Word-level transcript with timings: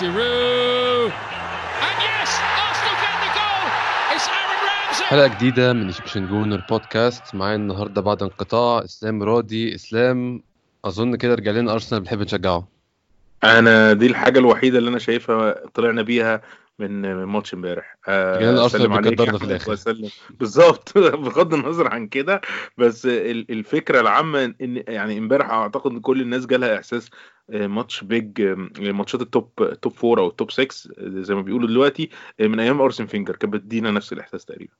Giroud. 0.00 1.12
And 1.86 1.98
yes, 2.08 2.30
Arsenal 2.64 2.96
get 3.04 3.16
the 3.24 3.30
goal. 3.38 3.64
It's 4.14 4.26
Aaron 4.38 4.60
Ramsey. 4.68 5.04
حلقة 5.04 5.26
جديدة 5.26 5.72
من 5.72 5.86
Egyptian 5.86 6.26
Gooner 6.26 6.64
Podcast 6.70 7.34
معايا 7.34 7.56
النهاردة 7.56 8.00
بعد 8.00 8.22
انقطاع 8.22 8.84
إسلام 8.84 9.22
راضي 9.22 9.74
إسلام 9.74 10.42
أظن 10.84 11.16
كده 11.16 11.34
رجع 11.34 11.50
لنا 11.50 11.72
أرسنال 11.72 12.00
بنحب 12.00 12.20
نشجعه 12.20 12.68
أنا 13.44 13.92
دي 13.92 14.06
الحاجة 14.06 14.38
الوحيدة 14.38 14.78
اللي 14.78 14.90
أنا 14.90 14.98
شايفها 14.98 15.54
طلعنا 15.74 16.02
بيها 16.02 16.42
من 16.80 17.02
من 17.16 17.24
ماتش 17.24 17.54
امبارح. 17.54 17.96
آه، 18.08 18.50
الأرسنال 18.50 18.82
أسلم 18.82 18.92
عليك 18.92 19.36
في. 19.36 19.70
وأسلم. 19.70 20.10
بالظبط. 20.40 20.98
بغض 21.24 21.54
النظر 21.54 21.88
عن 21.88 22.06
كده 22.08 22.40
بس 22.78 23.06
ال- 23.06 23.50
الفكرة 23.50 24.00
العامة 24.00 24.44
ان 24.44 24.82
يعني 24.88 25.18
امبارح 25.18 25.50
أعتقد 25.50 25.90
إن 25.90 26.00
كل 26.00 26.20
الناس 26.20 26.46
جالها 26.46 26.76
إحساس 26.76 27.10
آه، 27.50 27.66
ماتش 27.66 28.04
big 28.04 28.40
آه، 28.40 28.68
ماتشات 28.78 29.20
ال 29.20 29.33
top 29.33 29.74
top 29.82 29.92
four 29.92 30.20
أو 30.20 30.28
ال 30.28 30.33
top 30.33 30.50
6 30.50 30.74
زي 30.98 31.34
ما 31.34 31.42
بيقولوا 31.42 31.68
دلوقتي 31.68 32.10
آه، 32.40 32.46
من 32.46 32.60
أيام 32.60 32.80
أرسين 32.80 33.06
فينجر. 33.06 33.36
كانت 33.36 33.52
بتدينا 33.54 33.90
نفس 33.90 34.12
الإحساس 34.12 34.44
تقريبا. 34.44 34.72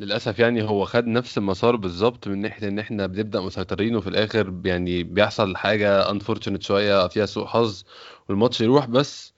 للأسف 0.00 0.38
يعني 0.38 0.62
هو 0.62 0.84
خد 0.84 1.06
نفس 1.06 1.38
المسار 1.38 1.76
بالظبط 1.76 2.28
من 2.28 2.40
ناحية 2.40 2.68
إن 2.68 2.78
إحنا 2.78 3.06
بنبدأ 3.06 3.40
مسيطرين 3.40 3.96
وفي 3.96 4.06
الآخر. 4.08 4.54
يعني 4.64 5.02
بيحصل 5.02 5.56
حاجة 5.56 6.10
unfortunate 6.10 6.62
شوية 6.62 7.08
فيها 7.08 7.26
سوء 7.26 7.46
حظ 7.46 7.84
والماتش 8.28 8.60
يروح. 8.60 8.86
بس 8.86 9.34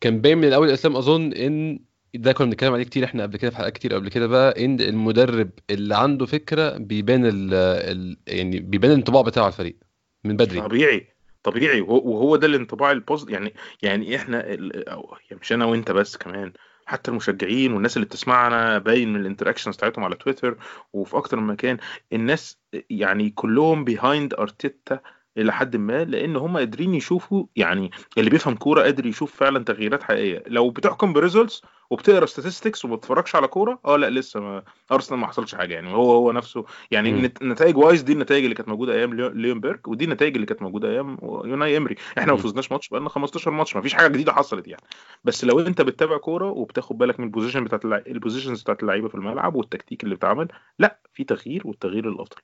كان 0.00 0.20
باين 0.20 0.38
من 0.38 0.44
الأول 0.44 0.70
أسلام 0.70 0.96
أظن 0.96 1.32
إن 1.32 1.78
ده 2.14 2.32
كنا 2.32 2.46
بنتكلم 2.46 2.72
عليه 2.72 2.84
كتير 2.84 3.04
إحنا 3.04 3.22
قبل 3.22 3.36
كده 3.36 3.50
في 3.50 3.56
حلقات 3.56 3.72
كتير 3.72 3.94
قبل 3.94 4.08
كده 4.08 4.26
بقى 4.26 4.64
إن 4.64 4.80
المدرب 4.80 5.50
اللي 5.70 5.96
عنده 5.96 6.26
فكرة 6.26 6.78
بيبان 6.78 7.26
ال 7.26 7.54
ال 7.54 8.16
يعني 8.26 8.60
بيبان 8.60 8.90
الانطباع 8.90 9.22
بتاعه 9.22 9.44
على 9.44 9.52
الفريق 9.52 9.76
من 10.24 10.36
بدري. 10.36 10.60
طبيعي 10.60 11.06
طبيعي 11.42 11.80
وهو 11.80 12.36
ده 12.36 12.46
الانطباع 12.46 12.92
ال 12.92 12.97
positive 12.97 13.34
يعني 13.34 13.54
يعني 13.82 14.16
إحنا 14.16 14.46
يعني 14.46 15.40
مش 15.40 15.52
أنا 15.52 15.64
وأنت 15.64 15.90
بس 15.90 16.16
كمان 16.16 16.52
حتى 16.86 17.10
المشجعين 17.10 17.72
والناس 17.72 17.96
اللي 17.96 18.06
بتسمعنا 18.06 18.78
باين 18.78 19.12
من 19.12 19.20
ال 19.20 19.24
interactions 19.24 19.76
بتاعتهم 19.76 20.04
على 20.04 20.14
تويتر 20.16 20.56
وفي 20.92 21.16
أكتر 21.16 21.40
من 21.40 21.46
مكان 21.46 21.78
الناس 22.12 22.58
يعني 22.90 23.30
كلهم 23.30 23.84
behind 23.84 24.34
أرتيتا 24.34 25.00
إلى 25.38 25.52
حد 25.52 25.76
ما 25.76 26.04
لأن 26.04 26.36
هم 26.36 26.56
قادرين 26.56 26.94
يشوفوا 26.94 27.44
يعني 27.56 27.90
اللي 28.18 28.30
بيفهم 28.30 28.54
كورة 28.54 28.82
قادر 28.82 29.06
يشوف 29.06 29.36
فعلا 29.36 29.64
تغييرات 29.64 30.02
حقيقية. 30.02 30.42
لو 30.46 30.70
بتحكم 30.70 31.12
ب 31.12 31.18
results 31.18 31.62
وبتقرأ 31.90 32.26
statistics 32.26 32.84
وما 32.84 32.96
بتتفرجش 32.96 33.36
على 33.36 33.48
كورة 33.48 33.80
آه 33.84 33.96
لا 33.96 34.10
لسه 34.10 34.40
ما 34.40 34.62
ارسنال 34.92 35.20
ما 35.20 35.26
حصلش 35.26 35.54
حاجة 35.54 35.74
يعني. 35.74 35.92
هو 35.92 36.12
هو 36.12 36.32
نفسه 36.32 36.64
يعني 36.90 37.32
نتائج 37.42 37.76
wise 37.76 38.02
دي 38.02 38.12
النتائج 38.12 38.42
اللي 38.42 38.54
كانت 38.54 38.68
موجودة 38.68 38.92
أيام 38.94 39.14
ليو- 39.14 39.28
ليونبرج 39.32 39.80
ودي 39.88 40.04
النتائج 40.04 40.34
اللي 40.34 40.46
كانت 40.46 40.62
موجودة 40.62 40.88
أيام 40.90 41.18
أوناي 41.22 41.76
إيمري. 41.76 41.94
إحنا 42.18 42.26
ما 42.32 42.36
مم. 42.36 42.42
فوزناش 42.42 42.72
ماتش 42.72 42.88
بقالنا 42.88 43.08
15 43.08 43.50
ماتش 43.50 43.76
ما 43.76 43.82
فيش 43.82 43.94
حاجة 43.94 44.08
جديدة 44.08 44.32
حصلت 44.32 44.68
يعني. 44.68 44.82
بس 45.24 45.44
لو 45.44 45.60
أنت 45.60 45.80
بتتابع 45.82 46.16
كورة 46.16 46.46
وبتاخد 46.50 46.98
بالك 46.98 47.20
من 47.20 47.26
ال 47.26 47.30
position 47.30 47.64
بتاعت. 47.64 47.84
ال 48.06 48.12
positions 48.12 48.62
بتاعت 48.62 48.82
اللعيبة 48.82 49.08
في 49.08 49.14
الملعب 49.14 49.54
والتكتيك 49.54 50.04
اللي 50.04 50.14
بيتعمل 50.14 50.48
لا 50.78 50.98
في 51.14 51.24
تغيير 51.24 51.62
والتغيير 51.66 52.10
للافضل 52.10 52.36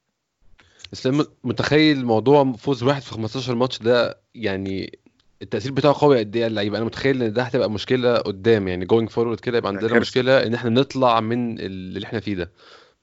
اسلام 0.92 1.24
متخيل 1.44 2.04
موضوع 2.04 2.52
فوز 2.52 2.82
واحد 2.82 3.02
في 3.02 3.10
15 3.10 3.54
ماتش 3.54 3.78
ده 3.78 4.20
يعني 4.34 4.98
التأثير 5.42 5.72
بتاعه 5.72 5.94
قوي 6.00 6.18
قد 6.18 6.36
إيه؟ 6.36 6.42
على 6.44 6.50
اللعيبه 6.50 6.76
أنا 6.76 6.84
متخيل 6.84 7.22
إن 7.22 7.32
ده 7.32 7.42
هتبقى 7.42 7.70
مشكلة 7.70 8.16
قدام. 8.16 8.68
يعني 8.68 8.84
going 8.84 9.11
forward 9.11 9.41
كده 9.40 9.58
يبقى 9.58 9.72
عندنا. 9.72 9.98
مشكلة 9.98 10.47
إن 10.47 10.54
إحنا 10.54 10.70
نطلع 10.70 11.20
من 11.20 11.60
اللي 11.60 12.06
إحنا 12.06 12.20
فيه 12.20 12.34
ده. 12.34 12.52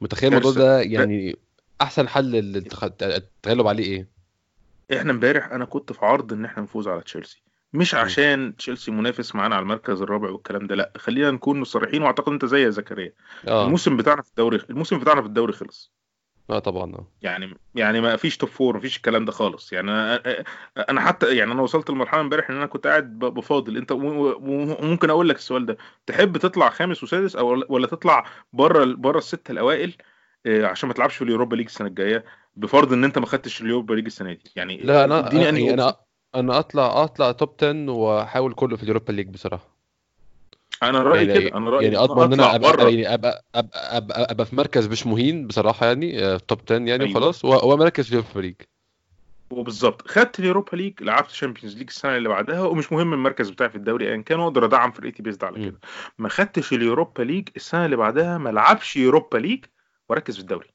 متخيل 0.01 0.29
الموضوع. 0.33 0.51
ده؟ 0.51 0.81
يعني 0.81 1.35
أحسن 1.81 2.07
حل 2.07 2.35
التغلب 3.01 3.67
عليه 3.67 3.83
إيه؟ 3.83 4.07
إحنا 4.97 5.11
إمبارح 5.11 5.51
أنا 5.51 5.66
كنت 5.66 5.94
في 5.94 6.05
عرض 6.05 6.33
إن 6.33 6.45
إحنا 6.45 6.63
نفوز 6.63 6.88
على 6.88 7.01
تشيلسي. 7.01 7.44
مش 7.73 7.95
عشان 7.95 8.55
تشيلسي 8.55 8.91
منافس 8.91 9.35
معانا 9.35 9.55
على 9.55 9.63
المركز 9.63 10.01
الرابع 10.01 10.29
والكلام 10.29 10.67
ده 10.67 10.75
لأ. 10.75 10.91
خلينا 10.97 11.31
نكون 11.31 11.63
صريحين 11.63 12.01
وأعتقد 12.01 12.31
إنت 12.31 12.45
زي 12.45 12.63
يا 12.63 12.69
زكريا. 12.69 13.13
آه. 13.47 13.66
الموسم 13.66 13.97
بتاعنا 13.97 14.22
في 14.22 14.29
الدوري 14.29 14.59
الموسم 14.69 14.99
بتاعنا 14.99 15.22
في 15.22 15.28
الدوري 15.28 15.53
خلص. 15.53 15.91
آه 16.49 16.59
طبعا 16.59 16.93
آه. 16.95 17.07
يعني 17.21 17.57
يعني 17.75 18.01
ما 18.01 18.15
فيش 18.15 18.37
توب 18.37 18.49
فور 18.49 18.73
ما 18.73 18.79
فيش 18.79 18.97
الكلام 18.97 19.25
ده 19.25 19.31
خالص. 19.31 19.73
يعني 19.73 19.91
أنا 19.91 20.21
أنا 20.89 21.01
حتى 21.01 21.37
يعني 21.37 21.51
أنا 21.51 21.61
وصلت 21.61 21.89
لمرحلة 21.89 22.21
امبارح 22.21 22.49
إن 22.49 22.55
أنا 22.55 22.65
كنت 22.65 22.87
قاعد 22.87 23.19
بفاضل. 23.19 23.77
أنت 23.77 23.91
وممكن 23.91 25.09
أقول 25.09 25.29
لك 25.29 25.35
السؤال 25.35 25.65
ده. 25.65 25.77
تحب 26.05 26.37
تطلع 26.37 26.69
خامس 26.69 27.03
وسادس 27.03 27.35
أو 27.35 27.63
ولا 27.69 27.87
تطلع 27.87 28.25
بره 28.53 28.85
بره 28.85 29.17
السته 29.17 29.51
الأوائل 29.51 29.93
آه، 30.45 30.65
عشان 30.65 30.87
ما 30.87 30.93
تلعبش 30.93 31.15
في 31.15 31.23
اليوروبا 31.23 31.55
ليج 31.55 31.65
السنة 31.65 31.87
الجاية 31.87 32.25
بفرض 32.55 32.93
إن 32.93 33.03
أنت 33.03 33.17
ما 33.17 33.25
خدتش 33.25 33.61
اليوروبا 33.61 33.93
ليج 33.93 34.05
السنة 34.05 34.33
دي؟ 34.33 34.51
يعني 34.55 34.77
لا 34.77 35.05
أنا 35.05 35.33
يعني. 35.33 35.73
أنا 35.73 35.95
أنا 36.35 36.59
أطلع 36.59 37.03
أطلع 37.03 37.31
top 37.31 37.56
10 37.63 37.91
وأحاول 37.91 38.53
كله 38.53 38.77
في 38.77 38.83
اليوروبا 38.83 39.11
ليج 39.11 39.27
بصراحة. 39.27 39.78
أنا 40.84 41.03
رأيي 41.03 41.28
يعني 41.28 41.40
كده 41.41 41.57
أنا 41.57 41.69
رأيي 41.69 41.85
يعني 41.85 41.97
أضمن 41.97 42.23
إن 42.23 42.34
أنا 42.34 42.56
اطلع 42.56 42.56
أبقى 42.56 42.72
بره 42.78 42.90
يعني 42.90 43.13
أبقى 43.13 43.44
أبقى 43.56 43.97
أبقى, 43.97 44.31
أبقى 44.31 44.45
في 44.45 44.56
مركز 44.56 44.88
مش 44.88 45.07
مهين 45.07 45.47
بصراحة 45.47 45.85
يعني 45.85 46.25
آه، 46.25 46.38
top 46.38 46.59
10 46.66 46.75
يعني 46.75 46.91
أيوة. 47.03 47.09
وخلاص 47.17 47.45
ومركز 47.45 48.06
في 48.06 48.12
اليوروبا 48.12 48.40
ليج 48.40 48.56
وبالظبط 49.50 50.07
خدت 50.07 50.40
اليوروبا 50.40 50.75
ليج 50.75 51.03
لعبت 51.03 51.29
شامبيونز 51.29 51.78
ليج 51.78 51.88
السنة 51.88 52.17
اللي 52.17 52.29
بعدها 52.29 52.62
ومش 52.62 52.91
مهم 52.91 53.13
المركز 53.13 53.50
بتاعي 53.50 53.69
في 53.69 53.75
الدوري 53.75 54.07
ايا 54.09 54.22
كان 54.22 54.40
وأقدر 54.40 54.66
أدعم 54.66 54.91
فرقتي 54.91 55.23
based 55.23 55.44
على. 55.44 55.66
كده 55.66 55.79
ما 56.17 56.29
خدتش 56.29 56.73
اليوروبا 56.73 57.23
ليج 57.23 57.50
السنة 57.56 57.85
اللي 57.85 57.96
بعدها 57.96 58.38
ما 58.38 58.50
لعبش 58.50 58.96
يوروبا 58.97 59.38
ليج 59.38 59.66
وأركز 60.09 60.35
في 60.35 60.41
الدوري 60.41 60.67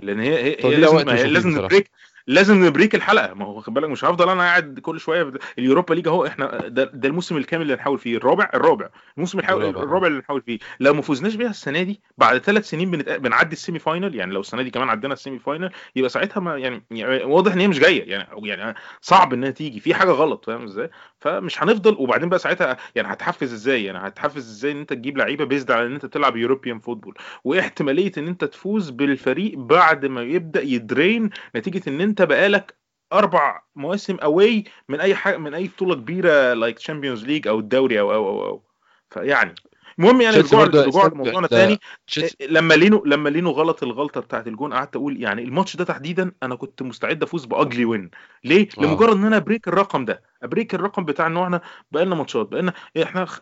لأن 0.00 0.20
هي 0.20 0.44
هي, 0.44 0.56
هي 0.64 0.76
لازم 0.76 1.08
هي 1.08 1.26
لازم. 1.26 1.50
نبريك 1.50 1.90
لازم 2.26 2.64
نبريك 2.64 2.94
الحلقة. 2.94 3.34
ما 3.34 3.44
هو 3.44 3.60
خد 3.60 3.74
بالك 3.74 3.88
مش 3.88 4.04
هفضل 4.04 4.28
أنا 4.28 4.42
قاعد 4.42 4.78
كل 4.80 5.00
شوية 5.00 5.24
في 5.24 5.38
اليوروبا 5.58 5.94
ليج 5.94 6.08
أهو. 6.08 6.26
إحنا 6.26 6.68
ده, 6.68 6.84
ده 6.84 7.08
الموسم 7.08 7.36
الكامل 7.36 7.62
اللي 7.62 7.74
هنحاول 7.74 7.98
فيه. 7.98 8.16
الرابع 8.16 8.50
الرابع. 8.54 8.88
الموسم 9.16 9.38
الحاول 9.38 9.62
الرابع. 9.64 9.82
الرابع 9.82 10.06
اللي 10.06 10.18
نحاول 10.18 10.42
فيه. 10.42 10.58
لو 10.80 10.94
ما 10.94 11.02
فوزناش 11.02 11.34
بيها 11.34 11.50
السنة 11.50 11.82
دي 11.82 12.00
بعد 12.18 12.38
ثلاث 12.38 12.68
سنين 12.68 12.90
بنت... 12.90 13.08
بنعدي 13.10 13.52
ال 13.52 13.78
semi-final. 13.78 14.14
يعني 14.14 14.34
لو 14.34 14.40
السنة 14.40 14.62
دي 14.62 14.70
كمان 14.70 14.88
عدينا 14.88 15.14
ال 15.14 15.38
semi-final 15.38 15.70
يبقى 15.96 16.10
ساعتها 16.10 16.40
ما 16.40 16.58
يعني, 16.58 16.84
يعني 16.90 17.24
واضح 17.24 17.52
إن 17.52 17.60
هي 17.60 17.68
مش 17.68 17.78
جاية. 17.78 18.10
يعني 18.10 18.48
يعني 18.48 18.74
صعب 19.00 19.32
إنها 19.32 19.50
تيجي. 19.50 19.80
في 19.80 19.94
حاجة 19.94 20.10
غلط 20.10 20.44
فاهم 20.44 20.64
إزاي؟ 20.64 20.90
فمش 21.20 21.62
هنفضل 21.62 21.96
وبعدين 21.98 22.28
بقى 22.28 22.38
ساعتها 22.38 22.76
يعني 22.94 23.12
هتحفز 23.12 23.52
إزاي 23.52 23.84
يعني 23.84 23.98
هتحفز 23.98 24.50
إزاي 24.50 24.72
إن 24.72 24.78
أنت 24.78 24.92
تجيب 24.92 25.18
لعيبة 25.18 25.44
based 25.44 25.70
على 25.70 25.86
إن 25.86 25.92
أنت 25.92 26.06
تلعب 26.06 26.36
European 26.36 26.78
football 26.78 27.14
واحتمالية 27.44 28.12
إن 28.18 28.28
أنت 28.28 28.44
تفوز 28.44 28.90
بالفريق 28.90 29.58
بعد 29.58 30.06
ما 30.06 30.22
يبدأ 30.22 30.62
يدرين 30.62 31.30
نتيجة 31.56 31.82
إن 31.88 32.00
أنت 32.00 32.22
بقالك 32.22 32.74
أربع 33.12 33.62
مواسم 33.76 34.16
away 34.22 34.64
من 34.88 35.00
أي 35.00 35.14
حاجة 35.14 35.36
من 35.36 35.54
أي 35.54 35.68
بطولة 35.68 35.94
كبيرة 35.94 36.52
like 36.54 36.78
تشامبيونز 36.78 37.24
ليج 37.24 37.48
أو 37.48 37.58
الدوري 37.58 38.00
أو 38.00 38.14
أو 38.14 38.28
أو, 38.28 38.46
أو. 38.46 38.62
فيعني 39.10 39.54
المهم 39.98 40.20
يعني 40.20 40.32
تشيلسي 40.36 40.54
رجوع 40.56 40.64
برضه 40.66 40.84
رجوع 40.84 41.02
استمتع- 41.04 41.12
لموضوعنا 41.14 41.46
تاني. 41.46 41.80
تشيلسي 42.06 42.36
لما 42.50 42.74
لينو 42.74 43.02
لما 43.06 43.28
لينو 43.28 43.50
غلط 43.50 43.82
الغلطة 43.82 44.20
بتاعت 44.20 44.46
الجون 44.48 44.72
قعدت 44.74 44.96
أقول 44.96 45.22
يعني 45.22 45.42
الماتش 45.42 45.76
ده 45.76 45.84
تحديدا 45.84 46.32
أنا 46.42 46.54
كنت 46.54 46.82
مستعد 46.82 47.22
أفوز 47.22 47.44
ب 47.44 47.52
ugly 47.52 47.84
win 47.84 48.10
ليه؟ 48.44 48.68
آه. 48.78 48.82
لمجرد 48.82 49.16
إن 49.16 49.24
أنا 49.24 49.36
ابريك 49.36 49.68
الرقم 49.68 50.04
ده. 50.04 50.22
ابريك 50.42 50.74
الرقم 50.74 51.04
بتاع 51.04 51.26
إن 51.26 51.36
إحنا 51.36 51.60
بقالنا 51.92 52.14
ماتشات 52.14 52.46
بقالنا 52.48 52.72
إحنا 53.02 53.24
خ- 53.24 53.40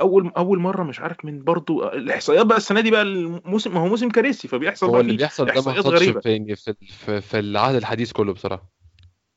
اول 0.00 0.32
أول 0.36 0.58
مرة 0.58 0.82
مش 0.82 1.00
عارف 1.00 1.24
من 1.24 1.44
برضو 1.44 1.88
الإحصائيات 1.88 2.46
بقى 2.46 2.56
السنة 2.58 2.80
دي 2.80 2.90
بقى 2.90 3.02
الموسم 3.02 3.74
ما 3.74 3.80
هو 3.80 3.86
موسم 3.86 4.08
كارثي 4.08 4.48
فبيحصل 4.48 4.86
هو 4.86 5.00
اللي 5.00 5.16
بيحصل 5.16 5.44
ده 5.44 5.52
ما 5.66 5.72
حصلش 5.72 6.02
في, 7.04 7.20
في 7.20 7.38
العهد 7.38 7.74
الحديث 7.74 8.12
كله 8.12 8.32
بصراحة. 8.32 8.75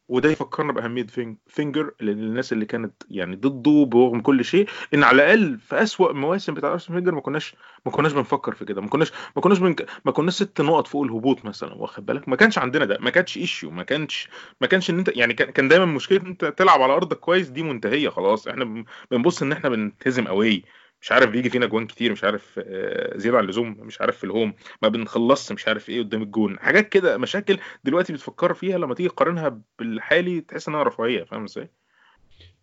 وده 0.10 0.30
يفكرنا 0.30 0.74
بأهمية 0.74 1.04
فين- 1.08 1.38
فينجر 1.48 1.92
للناس 2.02 2.54
اللي 2.54 2.66
كانت 2.66 3.04
يعني 3.10 3.36
ضده 3.36 3.86
برغم 3.86 4.22
كل 4.22 4.46
شيء 4.46 4.70
إن 4.94 5.04
على 5.04 5.16
الأقل 5.24 5.58
في 5.60 5.84
أسوأ 5.84 6.14
مواسم 6.14 6.54
بتاع 6.54 6.72
أرسنال 6.74 6.98
فينجر 7.00 7.16
ما 7.16 7.22
كناش 7.22 7.56
ما 7.86 7.92
كناش 7.92 8.12
بنفكر 8.14 8.56
في 8.56 8.66
كده 8.66 8.82
ما 8.82 8.88
كناش 8.90 9.12
ما 9.36 9.42
كناش 9.42 9.60
بنك... 9.60 9.86
ما 10.06 10.12
كناش 10.12 10.34
ست 10.34 10.62
نقط 10.62 10.88
فوق 10.88 11.04
الهبوط 11.04 11.46
مثلا 11.46 11.74
واخد 11.74 12.06
بالك؟ 12.06 12.30
ما 12.30 12.36
كانش 12.36 12.58
عندنا 12.58 12.86
ده 12.86 12.98
ما 13.02 13.10
كانش 13.10 13.38
issue 13.38 13.72
ما 13.72 13.84
كانش 13.84 14.30
ما 14.62 14.68
كانش 14.68 14.90
إن 14.90 14.98
أنت 14.98 15.18
يعني 15.18 15.34
كان 15.34 15.68
دايما 15.68 15.86
مشكلة 15.86 16.22
إن 16.22 16.26
أنت 16.28 16.46
تلعب 16.46 16.82
على 16.82 16.94
أرضك 16.94 17.18
كويس 17.20 17.50
دي 17.50 17.64
منتهية 17.64 18.10
خلاص 18.10 18.48
إحنا 18.48 18.66
بن- 18.66 18.86
بنبص 19.12 19.42
إن 19.42 19.52
إحنا 19.52 19.70
بنتهزم 19.70 20.28
قوي 20.28 20.64
مش 21.02 21.12
عارف 21.12 21.30
بيجي 21.30 21.50
فينا 21.50 21.66
جوان 21.66 21.88
كتير 21.88 22.12
مش 22.12 22.24
عارف 22.24 22.60
آه، 22.64 23.18
زيادة 23.18 23.38
عن 23.38 23.44
اللزوم 23.44 23.78
مش 23.80 24.02
عارف 24.02 24.18
في 24.18 24.24
الهوم 24.24 24.54
ما 24.82 24.90
بنخلصش 24.90 25.52
مش 25.52 25.68
عارف 25.68 25.90
إيه 25.90 26.00
قدام 26.02 26.22
الجون. 26.22 26.60
حاجات 26.60 26.90
كده 26.90 27.18
مشاكل 27.18 27.60
دلوقتي 27.84 28.14
بتفكر 28.14 28.54
فيها 28.54 28.78
لما 28.78 28.96
تيجي 28.96 29.10
تقارنها 29.10 29.62
بالحالي 29.80 30.42
تحس 30.42 30.68
انها 30.68 30.84
رفاهية 30.84 31.24
فاهم 31.24 31.44
إزاي؟ 31.44 31.70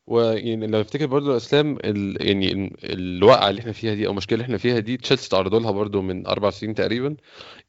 ويعني 0.06 0.66
لو 0.66 0.80
افتكر 0.80 1.06
برضو 1.06 1.36
اسلام 1.36 1.78
ال... 1.84 2.26
يعني 2.26 2.52
ال- 2.52 2.92
الوقعة 2.92 3.50
اللي 3.50 3.60
إحنا 3.60 3.72
فيها 3.72 3.94
دي 3.94 4.06
أو 4.06 4.10
المشكلة 4.10 4.34
اللي 4.36 4.44
إحنا 4.44 4.58
فيها 4.58 4.78
دي 4.78 4.96
تشيلسي 4.96 5.28
تعرضوا 5.28 5.60
لها 5.60 5.70
برضو 5.70 6.02
من 6.02 6.26
أربع 6.26 6.50
سنين 6.50 6.74
تقريبا. 6.74 7.16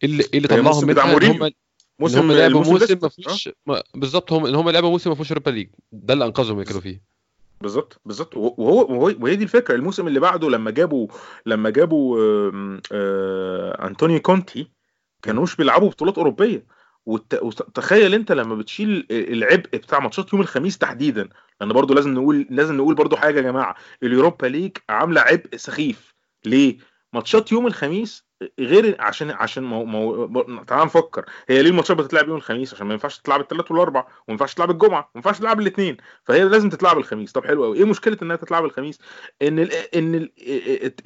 اللي 0.03 0.23
اللي 0.33 0.47
طلعهم 0.47 0.87
منها 0.87 1.51
موسم 1.99 2.19
هم 2.19 2.31
لعبوا 2.31 2.63
موسم 2.63 2.99
ما 3.01 3.09
ما- 3.65 3.83
بالظبط 3.95 4.33
هم 4.33 4.45
إن 4.45 4.55
هم 4.55 4.69
لعبوا 4.69 4.89
موسم 4.89 5.09
ما 5.09 5.15
فيهوش 5.15 5.31
يوروبا 5.31 5.49
ليج. 5.49 5.69
ده 5.91 6.13
اللي 6.13 6.25
أنقذهم 6.25 6.53
اللي 6.53 6.65
كانوا 6.65 6.81
فيه. 6.81 7.01
بالظبط 7.61 8.01
بالظبط. 8.05 8.37
وهو 8.37 8.81
وهو 8.81 9.13
وهي 9.19 9.35
دي 9.35 9.43
الفكرة. 9.43 9.75
الموسم 9.75 10.07
اللي 10.07 10.19
بعده 10.19 10.49
لما 10.49 10.71
جابوا 10.71 11.07
لما 11.45 11.69
جابوا 11.69 12.19
آه، 12.91 13.87
أنطونيو 13.87 14.19
كونتي 14.19 14.71
كانوش 15.21 15.55
بيلعبوا 15.55 15.89
بطولات 15.89 16.17
أوروبية. 16.17 16.65
وتخيل 17.05 18.13
أنت 18.13 18.31
لما 18.31 18.55
بتشيل 18.55 19.07
العبء 19.11 19.69
بتاع 19.77 19.99
ماتشات 19.99 20.33
يوم 20.33 20.41
الخميس 20.41 20.77
تحديدا. 20.77 21.29
لأن 21.61 21.73
برضو 21.73 21.93
لازم 21.93 22.13
نقول 22.13 22.47
لازم 22.49 22.77
نقول 22.77 22.95
برضو 22.95 23.15
حاجة 23.15 23.37
يا 23.37 23.41
جماعة. 23.41 23.75
اليوروبا 24.03 24.47
ليج 24.47 24.77
عاملة 24.89 25.21
عبء 25.21 25.55
سخيف. 25.55 26.13
ليه؟ 26.45 26.77
ماتشات 27.13 27.51
يوم 27.51 27.67
الخميس 27.67 28.26
غير 28.59 28.95
عشان 28.99 29.31
عشان 29.31 29.63
مو... 29.63 29.85
مو... 29.85 30.63
تعال 30.63 30.85
نفكر. 30.85 31.25
هي 31.49 31.61
ليه 31.63 31.69
الماتشات 31.69 31.97
بتتلعب 31.97 32.27
يوم 32.27 32.37
الخميس؟ 32.37 32.73
عشان 32.73 32.87
ما 32.87 32.93
ينفعش 32.93 33.17
تتلعب 33.17 33.41
الثلاث 33.41 33.71
والأربع 33.71 33.99
وما 33.99 34.09
ينفعش 34.29 34.53
تتلعب 34.53 34.71
الجمعة 34.71 34.99
وما 34.99 35.09
ينفعش 35.15 35.37
تتلعب 35.37 35.59
الاثنين 35.59 35.97
فهي 36.23 36.43
لازم 36.43 36.69
تتلعب 36.69 36.97
الخميس. 36.97 37.31
طب 37.31 37.45
حلو 37.45 37.63
قوي 37.63 37.77
إيه 37.77 37.85
مشكلة 37.85 38.17
إنها 38.21 38.35
تتلعب 38.35 38.65
الخميس؟ 38.65 38.99
إن 39.41 39.59
ال... 39.59 39.71
إن 39.71 40.15
ال... 40.15 40.31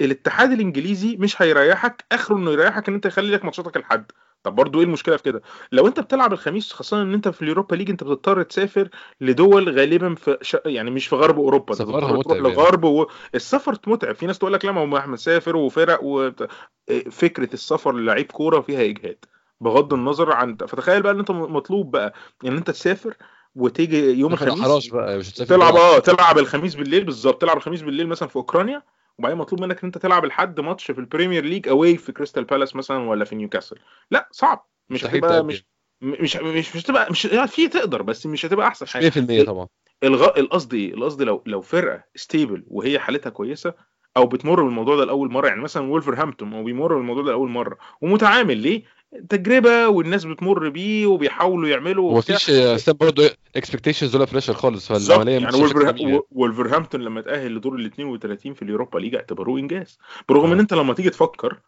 الاتحاد 0.00 0.52
الإنجليزي 0.52 1.16
مش 1.16 1.42
هيريحك 1.42 2.04
آخره 2.12 2.36
إنه 2.36 2.50
يريحك 2.50 2.88
إن 2.88 2.94
أنت 2.94 3.06
يخلي 3.06 3.30
لك 3.30 3.44
ماتشاتك 3.44 3.76
الحد. 3.76 4.12
طب 4.42 4.54
برضو 4.54 4.78
إيه 4.78 4.84
المشكلة 4.84 5.16
في 5.16 5.22
كده 5.22 5.42
لو 5.72 5.86
أنت 5.86 6.00
بتلعب 6.00 6.32
الخميس 6.32 6.72
خاصة 6.72 7.02
إن 7.02 7.14
أنت 7.14 7.28
في 7.28 7.42
اليوروبا 7.42 7.76
ليج 7.76 7.90
أنت 7.90 8.04
بتضطر 8.04 8.42
تسافر 8.42 8.88
لدول 9.20 9.68
غالبا 9.78 10.14
في 10.14 10.38
ش... 10.42 10.56
يعني 10.66 10.90
مش 10.90 11.06
في 11.06 11.16
غرب 11.16 11.38
أوروبا 11.38 11.74
سفرها 11.74 12.12
متعب 12.12 12.36
يعني. 12.36 12.48
لغرب 12.48 12.84
و... 12.84 13.06
السفر 13.34 13.78
متعب 13.86 14.14
في 14.14 14.26
ناس 14.26 14.38
تقول 14.38 14.52
لك 14.52 14.64
لا 14.64 14.72
ما 14.72 14.80
هو 14.80 14.96
إحنا 14.96 15.12
مسافر 15.12 15.56
وفرق 15.56 16.00
وفكره 16.02 17.48
السفر 17.54 17.92
للعيب 17.92 18.26
كورة 18.26 18.60
فيها 18.60 18.82
إجهاد 18.82 19.24
بغض 19.60 19.94
النظر 19.94 20.32
عن 20.32 20.56
فتخيل 20.56 21.02
بقى 21.02 21.12
إن 21.12 21.18
أنت 21.18 21.30
مطلوب 21.30 21.90
بقى 21.90 22.14
إن 22.44 22.56
أنت 22.56 22.70
تسافر 22.70 23.14
وتيجي 23.54 24.10
يوم 24.10 24.32
الخميس 24.32 24.86
بقى 24.88 25.18
مش 25.18 25.32
تلعب. 25.32 25.74
آه 25.74 25.98
تلعب 25.98 26.38
الخميس 26.38 26.74
بالليل 26.74 27.04
بالظبط 27.04 27.40
تلعب 27.42 27.56
الخميس 27.56 27.82
بالليل 27.82 28.06
مثلا 28.08 28.28
في 28.28 28.36
أوكرانيا 28.36 28.82
وبعدين 29.18 29.38
مطلوب 29.38 29.60
منك 29.60 29.78
إن 29.78 29.84
أنت 29.86 29.98
تلعب 29.98 30.24
لحد 30.24 30.60
ماتش 30.60 30.90
في 30.90 30.98
البريمير 30.98 31.44
ليج 31.44 31.68
away 31.68 31.96
في 31.96 32.12
كريستال 32.12 32.44
بالاس 32.44 32.76
مثلا 32.76 32.98
ولا 33.08 33.24
في 33.24 33.34
نيوكاسل 33.36 33.76
لا 34.10 34.28
صعب. 34.30 34.66
مش 34.90 35.04
هتبقى. 35.04 35.44
مش 35.44 35.64
مش 36.02 36.36
مش 36.36 36.76
مش 36.76 36.84
هتبقى 36.84 37.10
مش 37.10 37.24
يعني 37.24 37.48
في 37.48 37.68
تقدر 37.68 38.02
بس 38.02 38.26
مش 38.26 38.46
هتبقى 38.46 38.66
أحسن 38.66 38.86
حاجة. 38.88 39.10
100% 39.42 39.46
طبعا. 39.46 39.68
الغ... 40.04 40.38
القصد 40.38 40.74
إيه؟ 40.74 40.94
القصد 40.94 41.22
لو 41.22 41.42
لو 41.46 41.60
فرقة 41.60 42.04
stable 42.14 42.64
وهي 42.66 42.98
حالتها 42.98 43.30
كويسة 43.30 43.74
أو 44.16 44.26
بتمر 44.26 44.62
بالموضوع 44.62 44.96
ده 44.96 45.04
لأول 45.04 45.32
مرة 45.32 45.48
يعني 45.48 45.60
مثلا 45.60 45.90
وولفرهامبتون 45.90 46.52
هو 46.52 46.64
بيمر 46.64 46.94
بالموضوع 46.94 47.22
ده 47.22 47.30
لأول 47.30 47.50
مرة 47.50 47.78
ومتعامل 48.00 48.56
ليه؟ 48.58 48.82
تجربة 49.28 49.88
والناس 49.88 50.24
بتمر 50.24 50.68
بيه 50.68 51.06
وبيحاولوا 51.06 51.68
يعملوا 51.68 52.10
هو 52.12 52.16
وبتاع. 52.16 52.34
مفيش 52.34 52.50
اسلام 52.50 52.96
برضه 52.96 53.30
expectations 53.56 54.16
ولا 54.16 54.24
pressure 54.24 54.52
خالص 54.54 54.92
فالعمليه 54.92 55.32
يعني 55.32 55.46
مش 55.46 55.54
وولفر... 55.54 55.92
جميلة. 55.92 56.16
و- 56.18 56.26
وولفرهامبتون 56.32 57.00
لما 57.00 57.20
تأهل 57.20 57.54
لدور 57.54 57.74
ال 57.76 57.86
32 57.86 58.54
في 58.54 58.62
اليوروبا 58.62 58.98
ليج 58.98 59.14
اعتبروه 59.14 59.58
إنجاز 59.60 59.98
برغم 60.28 60.48
آه. 60.50 60.54
ان 60.54 60.58
أنت 60.60 60.74
لما 60.74 60.94
تيجي 60.94 61.10
تفكر 61.10 61.58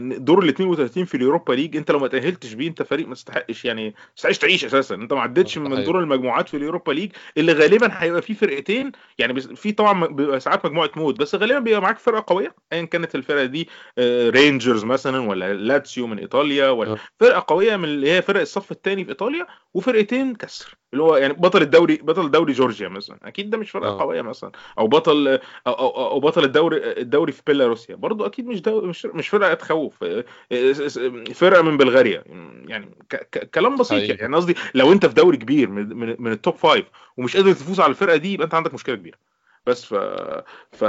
دور 0.00 0.42
ال 0.42 0.48
32 0.48 1.04
في 1.04 1.14
اليوروبا 1.16 1.52
ليج 1.52 1.76
أنت 1.76 1.90
لو 1.90 1.98
ما 1.98 2.08
تأهلتش 2.08 2.52
بيه 2.52 2.68
أنت 2.68 2.82
فريق 2.82 3.08
ما 3.08 3.14
تستحقش 3.14 3.64
يعني 3.64 3.84
ما 3.88 3.94
تستحقش 4.16 4.38
تعيش 4.38 4.64
أساسا 4.64 4.94
أنت 4.94 5.12
ما 5.12 5.20
عدتش 5.20 5.58
آه، 5.58 5.60
من 5.62 5.74
صحيح. 5.74 5.86
دور 5.86 6.00
المجموعات 6.00 6.48
في 6.48 6.56
اليوروبا 6.56 6.92
ليج 6.92 7.10
اللي 7.36 7.52
غالبا 7.52 7.88
هيبقى 7.92 8.22
فيه 8.22 8.34
فرقتين 8.34 8.92
يعني 9.18 9.40
في 9.40 9.72
طبعا 9.72 10.06
بيبقى 10.06 10.40
ساعات 10.40 10.64
مجموعة 10.66 10.90
موت 10.96 11.18
بس 11.20 11.34
غالبا 11.34 11.58
بيبقى 11.58 11.80
معاك 11.82 11.98
فرقة 11.98 12.24
قوية 12.26 12.54
ايا 12.72 12.84
كانت 12.84 13.14
الفرقة 13.14 13.44
دي 13.44 13.68
آه، 13.98 14.30
رينجرز 14.30 14.84
مثلا 14.84 15.18
ولا 15.28 15.54
لاتسيو 15.54 16.06
من 16.06 16.18
إيطاليا 16.18 16.70
ولا 16.70 16.92
آه. 16.92 16.98
فرقة 17.20 17.44
قوية 17.48 17.76
من 17.76 17.84
اللي 17.84 18.10
هي 18.10 18.22
فرق 18.22 18.40
الصف 18.40 18.72
الثاني 18.72 19.04
في 19.04 19.10
إيطاليا 19.10 19.46
وفرقتين 19.74 20.34
كسر 20.34 20.81
اللي 20.92 21.02
هو 21.02 21.16
يعني 21.16 21.32
بطل 21.32 21.62
الدوري 21.62 21.96
بطل 21.96 22.30
دوري 22.30 22.52
جورجيا 22.52 22.88
مثلا. 22.88 23.18
أكيد 23.22 23.50
ده 23.50 23.58
مش 23.58 23.70
فرقة 23.70 23.88
آه. 23.88 24.00
قوية 24.00 24.22
مثلا. 24.22 24.52
أو 24.78 24.86
بطل 24.86 25.28
أو 25.66 25.72
أو, 25.72 26.10
أو 26.10 26.20
بطل 26.20 26.44
الدوري 26.44 27.00
الدوري 27.00 27.32
في 27.32 27.42
بيلاروسيا. 27.46 27.94
برضو 27.94 28.26
أكيد 28.26 28.46
مش 28.46 28.62
دو 28.62 28.80
مش 28.80 29.06
مش 29.06 29.28
فرقة 29.28 29.54
تخوف. 29.54 30.04
آه، 30.04 30.24
آه، 30.52 30.72
فرقة 31.34 31.62
من 31.62 31.76
بلغاريا. 31.76 32.24
يعني 32.66 32.86
ك 33.10 33.16
ك 33.16 33.50
كلام 33.50 33.76
بسيط 33.76 33.98
حقيقي. 34.02 34.18
يعني. 34.20 34.36
قصدي 34.36 34.54
لو 34.74 34.92
أنت 34.92 35.06
في 35.06 35.14
دوري 35.14 35.36
كبير 35.36 35.68
من 35.70 35.96
من, 35.96 36.16
من 36.18 36.32
ال 36.32 36.38
top 36.38 36.54
five 36.54 36.86
ومش 37.16 37.36
قادر 37.36 37.52
تفوز 37.52 37.80
على 37.80 37.90
الفرقة 37.90 38.16
دي 38.16 38.32
يبقى 38.32 38.44
أنت 38.44 38.54
عندك 38.54 38.74
مشكلة 38.74 38.94
كبيرة. 38.96 39.16
بس 39.66 39.84
ف 39.84 39.94
ف 40.72 40.84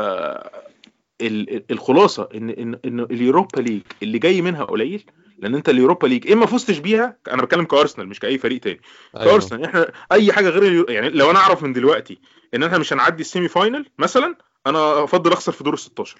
ال- 1.22 1.56
ال- 1.56 1.64
الخلاصة 1.72 2.30
إن 2.36 2.50
إن 2.50 2.80
إن 2.86 3.00
اليوروبا 3.00 3.62
ليج 3.62 3.82
اللي 4.04 4.20
جاي 4.20 4.42
منها 4.42 4.64
قليل 4.64 5.04
لأن 5.44 5.56
أنت 5.56 5.70
اليوروبا 5.70 6.08
ليج 6.08 6.32
إما 6.32 6.46
فزتش 6.46 6.78
بيها 6.78 7.18
أنا 7.32 7.42
بتكلم 7.42 7.64
كأرسنال 7.66 8.08
مش 8.08 8.20
كأي 8.20 8.38
فريق 8.38 8.60
تاني. 8.60 8.82
أيوة. 9.18 9.32
كأرسنال 9.32 9.66
إحنا 9.66 9.92
أي 10.12 10.34
حاجة 10.34 10.50
غير 10.50 10.64
اليو... 10.64 10.86
يعني 10.90 11.10
لو 11.10 11.32
أنا 11.32 11.40
أعرف 11.40 11.64
من 11.64 11.74
دلوقتي 11.74 12.20
إن 12.56 12.64
إحنا 12.64 12.78
مش 12.78 12.94
هنعدي 12.94 13.22
ال 13.22 13.48
semi-final 13.48 13.86
مثلا 14.00 14.36
أنا 14.68 15.04
أفضل 15.04 15.32
أخسر 15.32 15.52
في 15.52 15.64
دور 15.64 15.74
ال 15.74 15.80
16 15.80 16.18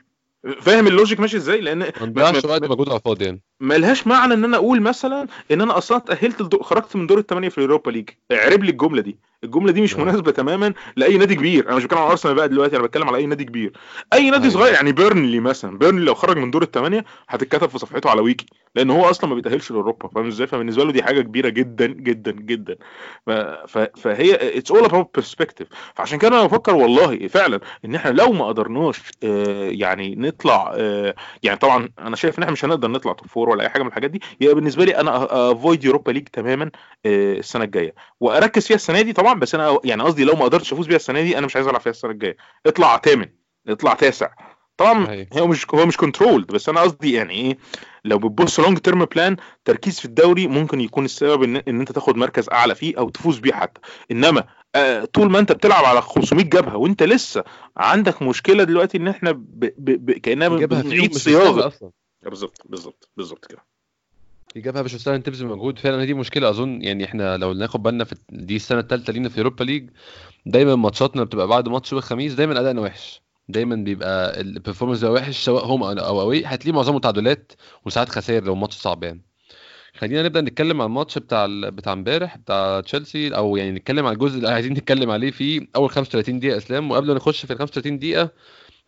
فاهم 0.62 0.88
ال 0.88 0.93
logic 0.93 1.20
ماشي 1.20 1.38
إزاي؟ 1.38 1.62
لأن 1.62 1.80
ما 1.80 1.92
نضيعش 2.02 2.46
ما- 2.46 2.52
وقت 2.52 2.64
مجهود 2.64 2.90
على 2.90 2.98
الفاضي 2.98 3.26
يعني. 3.26 3.42
ما 3.60 3.74
لهاش 3.74 4.08
معنى 4.08 4.34
إن 4.34 4.44
أنا 4.44 4.58
أقول 4.58 4.82
مثلا 4.82 5.28
إن 5.52 5.62
أنا 5.62 5.78
أصلا 5.78 5.98
اتاهلت 5.98 6.42
لدو... 6.42 6.60
خرجت 6.60 6.96
من 6.96 7.08
دور 7.08 7.18
الثمانيه 7.20 7.50
في 7.50 7.58
اليوروبا 7.58 7.92
ليج. 7.92 8.10
اعرب 8.32 8.64
لي 8.64 8.72
الجملة 8.72 9.02
دي. 9.02 9.18
الجملة 9.44 9.72
دي 9.72 9.82
مش 9.82 9.96
نعم. 9.98 10.08
مناسبة 10.08 10.32
تماما 10.32 10.74
لأي 10.96 11.18
نادي 11.18 11.36
كبير. 11.36 11.68
أنا 11.68 11.76
مش 11.76 11.84
بتكلم 11.84 12.00
على 12.00 12.12
أرسنال 12.12 12.36
بقى 12.36 12.50
دلوقتي 12.50 12.76
أنا 12.76 12.84
بتكلم 12.84 13.08
على 13.08 13.18
أي 13.18 13.26
نادي 13.26 13.44
كبير. 13.46 13.72
أي 14.14 14.30
نادي 14.30 14.44
أيوة. 14.44 14.54
صغير 14.54 14.74
يعني 14.74 14.92
بيرنلي 14.92 15.40
مثلا. 15.40 15.78
بيرنلي 15.78 16.06
لو 16.06 16.14
خرج 16.14 16.38
من 16.38 16.52
دور 16.52 16.62
الثمانيه 16.64 17.06
هتتكتب 17.30 17.70
في 17.70 17.78
صفحته 17.78 18.10
على 18.10 18.22
ويكي 18.22 18.46
لأن 18.76 18.90
هو 18.90 19.10
أصلا 19.10 19.30
ما 19.30 19.36
بيتأهلش 19.36 19.72
لأوروبا. 19.72 20.08
فاهم 20.08 20.28
إزاي؟ 20.28 20.48
فبالنسبة 20.48 20.84
له 20.84 20.92
دي 20.92 21.04
حاجة 21.04 21.22
كبيرة 21.22 21.50
جدا 21.50 21.86
جدا 21.88 22.32
جدا. 22.32 22.76
فهي 23.98 24.58
it's 24.58 24.72
all 24.72 24.86
about 24.86 25.10
perspective 25.16 25.68
فعشان 25.96 26.18
كده 26.20 26.30
أنا 26.30 26.46
بفكر 26.48 26.76
والله 26.76 27.28
فعلا 27.28 27.60
إن 27.86 27.96
إحنا 27.96 28.10
لو 28.10 28.32
ما 28.32 28.48
قدرناش 28.48 29.02
آه، 29.24 29.70
يعني 29.72 30.16
نطلع 30.16 30.74
آه، 30.76 31.16
يعني 31.44 31.58
طبعا 31.60 31.90
أنا 32.00 32.16
شايف 32.16 32.38
إن 32.38 32.44
إحنا 32.44 32.54
مش 32.54 32.66
هنقدر 32.66 32.88
نطلع 32.92 33.14
top 33.14 33.28
four 33.28 33.50
ولا 33.50 33.64
أي 33.64 33.70
حاجة 33.70 33.82
من 33.82 33.88
الحاجات 33.88 34.12
دي. 34.12 34.22
يبقى 34.42 34.56
بالنسبة 34.56 34.86
لي 34.86 34.98
أنا 34.98 35.28
avoid 35.52 35.84
يوروبا 35.84 36.12
ليج 36.12 36.28
تماما 36.28 36.72
آه، 37.06 37.34
السنة 37.34 37.64
الجاية. 37.64 37.94
وأركز 38.20 38.68
فيها 38.68 38.76
السنة 38.76 39.02
دي 39.02 39.14
طبعا 39.14 39.33
بس 39.40 39.56
أنا 39.56 39.80
يعني 39.84 40.04
قصدي 40.04 40.24
لو 40.24 40.36
ما 40.36 40.46
قدرتش 40.46 40.74
أفوز 40.74 40.88
بيها 40.88 40.96
السنة 40.96 41.22
دي 41.22 41.38
أنا 41.38 41.46
مش 41.46 41.56
عايز 41.56 41.68
ألعب 41.68 41.82
فيها 41.82 41.92
السنة 41.92 42.12
الجاية. 42.12 42.38
اطلع 42.66 42.98
ثامن 42.98 43.28
اطلع 43.68 43.94
تاسع. 43.94 44.30
طبعا 44.78 45.06
صحيح. 45.06 45.28
هو 45.34 45.48
مش 45.48 45.66
هو 45.76 45.86
مش 45.86 45.98
controlled 45.98 46.48
بس 46.48 46.70
أنا 46.70 46.82
قصدي 46.82 47.14
يعني 47.14 47.34
إيه 47.34 47.58
لو 48.06 48.18
بتبص 48.18 48.60
long 48.60 48.78
term 48.78 49.06
plan 49.06 49.38
تركيز 49.66 50.00
في 50.00 50.06
الدوري 50.06 50.48
ممكن 50.48 50.82
يكون 50.82 51.06
السبب 51.06 51.44
ان, 51.44 51.56
إن 51.56 51.80
أنت 51.80 51.92
تاخد 51.92 52.18
مركز 52.18 52.50
أعلى 52.50 52.76
فيه 52.76 52.98
أو 52.98 53.10
تفوز 53.10 53.40
بيه 53.40 53.54
حتى. 53.54 53.82
إنما 54.12 54.44
آه 54.76 55.06
طول 55.06 55.32
ما 55.32 55.40
أنت 55.40 55.52
بتلعب 55.52 55.86
على 55.86 56.02
500 56.02 56.46
جبهة 56.46 56.78
وأنت 56.78 57.04
لسه 57.04 57.44
عندك 57.78 58.22
مشكلة 58.22 58.64
دلوقتي 58.64 58.98
إن 58.98 59.08
إحنا 59.08 59.32
ب... 59.32 59.60
ب... 59.60 60.06
ب... 60.06 60.20
فيهم 60.58 60.82
بنعيد 60.82 61.18
صياغة. 61.18 61.74
بالظبط 62.22 62.62
بالظبط 62.66 63.10
بالظبط 63.18 63.46
كده. 63.46 63.66
جابها 64.56 64.82
مش 64.82 64.96
مستاهل 64.96 65.22
تبذل 65.24 65.46
مجهود. 65.48 65.80
فعلا 65.80 66.06
دي 66.06 66.14
مشكلة. 66.14 66.50
أظن 66.50 66.82
يعني 66.82 67.06
إحنا 67.06 67.38
لو 67.38 67.54
ناخد 67.54 67.84
بالنا 67.84 68.04
في 68.04 68.16
دي 68.30 68.56
السنة 68.56 68.80
الثالثه 68.80 69.14
لينا 69.14 69.30
في 69.30 69.38
اوروبا 69.38 69.64
ليج 69.64 69.90
دايما 70.46 70.76
ماتشاتنا 70.76 71.24
بتبقى 71.24 71.48
بعد 71.48 71.70
ماتش 71.70 71.92
يوم 71.92 72.00
الخميس 72.00 72.34
دايما 72.34 72.60
ادائنا 72.60 72.82
وحش. 72.82 73.22
دايما 73.50 73.76
بيبقى 73.76 74.42
ال 74.42 74.47
performance 74.47 75.00
بيبقى 75.00 75.14
وحش 75.14 75.38
سواء 75.46 75.66
home 75.66 75.84
أو 75.84 76.22
away. 76.22 76.46
هتلاقيه 76.46 76.72
معظمه 76.76 77.00
تعادلات 77.00 77.52
وساعات 77.86 78.10
خسائر 78.10 78.44
لو 78.44 78.54
الماتش 78.54 78.76
صعب 78.76 79.04
يعني 79.04 79.22
خلينا 79.98 80.24
نبدأ 80.24 80.42
نتكلم 80.42 80.82
عن 80.82 80.88
الماتش 80.88 81.18
بتاع 81.18 81.46
ال- 81.46 81.72
بتاع 81.72 81.94
امبارح 81.94 82.38
بتاع 82.38 82.82
تشيلسي 82.82 83.36
أو 83.36 83.58
يعني 83.58 83.72
نتكلم 83.72 84.06
عن 84.06 84.14
الجزء 84.14 84.38
اللي 84.38 84.50
عايزين 84.56 84.74
نتكلم 84.74 85.12
عليه 85.12 85.32
في 85.32 85.68
أول 85.76 85.90
35 85.90 86.40
دقيقة. 86.40 86.58
أسلام 86.58 86.92
وقبل 86.92 87.08
ما 87.08 87.14
نخش 87.14 87.46
في 87.46 87.54
ال 87.54 87.58
35 87.60 88.00
دقيقة 88.00 88.30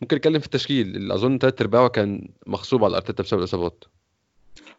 ممكن 0.01 0.15
نتكلم 0.17 0.39
في 0.39 0.45
التشكيل. 0.45 0.95
اللي 0.95 1.13
أظن 1.13 1.37
ثلاث 1.37 1.61
أرباعه 1.61 1.87
كان 1.89 2.27
مغصوب 2.47 2.83
على 2.83 2.95
أرتيتا 2.97 3.23
بسبب 3.23 3.39
الإصابات. 3.39 3.83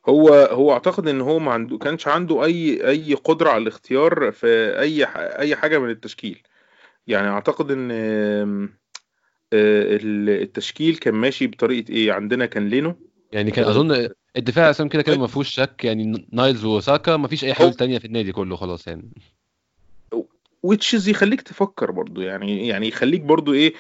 هو 0.09 0.29
هو 0.35 0.73
أعتقد 0.73 1.09
إن 1.09 1.21
هو 1.21 1.39
ما 1.39 1.53
عنده 1.53 1.79
كانش 1.79 2.09
عنده 2.09 2.45
أي 2.45 2.89
أي 2.89 3.15
قدرة 3.15 3.51
على 3.51 3.63
الاختيار 3.63 4.33
في 4.33 4.47
أي 4.81 5.05
أي 5.39 5.57
حاجة 5.57 5.79
من 5.79 5.91
التشكيل. 5.91 6.43
يعني 7.07 7.29
أعتقد 7.29 7.71
إن 7.71 7.91
آه، 9.53 9.97
ال- 9.97 10.43
التشكيل 10.43 10.97
كان 10.97 11.15
ماشي 11.15 11.47
بطريقة 11.47 11.91
إيه؟ 11.91 12.13
عندنا 12.13 12.47
كان 12.47 12.69
لينو. 12.69 12.97
يعني 13.33 13.51
كان 13.51 13.65
أظن 13.65 14.09
الدفاع 14.37 14.71
أساسا 14.71 14.89
كده 14.89 15.03
كده 15.03 15.19
ما 15.19 15.27
فيهوش 15.27 15.49
شك 15.49 15.85
يعني 15.85 16.29
نايلز 16.33 16.65
وساكا 16.65 17.17
ما 17.17 17.29
فيش 17.29 17.45
أي 17.45 17.55
حلول 17.55 17.75
تانية 17.75 17.99
في 17.99 18.05
النادي 18.05 18.33
كله 18.33 18.57
خلاص 18.57 18.89
يعني. 18.89 19.11
وتشيز 20.63 21.09
يخليك 21.09 21.43
تفكر 21.43 21.91
برضو 21.91 22.21
يعني 22.21 22.69
يعني 22.69 22.89
يخليك 22.89 23.21
برضو 23.21 23.53
إيه؟ 23.53 23.75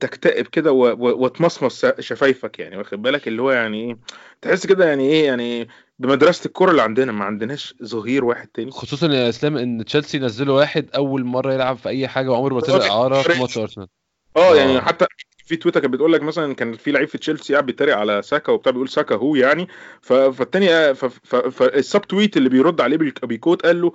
تكتئب 0.00 0.46
كده 0.46 0.72
وتمصمص 0.72 1.86
شفايفك 2.00 2.58
يعني 2.58 2.76
واخد 2.76 3.02
بالك؟ 3.02 3.28
اللي 3.28 3.42
هو 3.42 3.50
يعني 3.50 3.84
إيه 3.84 3.98
تحس 4.42 4.66
كده 4.66 4.88
يعني 4.88 5.08
إيه 5.10 5.26
يعني 5.26 5.68
بمدرسة 5.98 6.46
الكورة 6.46 6.70
اللي 6.70 6.82
عندنا 6.82 7.12
ما 7.12 7.24
عندناش 7.24 7.74
ظهير 7.84 8.24
واحد 8.24 8.48
تاني. 8.48 8.70
خصوصا 8.70 9.06
يا 9.06 9.28
إسلام 9.28 9.56
إن 9.56 9.84
تشيلسي 9.84 10.18
نزلوا 10.18 10.56
واحد 10.56 10.88
أول 10.94 11.24
مرة 11.24 11.52
يلعب 11.52 11.76
في 11.76 11.88
أي 11.88 12.08
حاجة 12.08 12.30
وعمره 12.30 12.54
ما 12.54 12.60
طلع 12.60 12.86
إعارة 12.86 13.22
في 13.22 13.40
ماتش 13.40 13.58
أرسنال. 13.58 13.88
آه 14.36 14.52
آه. 14.52 14.56
يعني 14.56 14.80
حتى 14.80 15.06
في 15.48 15.56
تويتر 15.56 15.80
كانت 15.80 15.92
بتقول 15.94 16.12
لك 16.12 16.22
مثلا 16.22 16.54
كان 16.54 16.72
في 16.76 16.90
لعيب 16.92 17.08
في 17.08 17.18
تشيلسي 17.18 17.52
قاعد 17.52 17.66
بيتريق 17.66 17.96
على 17.96 18.22
ساكا 18.22 18.52
وبتاع 18.52 18.72
بيقول 18.72 18.88
ساكا 18.88 19.14
هو 19.14 19.34
يعني. 19.34 19.68
فالتاني 20.02 20.94
ف- 20.94 21.04
فال 21.36 21.62
sub 21.62 22.00
tweet 22.00 22.36
اللي 22.36 22.48
بيرد 22.48 22.80
عليه 22.80 22.96
بي 23.22 23.35
quote 23.35 23.66
قال 23.66 23.82
له 23.82 23.92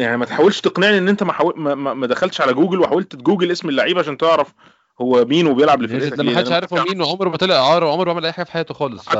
يعني 0.00 0.16
ما 0.16 0.24
تحاولش 0.24 0.60
تقنعني 0.60 0.98
إن 0.98 1.08
أنت 1.08 1.22
ما, 1.22 1.32
حاول 1.32 1.54
ما, 1.56 1.74
ما 1.74 1.94
ما 1.94 2.06
دخلتش 2.06 2.40
على 2.40 2.54
جوجل 2.54 2.80
وحاولت 2.80 3.16
تجوجل 3.16 3.50
اسم 3.52 3.68
اللعيب 3.68 3.98
عشان 3.98 4.16
تعرف 4.18 4.54
هو 5.00 5.24
مين 5.24 5.46
وبيلعب 5.46 5.82
لفرقتك 5.82 6.12
لما 6.18 6.22
ليه؟ 6.22 6.32
محدش 6.32 6.44
لأن 6.46 6.54
عارف 6.54 6.74
هو 6.74 6.84
مين 6.84 7.02
وعمره 7.02 7.28
ما 7.28 7.36
طلع 7.36 7.54
إعارة 7.56 7.86
وعمره 7.86 8.04
ما 8.04 8.10
عمل 8.10 8.24
أي 8.26 8.32
حاجة 8.32 8.44
في 8.46 8.52
حياته 8.52 8.74
خالص. 8.74 9.08
ف... 9.08 9.16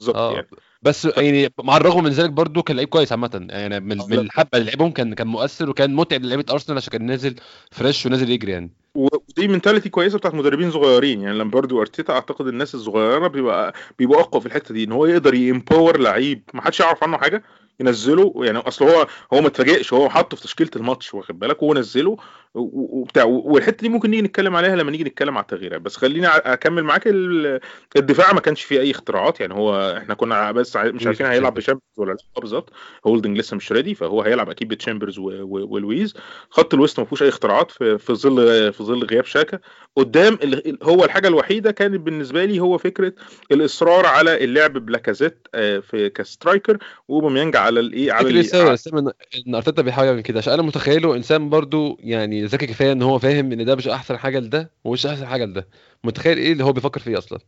بالظبط 0.00 0.16
آه. 0.16 0.32
يعني. 0.34 0.46
بس 0.82 1.04
يعني 1.16 1.48
مع 1.62 1.76
الرغم 1.76 2.04
من 2.04 2.10
ذلك 2.10 2.30
برضه 2.30 2.62
كان 2.62 2.76
لعيب 2.76 2.88
كويس 2.88 3.12
عامة. 3.12 3.46
يعني 3.50 3.80
من, 3.80 3.98
من 4.08 4.18
الحبه 4.18 4.58
اللي 4.58 4.70
لعبهم 4.70 4.90
كان 4.90 5.14
كان 5.14 5.26
مؤثر 5.26 5.70
وكان 5.70 5.94
متعب 5.94 6.22
للعيبه 6.22 6.52
أرسنال 6.52 6.78
عشان 6.78 6.92
كان 6.92 7.06
نازل 7.06 7.34
fresh 7.70 8.06
ونازل 8.06 8.30
يجري 8.30 8.52
يعني. 8.52 8.70
ودي 8.94 9.48
mentality 9.48 9.88
كويسة 9.88 10.18
بتاعت 10.18 10.34
مدربين 10.34 10.70
صغيرين. 10.70 11.20
يعني 11.20 11.38
لما 11.38 11.50
برضو 11.50 11.80
أرتيتا 11.80 12.12
أعتقد 12.12 12.46
الناس 12.46 12.74
الصغيرة 12.74 13.26
بيبقى 13.26 13.74
بيبقوا 13.98 14.20
أقوى 14.20 14.40
في 14.40 14.46
الحتة 14.46 14.74
دي 14.74 14.84
إن 14.84 14.92
هو 14.92 15.06
يقدر 15.06 15.34
ي 15.34 15.42
empower 15.42 15.98
لعيب. 16.00 16.42
ما 16.54 16.62
حدش 16.62 16.80
يعرف 16.80 17.04
عنه 17.04 17.18
حاجة؟ 17.18 17.42
ينزله 17.80 18.32
يعني 18.36 18.58
أصل 18.58 18.84
هو 18.84 19.06
هو 19.32 19.40
ما 19.40 19.46
اتفاجئش 19.46 19.92
هو 19.92 20.08
حطه 20.10 20.36
في 20.36 20.42
تشكيلة 20.42 20.70
الماتش 20.76 21.14
واخد 21.14 21.38
بالك؟ 21.38 21.62
وهو 21.62 21.74
نزله 21.74 22.16
وبتاع 22.54 23.24
والحتة 23.24 23.76
دي 23.82 23.88
ممكن 23.88 24.10
نيجي 24.10 24.22
نتكلم 24.22 24.56
عليها 24.56 24.76
لما 24.76 24.90
نيجي 24.90 25.04
نتكلم 25.04 25.36
على 25.36 25.42
التغييرات 25.42 25.80
بس 25.80 25.96
خليني 25.96 26.26
أكمل 26.26 26.82
معاك 26.82 27.06
ال- 27.06 27.60
الدفاع 27.96 28.32
ما 28.32 28.40
كانش 28.40 28.62
فيه 28.64 28.80
أي 28.80 28.90
اختراعات 28.90 29.40
يعني 29.40 29.54
هو 29.54 29.96
إحنا 29.98 30.14
كنا 30.14 30.52
بس 30.52 30.76
مش 30.76 31.06
عارفين 31.06 31.26
هيلعب 31.26 31.54
بشامبرز 31.54 31.82
ولا 31.96 32.12
لأ 32.12 32.40
بالظبط. 32.40 32.72
هولدنج 33.06 33.38
لسه 33.38 33.56
مش 33.56 33.72
ready 33.72 33.94
فهو 33.94 34.22
هيلعب 34.22 34.50
أكيد 34.50 34.68
بتشامبرز 34.68 35.18
ولويز. 35.18 36.14
خط 36.50 36.74
الوسط 36.74 36.98
ما 36.98 37.04
فيهوش 37.04 37.22
أي 37.22 37.28
اختراعات 37.28 37.70
في 37.70 37.98
في 37.98 38.14
ظل 38.14 38.72
في 38.72 38.82
ظل 38.84 39.04
غياب 39.04 39.24
شاكا. 39.24 39.58
قدام 39.96 40.38
هو 40.82 41.04
الحاجة 41.04 41.28
الوحيدة 41.28 41.70
كانت 41.70 42.00
بالنسبة 42.00 42.44
لي 42.44 42.60
هو 42.60 42.78
فكرة 42.78 43.12
الإصرار 43.52 44.06
على 44.06 44.44
اللعب 44.44 44.72
بلاكازيت 44.72 45.48
آه، 45.54 45.78
ك 45.78 46.10
striker 46.10 46.78
واوباميانج 47.08 47.56
على 47.68 47.80
الإيه 47.80 48.12
على 48.12 48.24
فكر 48.24 48.34
ال- 48.34 48.40
يساوي 48.40 48.70
يا 48.70 49.12
إن 49.46 49.54
أرتيتا 49.54 49.82
بيحاول 49.82 50.06
يعمل 50.08 50.20
كده 50.20 50.38
عشان 50.38 50.52
أنا 50.52 50.62
متخيله 50.62 51.16
إنسان 51.16 51.48
برضو 51.50 51.98
يعني 52.00 52.44
ذكي 52.44 52.66
كفاية 52.66 52.92
إن 52.92 53.02
هو 53.02 53.18
فاهم 53.18 53.52
إن 53.52 53.64
ده 53.64 53.74
مش 53.76 53.88
أحسن 53.88 54.16
حاجة 54.16 54.38
لده 54.38 54.70
ومش 54.84 55.06
أحسن 55.06 55.26
حاجة 55.26 55.44
لده. 55.44 55.68
متخيل 56.04 56.38
إيه 56.38 56.52
اللي 56.52 56.64
هو 56.64 56.72
بيفكر 56.72 57.00
فيه 57.00 57.18
أصلا؟ 57.18 57.38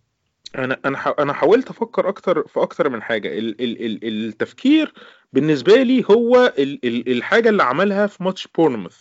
أنا 0.59 0.81
أنا 0.85 1.15
أنا 1.19 1.33
حاولت 1.33 1.71
أفكر 1.71 2.09
أكتر 2.09 2.47
في 2.49 2.62
أكتر 2.62 2.89
من 2.89 3.03
حاجة. 3.03 3.39
ال 3.39 3.61
ال 3.62 3.85
ال 3.85 4.29
التفكير 4.29 4.93
بالنسبة 5.33 5.83
لي 5.83 6.05
هو 6.11 6.53
ال 6.59 6.79
ال 6.85 7.12
الحاجة 7.12 7.49
اللي 7.49 7.62
عملها 7.62 8.07
في 8.07 8.23
ماتش 8.25 8.49
بورنموث. 8.57 8.97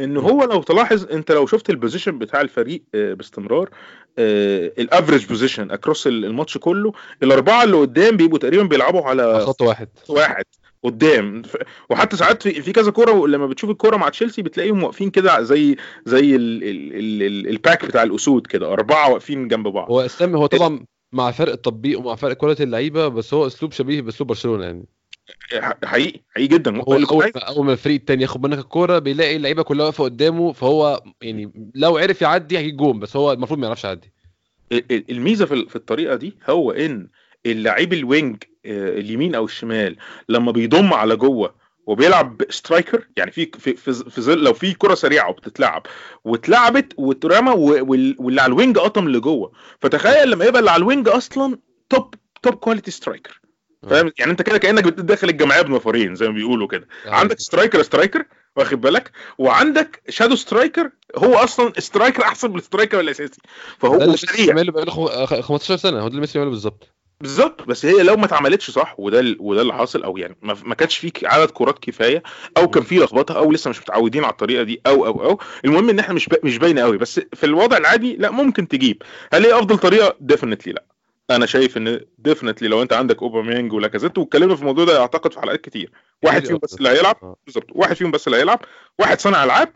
إن 0.00 0.16
هو 0.16 0.44
لو 0.44 0.62
تلاحظ 0.62 1.12
أنت 1.12 1.32
لو 1.32 1.46
شفت 1.46 1.70
ال 1.70 1.75
position 1.75 2.18
بتاع 2.18 2.40
الفريق 2.40 2.82
آه، 2.94 3.14
باستمرار 3.14 3.70
ال 4.18 4.32
average 4.32 5.26
position 5.26 5.70
across 5.70 6.06
الماتش 6.06 6.58
كله 6.58 6.92
الأربعة 7.22 7.64
اللي 7.64 7.76
قدام 7.76 8.16
بيبقوا 8.16 8.38
تقريبا 8.38 8.62
بيلعبوا 8.62 9.02
على 9.02 9.40
خط 9.40 9.62
واحد. 9.62 9.88
واحد 10.08 10.44
قدام. 10.82 11.42
وحتى 11.90 12.16
ساعات 12.16 12.42
في, 12.42 12.62
في 12.62 12.72
كذا 12.72 12.90
كورة 12.90 13.26
لما 13.26 13.46
بتشوف 13.46 13.70
الكورة 13.70 13.96
مع 13.96 14.08
تشيلسي 14.08 14.42
بتلاقيهم 14.42 14.82
واقفين 14.82 15.10
كده 15.10 15.42
زي 15.42 15.76
زي 16.06 16.36
ال 16.36 16.64
ال 16.64 16.94
ال 16.94 17.22
ال 17.22 17.48
ال 17.48 17.55
back 17.55 17.84
بتاع 17.84 18.02
الأسود 18.02 18.46
كده 18.46 18.72
أربعة 18.72 19.10
واقفين 19.10 19.48
جنب 19.48 19.68
بعض. 19.68 19.90
هو 19.90 20.00
اسلام 20.00 20.36
هو 20.36 20.46
طبعا 20.46 20.84
مع 21.12 21.30
فرق 21.30 21.52
التطبيق 21.52 21.98
ومع 21.98 22.14
فرق 22.14 22.36
quality 22.36 22.62
اللعيبة 22.62 23.08
بس 23.08 23.34
هو 23.34 23.46
أسلوب 23.46 23.72
شبيه 23.72 24.00
بأسلوب 24.00 24.28
برشلونة 24.28 24.64
يعني. 24.64 24.86
حقيقي 25.84 26.20
حقيقي 26.34 26.46
جدا. 26.48 26.76
هو 26.76 26.82
أول 26.82 27.22
عايز- 27.22 27.58
ما 27.58 27.72
الفريق 27.72 27.96
التاني 28.00 28.22
ياخد 28.22 28.42
منك 28.46 28.58
الكورة 28.58 28.98
بيلاقي 28.98 29.36
اللعيبة 29.36 29.62
كلها 29.62 29.84
واقفة 29.84 30.04
قدامه 30.04 30.52
فهو 30.52 31.02
يعني 31.22 31.52
لو 31.74 31.96
عرف 31.98 32.22
يعدي 32.22 32.58
هيجيب 32.58 32.76
جون 32.76 32.98
بس 32.98 33.16
هو 33.16 33.32
المفروض 33.32 33.58
ما 33.58 33.66
يعرفش 33.66 33.84
يعدي. 33.84 34.12
ال- 34.72 34.92
ال- 34.92 35.10
الميزة 35.10 35.46
في 35.46 35.54
ال- 35.54 35.68
في 35.68 35.76
الطريقة 35.76 36.14
دي 36.16 36.36
هو 36.50 36.70
إن 36.70 37.08
اللعيب 37.46 37.92
ال 37.92 38.01
wing 38.01 38.36
آه، 38.66 38.88
اليمين 38.98 39.34
أو 39.34 39.44
الشمال 39.44 39.96
لما 40.28 40.52
بيضم 40.52 40.92
على 40.94 41.16
جوه 41.16 41.54
وبيلعب 41.86 42.42
striker 42.50 43.08
يعني 43.16 43.30
في 43.30 43.46
في 43.58 43.74
في, 43.74 44.20
ظل 44.20 44.44
لو 44.44 44.52
في 44.52 44.74
كرة 44.74 44.94
سريعة 44.94 45.30
وبتتلعب 45.30 45.82
واتلعبت 46.24 46.92
واترمى 46.96 47.50
واللي 47.50 48.40
على 48.42 48.50
ال 48.52 48.57
wing 48.57 48.78
قطم 48.78 49.08
لجوه. 49.08 49.52
فتخيل 49.80 50.30
لما 50.30 50.44
يبقى 50.44 50.60
اللي 50.60 50.70
على 50.70 50.80
ال 50.80 50.86
wing 50.86 51.08
أصلا 51.08 51.58
top 51.90 52.14
top 52.42 52.54
quality 52.54 52.90
striker 52.90 53.40
فاهم؟ 53.90 54.12
يعني 54.18 54.30
انت 54.30 54.42
كده 54.42 54.58
كأنك 54.58 54.84
بتدخل 54.84 55.28
الجمعية 55.28 55.62
بنفرين 55.62 56.14
زي 56.14 56.26
ما 56.28 56.32
بيقولوا 56.34 56.68
كده. 56.68 56.88
عندك 57.06 57.38
striker 57.40 57.82
striker 57.82 58.24
واخد 58.56 58.80
بالك؟ 58.80 59.10
وعندك 59.38 60.02
shadow 60.08 60.36
striker 60.36 60.90
هو 61.16 61.34
أصلا 61.34 61.72
striker 61.78 62.22
أحسن 62.22 62.50
من 62.50 62.56
ال 62.56 62.62
striker 62.62 63.00
الأساسي. 63.00 63.40
فهو 63.78 64.16
سريع. 64.16 64.54
بقاله 64.54 64.90
خم- 65.26 65.42
15 65.42 65.76
سنة. 65.76 65.98
هو 65.98 66.02
ده 66.02 66.08
اللي 66.08 66.20
ميسي 66.20 66.32
بيعمله 66.32 66.50
بالظبط. 66.50 66.88
بالظبط. 67.20 67.62
بس 67.68 67.86
هي 67.86 68.02
لو 68.02 68.16
ما 68.16 68.24
اتعملتش 68.24 68.70
صح 68.70 68.94
وده 68.98 69.36
وده 69.40 69.62
اللي 69.62 69.72
حاصل 69.74 70.02
أو 70.02 70.16
يعني 70.16 70.36
ما 70.42 70.74
كانش 70.74 70.96
في 70.98 71.12
عدد 71.24 71.50
كرات 71.50 71.78
كفاية 71.78 72.22
أو 72.56 72.68
كان 72.70 72.82
في 72.82 72.98
لخبطة 72.98 73.36
أو 73.36 73.52
لسه 73.52 73.70
مش 73.70 73.80
متعودين 73.80 74.24
على 74.24 74.32
الطريقة 74.32 74.62
دي 74.62 74.80
أو 74.86 75.06
أو 75.06 75.24
أو 75.24 75.38
المهم 75.64 75.88
إن 75.90 75.98
إحنا 75.98 76.14
مش 76.14 76.28
مش 76.44 76.58
باينة 76.58 76.82
قوي 76.82 76.98
بس 76.98 77.20
في 77.34 77.46
الوضع 77.46 77.76
العادي 77.76 78.16
لا 78.16 78.30
ممكن 78.30 78.68
تجيب. 78.68 79.02
هل 79.32 79.46
هي 79.46 79.54
أفضل 79.58 79.78
طريقة؟ 79.78 80.16
definitely 80.20 80.72
لا. 80.72 80.84
أنا 81.36 81.46
شايف 81.46 81.76
إن 81.76 82.00
definitely 82.18 82.68
لو 82.68 82.82
أنت 82.82 82.92
عندك 82.92 83.22
اوباميانج 83.22 83.72
ولاكازيت 83.72 84.18
واتكلمنا 84.18 84.54
في 84.54 84.60
الموضوع 84.60 84.84
ده 84.84 85.00
أعتقد 85.00 85.32
في 85.32 85.40
حلقات 85.40 85.60
كتير 85.60 85.92
واحد 86.22 86.38
كتير 86.38 86.48
فيهم 86.48 86.60
بس. 86.62 86.74
اللي 86.74 86.88
هيلعب 86.88 87.16
آه. 87.22 87.36
بالظبط 87.46 87.66
واحد 87.70 87.96
فيهم 87.96 88.10
بس 88.10 88.26
اللي 88.26 88.38
هيلعب 88.38 88.60
واحد 88.98 89.20
صانع 89.20 89.44
ألعاب 89.44 89.68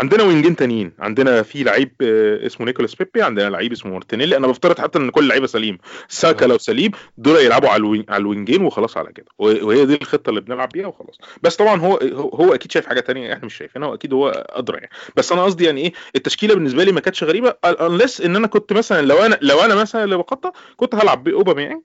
عندنا 0.00 0.22
وينجين 0.22 0.56
تانيين. 0.56 0.92
عندنا 0.98 1.42
في 1.42 1.62
لعيب 1.62 1.92
آه، 2.02 2.46
اسمه 2.46 2.66
نيكولاس 2.66 2.94
بيبي 2.94 3.22
عندنا 3.22 3.50
لعيب 3.50 3.72
اسمه 3.72 3.92
مارتينيلي. 3.92 4.36
أنا 4.36 4.46
بفترض 4.46 4.78
حتى 4.80 4.98
إن 4.98 5.10
كل 5.10 5.28
لعيبة 5.28 5.46
سليم. 5.46 5.78
ساكا 6.08 6.44
آه. 6.44 6.48
لو 6.48 6.58
سليم 6.58 6.90
دول 7.18 7.36
يلعبوا 7.36 7.68
على 7.68 7.76
ال 7.80 7.85
wing 7.85 8.04
على 8.08 8.20
ال 8.20 8.26
wing 8.26 8.50
ين 8.50 8.62
وخلاص 8.64 8.96
على 8.96 9.12
كده. 9.12 9.26
وه- 9.38 9.64
وهي 9.64 9.86
دي 9.86 9.94
الخطة 9.94 10.30
اللي 10.30 10.40
بنلعب 10.40 10.68
بيها 10.68 10.86
وخلاص. 10.86 11.18
بس 11.42 11.56
طبعا 11.56 11.80
هو 11.80 11.96
هو 11.96 12.28
هو 12.28 12.54
أكيد 12.54 12.72
شايف 12.72 12.86
حاجة 12.86 13.00
تانية 13.00 13.32
إحنا 13.32 13.46
مش 13.46 13.54
شايفينها 13.54 13.88
واكيد 13.88 14.12
هو 14.12 14.28
أدرى 14.50 14.76
يعني. 14.76 14.90
بس 15.16 15.32
أنا 15.32 15.44
قصدي 15.44 15.64
يعني 15.64 15.80
إيه 15.80 15.92
التشكيلة 16.16 16.54
بالنسبة 16.54 16.84
لي 16.84 16.92
ما 16.92 17.00
كانتش 17.00 17.24
غريبة 17.24 17.54
unless 17.64 18.20
إن 18.20 18.36
أنا 18.36 18.46
كنت 18.46 18.72
مثلا 18.72 19.02
لو 19.06 19.16
أنا 19.18 19.38
لو 19.42 19.60
أنا 19.60 19.74
مثلا 19.74 20.04
اللي 20.04 20.16
بقطع 20.16 20.52
كنت 20.76 20.94
هلعب 20.94 21.24
بأوباميانج. 21.24 21.82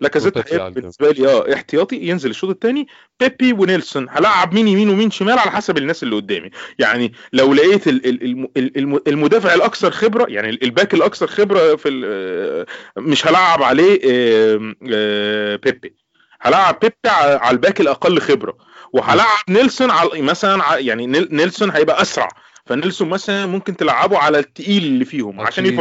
لاكازيت 0.00 0.38
بالنسبة 0.74 1.10
لي 1.10 1.28
آه 1.28 1.54
احتياطي. 1.54 1.96
ينزل 1.96 2.30
الشوط 2.30 2.50
الثاني 2.50 2.86
بيبي 3.20 3.52
ونيلسون. 3.52 4.06
هلعب 4.10 4.54
مين 4.54 4.68
يمين 4.68 4.90
ومين 4.90 5.10
شمال 5.10 5.38
على 5.38 5.50
حسب 5.50 5.78
الناس 5.78 6.02
اللي 6.02 6.16
قدامي. 6.16 6.50
يعني 6.78 7.12
لو 7.32 7.54
لقيت 7.54 7.88
ال- 7.88 8.06
ال- 8.06 8.22
الم- 8.22 8.48
ال- 8.56 8.78
الم- 8.78 9.00
المدافع 9.06 9.54
الأكثر 9.54 9.90
خبرة 9.90 10.26
يعني 10.28 10.50
ال 10.50 10.59
back 10.59 10.94
الأكثر 10.94 11.26
خبرة 11.26 11.76
في 11.76 11.88
ال- 11.88 12.66
مش 12.96 13.26
هلعب 13.26 13.62
عليه 13.62 14.00
آه، 14.10 15.56
بيبي. 15.56 15.94
هلعب 16.40 16.78
بيبي 16.82 16.94
على 17.04 17.50
ال 17.50 17.56
back 17.56 17.80
الأقل 17.80 18.20
خبرة. 18.20 18.56
وهلعب 18.92 19.44
نيلسون 19.48 19.90
على 19.90 20.22
مثلا 20.22 20.78
يعني 20.78 21.06
نيل- 21.06 21.28
نيلسون 21.32 21.70
هيبقى 21.70 22.02
أسرع. 22.02 22.28
فنيلسون 22.66 23.08
مثلا 23.08 23.46
ممكن 23.46 23.76
تلعبه 23.76 24.18
على 24.18 24.38
التقيل 24.38 24.82
اللي 24.84 25.04
فيهم 25.04 25.40
عشان 25.40 25.66
أكيد، 25.66 25.78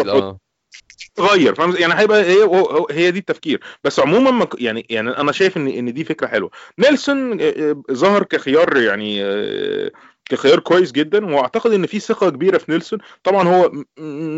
تغير 1.15 1.55
فاهم؟ 1.55 1.75
يعني 1.75 1.93
هيبقى 1.99 2.21
هي 2.23 2.49
هي 2.91 3.11
دي 3.11 3.19
التفكير. 3.19 3.59
بس 3.83 3.99
عموما 3.99 4.47
يعني 4.59 4.85
يعني 4.89 5.09
أنا 5.09 5.31
شايف 5.31 5.57
إن 5.57 5.67
إن 5.67 5.93
دي 5.93 6.03
فكرة 6.03 6.27
حلوة. 6.27 6.51
نيلسون 6.79 7.41
آه، 7.41 7.43
آه، 7.43 7.83
ظهر 7.91 8.23
كخيار 8.23 8.77
يعني 8.77 9.23
آه، 9.23 9.91
كخيار 10.25 10.59
كويس 10.59 10.91
جدا. 10.91 11.25
وأعتقد 11.25 11.73
إن 11.73 11.85
في 11.85 11.99
ثقة 11.99 12.29
كبيرة 12.29 12.57
في 12.57 12.71
نيلسون. 12.71 12.99
طبعا 13.23 13.47
هو 13.47 13.71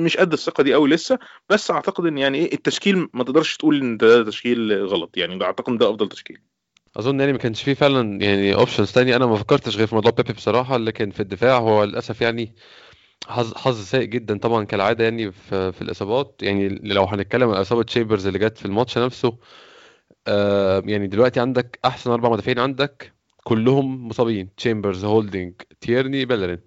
مش 0.03 0.17
قد 0.17 0.33
الثقة 0.33 0.63
دي 0.63 0.73
قوي 0.73 0.89
لسه. 0.89 1.19
بس 1.49 1.71
أعتقد 1.71 2.05
إن 2.05 2.17
يعني 2.17 2.37
إيه 2.37 2.53
التشكيل 2.53 3.07
ما 3.13 3.23
تقدرش 3.23 3.57
تقول 3.57 3.81
إن 3.81 3.97
ده 3.97 4.23
تشكيل 4.23 4.85
غلط. 4.85 5.17
يعني 5.17 5.37
ده 5.37 5.45
أعتقد 5.45 5.77
ده 5.77 5.89
أفضل 5.89 6.09
تشكيل. 6.09 6.37
أظن 6.97 7.19
يعني 7.19 7.31
ما 7.31 7.37
كانش 7.37 7.63
فيه 7.63 7.73
فعلا 7.73 8.21
يعني 8.21 8.53
options 8.53 8.91
تاني 8.91 9.15
أنا 9.15 9.25
ما 9.25 9.35
فكرتش 9.35 9.77
غير 9.77 9.87
في 9.87 9.95
موضوع 9.95 10.11
بيبي 10.11 10.33
بصراحة. 10.33 10.77
لكن 10.77 11.11
في 11.11 11.19
الدفاع 11.19 11.57
هو 11.57 11.83
للأسف 11.83 12.21
يعني 12.21 12.55
حظ 13.27 13.53
حظ 13.53 13.83
سيء 13.85 14.03
جدا 14.03 14.37
طبعا 14.37 14.63
كالعادة 14.65 15.03
يعني 15.03 15.31
في 15.31 15.71
في 15.71 15.81
الإصابات. 15.81 16.35
يعني 16.41 16.69
لو 16.83 17.03
هنتكلم 17.03 17.49
عن 17.49 17.55
اصابه 17.55 17.83
تشامبرز 17.83 18.27
اللي 18.27 18.39
جت 18.39 18.57
في 18.57 18.65
الماتش 18.65 18.97
نفسه 18.97 19.37
آه 20.27 20.83
يعني 20.85 21.07
دلوقتي 21.07 21.39
عندك 21.39 21.79
أحسن 21.85 22.11
أربع 22.11 22.29
مدافعين 22.29 22.59
عندك 22.59 23.13
كلهم 23.43 24.07
مصابين. 24.07 24.55
تشامبرز 24.57 25.05
هولدنج 25.05 25.53
تيرني 25.81 26.25
بيلرين. 26.25 26.59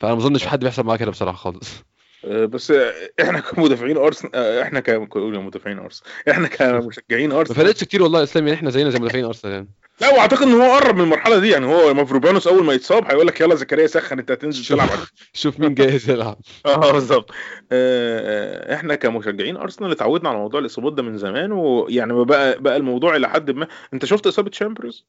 فأنا 0.00 0.14
ما 0.14 0.20
أظنش 0.20 0.42
في 0.42 0.48
حد 0.48 0.60
بيحصل 0.60 0.82
معاه 0.86 0.96
كده 0.96 1.10
بصراحة 1.10 1.36
خالص. 1.36 1.82
آه، 2.24 2.44
بس 2.44 2.72
إحنا 3.20 3.40
كمدافعين 3.40 3.96
ارسنال 3.96 4.32
آه، 4.34 4.62
إحنا 4.62 4.80
كقول 4.80 5.42
مدافعين 5.44 5.78
ارسنال 5.78 6.10
إحنا 6.30 6.48
كمشجعين 6.48 7.30
ما 7.30 7.40
أرسنال. 7.40 7.56
فرقتش 7.56 7.84
كتير 7.84 8.02
والله 8.02 8.18
يا 8.18 8.24
إسلام. 8.24 8.46
يعني 8.46 8.58
إحنا 8.58 8.70
زينا 8.70 8.90
زي 8.90 8.98
مدافعين 8.98 9.24
أرسنال 9.24 9.54
يعني. 9.54 9.68
لا 10.00 10.14
واعتقد 10.14 10.42
إن 10.42 10.52
هو 10.52 10.72
قرب 10.76 10.94
من 10.96 11.00
المرحلة 11.00 11.38
دي. 11.38 11.48
يعني 11.48 11.66
هو 11.66 11.94
مافروبانوس 11.94 12.46
أول 12.46 12.64
ما 12.64 12.72
يتصاب 12.72 13.04
هيقول 13.04 13.26
لك 13.26 13.40
يلا 13.40 13.54
زكريا 13.54 13.86
سخن 13.86 14.18
أنت 14.18 14.30
هتنزل 14.30 14.64
تلعب. 14.64 14.88
شوف 15.32 15.60
مين 15.60 15.74
جاهز 15.74 16.10
يلعب. 16.10 16.38
آه 16.66 16.92
بالظبط. 16.92 17.30
آه، 17.30 18.72
آه، 18.72 18.74
إحنا 18.74 18.94
كمشجعين 18.94 19.56
أرسنال 19.56 19.90
اتعودنا 19.90 20.28
على 20.28 20.38
موضوع 20.38 20.60
الإصابات 20.60 20.92
ده 20.92 21.02
من 21.02 21.18
زمان 21.18 21.52
ويعني 21.52 22.24
بقى 22.24 22.62
بقى 22.62 22.76
الموضوع 22.76 23.16
إلى 23.16 23.28
حد 23.28 23.50
ما. 23.50 23.68
أنت 23.94 24.04
شفت 24.04 24.26
إصابة 24.26 24.50
شامبرز 24.52 25.04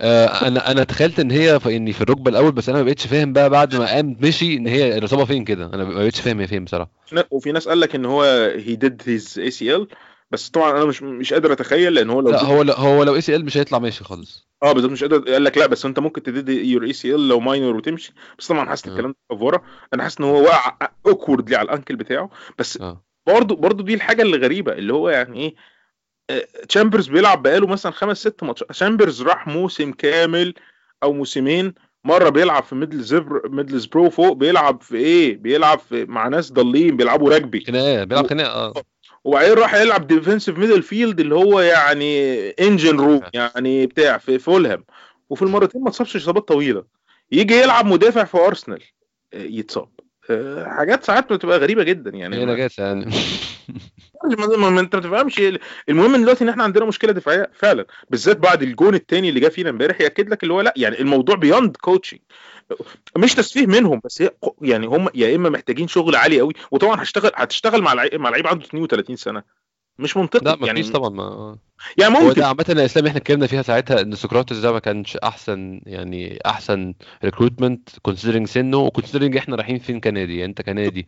آه، 0.00 0.26
أنا 0.26 0.70
أنا 0.70 0.84
تخيلت 0.84 1.20
إن 1.20 1.30
هي 1.30 1.60
في 1.60 1.76
إني 1.76 1.92
في 1.92 2.00
الركبة 2.00 2.30
الأول 2.30 2.52
بس 2.52 2.68
أنا 2.68 2.78
ما 2.78 2.84
بقتش 2.84 3.06
فاهم 3.06 3.32
بقى 3.32 3.50
بعد 3.50 3.74
ما 3.76 3.86
قام 3.86 4.16
مشي 4.20 4.56
إن 4.56 4.66
هي 4.66 4.98
الإصابة 4.98 5.24
فين 5.24 5.44
كده. 5.44 5.66
أنا 5.66 5.84
ما 5.84 5.94
بقتش 5.94 6.20
فاهم 6.20 6.40
هي 6.40 6.46
فين 6.46 6.64
بصراحة. 6.64 6.90
وفي 7.30 7.52
ناس 7.52 7.68
قال 7.68 7.80
لك 7.80 7.94
إن 7.94 8.04
هو 8.04 8.22
he 8.56 8.76
did 8.76 9.02
his 9.06 9.38
ACL 9.38 9.88
بس 10.30 10.48
طبعا 10.48 10.70
أنا 10.70 10.84
مش 10.84 11.02
مش 11.02 11.32
قادر 11.32 11.52
أتخيل 11.52 11.94
لأن 11.94 12.10
هو 12.10 12.20
لو 12.20 12.30
لا 12.30 12.44
هو 12.44 12.62
لا 12.62 12.78
هو 12.78 13.02
لو 13.02 13.14
ACL 13.14 13.44
مش 13.44 13.56
هيطلع 13.56 13.78
ماشي 13.78 14.04
خالص. 14.04 14.48
آه 14.62 14.72
بالظبط 14.72 14.92
مش 14.92 15.04
قادر 15.04 15.32
قال 15.32 15.44
لك 15.44 15.58
لا 15.58 15.66
بس 15.66 15.86
أنت 15.86 15.98
ممكن 15.98 16.22
do 16.22 16.70
your 16.72 16.84
ACL 16.84 17.28
لو 17.28 17.40
minor 17.40 17.76
وتمشي. 17.76 18.12
بس 18.38 18.48
طبعا 18.48 18.68
حاسس 18.68 18.84
ان 18.84 18.90
آه. 18.90 18.94
الكلام 18.94 19.10
ده 19.10 19.36
افوره 19.36 19.62
أنا 19.94 20.02
حاسس 20.02 20.18
إن 20.18 20.24
هو 20.24 20.42
واقع 20.42 20.90
awkwardly 21.06 21.56
على 21.56 21.66
ال 21.66 21.71
ankle 21.71 21.96
بتاعه. 21.96 22.30
بس 22.58 22.78
برضه 23.26 23.56
برضه 23.56 23.84
دي 23.84 23.94
الحاجة 23.94 24.22
اللي 24.22 24.36
غريبة 24.36 24.72
اللي 24.72 24.92
هو 24.92 25.08
يعني 25.08 25.40
إيه 25.40 25.54
آه، 26.30 26.46
تشامبرز 26.68 27.08
بيلعب 27.08 27.42
بقاله 27.42 27.66
مثلا 27.66 27.92
خمس 27.92 28.18
ست 28.18 28.42
ماتشات 28.42 28.68
تشامبرز 28.68 29.22
راح 29.22 29.46
موسم 29.46 29.92
كامل 29.92 30.54
أو 31.02 31.12
موسمين 31.12 31.74
مرة 32.04 32.28
بيلعب 32.28 32.62
في 32.62 32.74
ميدلزبرة 32.74 33.48
ميدلزبرة 33.48 34.10
فوق 34.10 34.32
بيلعب 34.32 34.82
في 34.82 34.96
إيه؟ 34.96 35.36
بيلعب 35.36 35.78
في 35.78 36.04
مع 36.04 36.28
ناس 36.28 36.52
ضالين 36.52 36.96
بيلعبوا 36.96 37.30
راجبي 37.30 37.64
خناقة 37.66 38.04
بيلعب 38.04 38.26
خناقة 38.26 38.52
آه. 38.52 38.74
وبعدين 39.24 39.52
راح 39.52 39.74
يلعب 39.74 40.06
defensive 40.06 40.58
midfield 40.58 41.20
اللي 41.20 41.34
هو 41.34 41.60
يعني 41.60 42.50
engine 42.50 42.96
room 43.00 43.22
يعني 43.34 43.86
بتاع 43.86 44.18
في 44.18 44.38
فولهام. 44.38 44.84
وفي 45.30 45.42
المرتين 45.42 45.82
ما 45.82 45.88
اتصابش 45.88 46.16
إصابات 46.16 46.48
طويلة. 46.48 46.84
يجي 47.32 47.54
يلعب 47.54 47.86
مدافع 47.86 48.24
في 48.24 48.38
أرسنال 48.38 48.82
آه، 49.34 49.42
يتصاب. 49.42 49.88
آه، 50.30 50.64
حاجات 50.64 51.04
ساعات 51.04 51.32
بتبقى 51.32 51.58
غريبة 51.58 51.82
جدا 51.82 52.10
يعني. 52.10 52.36
هي 52.36 52.44
نجاسه 52.44 52.84
يعني. 52.84 53.10
ما 54.58 54.80
انت 54.80 54.96
ما 54.96 55.02
تفهمش. 55.02 55.42
المهم 55.88 56.16
دلوقتي 56.16 56.44
إن 56.44 56.48
إحنا 56.48 56.62
عندنا 56.62 56.84
مشكلة 56.84 57.12
دفاعية 57.12 57.50
فعلا. 57.54 57.86
بالذات 58.10 58.36
بعد 58.36 58.62
الجون 58.62 58.94
الثاني 58.94 59.28
اللي 59.28 59.40
جه 59.40 59.48
فينا 59.48 59.70
امبارح 59.70 60.00
يأكد 60.00 60.28
لك 60.28 60.42
اللي 60.42 60.54
هو 60.54 60.60
لأ 60.60 60.74
يعني 60.76 61.00
الموضوع 61.00 61.36
beyond 61.36 61.76
coaching 61.76 62.20
مش 63.16 63.34
تسفيه 63.34 63.66
منهم 63.66 64.00
بس 64.04 64.22
هي 64.22 64.30
يعني 64.62 64.86
هم 64.86 65.08
يا 65.14 65.36
إما 65.36 65.48
محتاجين 65.48 65.88
شغل 65.88 66.16
عالي 66.16 66.40
قوي 66.40 66.52
وطبعا 66.70 67.02
هشتغل 67.02 67.30
هتشتغل 67.34 67.82
مع 67.82 67.92
لعيب 67.92 68.14
مع 68.14 68.30
لعيب 68.30 68.46
عنده 68.46 68.64
32 68.64 69.16
سنة. 69.16 69.42
مش 69.98 70.16
منطقي. 70.16 70.44
لا 70.44 70.56
ما 70.56 70.66
يعني 70.66 70.82
طبعا 70.82 71.08
ما 71.08 71.56
يعني 71.98 72.16
هو 72.16 72.20
ممكن. 72.20 72.40
ده 72.40 72.46
عامة 72.46 72.64
يا 72.68 72.84
اسلام 72.84 73.06
إحنا 73.06 73.18
اتكلمنا 73.18 73.46
فيها 73.46 73.62
ساعتها 73.62 74.00
إن 74.00 74.14
سقراطس 74.14 74.56
ده 74.56 74.72
ما 74.72 74.78
كانش 74.78 75.16
أحسن 75.16 75.80
يعني 75.86 76.38
أحسن 76.46 76.94
recruitment 77.24 77.88
considering 78.02 78.46
سنه 78.46 78.76
و 78.76 78.81
considering 78.81 79.36
إحنا 79.36 79.56
رايحين 79.56 79.78
فين 79.78 80.00
كنادي. 80.00 80.38
يعني 80.38 80.50
أنت 80.50 80.62
كنادي 80.62 81.06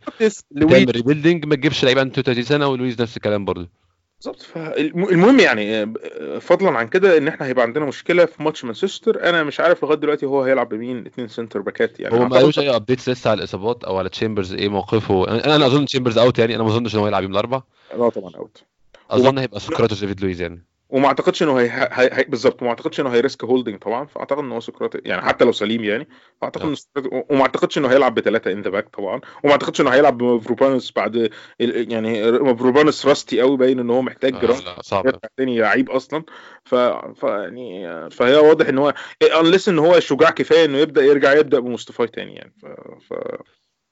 تعمل 0.59 0.95
rebuilding 0.95 1.45
ما 1.45 1.55
تجيبش 1.55 1.83
لعيبه 1.83 2.01
عنده 2.01 2.11
32 2.11 2.43
سنة 2.43 2.67
ولويز 2.67 3.01
نفس 3.01 3.17
الكلام 3.17 3.45
برضه. 3.45 3.80
بالظبط. 4.25 4.41
فالمهم 4.41 5.39
يعني 5.39 5.83
آه، 5.83 5.93
فضلا 6.39 6.69
عن 6.77 6.87
كده 6.87 7.17
إن 7.17 7.27
إحنا 7.27 7.45
هيبقى 7.45 7.63
عندنا 7.65 7.85
مشكلة 7.85 8.25
في 8.25 8.43
ماتش 8.43 8.65
مانشستر. 8.65 9.29
أنا 9.29 9.43
مش 9.43 9.59
عارف 9.59 9.83
لغاية 9.83 9.97
دلوقتي 9.97 10.25
هو 10.25 10.41
هيلعب 10.41 10.69
بمين 10.69 11.05
اتنين 11.05 11.27
center 11.27 11.61
back 11.61 11.91
ات 11.91 11.99
يعني. 11.99 12.15
هو 12.15 12.25
ما 12.25 12.35
قالوش 12.35 12.59
أي 12.59 12.75
updates 12.75 13.09
لسه 13.09 13.29
على 13.29 13.37
الإصابات 13.37 13.83
أو 13.83 13.97
على 13.97 14.09
تشامبرز 14.09 14.53
إيه 14.53 14.69
موقفه. 14.69 15.27
أنا 15.27 15.55
أنا 15.55 15.65
أظن 15.65 15.85
تشامبرز 15.85 16.17
out 16.17 16.39
يعني 16.39 16.55
أنا 16.55 16.63
ما 16.63 16.69
أظنش 16.69 16.95
إن 16.95 16.99
هو 16.99 17.07
يلعب 17.07 17.23
يوم 17.23 17.31
الأربعاء. 17.31 17.63
لا 17.97 18.09
طبعا 18.09 18.31
out 18.35 18.63
أظن 19.09 19.37
هيبقى 19.37 19.59
سقراطس 19.59 19.99
ديفيد 19.99 20.21
لويز 20.21 20.41
يعني. 20.41 20.65
وما 20.91 21.07
أعتقدش 21.07 21.43
إنه 21.43 21.59
هي... 21.59 21.69
هي... 21.69 22.09
هي... 22.13 22.23
بالظبط 22.23 22.61
وما 22.61 22.69
أعتقدش 22.69 22.99
إنه 22.99 23.09
هي 23.09 23.20
risk 23.20 23.43
هولدنج 23.43 23.79
طبعا 23.79 24.05
فأعتقد 24.05 24.39
إن 24.39 24.51
هو 24.51 24.59
سقراط 24.59 24.95
يعني 25.05 25.21
حتى 25.21 25.45
لو 25.45 25.51
سليم 25.51 25.83
يعني 25.83 26.07
فأعتقد 26.41 26.61
آه. 26.61 26.67
إنه 26.67 26.75
سقراط... 26.75 27.25
وما 27.29 27.41
أعتقدش 27.41 27.77
إنه 27.77 27.87
هيلعب 27.87 28.15
بثلاثه 28.15 28.51
at 28.51 28.61
the 28.61 28.69
back 28.69 28.89
طبعا 28.89 29.21
وما 29.43 29.51
أعتقدش 29.51 29.81
إنه 29.81 29.89
هيلعب 29.89 30.17
بمافروبانوس 30.17 30.93
بعد. 30.95 31.29
يعني 31.59 32.31
مافروبانوس 32.31 33.05
rusty 33.05 33.41
قوي 33.41 33.57
باين 33.57 33.79
إن 33.79 33.89
هو 33.89 34.01
محتاج 34.01 34.35
آه 34.35 34.39
جراحه 34.39 34.61
لا 34.61 34.81
صعب 34.81 35.19
تاني 35.37 35.59
لعيب 35.59 35.89
أصلا 35.89 36.23
ف... 36.65 36.75
ف 36.75 37.23
يعني 37.23 38.09
فهي 38.09 38.35
واضح 38.35 38.67
إن 38.67 38.77
هو 38.77 38.93
انليس 39.39 39.69
إن 39.69 39.79
هو 39.79 39.99
شجاع 39.99 40.29
كفاية 40.29 40.65
إنه 40.65 40.77
يبدأ 40.77 41.01
يرجع 41.01 41.33
يبدأ 41.33 41.59
بمصطفى 41.59 42.07
تاني 42.07 42.35
يعني 42.35 42.53
ف... 42.61 42.65
ف... 43.09 43.13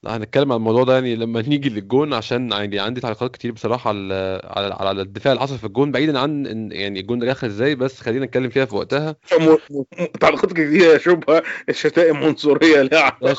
لا 0.02 0.16
هنتكلم 0.16 0.52
عن 0.52 0.58
الموضوع 0.58 0.84
ده 0.84 0.94
يعني 0.94 1.16
لما 1.16 1.42
نيجي 1.42 1.68
للجون 1.68 2.14
عشان 2.14 2.52
يعني 2.52 2.78
عندي 2.78 3.00
تعليقات 3.00 3.34
كتير 3.34 3.52
بصراحة 3.52 3.88
على 3.88 4.40
على 4.44 4.74
على 4.74 5.02
الدفاع 5.02 5.32
اللي 5.32 5.42
حصل 5.42 5.58
في 5.58 5.64
الجون 5.64 5.92
بعيدا 5.92 6.18
عن 6.18 6.46
إن 6.46 6.72
يعني 6.72 7.00
الجون 7.00 7.18
ده 7.18 7.26
دخل 7.26 7.46
إزاي 7.46 7.74
بس 7.74 8.00
خلينا 8.00 8.26
نتكلم 8.26 8.50
فيها 8.50 8.64
في 8.64 8.76
وقتها. 8.76 9.16
تعليقات 10.20 10.52
كتير 10.52 10.98
شبهه 10.98 11.42
الشتائم 11.68 12.16
عنصريه 12.16 12.82
لا. 12.82 13.16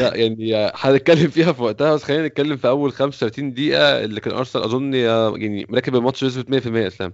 لا 0.00 0.16
يعني 0.16 0.70
هنتكلم 0.74 1.28
فيها 1.28 1.52
في 1.52 1.62
وقتها 1.62 1.94
بس 1.94 2.02
خلينا 2.02 2.26
نتكلم 2.26 2.56
في 2.56 2.68
أول 2.68 2.92
35 2.92 3.54
دقيقة 3.54 4.04
اللي 4.04 4.20
كان 4.20 4.34
أرسنال 4.34 4.64
أظن 4.64 4.94
يعني 4.94 5.66
مركب 5.68 5.96
الماتش 5.96 6.24
بنسبه 6.24 6.60
100% 6.60 6.66
يا 6.76 6.86
إسلام 6.86 7.12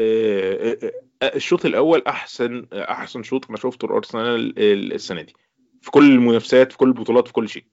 آه، 0.00 0.76
آه، 0.82 0.92
آه، 1.22 1.36
الشوط 1.36 1.64
الأول 1.64 2.02
أحسن 2.06 2.66
أحسن 2.72 3.22
شوط 3.22 3.48
أنا 3.48 3.56
شفته 3.56 3.86
الارسنال 3.86 4.58
السنة 4.92 5.22
دي 5.22 5.34
في 5.82 5.90
كل 5.90 6.12
المنافسات 6.12 6.72
في 6.72 6.78
كل 6.78 6.88
البطولات 6.88 7.26
في 7.26 7.32
كل 7.32 7.48
شيء. 7.48 7.64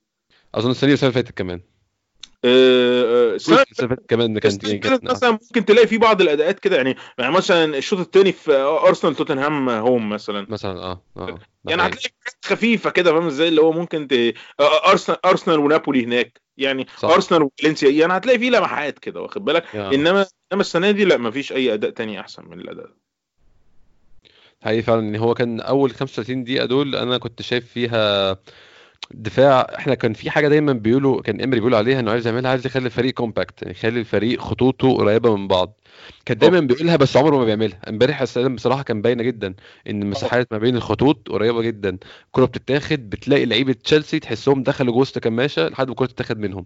أظن 0.56 0.72
السنة 0.72 0.94
اللي 0.94 1.12
فاتت 1.12 1.32
كمان. 1.32 1.62
آه، 2.46 3.32
آه، 3.32 3.36
السنة 3.36 3.64
كمان 4.08 4.40
كانت 4.40 5.04
مثلا 5.04 5.32
ممكن 5.32 5.66
تلاقي 5.66 5.88
في 5.88 5.98
بعض 5.98 6.22
الأداءات 6.22 6.60
كده 6.60 6.76
يعني 6.78 6.96
يعني 7.18 7.32
مثلا 7.32 7.78
الشوط 7.78 8.00
الثاني 8.00 8.32
في 8.32 8.52
أرسنال 8.54 9.16
توتنهام 9.16 9.70
هوم 9.70 10.10
مثلا. 10.10 10.46
مثلا 10.50 10.80
آه 10.80 11.02
آه 11.18 11.40
يعني. 11.66 11.82
هتلاقي 11.82 11.82
حاجات 11.82 12.46
خفيفة 12.46 12.90
كده 12.90 13.12
فاهم 13.12 13.28
إزاي؟ 13.28 13.48
اللي 13.48 13.62
هو 13.62 13.72
ممكن 13.72 14.08
ت... 14.08 14.14
آه، 14.60 14.92
ارسنال 14.92 15.26
أرسنال 15.26 15.60
ونابولي 15.60 16.06
هناك. 16.06 16.42
يعني 16.58 16.88
صح. 16.98 17.10
أرسنال 17.10 17.44
وفالنسيا 17.44 17.90
يعني 17.90 18.18
هتلاقي 18.18 18.40
فيه 18.40 18.50
لمحات 18.50 19.00
كده 19.00 19.22
واخد 19.22 19.46
بالك. 19.46 19.76
انما 19.76 20.26
إنما 20.52 20.62
السنة 20.62 20.92
دي 20.92 21.06
لا 21.06 21.18
مفيش 21.18 21.52
أي 21.52 21.74
أداء 21.74 21.92
تاني 21.92 22.20
أحسن 22.20 22.46
من 22.46 22.60
الأداء 22.60 22.86
ده. 22.86 23.05
حقيقي 24.66 24.82
فعلا 24.82 25.00
ان 25.00 25.16
هو 25.16 25.34
كان 25.34 25.60
أول 25.60 25.92
35 25.92 26.44
دقيقة 26.44 26.66
دول 26.66 26.96
أنا 26.96 27.18
كنت 27.18 27.42
شايف 27.42 27.68
فيها 27.68 28.38
دفاع. 29.12 29.62
إحنا 29.78 29.96
كان 29.96 30.14
في 30.14 30.30
حاجة 30.30 30.48
دايما 30.48 30.74
بيقولوا 30.74 31.22
كان 31.22 31.42
إمري 31.42 31.60
بيقول 31.60 31.76
عليها 31.76 32.00
إنه 32.00 32.12
عايز 32.12 32.28
يعملها 32.28 32.52
عايز 32.52 32.66
يخلي 32.66 32.86
الفريق 32.86 33.14
كومباكت 33.14 33.62
يعني 33.62 33.74
يخلي 33.74 34.00
الفريق 34.00 34.42
خطوطه 34.42 34.98
قريبة 34.98 35.36
من 35.36 35.48
بعض. 35.48 35.80
كان 36.26 36.38
دايما 36.38 36.60
بيقولها 36.60 36.96
بس 36.96 37.18
عمره 37.18 37.38
ما 37.38 37.46
بيعملها. 37.46 37.90
إمبارح 37.90 38.22
السلام 38.22 38.56
بصراحة 38.56 38.84
كان 38.84 39.02
باينة 39.02 39.24
جدا 39.24 39.54
إن 39.90 40.02
المساحات 40.02 40.48
ما 40.52 40.58
بين 40.58 40.76
الخطوط 40.76 41.30
قريبة 41.30 41.62
جدا. 41.62 41.98
الكرة 42.26 42.46
بتتاخد 42.46 43.10
بتلاقي 43.10 43.46
لعيبة 43.46 43.74
تشيلسي 43.74 44.20
تحسهم 44.20 44.64
دخلوا 44.64 44.94
جوه 44.94 45.06
كماشة 45.06 45.68
لحد 45.68 45.86
ما 45.86 45.92
الكرة 45.92 46.06
تتاخد 46.06 46.40
منهم. 46.40 46.66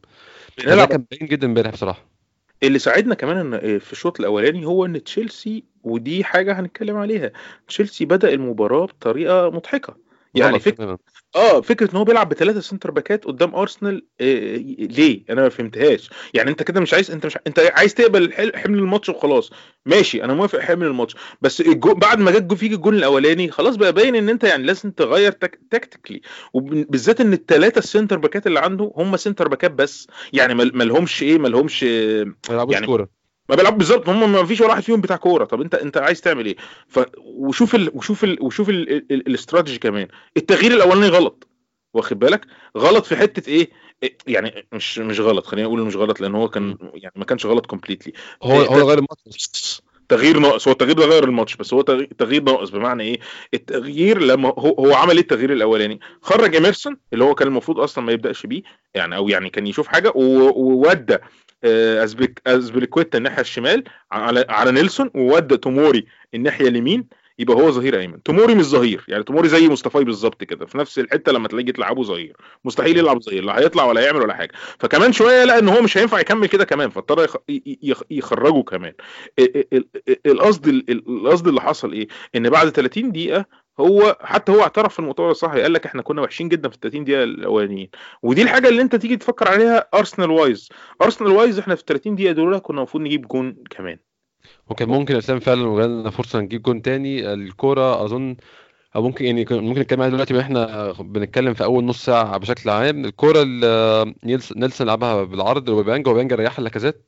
بنلعب 0.65 0.88
كان 0.88 1.05
باين 1.12 1.27
جدا 1.27 1.47
إمبارح 1.47 1.71
بصراحة. 1.71 2.05
اللي 2.63 2.79
ساعدنا 2.79 3.15
كمان 3.15 3.53
إن 3.53 3.79
في 3.79 3.93
الشوط 3.93 4.19
الأولاني 4.19 4.65
هو 4.65 4.85
إن 4.85 5.03
تشيلسي 5.03 5.63
ودي 5.84 6.24
حاجة 6.24 6.60
هنتكلم 6.60 6.98
عليها. 6.98 7.32
تشيلسي 7.68 8.06
بدأ 8.06 8.34
المباراة 8.34 8.86
بطريقة 8.86 9.50
مضحكة. 9.50 10.10
يعني 10.36 10.60
فكرة. 10.60 11.00
آه 11.36 11.62
فكرة 11.62 11.92
إن 11.92 11.98
هو 11.98 12.04
بيلعب 12.04 12.30
بثلاثة 12.30 12.60
centre 12.60 12.91
back 12.91 13.19
ات 13.19 13.25
قدام 13.26 13.56
أرسنال 13.56 14.06
آه 14.22 14.56
ليه؟ 14.80 15.24
أنا 15.30 15.42
ما 15.42 15.50
فهمتهاش. 15.50 16.10
يعني 16.34 16.50
أنت 16.52 16.63
كده 16.63 16.82
مش 16.82 16.94
عايز 16.94 17.12
أنت 17.12 17.26
مش 17.26 17.38
أنت 17.48 17.60
عايز 17.60 17.94
تقبل 17.94 18.34
حمل 18.56 18.78
الماتش 18.80 19.10
وخلاص. 19.10 19.52
ماشي 19.86 20.24
أنا 20.24 20.34
موافق 20.34 20.60
حمل 20.60 20.88
الماتش. 20.88 21.15
بس 21.42 21.62
الجو... 21.62 21.94
بعد 21.94 22.20
ما 22.20 22.32
جت 22.32 22.44
جو- 22.44 22.56
فيك 22.56 22.72
الجون 22.72 22.96
الأولاني 22.96 23.52
خلاص 23.52 23.76
بقى 23.76 23.94
باين 23.94 24.15
إن 24.15 24.30
أنت 24.30 24.44
يعني 24.44 24.63
لازم 24.63 24.92
تغير 24.92 25.32
تك... 25.32 25.60
tactically 25.71 26.21
وبالذات 26.54 27.22
إن 27.22 27.34
الثلاثة 27.34 27.80
ال 27.80 27.85
centre 27.85 28.17
back 28.17 28.41
ات 28.41 28.47
اللي 28.48 28.60
عنده 28.60 28.92
هم 28.96 29.18
centre 29.17 29.47
back 29.47 29.67
ات 29.67 29.71
بس. 29.72 30.08
يعني 30.34 30.54
ما 30.54 30.72
ما 30.74 30.84
لهمش 30.84 31.24
إيه 31.24 31.38
ما 31.38 31.48
لهمش 31.48 31.84
آه، 31.84 32.26
يعني 32.70 32.86
كورة. 32.86 33.18
ما 33.49 33.55
بيلعبوا 33.55 33.77
بالظبط 33.77 34.09
هم 34.09 34.31
ما 34.31 34.45
فيش 34.45 34.62
ولا 34.62 34.69
واحد 34.69 34.83
فيهم 34.83 35.01
بتاع 35.01 35.15
كورة. 35.15 35.45
طب 35.45 35.62
انت 35.62 35.75
انت 35.75 35.97
عايز 35.97 36.21
تعمل 36.21 36.45
إيه؟ 36.45 36.55
ف 36.88 36.99
وشوف 37.17 37.75
ال... 37.75 37.91
وشوف 37.93 38.23
ال... 38.23 38.38
وشوف 38.41 38.69
ال... 38.69 38.89
ال... 38.93 39.05
ال- 39.12 39.27
الاستراتيجي 39.27 39.79
كمان. 39.79 40.07
التغيير 40.38 40.71
الأولاني 40.71 41.07
غلط. 41.07 41.47
واخد 41.93 42.19
بالك؟ 42.19 42.45
غلط 42.77 43.05
في 43.05 43.15
حتة 43.15 43.49
إيه؟ 43.49 43.69
إيه، 44.03 44.17
يعني 44.27 44.67
مش 44.73 44.99
مش 44.99 45.19
غلط. 45.19 45.45
خلينا 45.45 45.67
نقول 45.67 45.81
مش 45.81 45.95
غلط 45.95 46.21
لأن 46.21 46.35
هو 46.35 46.49
كان 46.49 46.77
يعني 46.93 47.13
ما 47.15 47.25
كانش 47.25 47.45
غلط 47.45 47.65
completely 47.65 48.13
هو 48.43 48.62
إيه، 48.62 48.67
هو 48.67 48.89
غير 48.89 48.97
الماتش 48.97 49.81
تغيير 50.09 50.39
ناقص. 50.39 50.67
هو 50.67 50.71
التغيير 50.71 50.95
ده 50.95 51.05
غير 51.05 51.23
الماتش 51.23 51.55
بس. 51.55 51.73
هو 51.73 51.81
تغيير- 51.81 52.43
ناقص. 52.43 52.69
بمعنى 52.69 53.03
إيه؟ 53.03 53.19
التغيير 53.53 54.21
لما 54.21 54.49
هو 54.49 54.73
هو 54.79 54.93
عمل 54.93 55.13
إيه 55.13 55.21
التغيير 55.21 55.53
الأولاني؟ 55.53 55.99
خرج 56.21 56.55
ايمرسون 56.55 56.97
اللي 57.13 57.23
هو 57.23 57.35
كان 57.35 57.47
المفروض 57.47 57.79
أصلا 57.79 58.03
ما 58.03 58.12
يبدأش 58.12 58.45
بيه 58.45 58.62
يعني 58.95 59.15
أو 59.15 59.29
يعني 59.29 59.49
كان 59.49 59.67
يشوف 59.67 59.88
حاجة 59.88 60.12
وودى 60.15 61.17
آه، 61.63 62.04
أزبليكويتا 62.48 63.17
الناحية 63.17 63.41
الشمال 63.41 63.84
على 64.12 64.45
على 64.50 64.72
نيلسون 64.72 65.10
وودى 65.15 65.58
توموري 65.58 66.06
الناحية 66.34 66.67
اليمين 66.67 67.08
يبقى 67.39 67.56
هو 67.58 67.72
ظهير 67.72 68.00
أيمن. 68.00 68.24
توموري 68.24 68.56
مش 68.56 68.65
ظهير 68.65 69.06
يعني 69.08 69.24
توموري 69.24 69.48
زي 69.50 69.67
مصطفى 69.69 70.04
بالظبط 70.04 70.43
كده 70.43 70.65
في 70.65 70.78
نفس 70.78 71.00
الحتة 71.00 71.32
لما 71.32 71.48
تلاقيه 71.48 71.72
تلعبه 71.72 72.04
ظهير. 72.04 72.36
مستحيل 72.65 72.98
يلعب 72.98 73.22
ظهير 73.22 73.43
لا 73.43 73.60
هيطلع 73.60 73.86
ولا 73.86 74.02
هيعمل 74.02 74.22
ولا 74.22 74.34
حاجة. 74.34 74.52
فكمان 74.80 75.12
شوية 75.12 75.43
لقى 75.43 75.60
إن 75.60 75.69
هو 75.69 75.82
مش 75.82 75.98
هينفع 75.98 76.19
يكمل 76.19 76.48
كده 76.48 76.65
كمان 76.65 76.89
فاضطر 76.89 77.28
يخرجه 78.12 78.62
كمان. 78.63 78.93
ال- 79.39 79.58
ال- 79.74 79.88
ال- 80.08 80.17
القصد 80.32 80.67
ال- 80.67 80.91
القصد 81.10 81.48
اللي 81.48 81.62
حصل 81.62 81.91
إيه؟ 81.93 82.08
إن 82.36 82.50
بعد 82.50 82.69
30 82.69 83.12
دقيقة 83.12 83.45
هو 83.80 84.18
حتى 84.22 84.52
هو 84.52 84.62
اعترف 84.62 84.94
في 84.94 85.00
المؤتمر 85.00 85.32
الصحفي 85.32 85.62
قال 85.62 85.74
لك 85.74 85.86
إحنا 85.86 86.02
كنا 86.02 86.22
وحشين 86.22 86.50
جدا 86.50 86.70
في 86.70 86.76
ال 86.76 86.80
30 86.80 87.04
دقيقة 87.04 87.24
الأولانيين. 87.24 87.89
ودي 88.24 88.42
الحاجة 88.42 88.68
اللي 88.70 88.82
أنت 88.82 88.96
تيجي 88.96 89.18
تفكر 89.18 89.48
عليها 89.48 89.88
ارسنال 89.94 90.32
wise 90.32 90.69
ارسنال 91.02 91.32
wise 91.32 91.60
إحنا 91.60 91.76
في 91.76 91.82
ال 91.82 91.86
30 91.86 92.15
دقيقة 92.15 92.32
دول 92.32 92.60
كنا 92.60 92.78
المفروض 92.78 93.04
نجيب 93.04 93.28
جون 93.28 93.56
كمان. 93.70 93.98
وكان 94.70 94.89
ممكن 94.89 95.15
اسلام 95.15 95.39
فعلا 95.39 95.62
لو 95.62 95.80
جالنا 95.80 96.10
فرصة 96.10 96.39
نجيب 96.39 96.62
جون 96.62 96.82
تاني. 96.82 97.34
الكورة 97.34 98.06
أظن 98.06 98.36
أو 98.96 99.02
ممكن 99.02 99.26
يعني 99.26 99.46
ممكن 99.52 99.82
نتكلم 99.82 100.02
عليها 100.02 100.13
دلوقتي 100.13 100.39
إحنا 100.39 100.92
بنتكلم 101.00 101.54
في 101.54 101.63
أول 101.63 101.84
نص 101.84 102.06
ساعة 102.06 102.38
بشكل 102.38 102.70
عام. 102.70 103.06
الكورة 103.06 103.42
اللي 103.42 104.13
نيلس- 104.24 104.58
نيلسون 104.58 104.88
لعبها 104.88 105.24
بالعرض 105.24 105.70
لأوباميانج 105.69 106.12
وأوباميانج 106.12 106.36
ريحها 106.36 106.63
لاكازيت. 106.63 107.06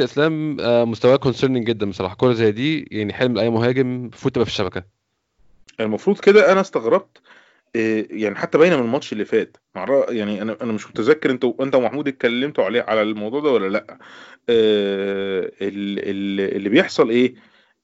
يا 0.00 0.04
إسلام 0.04 0.56
آه، 0.60 0.84
مستواه 0.84 1.16
concerning 1.16 1.66
جدا 1.66 1.90
بصراحة. 1.90 2.14
كورة 2.14 2.32
زي 2.32 2.52
دي 2.52 2.88
يعني 2.90 3.12
حلم 3.12 3.34
لأي 3.34 3.50
مهاجم 3.50 4.10
فوت 4.10 4.34
تبقى 4.34 4.44
في 4.46 4.50
الشبكة. 4.50 4.84
المفروض 5.80 6.20
كده 6.20 6.52
أنا 6.52 6.60
استغربت 6.60 7.20
إيه، 7.76 8.22
يعني 8.22 8.34
حتى 8.34 8.58
باينة 8.58 8.76
من 8.76 8.82
الماتش 8.82 9.12
اللي 9.12 9.24
فات 9.24 9.56
يعني 10.08 10.42
أنا 10.42 10.56
أنا 10.62 10.72
مش 10.72 10.86
متذكر 10.86 11.30
انت 11.30 11.44
أنت 11.60 11.74
ومحمود 11.74 12.08
اتكلمتوا 12.08 12.64
عليه 12.64 12.82
على 12.82 13.02
الموضوع 13.02 13.40
ده 13.40 13.50
ولا 13.50 13.68
لأ. 13.68 13.98
آه، 14.48 15.50
ال- 15.62 15.98
ال- 15.98 16.56
اللي 16.56 16.68
بيحصل 16.68 17.10
إيه؟ 17.10 17.34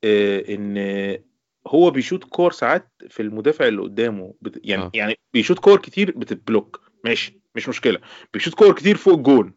آه، 0.04 0.44
إن 0.54 1.18
هو 1.66 1.90
بيشوط 1.90 2.24
كور 2.24 2.52
ساعات 2.52 2.92
في 3.08 3.22
المدافع 3.22 3.68
اللي 3.68 3.82
قدامه 3.82 4.34
بت... 4.40 4.60
يعني 4.64 4.82
آه. 4.82 4.90
يعني 4.94 5.18
بيشوط 5.32 5.58
كور 5.58 5.78
كتير 5.80 6.10
بتت 6.10 6.34
block. 6.34 6.80
ماشي 7.04 7.40
مش 7.54 7.68
مشكلة. 7.68 7.98
بيشوط 8.34 8.54
كور 8.54 8.74
كتير 8.74 8.96
فوق 8.96 9.14
الجون. 9.14 9.54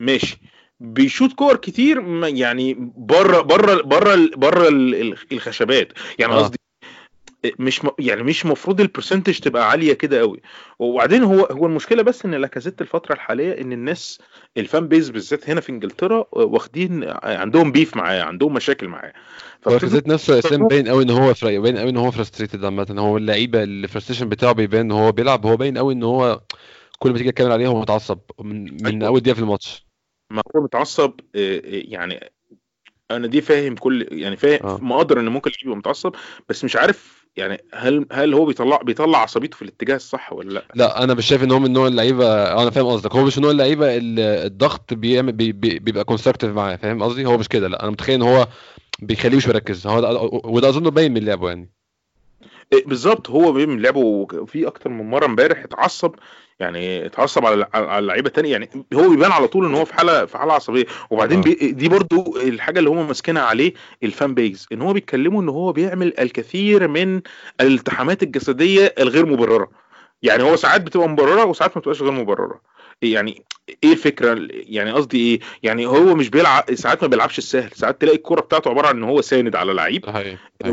ماشي. 0.00 0.38
بيشوط 0.80 1.32
كور 1.32 1.56
كتير 1.56 2.26
يعني 2.26 2.76
بره 2.96 3.40
بره 3.40 3.82
بره 3.82 4.30
بره 4.36 4.68
الخشبات. 5.32 5.92
يعني 6.18 6.32
قصدي 6.32 6.58
مش 7.58 7.84
م... 7.84 7.88
يعني 7.98 8.22
مش 8.22 8.46
مفروض 8.46 8.80
ال 8.80 8.85
percentage 8.85 9.38
تبقى 9.38 9.70
عالية 9.70 9.92
كده 9.92 10.20
قوي. 10.20 10.40
وبعدين 10.78 11.22
هو 11.22 11.44
هو 11.44 11.66
المشكلة 11.66 12.02
بس 12.02 12.24
إن 12.24 12.34
لاكازيت 12.34 12.80
الفترة 12.80 13.14
الحالية 13.14 13.60
إن 13.60 13.72
الناس 13.72 14.18
ال 14.56 14.64
fan 14.64 14.88
base 14.88 15.10
بالذات 15.10 15.50
هنا 15.50 15.60
في 15.60 15.72
إنجلترا 15.72 16.24
واخدين 16.32 17.04
عندهم 17.22 17.72
beef 17.72 17.96
معاه 17.96 18.22
عندهم 18.22 18.54
مشاكل 18.54 18.88
معاه. 18.88 19.12
لاكازيت 19.66 20.08
نفسه 20.08 20.34
يا 20.34 20.38
اسلام 20.38 20.68
باين 20.68 20.88
قوي 20.88 21.04
إن 21.04 21.10
هو 21.10 21.34
فري 21.34 21.58
باين 21.58 21.78
قوي 21.78 21.90
إن 21.90 21.96
هو 21.96 22.10
frustrated 22.10 22.64
عامة. 22.64 22.94
هو 22.98 23.16
اللعيبة 23.16 23.62
ال 23.62 23.67
frustration 23.67 24.28
بتاعه 24.28 24.52
بيبان 24.52 24.80
إن 24.80 24.92
هو 24.92 25.12
بيلعب. 25.12 25.46
هو 25.46 25.56
باين 25.56 25.78
قوي 25.78 25.94
إن 25.94 26.02
هو 26.02 26.40
كل 26.98 27.10
ما 27.10 27.18
تيجي 27.18 27.30
تتكلم 27.30 27.52
عليه 27.52 27.66
هو 27.66 27.80
متعصب 27.80 28.18
من 28.40 28.64
من 28.64 28.86
أيوه. 28.86 29.06
أول 29.06 29.20
دقيقة 29.20 29.34
في 29.34 29.40
الماتش. 29.40 29.86
ما 30.30 30.42
هو 30.56 30.62
متعصب 30.62 31.12
آه، 31.34 31.56
آه، 31.56 31.62
يعني 31.64 32.30
أنا 33.10 33.26
دي 33.26 33.40
فاهم 33.40 33.74
كل 33.74 34.08
يعني 34.10 34.36
فاهم 34.36 34.66
آه. 34.66 34.78
مقدر 34.82 35.20
إن 35.20 35.28
ممكن 35.28 35.50
يبقى 35.64 35.76
متعصب 35.76 36.14
بس 36.48 36.64
مش 36.64 36.76
عارف 36.76 37.21
يعني 37.36 37.64
هل 37.74 38.06
هل 38.12 38.34
هو 38.34 38.44
بيطلع 38.44 38.76
بيطلع 38.76 39.18
عصبيته 39.18 39.56
في 39.56 39.62
الاتجاه 39.62 39.96
الصح 39.96 40.32
ولا 40.32 40.50
لا؟ 40.52 40.64
لا 40.74 41.04
أنا 41.04 41.14
مش 41.14 41.26
شايف 41.26 41.42
إن 41.44 41.50
هو 41.52 41.58
من 41.58 41.72
نوع 41.72 41.86
اللعيبة 41.86 42.52
أنا 42.62 42.70
فاهم 42.70 42.86
قصدك. 42.86 43.16
هو 43.16 43.24
مش 43.24 43.38
من 43.38 43.42
نوع 43.42 43.50
اللعيبة 43.52 43.96
اللي 43.96 44.46
الضغط 44.46 44.94
بيعمل 44.94 45.32
بي 45.32 45.52
بي 45.52 45.78
بيبقى 45.78 46.04
constructive 46.04 46.50
معاه 46.50 46.76
فاهم 46.76 47.02
قصدي؟ 47.02 47.26
هو 47.26 47.38
مش 47.38 47.48
كده 47.48 47.68
لا 47.68 47.82
أنا 47.82 47.90
متخيل 47.90 48.14
إن 48.14 48.22
هو 48.22 48.48
بيخليه 49.02 49.36
مش 49.36 49.48
مركز. 49.48 49.86
هو 49.86 50.00
ده 50.00 50.20
وده 50.44 50.68
اظن 50.68 50.90
باين 50.90 51.12
من 51.12 51.24
لعبه 51.24 51.48
يعني. 51.48 51.72
بالظبط. 52.86 53.30
هو 53.30 53.52
من 53.52 53.82
لعبه 53.82 54.26
في 54.46 54.66
أكتر 54.66 54.90
من 54.90 55.10
مرة 55.10 55.26
امبارح 55.26 55.58
اتعصب 55.64 56.14
يعني 56.60 57.06
اتعصب 57.06 57.46
على 57.46 57.66
على 57.74 57.98
اللعيبة 57.98 58.28
تاني 58.28 58.50
يعني 58.50 58.68
هو 58.94 59.08
بيبان 59.08 59.32
على 59.32 59.48
طول 59.48 59.64
إن 59.66 59.74
هو 59.74 59.84
في 59.84 59.94
حالة 59.94 60.24
في 60.26 60.38
حالة 60.38 60.52
عصبية. 60.52 60.84
وبعدين 61.10 61.38
آه. 61.38 61.42
بي 61.42 61.54
دي 61.72 61.88
برضو 61.88 62.36
الحاجة 62.36 62.78
اللي 62.78 62.90
هم 62.90 63.06
ماسكينها 63.06 63.42
عليه 63.42 63.72
ال 64.02 64.10
fan 64.10 64.34
base 64.34 64.66
إن 64.72 64.82
هو 64.82 64.92
بيتكلموا 64.92 65.42
إن 65.42 65.48
هو 65.48 65.72
بيعمل 65.72 66.14
الكثير 66.20 66.88
من 66.88 67.20
الالتحامات 67.60 68.22
الجسدية 68.22 68.94
الغير 68.98 69.26
مبررة. 69.26 69.70
يعني 70.22 70.42
هو 70.42 70.56
ساعات 70.56 70.80
بتبقى 70.80 71.08
مبررة 71.08 71.44
وساعات 71.44 71.76
ما 71.76 71.80
بتبقاش 71.80 72.02
غير 72.02 72.12
مبررة. 72.12 72.60
يعني 73.02 73.42
إيه 73.84 73.92
الفكرة؟ 73.92 74.48
يعني 74.50 74.92
قصدي 74.92 75.18
إيه؟ 75.18 75.40
يعني 75.62 75.86
هو 75.86 76.14
مش 76.14 76.28
بيلعب 76.30 76.74
ساعات 76.74 77.02
ما 77.02 77.08
بيلعبش 77.08 77.38
السهل 77.38 77.70
ساعات 77.74 78.00
تلاقي 78.00 78.16
الكورة 78.16 78.40
بتاعته 78.40 78.70
عبارة 78.70 78.86
عن 78.86 78.96
إن 78.96 79.04
هو 79.04 79.20
ساند 79.20 79.56
على 79.56 79.72
لعيب 79.72 80.04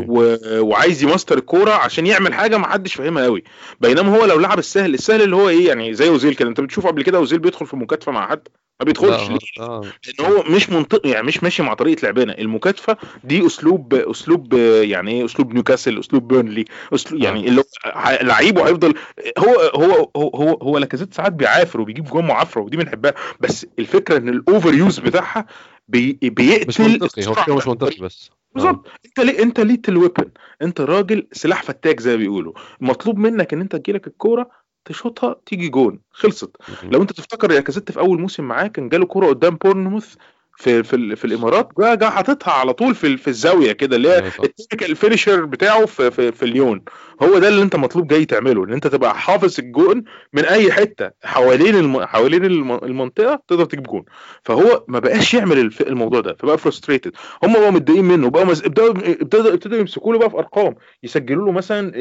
و... 0.08 0.36
وعايز 0.60 1.02
يماستر 1.02 1.38
الكورة 1.38 1.70
عشان 1.70 2.06
يعمل 2.06 2.34
حاجة 2.34 2.56
ما 2.58 2.66
حدش 2.66 2.94
فاهمها 2.94 3.24
قوي. 3.24 3.44
بينما 3.80 4.16
هو 4.16 4.24
لو 4.24 4.38
لعب 4.38 4.58
السهل 4.58 4.94
السهل 4.94 5.22
اللي 5.22 5.36
هو 5.36 5.48
إيه 5.48 5.68
يعني 5.68 5.94
زي 5.94 6.08
أوزيل 6.08 6.34
كده. 6.34 6.48
أنت 6.48 6.60
بتشوف 6.60 6.86
قبل 6.86 7.02
كده 7.02 7.18
أوزيل 7.18 7.38
بيدخل 7.38 7.66
في 7.66 7.76
مكاتفة 7.76 8.12
مع 8.12 8.28
حد؟ 8.28 8.48
ما 8.80 8.84
لا 8.84 8.92
بيدخلش 8.92 9.28
ليه 9.30 9.64
آه. 9.64 9.80
لأن 10.18 10.26
هو 10.32 10.42
مش 10.42 10.70
منطق 10.70 11.06
يعني 11.06 11.26
مش 11.26 11.42
ماشي 11.42 11.62
مع 11.62 11.74
طريقة 11.74 12.02
لعبنا. 12.04 12.38
المكاتفة 12.38 12.96
دي 13.24 13.46
أسلوب 13.46 13.94
أسلوب 13.94 14.54
يعني 14.82 15.10
إيه؟ 15.10 15.24
أسلوب 15.24 15.52
نيوكاسل 15.54 15.98
أسلوب 15.98 16.28
بيرنلي 16.28 16.64
اسلوب 16.94 17.22
يعني 17.22 17.48
اللي 17.48 17.60
هو 17.60 17.64
ه- 17.92 18.22
لعيب 18.22 18.56
وهيفضل 18.58 18.94
هو 19.38 19.54
هو 19.74 20.10
هو 20.16 20.30
هو, 20.34 20.54
هو 20.62 20.78
لاكازيت 20.78 21.14
ساعات 21.14 21.32
بيعافر 21.32 21.80
وبيجيب 21.80 22.04
جون 22.04 22.26
معافرة 22.26 22.60
ودي 22.60 22.76
بنحبها 22.76 23.14
بس 23.40 23.66
الفكرة 23.78 24.16
إن 24.16 24.28
ال 24.28 24.74
overuse 24.74 24.98
بتاعها 25.00 25.46
بي 25.88 26.18
مش 26.22 26.28
بيقتل 26.30 26.84
منطقي. 26.90 27.26
هو 27.26 27.34
كده 27.46 27.56
مش 27.56 27.66
منطقي 27.66 27.96
بس. 28.00 28.30
بالظبط. 28.54 28.86
أنت 29.06 29.20
ليه 29.20 29.42
أنت 29.42 29.60
ليت 29.60 29.88
الويبن 29.88 30.30
أنت 30.62 30.80
راجل 30.80 31.26
سلاح 31.32 31.62
فتاك 31.62 32.00
زي 32.00 32.10
ما 32.10 32.16
بيقولوا. 32.16 32.52
مطلوب 32.80 33.18
منك 33.18 33.52
إن 33.52 33.60
أنت 33.60 33.76
تجيلك 33.76 34.06
الكورة 34.06 34.50
تشوطها 34.90 35.36
تيجي 35.46 35.68
جون 35.68 36.00
خلصت. 36.10 36.50
لو 36.82 37.02
أنت 37.02 37.12
تفتكر 37.12 37.52
يا 37.52 37.60
كازيت 37.60 37.92
في 37.92 38.00
أول 38.00 38.20
موسم 38.20 38.44
معاه 38.44 38.66
كان 38.66 38.88
جاله 38.88 39.06
كورة 39.06 39.26
قدام 39.26 39.56
بورنموث 39.56 40.14
في 40.60 40.82
في, 40.82 41.16
في 41.16 41.24
الإمارات 41.24 41.68
جا 41.78 41.94
جا 41.94 42.10
حاططها 42.10 42.52
على 42.52 42.72
طول 42.72 42.94
في 42.94 43.16
في 43.16 43.28
الزاوية 43.28 43.72
كده 43.72 43.96
اللي 43.96 44.08
هي 44.08 44.18
التكنيكال 44.44 44.96
فينيشر 44.96 45.44
بتاعه 45.44 45.86
في, 45.86 46.10
في 46.10 46.32
في 46.32 46.46
ليون 46.46 46.82
هو 47.22 47.38
ده 47.38 47.48
اللي 47.48 47.62
انت 47.62 47.76
مطلوب 47.76 48.06
جاي 48.06 48.24
تعمله 48.24 48.64
إن 48.64 48.72
انت 48.72 48.86
تبقى 48.86 49.14
حافظ 49.14 49.56
الجون 49.60 50.04
من 50.32 50.44
أي 50.44 50.72
حتة 50.72 51.10
حوالين 51.24 51.76
الم... 51.76 52.04
حوالين 52.06 52.44
الم... 52.44 52.72
المنطقة 52.72 53.42
تقدر 53.48 53.64
تجيب 53.64 53.82
جون. 53.82 54.04
فهو 54.44 54.84
ما 54.88 54.98
بقاش 54.98 55.34
يعمل 55.34 55.58
الف... 55.58 55.80
الموضوع 55.80 56.20
ده 56.20 56.36
فبقى 56.38 56.58
frustrated 56.58 57.12
هم 57.42 57.52
بقوا 57.52 57.70
متضايقين 57.70 58.04
منه 58.04 58.30
بقوا 58.30 58.44
مز... 58.44 58.64
ابتدوا 58.64 58.90
ابتدوا 58.90 59.52
ابتدوا 59.52 59.78
يمسكوا 59.78 60.12
له 60.12 60.18
بقى 60.18 60.30
في 60.30 60.36
أرقام 60.36 60.74
يسجلوا 61.02 61.46
له 61.46 61.52
مثلا 61.52 61.92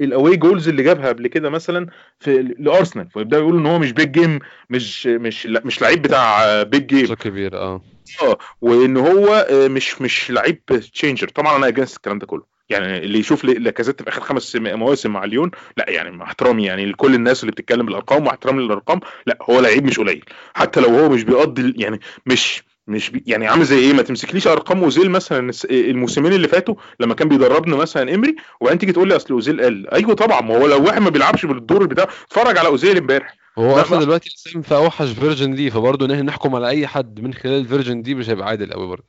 ال 0.00 0.36
away 0.36 0.50
goals 0.50 0.68
اللي 0.68 0.82
جابها 0.82 1.08
قبل 1.08 1.26
كده 1.26 1.50
مثلا 1.50 1.86
في 2.18 2.54
لأرسنال 2.58 3.08
فيبدأوا 3.10 3.42
يقولوا 3.42 3.60
إن 3.60 3.66
هو 3.66 3.78
مش 3.78 3.92
big 3.92 4.10
game 4.10 4.38
مش 4.70 5.06
مش 5.06 5.46
لا 5.46 5.62
مش 5.64 5.82
لعيب 5.82 6.02
بتاع 6.02 6.62
big 6.62 6.86
game 6.86 7.14
كبير 7.14 7.56
آه. 7.58 7.80
آه 8.22 8.38
وإن 8.60 8.96
هو 8.96 9.46
آه، 9.50 9.68
مش 9.68 10.02
مش 10.02 10.30
لعيب 10.30 10.64
changer 10.92 11.28
طبعا 11.28 11.56
أنا 11.56 11.68
against 11.68 11.96
الكلام 11.96 12.18
ده 12.18 12.26
كله. 12.26 12.42
يعني 12.68 12.98
اللي 12.98 13.18
يشوف 13.18 13.44
لاكازيت 13.44 14.02
في 14.02 14.08
آخر 14.08 14.20
خمس 14.20 14.56
مواسم 14.56 15.10
مع 15.10 15.24
ليون 15.24 15.50
لا 15.76 15.90
يعني 15.90 16.10
مع 16.10 16.24
احترامي 16.24 16.64
يعني 16.64 16.86
لكل 16.86 17.14
الناس 17.14 17.40
اللي 17.40 17.52
بتتكلم 17.52 17.86
بالارقام 17.86 18.26
واحترامي 18.26 18.62
للأرقام 18.62 19.00
لا 19.26 19.38
هو 19.42 19.60
لعيب 19.60 19.84
مش 19.84 19.98
قليل. 19.98 20.24
حتى 20.54 20.80
لو 20.80 20.88
هو 20.88 21.08
مش 21.08 21.22
بيقضي 21.22 21.74
يعني 21.76 22.00
مش 22.26 22.62
مش 22.86 23.10
بي 23.10 23.24
يعني 23.26 23.46
عامل 23.46 23.64
زي 23.64 23.78
إيه؟ 23.78 23.92
ما 23.92 24.02
تمسكليش 24.02 24.46
أرقام 24.46 24.84
أوزيل 24.84 25.10
مثلا 25.10 25.52
الموسمين 25.70 26.32
اللي 26.32 26.48
فاتوا 26.48 26.74
لما 27.00 27.14
كان 27.14 27.28
بيدربنا 27.28 27.76
مثلا 27.76 28.14
امري 28.14 28.36
وبعدين 28.60 28.78
تيجي 28.78 28.92
تقول 28.92 29.08
لي 29.08 29.16
أصل 29.16 29.34
أوزيل 29.34 29.60
قال. 29.62 29.90
أيوه 29.94 30.14
طبعا 30.14 30.40
ما 30.40 30.56
هو 30.56 30.66
لو 30.66 30.84
واحد 30.84 31.02
ما 31.02 31.10
بيلعبش 31.10 31.46
بالدور 31.46 31.86
بتاعه 31.86 32.08
اتفرج 32.28 32.58
على 32.58 32.68
أوزيل 32.68 32.96
امبارح. 32.96 33.43
هو 33.58 33.80
أصلا 33.80 33.98
ما 33.98 34.04
دلوقتي 34.04 34.34
اسلام 34.34 34.62
في 34.62 34.74
أوحش 34.74 35.08
version 35.10 35.54
ليه 35.54 35.70
فبرضه 35.70 36.06
إن 36.06 36.10
إحنا 36.10 36.22
نحكم 36.22 36.54
على 36.54 36.68
أي 36.68 36.86
حد 36.86 37.20
من 37.20 37.34
خلال 37.34 37.60
ال 37.60 37.65
version 37.65 38.02
دي 38.02 38.14
مش 38.14 38.30
هيبقى 38.30 38.48
عادل 38.48 38.72
قوي 38.72 38.86
برضه. 38.86 39.04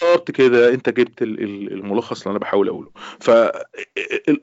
بالظبط 0.00 0.30
كده. 0.30 0.74
أنت 0.74 0.88
جبت 0.88 1.22
ال- 1.22 1.42
ال- 1.42 1.72
الملخص 1.72 2.22
اللي 2.22 2.30
أنا 2.30 2.38
بحاول 2.38 2.68
أقوله. 2.68 2.90
ف 3.20 3.30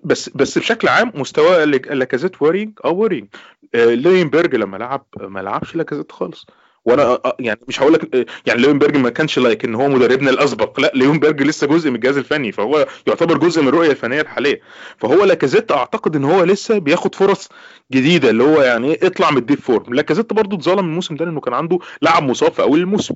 بس 0.03 0.29
بس 0.29 0.57
بشكل 0.57 0.87
عام 0.87 1.11
مستوى 1.15 1.65
لاك- 1.65 1.87
لاكازيت 1.87 2.41
worrying 2.41 2.79
آه 2.85 2.89
worrying 2.89 3.27
آه، 3.75 3.85
لوينبرج 3.95 4.55
لما 4.55 4.77
لعب 4.77 5.05
ما 5.21 5.39
لعبش 5.39 5.75
لاكازيت 5.75 6.11
خالص. 6.11 6.45
وأنا. 6.85 7.03
آه، 7.03 7.21
آه، 7.25 7.35
يعني 7.39 7.59
مش 7.67 7.81
هقول 7.81 7.93
لك 7.93 8.15
آه، 8.15 8.25
يعني 8.45 8.61
لوينبرج 8.61 8.97
ما 8.97 9.09
كانش 9.09 9.39
like 9.39 9.65
إن 9.65 9.75
هو 9.75 9.87
مدربنا 9.87 10.29
الأسبق 10.29 10.79
لا 10.79 10.91
لوينبرج 10.95 11.41
لسه 11.43 11.67
جزء 11.67 11.89
من 11.89 11.95
الجهاز 11.95 12.17
الفني 12.17 12.51
فهو 12.51 12.87
يعتبر 13.07 13.37
جزء 13.37 13.61
من 13.61 13.67
الرؤية 13.67 13.91
الفنية 13.91 14.21
الحالية 14.21 14.61
فهو 14.97 15.23
لاكازيت 15.23 15.71
أعتقد 15.71 16.15
إن 16.15 16.23
هو 16.23 16.43
لسه 16.43 16.77
بياخد 16.77 17.15
فرص 17.15 17.49
جديدة 17.91 18.29
اللي 18.29 18.43
هو 18.43 18.61
يعني 18.61 18.87
إيه 18.93 19.07
اطلع 19.07 19.31
من 19.31 19.37
ال 19.37 19.43
dip 19.43 19.59
form 19.59 19.93
لاكازيت 19.93 20.33
برضو 20.33 20.55
اتظلم 20.55 20.79
الموسم 20.79 21.15
ده 21.15 21.25
لأنه 21.25 21.39
كان 21.39 21.53
عنده 21.53 21.79
لاعب 22.01 22.23
مصاب 22.23 22.51
في 22.51 22.61
أول 22.61 22.79
الموسم 22.79 23.15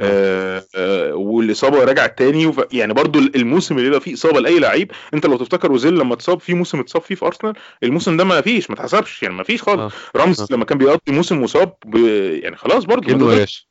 آه، 0.00 0.64
آه، 0.74 1.14
والاصابه 1.14 1.84
رجعت 1.84 2.18
تاني 2.18 2.46
وف... 2.46 2.60
يعني 2.72 2.94
برضو 2.94 3.18
الموسم 3.18 3.76
اللي 3.76 3.88
يبقى 3.88 4.00
فيه 4.00 4.14
إصابة 4.14 4.40
لأي 4.40 4.58
لعيب 4.58 4.90
أنت 5.14 5.26
لو 5.26 5.36
تفتكر 5.36 5.70
اوزيل 5.70 5.98
لما 5.98 6.14
اتصاب 6.14 6.40
في 6.40 6.54
موسم 6.54 6.80
اتصاب 6.80 7.02
فيه 7.02 7.14
في 7.14 7.26
أرسنال 7.26 7.52
الموسم 7.82 8.16
ده 8.16 8.24
ما 8.24 8.40
فيش 8.40 8.70
ما 8.70 8.76
اتحسبش 8.76 9.22
يعني 9.22 9.34
ما 9.34 9.42
فيش 9.42 9.62
خالص. 9.62 9.80
آه 9.80 10.18
رامزي 10.20 10.40
آه. 10.40 10.46
لما 10.50 10.64
كان 10.64 10.78
بيقضي 10.78 11.12
موسم 11.12 11.42
مصاب 11.42 11.72
ب... 11.86 11.96
يعني 12.42 12.56
خلاص 12.56 12.84
برضو 12.84 13.08
ما 13.12 13.18
تقدرش 13.18 13.38
جاش 13.38 13.68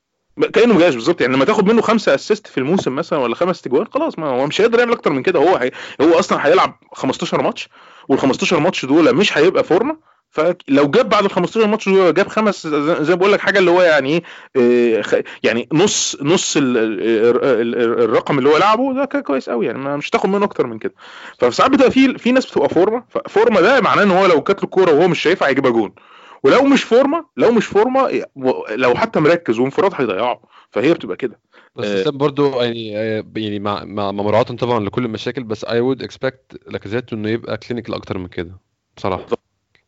كأنه 0.54 0.74
ما 0.74 0.80
جاش 0.80 0.96
بالظبط. 0.96 1.22
يعني 1.22 1.34
لما 1.34 1.46
تاخد 1.46 1.68
منه 1.68 1.82
خمسة 1.82 2.16
assist 2.16 2.48
في 2.48 2.58
الموسم 2.58 2.96
مثلا 2.96 3.20
ولا 3.20 3.36
خمس 3.36 3.62
تجوان 3.62 3.88
خلاص 3.88 4.20
ما 4.20 4.28
هو 4.28 4.48
مش 4.48 4.62
هيقدر 4.62 4.80
يعمل 4.80 4.92
أكتر 4.92 5.12
من 5.12 5.24
كده. 5.24 5.40
هو 5.40 5.56
هي... 5.56 5.72
هو 6.02 6.20
أصلا 6.20 6.48
هيلعب 6.48 6.80
15 6.94 7.42
ماتش 7.42 7.70
وال 8.10 8.20
15 8.20 8.60
ماتش 8.60 8.86
دول 8.86 9.16
مش 9.16 9.38
هيبقى 9.38 9.64
فورمة 9.64 9.98
فلو 10.30 10.88
جاب 10.92 11.10
بعد 11.10 11.24
ال 11.24 11.32
15 11.32 11.68
ماتش 11.68 11.90
جاب 11.90 12.28
خمس 12.28 12.68
زي 12.68 13.14
ما 13.14 13.16
بقول 13.16 13.32
لك 13.34 13.40
حاجة 13.40 13.60
اللي 13.60 13.72
هو 13.72 13.82
يعني 13.82 14.24
إيه 14.56 15.02
آه، 15.02 15.24
يعني 15.44 15.68
نص 15.74 16.18
نص 16.22 16.58
ال- 16.58 16.78
ال- 16.78 17.44
ال- 17.44 18.02
الرقم 18.04 18.38
اللي 18.40 18.50
هو 18.50 18.58
لعبه 18.58 18.94
ده 18.94 19.06
كان 19.06 19.22
كويس 19.22 19.50
قوي 19.50 19.66
يعني 19.66 19.98
مش 19.98 20.10
تاخد 20.10 20.30
منه 20.30 20.46
أكتر 20.46 20.68
من 20.68 20.80
كده. 20.80 20.94
فساعات 21.40 21.72
بتبقى 21.72 21.92
في 21.92 22.18
في 22.18 22.32
ناس 22.32 22.46
بتبقى 22.52 22.70
فورمة 22.70 23.04
فورمة 23.30 23.62
ده 23.62 23.82
معناه 23.82 24.04
إن 24.04 24.12
هو 24.12 24.26
لو 24.26 24.36
جات 24.42 24.58
له 24.58 24.64
الكوره 24.64 24.92
وهو 24.92 25.08
مش 25.08 25.20
شايفها 25.20 25.48
هيجيبها 25.48 25.72
جون. 25.72 25.94
ولو 26.44 26.64
مش 26.64 26.84
فورمة 26.84 27.26
لو 27.38 27.52
مش 27.52 27.66
فورمة 27.66 28.24
لو 28.70 28.96
حتى 28.96 29.20
مركز 29.20 29.60
وانفراد 29.60 29.92
هيضيعه. 29.96 30.42
فهي 30.72 30.94
بتبقى 30.94 31.18
كده. 31.18 31.40
بس 31.76 31.86
آه، 31.88 32.10
برضه 32.10 32.64
يعني 32.64 32.98
آه، 32.98 33.24
يعني 33.36 33.60
مع 33.60 33.84
مع 33.84 34.12
مراعاة 34.12 34.44
طبعا 34.44 34.80
لكل 34.86 35.06
المشاكل 35.06 35.44
بس 35.44 35.66
I 35.66 35.70
would 35.70 36.06
expect 36.06 36.58
لاكازيت 36.68 37.14
إنه 37.14 37.30
يبقى 37.30 37.58
clinical 37.58 37.94
أكتر 37.94 38.18
من 38.18 38.28
كده 38.28 38.52
بصراحة. 38.98 39.26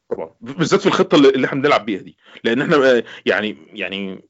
طبعا 0.09 0.29
بالذات 0.41 0.79
في 0.81 0.87
الخطة 0.87 1.15
اللي 1.15 1.47
إحنا 1.47 1.61
بنلعب 1.61 1.85
بيها 1.85 2.01
دي. 2.01 2.17
لأن 2.43 2.61
إحنا 2.61 2.75
آه، 2.75 3.03
يعني 3.25 3.57
يعني 3.73 4.29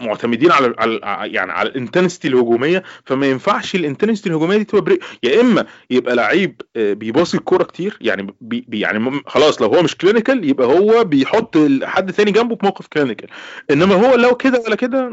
معتمدين 0.00 0.50
على 0.52 0.74
على 0.78 1.32
يعني 1.32 1.52
على 1.52 1.68
ال 1.68 1.74
intensity 1.74 2.28
الهجومية. 2.28 2.82
فما 3.04 3.26
ينفعش 3.26 3.74
ال 3.74 3.79
intensity 3.79 4.28
الهجومية 4.28 4.56
دي 4.56 4.64
تبقى 4.64 4.82
break 4.84 5.02
يا 5.22 5.40
إما 5.40 5.66
يبقى 5.90 6.16
لعيب 6.16 6.60
آه، 6.76 6.92
بيباصي 6.92 7.36
الكورة 7.36 7.64
كتير 7.64 7.98
يعني 8.00 8.34
بي 8.40 8.66
يعني 8.68 9.20
خلاص 9.26 9.62
لو 9.62 9.68
هو 9.68 9.82
مش 9.82 9.96
clinical 9.96 10.48
يبقى 10.48 10.66
هو 10.66 11.04
بيحط 11.04 11.56
حد 11.82 12.10
ثاني 12.10 12.30
جنبه 12.32 12.56
في 12.56 12.64
موقف 12.66 12.86
clinical 12.86 13.28
إنما 13.70 13.94
هو 13.94 14.14
لو 14.16 14.34
كده 14.36 14.62
ولا 14.66 14.76
كده 14.76 15.08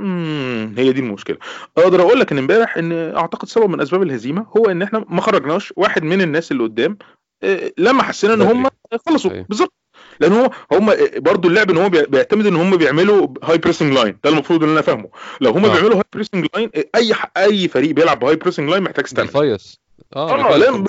هي 0.78 0.92
دي 0.94 1.00
المشكلة. 1.00 1.38
أقدر 1.78 2.02
أقول 2.02 2.20
لك 2.20 2.32
إن 2.32 2.38
امبارح 2.38 2.78
إن 2.78 2.92
أعتقد 3.16 3.48
سبب 3.48 3.70
من 3.70 3.82
أسباب 3.82 4.02
الهزيمة 4.04 4.46
هو 4.58 4.66
إن 4.66 4.82
إحنا 4.82 5.06
ما 5.10 5.22
خرجناش 5.22 5.74
واحد 5.78 6.04
من 6.04 6.22
الناس 6.22 6.52
اللي 6.52 6.64
قدام 6.64 6.98
آه، 7.44 7.72
لما 7.78 8.04
حسينا 8.04 8.34
إن 8.34 8.42
هم 8.42 8.68
خلصوا. 9.06 9.32
بالظبط. 9.50 9.74
لأن 10.20 10.32
هو 10.32 10.52
هم 10.72 10.92
برضو 11.18 11.48
اللعب 11.48 11.72
إن 11.72 11.78
هو 11.78 11.90
بيعتمد 11.90 12.46
إن 12.46 12.56
هم 12.56 12.78
بيعملوا 12.78 13.28
high 13.44 13.58
pressing 13.58 13.94
line 13.94 14.18
ده 14.24 14.30
المفروض 14.30 14.64
ان 14.64 14.70
أنا 14.70 14.82
فاهمه. 14.82 15.10
لو 15.42 15.52
هم 15.52 15.66
آه. 15.66 15.74
بيعملوا 15.74 15.96
high 15.98 16.04
pressing 16.14 16.48
line 16.56 16.70
أي 16.96 17.14
أي 17.38 17.68
فريق 17.68 17.92
بيلعب 17.92 18.20
ب 18.20 18.36
high 18.36 18.47
pressing 18.47 18.70
line 18.70 18.84
محتاج 18.84 19.08
stamina 19.08 19.30
فايس 19.32 19.80
آه, 20.16 20.54
آه 20.54 20.58
لا 20.58 20.84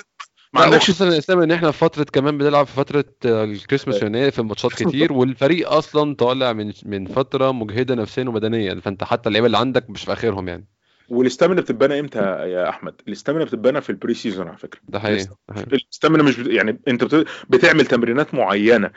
ما 0.52 0.60
عندكش 0.60 0.82
خصوصا 0.84 1.08
الاسلام 1.08 1.40
إن 1.40 1.50
إحنا 1.50 1.70
في 1.70 1.78
فترة 1.78 2.04
كمان 2.04 2.38
بنلعب 2.38 2.66
في 2.66 2.72
فترة 2.72 3.04
الكريسماس 3.24 4.02
يناير 4.02 4.30
في 4.30 4.42
ماتشات 4.42 4.72
كتير 4.72 5.12
والفريق 5.12 5.72
أصلا 5.72 6.14
طالع 6.14 6.52
من 6.52 6.72
من 6.84 7.06
فترة 7.06 7.52
مجهدة 7.52 7.94
نفسيا 7.94 8.24
وبدنيا. 8.24 8.80
فأنت 8.80 9.04
حتى 9.04 9.28
اللعيبة 9.28 9.46
اللي 9.46 9.58
عندك 9.58 9.90
مش 9.90 10.04
في 10.04 10.12
آخرهم 10.12 10.48
يعني. 10.48 10.66
وال 11.08 11.20
stamina 11.20 11.60
بتتبنى 11.60 12.00
إمتى 12.00 12.18
يا 12.48 12.68
احمد؟ 12.68 12.94
ال 13.08 13.13
stamina 13.13 13.44
بتتبنى 13.44 13.80
في 13.80 13.90
ال 13.90 14.14
pre-season 14.14 14.48
على 14.48 14.56
فكرة. 14.56 14.80
ده 14.88 14.98
حقيقي 15.00 15.26
ال 15.72 15.79
stamina 15.79 16.22
مش 16.22 16.38
يعني 16.38 16.80
انت 16.88 17.24
بتعمل 17.48 17.86
تمرينات 17.86 18.34
معينة 18.34 18.90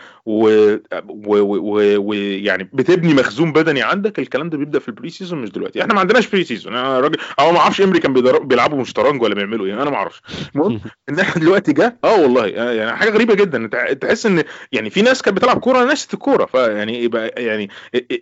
ويعني 1.85 2.69
بتبني 2.73 3.13
مخزون 3.13 3.53
بدني 3.53 3.81
عندك 3.81 4.19
الكلام 4.19 4.49
ده 4.49 4.57
بيبدأ 4.57 4.79
في 4.79 4.87
ال 4.87 5.09
pre-season 5.09 5.41
مش 5.41 5.51
دلوقتي. 5.51 5.81
إحنا 5.81 5.93
ما 5.93 5.99
عندناش 5.99 6.29
pre-season. 6.29 6.75
أنا 6.75 6.99
راجل 6.99 7.17
أو 7.39 7.51
ما 7.51 7.57
أعرفش 7.59 7.81
امري 7.81 7.99
كان 7.99 8.13
بيلعبوا 8.47 8.77
مشترنج 8.77 9.21
ولا 9.21 9.35
بيعملوا 9.35 9.65
إيه 9.65 9.73
أنا 9.73 9.89
ما 9.89 9.95
أعرفش. 9.95 10.21
المهم 10.55 10.81
ان 11.09 11.19
إحنا 11.19 11.41
دلوقتي 11.41 11.73
جه 11.73 11.97
آه 12.03 12.21
والله 12.21 12.47
يعني 12.47 12.97
حاجة 12.97 13.09
غريبة 13.09 13.33
جدا. 13.33 13.93
تحس 13.93 14.25
ان 14.25 14.43
يعني 14.71 14.89
في 14.89 15.01
ناس 15.01 15.21
كانت 15.21 15.37
بتلعب 15.37 15.59
كورة 15.59 15.91
نسيت 15.91 16.13
الكوره 16.13 16.45
فيعني 16.45 17.03
يبقى 17.03 17.27
يعني 17.37 17.69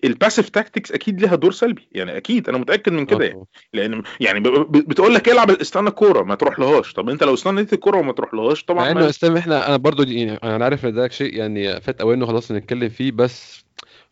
ال 0.04 0.09
passive 0.09 0.50
tactics 0.50 0.92
أكيد 0.92 1.22
لها 1.22 1.36
دور 1.36 1.52
سلبي. 1.52 1.88
يعني 1.92 2.18
أكيد 2.18 2.50
أنا 2.50 2.58
متأكد 2.58 2.92
من 2.92 3.06
كده 3.06 3.26
يعني. 3.26 3.46
لأن 3.80 4.04
يعني 4.20 4.40
بتقول 4.70 5.14
لك 5.14 5.30
العب 5.30 5.52
استنى 5.52 5.90
الكورة 5.90 6.24
ما 6.24 6.36
تروح 6.36 6.60
لهاش 6.60 6.94
طب 6.94 7.10
أنت 7.10 7.24
لو 7.24 7.34
استنيت 7.34 7.74
الكورة 7.74 7.98
وما 7.98 8.12
تروح 8.14 8.34
لهاش 8.34 8.64
طبعا 8.64 8.84
مع 8.84 8.92
إنه 8.92 9.10
اسلام 9.10 9.38
إحنا 9.38 9.68
أنا 9.68 9.78
برضو 9.78 10.04
يعني 10.04 10.40
أنا 10.44 10.66
عارف 10.66 10.86
إن 10.86 10.94
ده 10.94 11.08
شيء 11.10 11.34
يعني 11.36 11.82
فات 11.82 12.02
أوانه 12.02 12.26
خلاص 12.26 12.52
نتكلم 12.52 12.90
فيه 12.90 13.12
بس 13.12 13.66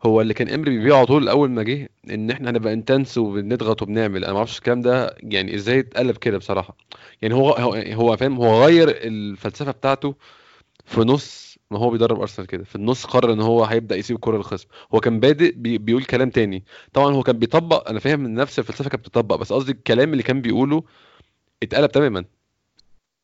هو 0.04 0.22
اللي 0.22 0.34
كان 0.34 0.50
إمري 0.50 0.78
بيبيعه 0.78 0.98
على 0.98 1.06
طول 1.06 1.30
أول 1.30 1.50
ما 1.52 1.64
جه 1.64 1.90
إن 2.10 2.32
إحنا 2.32 2.50
هنبقى 2.50 2.74
intense 2.74 3.18
وبنضغط 3.18 3.82
وبنعمل. 3.82 4.24
أنا 4.24 4.34
ما 4.34 4.38
أعرفش 4.38 4.58
الكلام 4.58 4.82
ده 4.82 5.16
يعني 5.20 5.56
إزاي 5.56 5.80
اتقلب 5.80 6.18
كده 6.18 6.38
بصراحة. 6.38 6.78
يعني 7.22 7.34
هو 7.36 7.52
هو, 7.52 7.74
هو 7.74 8.18
فاهم 8.18 8.38
هو 8.38 8.66
غير 8.66 8.90
الفلسفة 8.90 9.72
بتاعته 9.72 10.16
في 10.86 11.02
نص 11.02 11.47
ما 11.72 11.80
هو 11.80 11.90
بيدرب 11.90 12.20
أرسنال 12.20 12.48
كده. 12.48 12.64
في 12.64 12.76
النص 12.76 13.06
قرر 13.06 13.34
إن 13.34 13.42
هو 13.42 13.64
هيبدأ 13.64 13.96
يسيب 13.96 14.16
الكره 14.16 14.38
للخصم 14.38 14.68
هو 14.94 15.00
كان 15.00 15.20
بادئ 15.20 15.52
بي 15.52 15.78
بيقول 15.78 16.04
كلام 16.04 16.30
تاني. 16.30 16.64
طبعا 16.94 17.14
هو 17.14 17.24
كان 17.24 17.40
بيطبق 17.40 17.90
أنا 17.90 18.00
فاهم 18.00 18.26
إن 18.26 18.34
نفس 18.34 18.60
الفلسفة 18.60 18.90
كانت 18.90 19.08
بتطبق 19.08 19.36
بس 19.36 19.54
قصدي 19.54 19.72
الكلام 19.72 20.12
اللي 20.12 20.24
كان 20.24 20.42
بيقوله 20.42 20.84
اتقلب 21.64 21.92
تماما. 21.92 22.26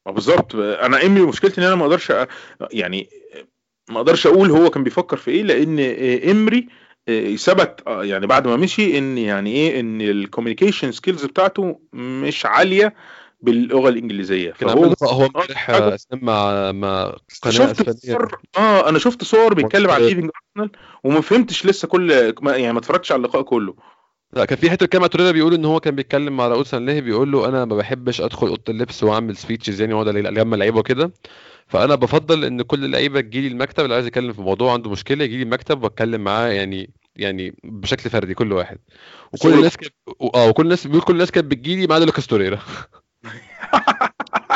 بالظبط. 0.05 0.55
أنا 0.55 1.05
امي 1.05 1.21
مشكلتي 1.21 1.61
إن 1.61 1.65
أنا 1.65 1.75
ما 1.75 1.83
أقدرش 1.83 2.13
يعني 2.71 3.09
ما 3.89 3.97
أقدرش 3.97 4.27
أقول 4.27 4.51
هو 4.51 4.69
كان 4.69 4.83
بيفكر 4.83 5.17
في 5.17 5.31
إيه 5.31 5.43
لأن 5.43 5.79
امري 6.29 6.67
ثبت 7.37 7.83
يعني 7.87 8.27
بعد 8.27 8.47
ما 8.47 8.55
مشي 8.55 8.97
إن 8.97 9.17
يعني 9.17 9.51
إيه 9.51 9.79
إن 9.79 10.01
ال 10.01 10.08
communication 10.08 10.91
skills 10.91 11.25
بتاعته 11.25 11.79
مش 11.93 12.45
عالية. 12.45 12.93
باللغة 13.43 13.89
الإنجليزية. 13.89 14.51
فهو 14.51 14.93
هو 15.03 15.25
امبارح 15.25 15.69
مع 16.11 16.71
مع 16.71 17.15
قناة 17.41 17.51
شفت 17.53 18.05
صور 18.05 18.41
آه 18.57 18.89
أنا 18.89 18.99
شفت 18.99 19.23
صور 19.23 19.53
بيتكلم 19.53 19.91
عن 19.91 20.01
leaving 20.01 20.29
أرسنال 20.57 20.71
وما 21.03 21.21
فهمتش 21.21 21.65
لسه 21.65 21.87
كل 21.87 22.11
يعني 22.45 22.73
ما 22.73 22.79
اتفرجتش 22.79 23.11
على 23.11 23.19
اللقاء 23.19 23.41
كله. 23.41 23.75
لا 24.33 24.45
كان 24.45 24.57
في 24.57 24.69
حتة 24.69 24.85
كلمه 24.85 25.07
توريرا 25.07 25.31
بيقول 25.31 25.53
إن 25.53 25.65
هو 25.65 25.79
كان 25.79 25.95
بيتكلم 25.95 26.37
مع 26.37 26.47
راؤول 26.47 26.65
سانليهي 26.65 27.01
بيقول 27.01 27.31
له 27.31 27.47
أنا 27.47 27.65
ما 27.65 27.75
بحبش 27.75 28.21
أدخل 28.21 28.47
أوضة 28.47 28.63
اللبس 28.69 29.03
وأعمل 29.03 29.35
speeches 29.35 29.81
يعني 29.81 29.93
وأقعد 29.93 30.15
أجمع 30.15 30.57
لعيبة 30.57 30.79
وكده. 30.79 31.13
فأنا 31.67 31.95
بفضل 31.95 32.45
إن 32.45 32.61
كل 32.61 32.85
اللعيبة 32.85 33.21
تجي 33.21 33.41
لي 33.41 33.47
المكتب 33.47 33.83
اللي 33.83 33.95
عايز 33.95 34.07
يتكلم 34.07 34.33
في 34.33 34.41
موضوع 34.41 34.73
عنده 34.73 34.89
مشكلة 34.89 35.23
يجي 35.23 35.37
لي 35.37 35.43
المكتب 35.43 35.83
وأتكلم 35.83 36.23
معاه 36.23 36.47
يعني 36.47 36.93
يعني 37.15 37.55
بشكل 37.63 38.09
فردي 38.09 38.33
كل 38.33 38.53
واحد. 38.53 38.77
وكل 39.33 39.53
الناس 39.53 39.77
كانت 39.77 39.93
آه 40.35 40.49
وكل 40.49 40.63
الناس 40.63 40.87
بيقول 40.87 41.01
كل 41.01 41.13
الناس 41.13 41.31
كانت 41.31 41.51
بتجي 41.51 41.75
لي 41.75 41.87
ما 41.87 41.95
عدا 41.95 42.05
لوكاس 42.05 42.27
توريرا. 42.27 42.59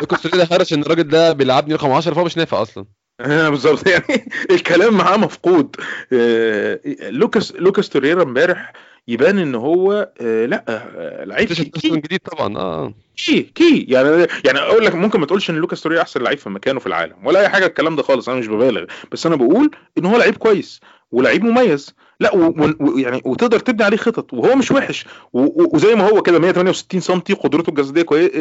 لوكاس 0.01 0.21
توريرا 0.21 0.47
هرش 0.51 0.73
إن 0.73 0.81
الراجل 0.81 1.07
ده 1.07 1.33
بيلعبني 1.33 1.73
رقم 1.73 1.91
10 1.91 2.13
فهو 2.13 2.23
مش 2.23 2.37
نافع 2.37 2.61
أصلا. 2.61 2.85
آه 3.21 3.49
بالظبط. 3.49 3.87
يعني 3.89 4.29
الكلام 4.51 4.93
معاه 4.93 5.17
مفقود. 5.17 5.75
آه 6.13 6.79
لوكاس 7.09 7.51
لوكاس 7.55 7.89
توريرا 7.89 8.23
امبارح 8.23 8.73
يبان 9.07 9.39
إن 9.39 9.55
هو 9.55 10.11
آه 10.21 10.45
لأ 10.45 10.63
آه 10.67 11.23
لعيب 11.25 11.49
جديد 11.85 12.19
طبعا 12.19 12.57
آه. 12.57 12.93
كي 13.25 13.41
كي. 13.41 13.85
يعني 13.89 14.27
يعني 14.45 14.59
أقول 14.59 14.85
لك 14.85 14.95
ممكن 14.95 15.19
ما 15.19 15.25
تقولش 15.25 15.49
إن 15.49 15.55
لوكاس 15.55 15.81
توريرا 15.81 16.01
أحسن 16.01 16.21
لعيب 16.21 16.37
في 16.37 16.49
مكانه 16.49 16.79
في 16.79 16.87
العالم 16.87 17.15
ولا 17.27 17.39
أي 17.39 17.49
حاجة 17.49 17.65
الكلام 17.65 17.95
ده 17.95 18.03
خالص 18.03 18.29
أنا 18.29 18.39
مش 18.39 18.47
ببالغ. 18.47 18.85
بس 19.11 19.25
أنا 19.25 19.35
بقول 19.35 19.71
إن 19.97 20.05
هو 20.05 20.17
لعيب 20.17 20.37
كويس 20.37 20.79
ولعيب 21.11 21.43
مميز. 21.43 21.93
لا 22.19 22.35
ويعني 22.79 23.21
وتقدر 23.25 23.59
تبني 23.59 23.83
عليه 23.83 23.97
خطط 23.97 24.33
وهو 24.33 24.55
مش 24.55 24.71
وحش. 24.71 25.05
وزي 25.33 25.95
ما 25.95 26.09
هو 26.09 26.21
كده 26.21 26.39
168 26.39 27.01
سم 27.01 27.19
قدرته 27.19 27.69
الجسدية 27.69 28.01
كويس 28.01 28.31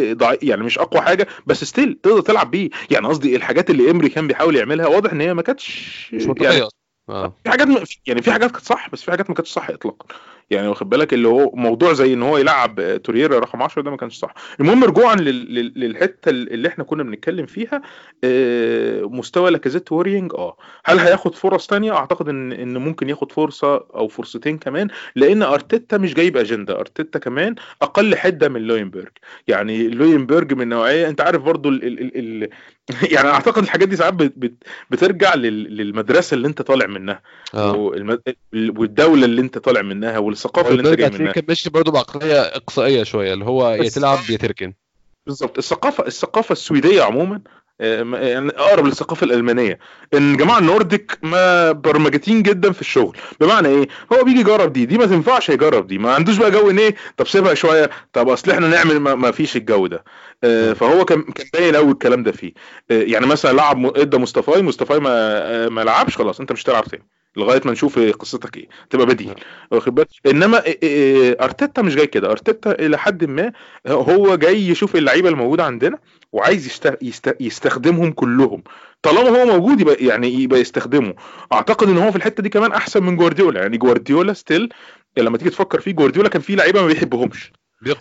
يعني 0.42 0.62
مش 0.62 0.78
أقوى 0.78 1.00
حاجة 1.00 1.26
بس 1.46 1.64
still 1.64 1.98
تقدر 2.02 2.20
تلعب 2.20 2.50
بيه. 2.50 2.70
يعني 2.90 3.08
قصدي 3.08 3.36
الحاجات 3.36 3.70
اللي 3.70 3.90
امري 3.90 4.08
كان 4.08 4.26
بيحاول 4.26 4.56
يعملها 4.56 4.86
واضح 4.86 5.12
إن 5.12 5.20
هي 5.20 5.34
ما 5.34 5.42
كانتش 5.42 6.10
مش 6.12 6.28
يعني 6.40 6.68
آه. 7.08 7.32
في 7.44 7.50
حاجات 7.50 7.68
يعني 8.06 8.22
في 8.22 8.32
حاجات 8.32 8.50
كانت 8.50 8.64
صح 8.64 8.90
بس 8.90 9.02
في 9.02 9.10
حاجات 9.10 9.30
ما 9.30 9.36
كانتش 9.36 9.50
صح 9.50 9.70
اطلاقا. 9.70 10.06
يعني 10.50 10.68
واخد 10.68 10.88
بالك 10.88 11.14
اللي 11.14 11.28
هو 11.28 11.50
موضوع 11.54 11.92
زي 11.92 12.14
إن 12.14 12.22
هو 12.22 12.38
يلعب 12.38 13.02
تورييرا 13.04 13.38
رقم 13.38 13.62
10 13.62 13.82
ده 13.82 13.90
ما 13.90 13.96
كانش 13.96 14.18
صح. 14.18 14.34
المهم 14.60 14.84
رجوعا 14.84 15.14
للحتة 15.16 16.30
اللي 16.30 16.68
إحنا 16.68 16.84
كنا 16.84 17.02
بنتكلم 17.02 17.46
فيها 17.46 17.82
آه، 18.24 19.02
مستوى 19.02 19.50
لاكازيت 19.50 19.92
worrying 19.92 20.34
آه. 20.34 20.56
هل 20.84 20.98
هياخد 20.98 21.34
فرص 21.34 21.66
تانية؟ 21.66 21.92
أعتقد 21.92 22.28
ان 22.28 22.52
إن 22.52 22.76
ممكن 22.78 23.08
ياخد 23.08 23.32
فرصة 23.32 23.76
أو 23.76 24.08
فرصتين 24.08 24.58
كمان 24.58 24.88
لأن 25.16 25.42
أرتيتا 25.42 25.98
مش 25.98 26.14
جايب 26.14 26.36
أجندة. 26.36 26.80
أرتيتا 26.80 27.18
كمان 27.18 27.54
أقل 27.82 28.16
حدة 28.16 28.48
من 28.48 28.60
لوينبرج. 28.60 29.12
يعني 29.48 29.88
لوينبرج 29.88 30.52
من 30.54 30.68
نوعية 30.68 31.08
أنت 31.08 31.20
عارف 31.20 31.42
برضو 31.42 31.68
ال 31.68 31.84
ال 31.84 32.44
ال 32.44 32.48
يعني 33.14 33.28
أعتقد 33.28 33.62
الحاجات 33.62 33.88
دي 33.88 33.96
ساعات 33.96 34.14
بترجع 34.90 35.34
للمدرسة 35.34 36.34
اللي 36.34 36.48
أنت 36.48 36.62
طالع 36.62 36.86
منها. 36.86 37.22
آه. 37.54 37.92
والدولة 38.52 39.24
اللي 39.24 39.40
أنت 39.40 39.58
طالع 39.58 39.82
منها 39.82 40.18
والثقافة 40.18 40.70
اللي 40.70 40.90
أنت 40.90 40.98
جاي 40.98 41.10
منها. 41.10 41.32
كان 41.32 41.44
ماشي 41.48 41.70
برضه 41.70 41.92
بعقلية 41.92 42.40
إقصائية 42.40 43.02
شوية 43.02 43.34
اللي 43.34 43.44
هو 43.44 43.70
يا 43.70 43.88
تلعب 43.88 44.18
يا 44.30 44.36
تركن 44.36 44.72
بالظبط. 45.26 45.58
الثقافه 45.58 46.06
الثقافة 46.06 46.52
السويدية 46.52 47.02
عموما 47.02 47.40
يعني 47.80 48.50
أقرب 48.50 48.86
للثقافة 48.86 49.24
الألمانية. 49.24 49.78
إن 50.14 50.36
جماعة 50.36 50.58
النورديك 50.58 51.18
ما 51.22 51.72
برمجتين 51.72 52.42
جدا 52.42 52.72
في 52.72 52.80
الشغل. 52.80 53.16
بمعنى 53.40 53.68
إيه؟ 53.68 53.88
هو 54.12 54.24
بيجي 54.24 54.40
يجرب 54.40 54.72
دي. 54.72 54.86
دي 54.86 54.98
ما 54.98 55.06
تنفعش 55.06 55.48
يجرب 55.48 55.86
دي. 55.86 55.98
ما 55.98 56.14
عندوش 56.14 56.36
بقى 56.36 56.50
جو 56.50 56.70
إن 56.70 56.78
إيه؟ 56.78 56.94
طب 57.16 57.26
سيبها 57.26 57.54
شوية. 57.54 57.90
طب 58.12 58.28
أصل 58.28 58.50
إحنا 58.50 58.68
نعمل 58.68 59.00
ما, 59.00 59.14
ما 59.14 59.30
فيش 59.30 59.56
الجو 59.56 59.86
ده. 59.86 60.04
آه، 60.44 60.72
فهو 60.72 61.04
كان 61.04 61.22
كان 61.22 61.46
باين 61.52 61.76
قوي 61.76 61.92
الكلام 61.92 62.22
ده 62.22 62.32
فيه. 62.32 62.52
آه، 62.90 63.02
يعني 63.02 63.26
مثلا 63.26 63.52
لعب 63.52 63.96
إدى 63.96 64.16
مصطفى 64.18 64.62
مصطفى 64.62 64.98
ما 64.98 65.68
ما 65.68 65.80
لعبش 65.84 66.16
خلاص. 66.16 66.40
أنت 66.40 66.52
مش 66.52 66.62
هتلعب 66.64 66.84
تاني. 66.84 67.06
لغاية 67.36 67.60
ما 67.64 67.72
نشوف 67.72 67.98
قصتك 67.98 68.56
إيه. 68.56 68.68
تبقى 68.90 69.06
بديل 69.06 69.34
واخد 69.70 69.94
بالك؟ 69.94 70.08
إنما 70.26 70.62
أرتيتا 71.44 71.82
مش 71.82 71.94
جاي 71.94 72.06
كده. 72.06 72.30
أرتيتا 72.30 72.70
إلى 72.72 72.98
حد 72.98 73.24
ما 73.24 73.52
هو 73.88 74.36
جاي 74.36 74.68
يشوف 74.68 74.96
اللعيبة 74.96 75.28
الموجودة 75.28 75.64
عندنا 75.64 75.98
وعايز 76.32 76.66
يست... 76.66 76.98
يست... 77.02 77.36
يستخدمهم 77.40 78.12
كلهم. 78.12 78.62
طالما 79.02 79.28
هو 79.42 79.46
موجود 79.46 79.80
يبقى 79.80 79.94
يعني 80.04 80.28
يبقى 80.42 80.60
يستخدمه. 80.60 81.14
أعتقد 81.52 81.88
إن 81.88 81.98
هو 81.98 82.10
في 82.10 82.16
الحتة 82.16 82.42
دي 82.42 82.48
كمان 82.48 82.72
أحسن 82.72 83.02
من 83.02 83.16
جوارديولا. 83.16 83.60
يعني 83.62 83.78
جوارديولا 83.78 84.32
ستيل 84.32 84.68
لما 85.16 85.38
تيجي 85.38 85.50
تفكر 85.50 85.80
فيه 85.80 85.92
جوارديولا 85.92 86.28
كان 86.28 86.42
فيه 86.42 86.54
لعيبة 86.56 86.80
ما 86.80 86.86
بيحبهمش. 86.86 87.52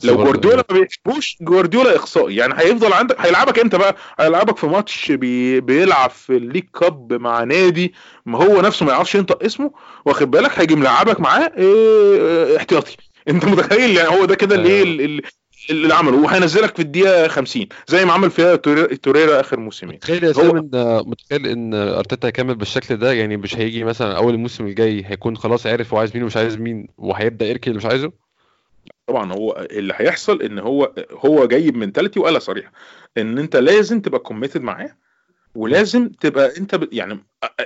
لو 0.04 0.16
جوارديولا 0.16 0.66
ما 0.72 0.80
بيحبوش 0.80 1.38
جوارديولا 1.42 1.96
اقصائي 1.96 2.36
يعني 2.36 2.54
هيفضل 2.58 2.94
عندك 2.94 3.22
هيلعبك 3.22 3.60
إمتى 3.60 3.78
بقى؟ 3.78 3.96
هيلعبك 4.20 4.58
في 4.58 4.68
ماتش 4.68 5.12
بي... 5.12 5.62
بيلعب 5.62 6.10
في 6.10 6.38
ال 6.38 6.41
League 6.41 6.64
Cup 6.80 7.14
مع 7.14 7.44
نادي 7.44 7.94
ما 8.26 8.38
هو 8.44 8.62
نفسه 8.62 8.86
ما 8.86 8.92
يعرفش 8.92 9.16
ينطق 9.16 9.44
اسمه 9.44 9.72
واخد 10.06 10.32
بالك؟ 10.32 10.60
هيجي 10.60 10.76
ملعبك 10.76 11.20
معاه 11.20 11.52
إيه... 11.58 12.58
احتياطي. 12.58 12.98
انت 13.30 13.46
متخيل؟ 13.46 13.98
يعني 13.98 14.10
هو 14.10 14.26
ده 14.26 14.36
كده 14.36 14.56
الايه 14.56 14.84
اللي 15.70 15.94
عمله. 15.94 16.18
وهينزلك 16.18 16.76
في 16.76 16.82
الدقيقة 16.82 17.28
50 17.28 17.66
زي 17.88 18.06
ما 18.06 18.14
عمل 18.14 18.32
فيها 18.32 18.56
توري- 18.56 18.98
توريرا 18.98 19.40
آخر 19.40 19.60
موسمين 19.60 19.96
متخيل 19.96 20.24
يا 20.24 20.32
اسلام 20.32 20.58
إن 20.58 20.70
متخيل 21.10 21.48
إن 21.48 21.74
أرتيتا 21.74 22.28
هيكمل 22.28 22.56
بالشكل 22.56 22.98
ده؟ 22.98 23.14
يعني 23.14 23.38
مش 23.38 23.58
هيجي 23.58 23.84
مثلا 23.84 24.18
أول 24.18 24.34
الموسم 24.34 24.66
الجاي 24.68 25.04
هيكون 25.06 25.38
خلاص 25.38 25.66
عارف 25.68 25.94
هو 25.94 26.00
عايز 26.00 26.12
مين 26.14 26.24
ومش 26.24 26.38
عايز 26.38 26.58
مين 26.58 26.88
وهيبدأ 26.98 27.46
يركن 27.46 27.68
اللي 27.70 27.78
مش 27.78 27.86
عايزه؟ 27.86 28.25
طبعا 29.08 29.34
هو 29.34 29.68
اللي 29.72 29.94
هيحصل 29.98 30.42
إن 30.42 30.60
هو 30.60 30.94
هو 31.12 31.46
جاي 31.46 31.72
ب 31.72 31.77
mentality 31.77 32.20
وقالها 32.20 32.40
صريحة 32.40 32.72
إن 33.18 33.38
أنت 33.38 33.56
لازم 33.56 34.02
تبقى 34.02 34.20
committed 34.20 34.62
معاه 34.62 34.98
ولازم 35.56 36.10
تبقى 36.10 36.58
أنت 36.58 36.76
ب... 36.76 36.94
يعني 36.94 37.20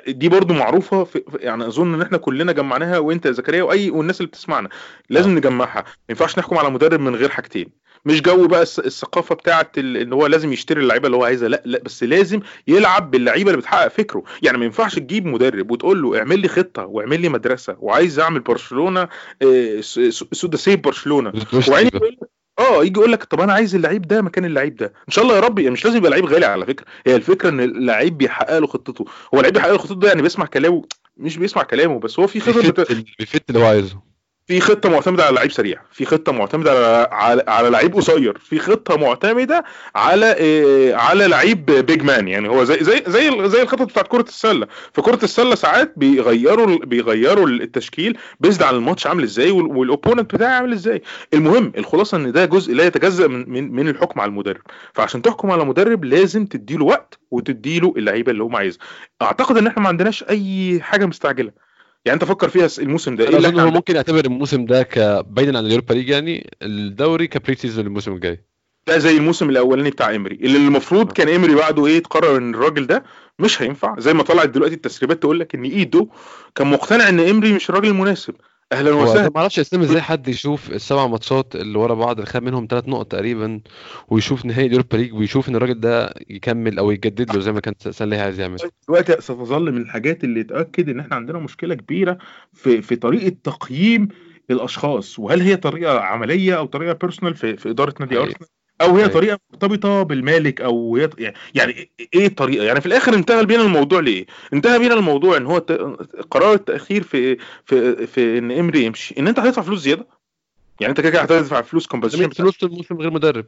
دي 0.08 0.30
برضو 0.30 0.54
معروفة 0.54 1.04
في... 1.04 1.24
في- 1.32 1.38
يعني 1.38 1.68
أظن 1.68 1.94
إن 1.94 2.02
إحنا 2.02 2.18
كلنا 2.18 2.52
جمعناها 2.52 2.98
وأنت 2.98 3.26
يا 3.26 3.32
زكريا 3.32 3.64
وأي 3.64 3.90
والناس 3.90 4.18
اللي 4.22 4.28
بتسمعنا 4.28 4.70
لازم 5.10 5.36
نجمعها 5.36 5.82
ما 5.82 5.86
ينفعش 6.10 6.40
نحكم 6.40 6.58
على 6.58 6.70
مدرب 6.70 7.00
من 7.00 7.16
غير 7.16 7.30
حاجتين. 7.30 7.70
مش 8.06 8.22
جو 8.22 8.48
بقى 8.48 8.62
الثقافة 8.62 9.36
بتاعه. 9.36 9.72
إن 9.78 10.14
هو 10.14 10.28
لازم 10.28 10.54
يشتري 10.54 10.82
اللعيبة 10.82 11.06
اللي 11.06 11.18
هو 11.18 11.24
عايزها 11.24 11.50
لا 11.50 11.62
لا 11.66 11.82
بس 11.84 12.04
لازم 12.04 12.40
يلعب 12.68 13.12
باللعيبة 13.12 13.50
اللي 13.52 13.62
بتحقق 13.62 13.88
فكره. 13.88 14.24
يعني 14.42 14.58
ما 14.58 14.66
ينفعش 14.66 14.96
تجيب 14.96 15.26
مدرب 15.26 15.72
وتقول 15.72 16.02
له 16.02 16.18
اعمل 16.20 16.40
لي 16.40 16.48
خطة 16.48 16.86
واعمل 16.86 17.22
لي 17.22 17.30
مدرسة 17.30 17.76
وعايز 17.80 18.20
أعمل 18.20 18.40
برشلونة 18.40 19.08
س- 19.80 20.00
س- 20.00 20.24
سودا 20.32 20.58
سيف 20.58 20.80
برشلونة. 20.80 21.34
وبعدين 21.68 21.90
يقول 21.94 22.18
لك 22.22 22.30
آه 22.60 22.84
يجي 22.84 23.00
يقول 23.00 23.12
لك 23.12 23.24
طب 23.24 23.42
أنا 23.42 23.54
عايز 23.54 23.76
اللعيب 23.76 24.02
ده 24.08 24.22
مكان 24.22 24.46
اللعيب 24.46 24.76
ده. 24.76 24.86
إن 24.86 25.14
شاء 25.14 25.24
الله 25.24 25.36
يا 25.36 25.40
رب 25.42 25.60
يعني 25.60 25.72
مش 25.72 25.86
لازم 25.86 25.98
يبقى 25.98 26.12
لعيب 26.12 26.26
غالي 26.26 26.46
على 26.46 26.66
فكرة. 26.66 26.86
هي 27.08 27.16
الفكرة 27.16 27.50
إن 27.50 27.60
اللعيب 27.60 28.18
بيحقق 28.18 28.60
له 28.60 28.68
خطته. 28.68 29.06
هو 29.34 29.38
اللعيب 29.38 29.54
بيحقق 29.54 29.72
له 29.72 29.78
خطته 29.78 29.96
ده 29.96 30.08
يعني 30.08 30.22
بيسمع 30.22 30.46
كلامه 30.46 30.84
مش 31.18 31.38
بيسمع 31.38 31.64
كلامه 31.64 32.00
بس 32.00 32.20
هو 32.20 32.28
في 32.28 32.40
خطه 32.40 32.70
بت... 32.70 32.80
بيفت 32.92 33.06
بي 33.20 33.32
fit 33.32 33.50
اللي 33.50 33.60
هو 33.62 33.66
عايزه. 33.66 34.09
في 34.50 34.60
خطة 34.60 34.90
معتمدة 34.90 35.24
على 35.24 35.36
لعيب 35.36 35.52
سريع 35.52 35.82
في 35.92 36.06
خطة 36.06 36.32
معتمدة 36.32 37.04
على 37.12 37.44
على, 37.48 37.70
لعيب 37.70 37.96
قصير 37.96 38.38
في 38.38 38.60
خطة 38.60 38.98
معتمدة 38.98 39.64
على 39.96 40.34
إيه 40.34 40.96
على 40.96 41.28
لعيب 41.28 41.66
big 41.66 42.04
man 42.04 42.28
يعني 42.28 42.50
هو 42.50 42.64
زي 42.64 42.78
زي 42.84 43.04
زي 43.08 43.50
زي 43.50 43.62
الخطط 43.62 43.82
بتاعت 43.82 44.08
كرة 44.08 44.22
السلة. 44.22 44.68
في 44.94 45.02
كرة 45.02 45.20
السلة 45.24 45.56
ساعات 45.56 45.94
بيغيروا 45.98 46.78
بيغيروا 46.86 47.48
التشكيل 47.48 48.18
based 48.40 48.64
على 48.64 48.78
الماتش 48.78 49.08
عامل 49.08 49.24
إزاي 49.24 49.52
وال- 49.52 49.66
وال 49.78 49.89
opponent 49.89 50.36
بتاعي 50.36 50.54
عامل 50.56 50.74
إزاي. 50.74 51.02
المهم 51.34 51.72
الخلاصة 51.78 52.18
إن 52.18 52.32
ده 52.32 52.46
جزء 52.46 52.74
لا 52.74 52.84
يتجزأ 52.86 53.28
من 53.28 53.50
من, 53.50 53.72
من 53.72 53.88
الحكم 53.88 54.20
على 54.22 54.30
المدرب. 54.30 54.62
فعشان 54.94 55.22
تحكم 55.22 55.52
على 55.52 55.66
مدرب 55.66 56.06
لازم 56.06 56.46
تديله 56.46 56.86
وقت 56.86 57.20
وتديله 57.32 57.94
اللعيبة 57.98 58.32
اللي 58.32 58.44
هم 58.44 58.56
عايزها. 58.56 58.80
أعتقد 59.22 59.58
إن 59.58 59.68
إحنا 59.68 59.84
ما 59.84 59.88
عندناش 59.90 60.24
أي 60.24 60.80
حاجة 60.82 61.06
مستعجلة. 61.06 61.69
يعني 62.06 62.16
انت 62.22 62.24
فكر 62.30 62.50
فيها 62.50 62.68
الموسم 62.80 63.16
ده 63.16 63.28
أنا 63.28 63.38
اللي 63.38 63.48
إحنا 63.48 63.66
ممكن 63.66 63.96
يعتبر 63.96 64.26
الموسم 64.26 64.66
ده 64.66 64.84
ك 64.84 65.00
بعيدا 65.28 65.58
عن 65.58 65.66
اليوروبا 65.66 65.94
ليج 65.94 66.10
يعني 66.10 66.50
الدوري 66.62 67.28
ك 67.28 67.56
pre-season 67.56 67.86
الموسم 67.86 68.14
الجاي. 68.14 68.44
ده 68.88 68.98
زي 68.98 69.18
الموسم 69.18 69.50
الأولاني 69.50 69.90
بتاع 69.90 70.16
امري 70.16 70.36
اللي 70.36 70.58
المفروض 70.58 71.12
كان 71.12 71.30
امري 71.30 71.56
بعده 71.56 71.86
إيه 71.88 72.00
تقرر 72.00 72.38
إن 72.38 72.54
الراجل 72.56 72.88
ده 72.88 73.04
مش 73.40 73.62
هينفع. 73.62 74.00
زي 74.00 74.14
ما 74.14 74.24
طلعت 74.24 74.50
دلوقتي 74.50 74.74
التسريبات 74.76 75.22
تقول 75.22 75.40
لك 75.40 75.56
إن 75.56 75.64
إيدو 75.64 76.10
كان 76.56 76.68
مقتنع 76.68 77.10
إن 77.10 77.20
امري 77.20 77.54
مش 77.54 77.70
الراجل 77.70 77.88
المناسب 77.88 78.36
أهلا 78.72 78.92
وسهلا. 78.92 79.30
ما 79.36 79.38
أعرفش 79.38 79.60
اسلام 79.60 79.82
إزاي 79.82 80.02
حد 80.12 80.28
يشوف 80.28 80.72
السبع 80.72 81.08
ماتشات 81.08 81.56
اللي 81.56 81.78
ورا 81.78 81.94
بعض 81.94 82.16
اللي 82.16 82.26
خد 82.26 82.44
منهم 82.44 82.68
ثلاث 82.70 82.88
نقط 82.88 83.12
تقريبا 83.12 83.62
ويشوف 84.08 84.46
نهائي 84.46 84.66
اليوروبا 84.66 84.98
ليج 84.98 85.14
ويشوف 85.14 85.50
إن 85.50 85.56
الراجل 85.56 85.80
ده 85.80 86.14
يكمل 86.30 86.80
أو 86.80 86.92
يجدد 86.92 87.36
له 87.36 87.40
زي 87.40 87.52
ما 87.52 87.60
كان 87.60 87.74
سانليهي 87.80 88.18
عايز 88.18 88.40
يعمل. 88.40 88.58
دلوقتي 88.88 89.22
ستظل 89.22 89.72
من 89.72 89.82
الحاجات 89.82 90.24
اللي 90.24 90.44
تاكد 90.44 90.90
إن 90.90 91.00
إحنا 91.00 91.16
عندنا 91.16 91.40
مشكلة 91.40 91.76
كبيرة 91.76 92.18
في 92.54 92.82
في 92.82 92.96
طريقة 92.96 93.36
تقييم 93.44 94.08
الأشخاص. 94.52 95.20
وهل 95.20 95.42
هي 95.42 95.56
طريقة 95.56 96.00
عملية 96.00 96.58
أو 96.58 96.66
طريقة 96.66 96.94
personal 96.94 97.36
في, 97.36 97.58
في 97.58 97.70
إدارة 97.70 97.94
نادي. 98.00 98.18
ارسنال 98.18 98.59
أو 98.82 98.96
هي 98.96 99.02
أيوة. 99.02 99.14
طريقة 99.14 99.40
مرتبطة 99.52 100.04
بالمالك 100.04 100.62
أو 100.62 100.96
هي 100.96 101.34
يعني 101.56 101.90
إيه 102.14 102.26
الطريقة؟ 102.28 102.64
يعني 102.64 102.82
في 102.82 102.86
الآخر 102.86 103.14
انتهى 103.14 103.46
بينا 103.46 103.64
الموضوع 103.64 104.00
ليه؟ 104.00 104.26
انتهى 104.54 104.80
بينا 104.80 104.94
الموضوع 104.94 105.38
إن 105.38 105.46
هو 105.46 105.58
قرار 106.32 106.54
التأخير 106.54 107.04
في 107.04 107.38
في 107.66 108.08
في 108.08 108.38
إن 108.38 108.52
إمري 108.52 108.84
يمشي. 108.84 109.16
إن 109.20 109.28
أنت 109.28 109.40
هتدفع 109.40 109.62
فلوس 109.62 109.80
زيادة؟ 109.80 110.08
يعني 110.80 110.92
أنت 110.92 111.02
كده 111.02 111.10
كده 111.10 111.22
هتدفع 111.22 111.62
فلوس 111.62 111.88
كومبنسيشن 111.88 112.30
فلوس 112.30 112.58
طول 112.58 112.70
الموسم 112.70 112.96
غير 112.96 113.12
مدرب. 113.12 113.46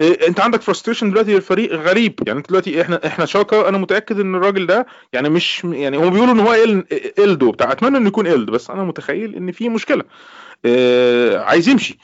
إيه، 0.00 0.28
أنت 0.28 0.40
عندك 0.40 0.62
فرستريشن 0.62 1.10
دلوقتي 1.10 1.36
الفريق 1.36 1.72
غريب. 1.72 2.20
يعني 2.26 2.38
أنت 2.38 2.48
دلوقتي 2.48 2.82
إحنا 2.82 3.06
إحنا 3.06 3.26
شاكا 3.26 3.68
أنا 3.68 3.78
متأكد 3.78 4.20
إن 4.20 4.34
الراجل 4.34 4.66
ده 4.66 4.86
يعني 5.12 5.28
مش 5.28 5.64
يعني 5.64 5.96
هم 5.96 6.10
بيقولوا 6.10 6.34
إن 6.34 6.40
هو 6.40 6.54
إل 6.54 6.84
الدو 7.18 7.50
بتاع 7.50 7.72
أتمنى 7.72 7.96
إنه 7.98 8.08
يكون 8.08 8.26
الد 8.26 8.50
بس 8.50 8.70
أنا 8.70 8.84
متخيل 8.84 9.34
إن 9.34 9.52
في 9.52 9.68
مشكلة. 9.68 10.04
آه 10.64 11.38
عايز 11.38 11.68
يمشي. 11.68 11.98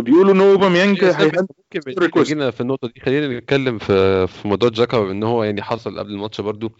بيقولوا 0.00 0.32
إن 0.32 0.40
أوباميانج 0.40 1.02
يا 1.02 1.10
إسلام، 1.10 1.22
هيهد 1.22 1.46
ممكن 1.74 2.20
request. 2.20 2.26
جينا 2.26 2.50
في 2.50 2.60
النقطة 2.60 2.88
دي 2.88 3.00
خلينا 3.00 3.38
نتكلم 3.38 3.78
في 3.78 4.26
في 4.26 4.48
موضوع 4.48 4.68
جاكا 4.68 5.10
ان 5.10 5.22
هو 5.22 5.44
يعني 5.44 5.62
حصل 5.62 5.98
قبل 5.98 6.10
الماتش 6.10 6.40
برضو 6.40 6.72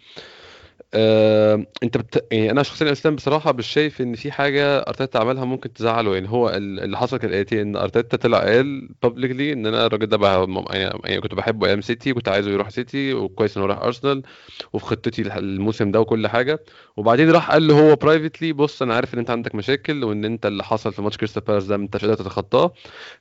انت 1.83 1.97
بت... 1.97 2.27
يعني 2.31 2.51
أنا 2.51 2.63
شخصيا 2.63 2.91
اسلام 2.91 3.15
بصراحة 3.15 3.51
مش 3.53 3.67
شايف 3.67 4.01
ان 4.01 4.15
في 4.15 4.31
حاجة 4.31 4.77
أرتيتا 4.79 5.17
عملها 5.17 5.45
ممكن 5.45 5.73
تزعله. 5.73 6.13
يعني 6.15 6.29
هو 6.29 6.49
ال- 6.49 6.79
اللي 6.79 6.97
حصل 6.97 7.17
كالاتي 7.17 7.61
إن 7.61 7.75
أرتيتا 7.75 8.17
طلع 8.17 8.39
قال 8.39 8.89
publicly 9.03 9.53
إن 9.53 9.65
أنا 9.65 9.85
الراجل 9.85 10.05
ده 10.07 10.17
بقى 10.17 10.47
يعني 10.71 10.99
يعني 11.05 11.21
كنت 11.21 11.33
بحبه 11.35 11.67
أيام 11.67 11.81
سيتي 11.81 12.13
كنت 12.13 12.29
عايزه 12.29 12.51
يروح 12.51 12.69
سيتي 12.69 13.13
وكويس 13.13 13.57
انه 13.57 13.65
راح 13.65 13.77
أرسنال 13.79 14.21
وفي 14.73 14.85
خطتي 14.85 15.37
الموسم 15.37 15.91
ده 15.91 15.99
وكل 16.01 16.27
حاجة. 16.27 16.63
وبعدين 16.97 17.31
راح 17.31 17.51
قال 17.51 17.67
له 17.67 17.89
هو 17.91 17.95
privately 17.95 18.53
بص 18.53 18.81
أنا 18.81 18.95
عارف 18.95 19.13
إن 19.13 19.19
أنت 19.19 19.29
عندك 19.29 19.55
مشاكل 19.55 20.03
وإن 20.03 20.25
أنت 20.25 20.45
اللي 20.45 20.63
حصل 20.63 20.93
في 20.93 21.01
ماتش 21.01 21.17
كريستال 21.17 21.43
بالاس 21.43 21.65
ده 21.65 21.75
أنت 21.75 21.95
مش 21.95 22.01
قادر 22.05 22.15
تتخطاه. 22.15 22.73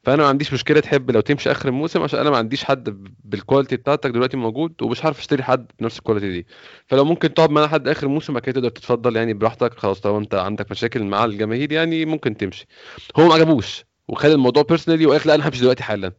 فأنا 0.03 0.23
ما 0.23 0.29
عنديش 0.29 0.53
مشكلة 0.53 0.81
تحب 0.81 1.11
لو 1.11 1.21
تمشي 1.21 1.51
آخر 1.51 1.69
الموسم 1.69 2.03
عشان 2.03 2.21
أنا 2.21 2.31
ما 2.31 2.37
عنديش 2.37 2.65
حد 2.65 3.13
بال 3.25 3.36
quality 3.36 3.77
بتاعتك 3.77 4.11
دلوقتي 4.11 4.37
موجود 4.37 4.83
ومش 4.83 5.05
عارف 5.05 5.19
أشتري 5.19 5.43
حد 5.43 5.67
بنفس 5.81 5.99
ال 5.99 6.03
quality 6.03 6.31
دي. 6.33 6.47
فلو 6.87 7.05
ممكن 7.05 7.35
تقعد 7.35 7.51
معانا 7.57 7.69
لحد 7.71 7.89
آخر 7.89 8.07
الموسم 8.07 8.33
بعد 8.33 8.43
كده 8.43 8.53
تقدر 8.55 8.69
تتفضل 8.69 9.17
يعني 9.17 9.35
براحتك 9.35 9.79
خلاص 9.79 10.01
طالما 10.01 10.19
أنت 10.19 10.35
عندك 10.35 10.71
مشاكل 10.71 11.03
مع 11.05 11.25
الجماهير 11.25 11.73
يعني 11.73 12.05
ممكن 12.05 12.37
تمشي. 12.37 12.67
هو 13.17 13.29
ما 13.29 13.35
عجبوش 13.35 13.85
وخد 14.09 14.31
الموضوع 14.31 14.63
personally 14.63 15.07
وقال 15.07 15.21
لا 15.27 15.35
أنا 15.35 15.49
همشي 15.49 15.61
دلوقتي 15.61 15.83
حالا. 15.83 16.13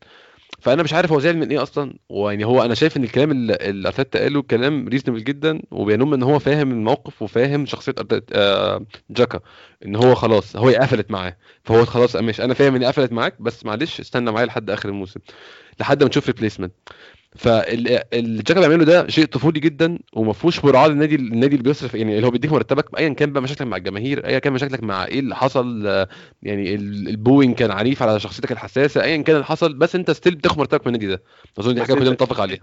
فأنا 0.60 0.84
مش 0.84 0.94
عارف 0.94 1.12
هو 1.12 1.20
زعل 1.20 1.38
من 1.38 1.50
إيه 1.52 1.64
أصلا؟ 1.64 1.94
ويعني 2.10 2.46
هو 2.46 2.62
أنا 2.66 2.74
شايف 2.74 2.98
إن 2.98 3.04
الكلام 3.04 3.32
اللي 3.32 3.88
أرتيتا 3.88 4.20
قاله 4.20 4.42
كلام 4.42 4.88
reasonable 4.88 5.24
جدا 5.24 5.62
وبينم 5.72 6.14
إن 6.14 6.24
هو 6.24 6.40
فاهم 6.40 6.72
الموقف 6.72 7.22
وفاهم 7.22 7.66
شخصية 7.66 7.92
أرتيتا- 8.00 8.22
آه، 8.34 8.86
جاكا 9.10 9.40
إن 9.86 9.96
هو 9.96 10.16
خلاص 10.16 10.56
هو 10.56 10.70
قفلت 10.70 11.12
معاه. 11.12 11.38
فهو 11.64 11.86
خلاص 11.86 12.16
ماشي. 12.16 12.44
أنا 12.44 12.54
فاهم 12.54 12.76
إني 12.76 12.86
قفلت 12.86 13.12
معاك 13.12 13.42
بس 13.42 13.66
معلش 13.66 14.00
استنى 14.00 14.32
معايا 14.32 14.46
لحد 14.46 14.70
آخر 14.70 14.90
الموسم 14.90 15.20
لحد 15.80 16.04
ما 16.04 16.10
نشوف 16.10 16.28
replacement 16.28 16.74
فاللي 17.38 18.04
جاكا 18.48 18.60
بيعمله 18.60 18.86
ده 18.86 19.08
شيء 19.08 19.26
طفولي 19.26 19.60
جدا 19.60 20.00
وما 20.14 20.34
فيهوش 20.34 20.66
مراعاة 20.66 20.88
للنادي 20.88 21.16
النادي 21.16 21.56
اللي 21.56 21.64
بيصرف 21.64 21.96
يعني 21.96 22.16
اللي 22.16 22.28
هو 22.28 22.32
بيديك 22.32 22.52
مرتبك 22.52 23.00
ايا 23.00 23.10
كان 23.10 23.32
بقى 23.34 23.42
مشاكلك 23.44 23.68
مع 23.68 23.78
الجماهير 23.78 24.26
ايا 24.26 24.40
كان 24.40 24.54
مشاكلك 24.54 24.84
مع 24.84 25.06
إيه 25.06 25.20
اللي 25.20 25.36
حصل 25.36 25.86
يعني 26.44 26.76
ال- 26.76 27.08
ال 27.10 27.16
booing 27.16 27.56
كان 27.56 27.72
عنيف 27.72 28.02
على 28.04 28.20
شخصيتك 28.20 28.52
الحساسة 28.52 29.04
ايا 29.04 29.18
كان 29.22 29.36
اللي 29.36 29.46
حصل 29.46 29.74
بس 29.74 29.96
أنت 29.96 30.12
still 30.12 30.36
بتاخد 30.36 30.58
مرتبك 30.58 30.88
من 30.88 30.96
النادي 30.96 31.08
ده 31.08 31.22
أظن 31.60 31.74
دي 31.76 31.82
حاجة 31.82 31.94
كلنا 31.94 32.10
متفق 32.10 32.42
عليها 32.42 32.60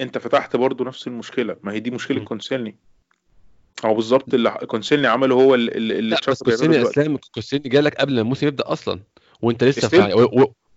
أنت 0.00 0.18
فتحت 0.18 0.56
برضو 0.56 0.84
نفس 0.84 1.06
المشكلة 1.06 1.56
ما 1.62 1.72
هي 1.72 1.80
دي 1.80 1.90
مشكلة. 1.90 2.20
كوسيلني 2.24 2.76
أو 3.84 3.94
بالظبط 3.94 4.34
اللي 4.34 4.50
كوسيلني 4.50 5.06
عمله 5.06 5.34
هو 5.34 5.54
اللي, 5.54 5.72
اللي 5.98 6.16
بس 6.26 6.42
دلوقتي. 6.78 7.00
أسلام 7.00 7.16
كوسيلني 7.34 7.68
جالك 7.68 7.94
قبل 7.94 8.14
ما 8.14 8.20
الموسم 8.20 8.46
يبدأ 8.46 8.72
أصلا 8.72 9.00
وأنت 9.42 9.64
لسه. 9.64 9.88
في 9.88 9.96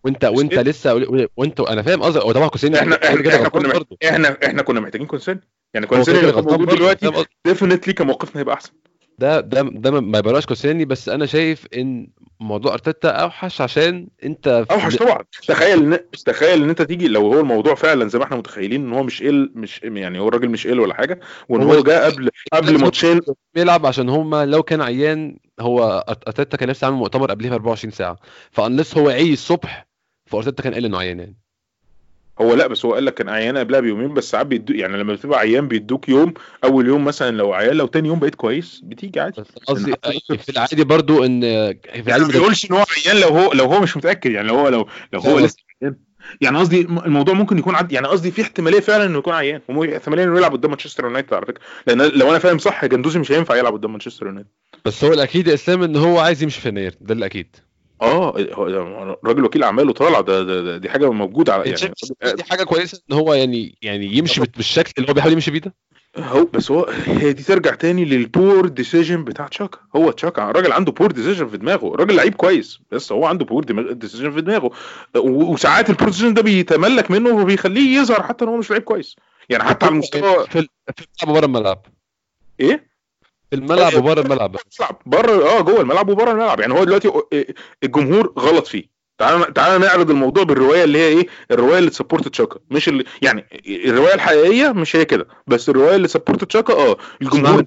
وانت 0.03 0.25
وانت 0.25 0.53
ستيل. 0.53 0.67
لسه 0.69 1.27
وانت 1.37 1.59
أنا 1.59 1.81
فاهم 1.81 2.01
قصدك. 2.03 2.21
هو 2.21 2.31
طبعا 2.31 2.47
كوستيني 2.47 2.79
إحنا 2.79 2.95
إحنا, 3.05 3.29
إحنا 3.35 3.49
كنا 3.49 3.83
إحنا 4.05 4.37
إحنا 4.45 4.61
كنا 4.61 4.79
محتاجين 4.79 5.07
كونسيلني 5.07 5.41
يعني 5.73 5.87
كان 5.87 5.99
غلطان 6.01 6.59
موجود 6.59 6.75
دلوقتي؟ 6.75 7.11
ديفينتلي 7.45 7.93
كان 7.93 8.07
موقفنا 8.07 8.41
هيبقى 8.41 8.55
أحسن. 8.55 8.71
ده 9.19 9.39
ده 9.39 9.61
ده 9.61 9.91
ما- 10.01 10.17
يبراش 10.19 10.45
كوستيني 10.45 10.85
بس 10.85 11.09
أنا 11.09 11.25
شايف 11.25 11.65
إن 11.77 12.07
موضوع 12.39 12.73
أرتيتا 12.73 13.09
أوحش 13.09 13.61
عشان 13.61 14.07
أنت 14.23 14.65
أوحش 14.71 14.95
طبعا. 14.95 15.23
تخيل 15.47 15.93
ان 15.93 15.99
تخيل 16.25 16.63
إن 16.63 16.69
أنت 16.69 16.81
تيجي 16.81 17.07
لو 17.07 17.21
هو 17.33 17.39
الموضوع 17.39 17.75
فعلا 17.75 18.07
زي 18.07 18.19
ما 18.19 18.25
إحنا 18.25 18.37
متخيلين 18.37 18.85
إن 18.85 18.93
هو 18.93 19.03
مش 19.03 19.21
ال 19.21 19.51
مش 19.55 19.81
يعني 19.83 20.19
هو 20.19 20.27
الراجل 20.27 20.49
مش 20.49 20.67
إل 20.67 20.79
ولا 20.79 20.93
حاجة 20.93 21.19
وإن 21.49 21.63
هو 21.63 21.73
هو 21.73 21.83
جه 21.83 22.05
قبل 22.05 22.29
قبل 22.53 22.81
ماتشين 22.81 23.19
بيلعب 23.55 23.85
عشان 23.85 24.09
هم 24.09 24.35
لو 24.35 24.63
كان 24.63 24.81
عيان 24.81 25.37
هو 25.59 26.05
أرتيتا 26.27 26.57
كان 26.57 26.69
نفسه 26.69 26.85
يعمل 26.85 26.97
مؤتمر 26.97 27.31
قبلها 27.31 27.49
ب 27.49 27.53
24 27.53 27.91
ساعة. 27.91 28.17
ف 28.51 28.58
unless 28.58 28.97
هو 28.97 29.09
عيي 29.09 29.33
الصبح 29.33 29.86
فارتيتا 30.27 30.63
كان 30.63 30.73
قال 30.73 30.85
إنه 30.85 30.97
عيان 30.97 31.19
يعني. 31.19 31.35
هو 32.41 32.53
لا 32.53 32.67
بس 32.67 32.85
هو 32.85 32.93
قال 32.93 33.05
لك 33.05 33.13
كان 33.13 33.29
عيان 33.29 33.57
قبلها 33.57 33.79
بيومين 33.79 34.13
بس 34.13 34.29
ساعات 34.31 34.45
بيدو 34.47 34.73
يعني 34.73 34.97
لما 34.97 35.13
بتبقى 35.13 35.39
عيان 35.39 35.67
بيدوك 35.67 36.09
يوم 36.09 36.33
أول 36.63 36.87
يوم 36.87 37.05
مثلا 37.05 37.37
لو 37.37 37.53
عيان 37.53 37.75
لو 37.75 37.85
تاني 37.87 38.07
يوم 38.07 38.19
بقيت 38.19 38.35
كويس 38.35 38.81
بتيجي 38.83 39.19
عادي. 39.19 39.41
بس 39.41 39.47
قصدي 39.67 39.93
في 40.37 40.49
العادي 40.49 40.83
برضو 40.83 41.25
إن 41.25 41.41
في 41.41 41.47
يعني 41.95 42.01
العادي 42.07 42.23
ما 42.23 42.31
بيقولش 42.31 42.65
إن 42.65 42.75
هو 42.75 42.85
عيان 43.05 43.21
لو 43.21 43.27
هو 43.27 43.53
لو 43.53 43.65
هو 43.65 43.81
مش 43.81 43.97
متأكد 43.97 44.31
يعني 44.31 44.47
لو 44.47 44.55
هو 44.55 44.67
لو 44.69 44.87
لو 45.13 45.19
هو 45.19 45.39
لسه 45.39 45.57
عيان. 45.83 45.95
يعني 46.41 46.57
قصدي 46.57 46.81
الم- 46.81 46.99
الموضوع 46.99 47.33
ممكن 47.33 47.57
يكون 47.57 47.75
عد 47.75 47.91
يعني 47.91 48.07
قصدي 48.07 48.31
في 48.31 48.41
احتمالية 48.41 48.79
فعلا 48.79 49.05
إنه 49.05 49.17
يكون 49.17 49.33
عيان 49.33 49.61
احتمالية 49.95 50.23
إنه 50.23 50.37
يلعب 50.37 50.51
قدام 50.51 50.71
مانشستر 50.71 51.03
يونايتد 51.03 51.33
على 51.33 51.45
فكرة. 51.45 51.61
لأن 51.87 52.01
لو 52.01 52.29
أنا 52.29 52.39
فاهم 52.39 52.57
صح 52.57 52.85
جندوزي 52.85 53.19
مش 53.19 53.31
هينفع 53.31 53.55
يلعب 53.55 53.73
قدام 53.73 53.91
مانشستر 53.91 54.25
يونايتد. 54.25 54.49
بس 54.85 55.03
هو 55.03 55.13
الأكيد 55.13 55.47
يا 55.47 55.53
إسلام 55.53 55.83
إن 55.83 55.95
هو 55.95 56.19
عايز 56.19 56.43
يمشي 56.43 56.61
في 56.61 56.69
يناير 56.69 56.95
ده 57.01 57.13
الأكيد. 57.13 57.55
آه 58.01 58.33
هو- 58.53 59.17
راجل 59.25 59.45
وكيل 59.45 59.63
أعماله 59.63 59.93
طالع 59.93 60.21
ده, 60.21 60.43
ده, 60.43 60.61
ده 60.61 60.77
دي 60.77 60.89
حاجة 60.89 61.11
موجودة 61.11 61.53
على 61.53 61.63
يعني 61.69 61.93
دي 62.35 62.43
حاجة 62.43 62.63
كويسة 62.63 63.01
إن 63.11 63.15
هو 63.17 63.33
يعني 63.33 63.77
يعني 63.81 64.05
يمشي 64.17 64.41
بالشكل 64.41 64.91
اللي 64.97 65.09
هو 65.09 65.13
بيحاول 65.13 65.33
يمشي 65.33 65.51
بيه 65.51 65.59
ده. 65.59 65.73
هو 66.17 66.45
بس 66.45 66.71
هو 66.71 66.85
هي 67.05 67.33
دي 67.33 67.43
ترجع 67.43 67.75
تاني 67.75 68.05
لل 68.05 68.26
poor 68.26 68.67
decision 68.67 69.23
بتاع 69.23 69.47
تشاكا. 69.47 69.79
هو 69.95 70.11
تشاكا 70.11 70.49
الراجل 70.49 70.71
عنده 70.71 70.91
poor 70.91 71.11
decision 71.11 71.47
في 71.47 71.57
دماغه 71.57 71.93
الراجل 71.93 72.15
لعيب 72.15 72.35
كويس 72.35 72.79
بس 72.91 73.11
هو 73.11 73.25
عنده 73.25 73.45
poor 73.45 73.63
decision 73.93 74.31
في 74.31 74.41
دماغه. 74.41 74.71
وساعات 75.15 75.89
ال 75.89 75.93
poor 75.93 76.09
decision 76.09 76.33
ده 76.33 76.41
بيتملك 76.41 77.11
منه 77.11 77.29
وبيخليه 77.41 77.99
يظهر 77.99 78.23
حتى 78.23 78.45
إن 78.45 78.49
هو 78.49 78.57
مش 78.57 78.71
لعيب 78.71 78.83
كويس. 78.83 79.15
يعني 79.49 79.63
حتى 79.63 79.85
على 79.85 79.93
المستوى 79.93 80.45
في 80.47 80.59
ال- 80.59 80.67
في 80.95 81.05
الملعب 81.23 81.29
وبره 81.37 81.45
الملعب. 81.45 81.85
إيه؟ 82.59 82.87
الملعب 83.53 83.93
وبره 83.95 84.21
الملعب. 84.21 84.55
بره 85.05 85.49
آه 85.49 85.61
جوه 85.61 85.81
الملعب 85.81 86.09
وبره 86.09 86.31
الملعب. 86.31 86.59
يعني 86.59 86.73
هو 86.73 86.83
دلوقتي 86.83 87.11
الجمهور 87.83 88.33
غلط 88.39 88.67
فيه. 88.67 88.97
تعال 89.17 89.53
تعال 89.53 89.81
نعرض 89.81 90.09
الموضوع 90.09 90.43
بالرواية 90.43 90.83
اللي 90.83 90.99
هي 90.99 91.07
إيه؟ 91.07 91.27
الرواية 91.51 91.79
اللي 91.79 91.89
تسبورت 91.89 92.27
تشاكا 92.27 92.59
مش 92.71 92.87
اللي 92.89 93.03
يعني 93.21 93.45
الرواية 93.67 94.13
الحقيقية 94.13 94.71
مش 94.71 94.95
هي 94.95 95.05
كده. 95.05 95.27
بس 95.47 95.69
الرواية 95.69 95.95
اللي 95.95 96.07
سبورت 96.07 96.43
تشاكا 96.43 96.73
آه 96.73 96.97
الجمهور 97.21 97.65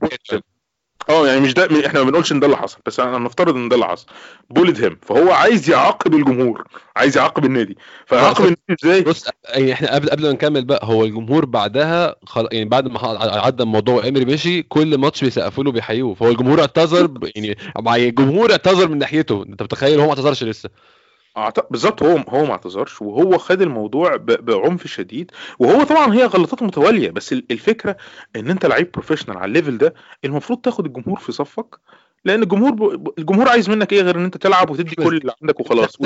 آه 1.08 1.26
يعني 1.26 1.40
مش 1.40 1.54
ده 1.54 1.86
إحنا 1.86 2.02
ما 2.02 2.10
بنقولش 2.10 2.32
إن 2.32 2.40
ده 2.40 2.46
اللي 2.46 2.56
حصل 2.56 2.78
بس 2.86 3.00
أنا 3.00 3.18
نفترض 3.18 3.56
إن 3.56 3.68
ده 3.68 3.74
اللي 3.74 3.86
حصل. 3.86 4.06
bullied 4.50 4.84
him 4.84 4.98
فهو 5.02 5.32
عايز 5.32 5.70
يعاقب 5.70 6.14
الجمهور 6.14 6.64
عايز 6.96 7.16
يعاقب 7.16 7.44
النادي. 7.44 7.76
فيعاقب 8.06 8.44
النادي 8.44 8.84
إزاي؟ 8.84 9.00
بص 9.02 9.26
يعني 9.48 9.72
إحنا 9.72 9.94
قبل 9.94 10.10
قبل 10.10 10.22
ما 10.22 10.32
نكمل 10.32 10.64
بقى 10.64 10.80
هو 10.86 11.04
الجمهور 11.04 11.44
بعدها 11.44 12.16
خل... 12.26 12.48
يعني 12.52 12.68
بعد 12.68 12.88
ما 12.88 12.98
عدى 13.20 13.62
الموضوع 13.62 13.94
وامري 13.94 14.24
مشي 14.24 14.62
كل 14.62 14.98
ماتش 14.98 15.24
بيسقفوا 15.24 15.64
له 15.64 15.72
بيحيوه. 15.72 16.14
فهو 16.14 16.28
الجمهور 16.28 16.60
اعتذر 16.60 17.06
ب... 17.06 17.30
يعني 17.36 17.56
مع- 17.78 17.96
الجمهور 17.96 18.50
اعتذر 18.52 18.88
من 18.88 18.98
ناحيته. 18.98 19.42
أنت 19.42 19.62
متخيل؟ 19.62 19.98
هو 20.00 20.04
ما 20.04 20.10
اعتذرش 20.10 20.44
لسه. 20.44 20.70
بالظبط 21.70 22.02
هو 22.02 22.16
هو 22.28 22.44
ما 22.44 22.50
اعتذرش 22.52 23.02
وهو 23.02 23.38
خد 23.38 23.62
الموضوع 23.62 24.16
بعنف 24.16 24.86
شديد 24.86 25.30
وهو 25.58 25.82
طبعا 25.82 26.14
هي 26.14 26.24
غلطات 26.24 26.62
متوالية 26.62 27.10
بس 27.10 27.32
ال- 27.32 27.46
الفكرة 27.50 27.96
إن 28.36 28.50
أنت 28.50 28.66
لعيب 28.66 28.90
professional 28.92 29.36
على 29.36 29.44
ال 29.44 29.50
level 29.50 29.78
ده 29.78 29.94
المفروض 30.24 30.60
تاخد 30.60 30.86
الجمهور 30.86 31.18
في 31.18 31.32
صفك 31.32 31.76
لأن 32.24 32.42
الجمهور 32.42 32.70
ب... 32.70 33.12
الجمهور 33.18 33.48
عايز 33.48 33.70
منك 33.70 33.92
إيه 33.92 34.02
غير 34.02 34.16
إن 34.16 34.24
أنت 34.24 34.36
تلعب 34.36 34.70
وتدي 34.70 34.94
كل 34.94 35.16
اللي 35.16 35.32
عندك 35.42 35.60
وخلاص 35.60 35.96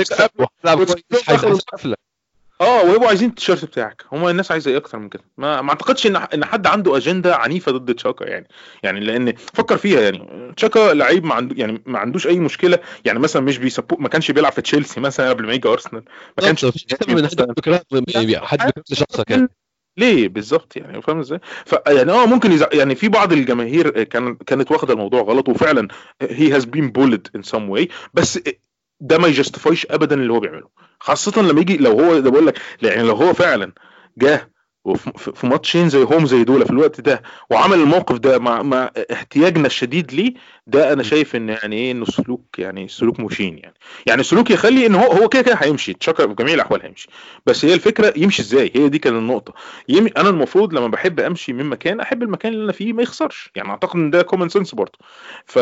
آه 2.60 2.84
ويبقوا 2.84 3.08
عايزين 3.08 3.28
التيشيرت 3.28 3.64
بتاعك. 3.64 4.04
هم 4.12 4.28
الناس 4.28 4.52
عايزة 4.52 4.70
إيه 4.70 4.76
أكتر 4.76 4.98
من 4.98 5.08
كده؟ 5.08 5.22
ما, 5.38 5.62
ما 5.62 5.70
أعتقدش 5.70 6.06
إن 6.06 6.16
إن 6.16 6.44
حد 6.44 6.66
عنده 6.66 6.96
أجندة 6.96 7.36
عنيفة 7.36 7.72
ضد 7.72 7.94
تشاكا 7.94 8.24
يعني. 8.24 8.48
يعني 8.82 9.00
لأن 9.00 9.32
فكر 9.36 9.76
فيها 9.76 10.00
يعني. 10.00 10.52
تشاكا 10.56 10.94
لعيب 10.94 11.24
ما 11.24 11.34
عنده 11.34 11.54
يعني 11.58 11.82
ما 11.86 11.98
عندوش 11.98 12.26
أي 12.26 12.38
مشكلة. 12.38 12.78
يعني 13.04 13.18
مثلا 13.18 13.42
مش 13.42 13.58
بيسبو 13.58 13.96
ما 13.96 14.08
كانش 14.08 14.30
بيلعب 14.30 14.52
في 14.52 14.62
تشيلسي 14.62 15.00
مثلا 15.00 15.28
قبل 15.28 15.46
ما 15.46 15.52
يجي 15.52 15.68
أرسنال. 15.68 16.04
ما 16.38 16.44
كانش 16.44 16.64
حد 18.42 18.60
يعني 18.60 18.72
لشخصك 18.90 19.30
يعني. 19.30 19.48
ليه؟ 19.96 20.28
بالظبط 20.28 20.76
يعني. 20.76 21.02
فاهم 21.02 21.18
إزاي؟ 21.18 21.40
ف 21.66 21.74
يعني 21.86 22.12
آه 22.12 22.26
ممكن 22.26 22.52
يزع... 22.52 22.68
يعني 22.72 22.94
في 22.94 23.08
بعض 23.08 23.32
الجماهير 23.32 24.02
كان 24.02 24.34
كانت 24.34 24.72
واخدة 24.72 24.92
الموضوع 24.92 25.22
غلط 25.22 25.48
وفعلا 25.48 25.88
he 26.22 26.52
has 26.52 26.64
been 26.64 26.90
bullied 26.90 27.28
in 27.36 27.42
some 27.42 27.70
way 27.70 27.88
بس 28.14 28.40
ده 29.00 29.18
ما 29.18 29.28
ي 29.28 29.34
justify 29.34 29.75
ش 29.75 29.86
ابدا 29.90 30.14
اللي 30.16 30.32
هو 30.32 30.40
بيعمله. 30.40 30.68
خاصة 31.00 31.42
لما 31.42 31.60
يجي 31.60 31.76
لو 31.76 32.00
هو 32.00 32.18
ده 32.18 32.30
بقول 32.30 32.46
لك 32.46 32.58
يعني 32.82 33.02
لو 33.02 33.14
هو 33.14 33.32
فعلا 33.34 33.72
جه 34.18 34.50
في 35.34 35.46
ماتشين 35.46 35.88
زي 35.88 35.98
home 36.04 36.26
زي 36.26 36.44
دول 36.44 36.64
في 36.64 36.70
الوقت 36.70 37.00
ده 37.00 37.22
وعمل 37.50 37.80
الموقف 37.80 38.18
ده 38.18 38.38
مع 38.38 38.62
مع 38.62 38.90
احتياجنا 39.12 39.66
الشديد 39.66 40.12
ليه 40.12 40.34
ده 40.66 40.92
أنا 40.92 41.02
شايف 41.02 41.36
إن 41.36 41.48
يعني 41.48 41.76
إيه 41.76 41.92
انه 41.92 42.04
سلوك 42.04 42.58
يعني 42.58 42.88
سلوك 42.88 43.20
مشين 43.20 43.58
يعني. 43.58 43.74
يعني 44.06 44.22
سلوك 44.22 44.50
يخلي 44.50 44.86
إن 44.86 44.94
هو 44.94 45.12
هو 45.12 45.28
كده 45.28 45.42
كده 45.42 45.54
هيمشي 45.54 45.92
تشاكا 45.92 46.26
في 46.26 46.34
جميع 46.34 46.54
الأحوال 46.54 46.82
هيمشي. 46.82 47.08
بس 47.46 47.64
هي 47.64 47.74
الفكرة 47.74 48.12
يمشي 48.16 48.42
إزاي؟ 48.42 48.72
هي 48.74 48.88
دي 48.88 48.98
كانت 48.98 49.16
النقطة. 49.16 49.54
يم... 49.88 50.08
أنا 50.16 50.28
المفروض 50.28 50.74
لما 50.74 50.88
بحب 50.88 51.20
أمشي 51.20 51.52
من 51.52 51.64
مكان 51.64 52.00
أحب 52.00 52.22
المكان 52.22 52.52
اللي 52.52 52.64
أنا 52.64 52.72
فيه 52.72 52.92
ما 52.92 53.02
يخسرش. 53.02 53.50
يعني 53.56 53.68
أعتقد 53.70 53.96
إن 53.96 54.10
ده 54.10 54.22
common 54.22 54.48
sense 54.48 54.74
برضه. 54.74 54.98
ف 55.46 55.56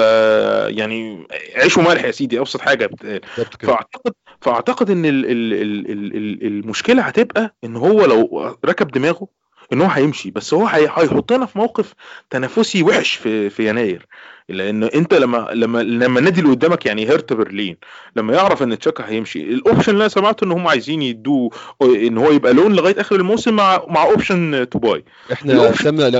يعني 0.68 1.26
عيش 1.56 1.78
وملح 1.78 2.04
يا 2.04 2.10
سيدي 2.10 2.38
أبسط 2.40 2.60
حاجة. 2.60 2.90
كده. 3.00 3.20
فأعتقد 3.60 4.12
فأعتقد 4.40 4.90
إن 4.90 5.04
ال 5.04 5.24
ال 5.26 5.52
ال 5.54 5.90
ال 6.16 6.46
المشكلة 6.46 7.02
هتبقى 7.02 7.54
إن 7.64 7.76
هو 7.76 8.04
لو 8.04 8.56
ركب 8.64 8.88
دماغه 8.90 9.41
إن 9.72 9.80
هو 9.80 9.86
هيمشي 9.88 10.30
بس 10.30 10.54
هو 10.54 10.66
هي- 10.66 10.88
هيحطنا 10.94 11.46
في 11.46 11.58
موقف 11.58 11.94
تنافسي 12.30 12.82
وحش 12.82 13.14
في 13.14 13.50
في 13.50 13.68
يناير. 13.68 14.06
لأن 14.48 14.84
أنت 14.84 15.14
لما 15.14 15.48
لما 15.54 15.78
لما 15.82 16.18
النادي 16.18 16.40
اللي 16.40 16.52
قدامك 16.52 16.86
يعني 16.86 17.08
هيرتا 17.08 17.32
برلين 17.32 17.76
لما 18.16 18.34
يعرف 18.34 18.62
إن 18.62 18.78
تشاكا 18.78 19.08
هيمشي 19.08 19.42
ال 19.42 19.49
option 19.49 19.92
اللي 19.92 20.00
أنا 20.00 20.08
سمعته 20.08 20.44
إن 20.44 20.52
هم 20.52 20.68
عايزين 20.68 21.02
يدوه 21.02 21.50
إن 21.82 22.18
هو 22.18 22.30
يبقى 22.32 22.52
loan 22.52 22.72
لغاية 22.74 23.00
آخر 23.00 23.16
الموسم 23.16 23.54
مع 23.56 23.82
مع 23.88 24.04
option 24.04 24.68
to 24.70 24.78
buy 24.78 25.04
إحنا 25.32 25.52
لو 25.52 25.64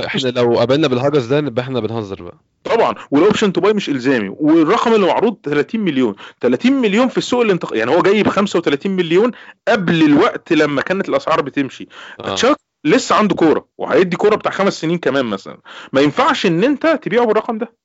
إحنا 0.05 0.27
لو 0.29 0.57
قابلنا 0.57 0.87
بالهجس 0.87 1.25
ده 1.25 1.41
نبقى 1.41 1.63
إحنا 1.63 1.79
بنهزر 1.79 2.23
بقى. 2.23 2.37
طبعا 2.63 2.95
وال 3.11 3.22
option 3.22 3.53
to 3.53 3.61
buy 3.61 3.73
مش 3.73 3.89
إلزامي 3.89 4.29
والرقم 4.39 4.93
اللي 4.93 5.07
معروض 5.07 5.37
30 5.43 5.81
مليون. 5.81 6.15
30 6.41 6.73
مليون 6.73 7.07
في 7.07 7.17
السوق 7.17 7.41
الانتق... 7.41 7.77
يعني 7.77 7.91
هو 7.91 8.01
جاي 8.01 8.23
ب 8.23 8.27
35 8.27 8.91
مليون 8.91 9.31
قبل 9.67 10.03
الوقت 10.03 10.53
لما 10.53 10.81
كانت 10.81 11.09
الأسعار 11.09 11.41
بتمشي. 11.41 11.87
آه. 12.19 12.35
تشاك 12.35 12.57
لسه 12.85 13.15
عنده 13.15 13.35
كورة 13.35 13.67
وهيدي 13.77 14.15
كورة 14.15 14.35
بتاع 14.35 14.51
خمس 14.51 14.81
سنين 14.81 14.97
كمان 14.97 15.25
مثلا. 15.25 15.57
ما 15.93 16.01
ينفعش 16.01 16.45
إن 16.45 16.63
أنت 16.63 16.99
تبيعه 17.03 17.25
بالرقم 17.25 17.57
ده. 17.57 17.83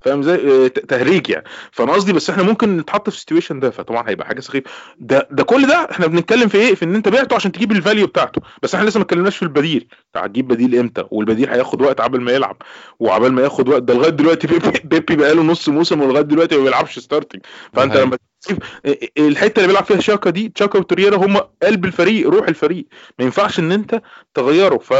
فاهم 0.00 0.20
إزاي؟ 0.20 0.64
آه، 0.64 0.68
تهريج 0.68 1.30
يعني. 1.30 1.44
فأنا 1.70 1.92
قصدي 1.92 2.12
بس 2.12 2.30
إحنا 2.30 2.42
ممكن 2.42 2.76
نتحط 2.76 3.10
في 3.10 3.16
ال 3.16 3.20
situation 3.20 3.60
ده 3.60 3.70
فطبعا 3.70 4.08
هيبقى 4.08 4.26
حاجة 4.26 4.40
سخيفة. 4.40 4.70
ده 4.98 5.28
ده 5.30 5.44
كل 5.44 5.66
ده 5.66 5.88
إحنا 5.90 6.06
بنتكلم 6.06 6.48
في 6.48 6.58
إيه؟ 6.58 6.74
في 6.74 6.84
إن 6.84 6.94
أنت 6.94 7.08
بعته 7.08 7.36
عشان 7.36 7.52
تجيب 7.52 7.72
ال 7.72 7.78
value 7.78 8.06
بتاعته. 8.06 8.42
بس 8.62 8.74
إحنا 8.74 8.88
لسه 8.88 8.98
ما 8.98 9.04
اتكلمناش 9.04 9.36
في 9.36 9.42
البديل. 9.42 9.88
هتجيب 10.16 10.48
بديل 10.48 10.78
إمتى؟ 10.78 11.04
والبديل 11.10 11.50
هياخد 11.50 11.82
وقت 11.82 12.00
عبال 12.00 12.20
ما 12.20 12.32
يلعب. 12.32 12.56
وعبال 12.98 13.32
ما 13.32 13.42
ياخد 13.42 13.68
وقت 13.68 13.82
ده 13.82 13.94
لغاية 13.94 14.10
دلوقتي 14.10 14.46
Pepe, 14.46 14.80
Pepe 14.84 15.16
بقاله 15.16 15.42
نص 15.42 15.68
موسم 15.68 16.00
ولغاية 16.00 16.24
دلوقتي 16.24 16.56
ما 16.56 16.64
بيلعبش 16.64 16.98
starting 16.98 17.42
فأنت 17.72 17.96
لما 17.96 18.18
الحتة 19.18 19.56
اللي 19.56 19.66
بيلعب 19.66 19.84
فيها 19.84 20.00
شاكا 20.00 20.30
دي 20.30 20.52
شاكا 20.58 20.78
وتوريرا 20.78 21.16
هم 21.16 21.36
قلب 21.62 21.84
الفريق 21.84 22.28
روح 22.28 22.48
الفريق. 22.48 22.86
ما 23.18 23.24
ينفعش 23.24 23.58
إن 23.58 23.72
أنت 23.72 24.02
تغيره. 24.34 24.78
ف... 24.78 24.92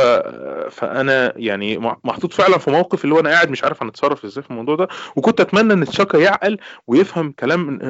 فأنا 0.71 1.33
يعني 1.37 1.79
محطوط 1.79 2.33
فعلا 2.33 2.59
في 2.59 2.71
موقف 2.71 3.05
اللي 3.05 3.15
هو 3.15 3.21
أنا 3.21 3.31
قاعد 3.31 3.51
مش 3.51 3.65
عارف 3.65 3.83
هنتصرف 3.83 4.25
إزاي 4.25 4.43
في 4.43 4.51
الموضوع 4.51 4.77
ده. 4.77 4.89
وكنت 5.17 5.41
أتمنى 5.41 5.73
إن 5.73 5.85
تشاكا 5.85 6.19
يعقل 6.19 6.59
ويفهم 6.87 7.33
كلام 7.33 7.81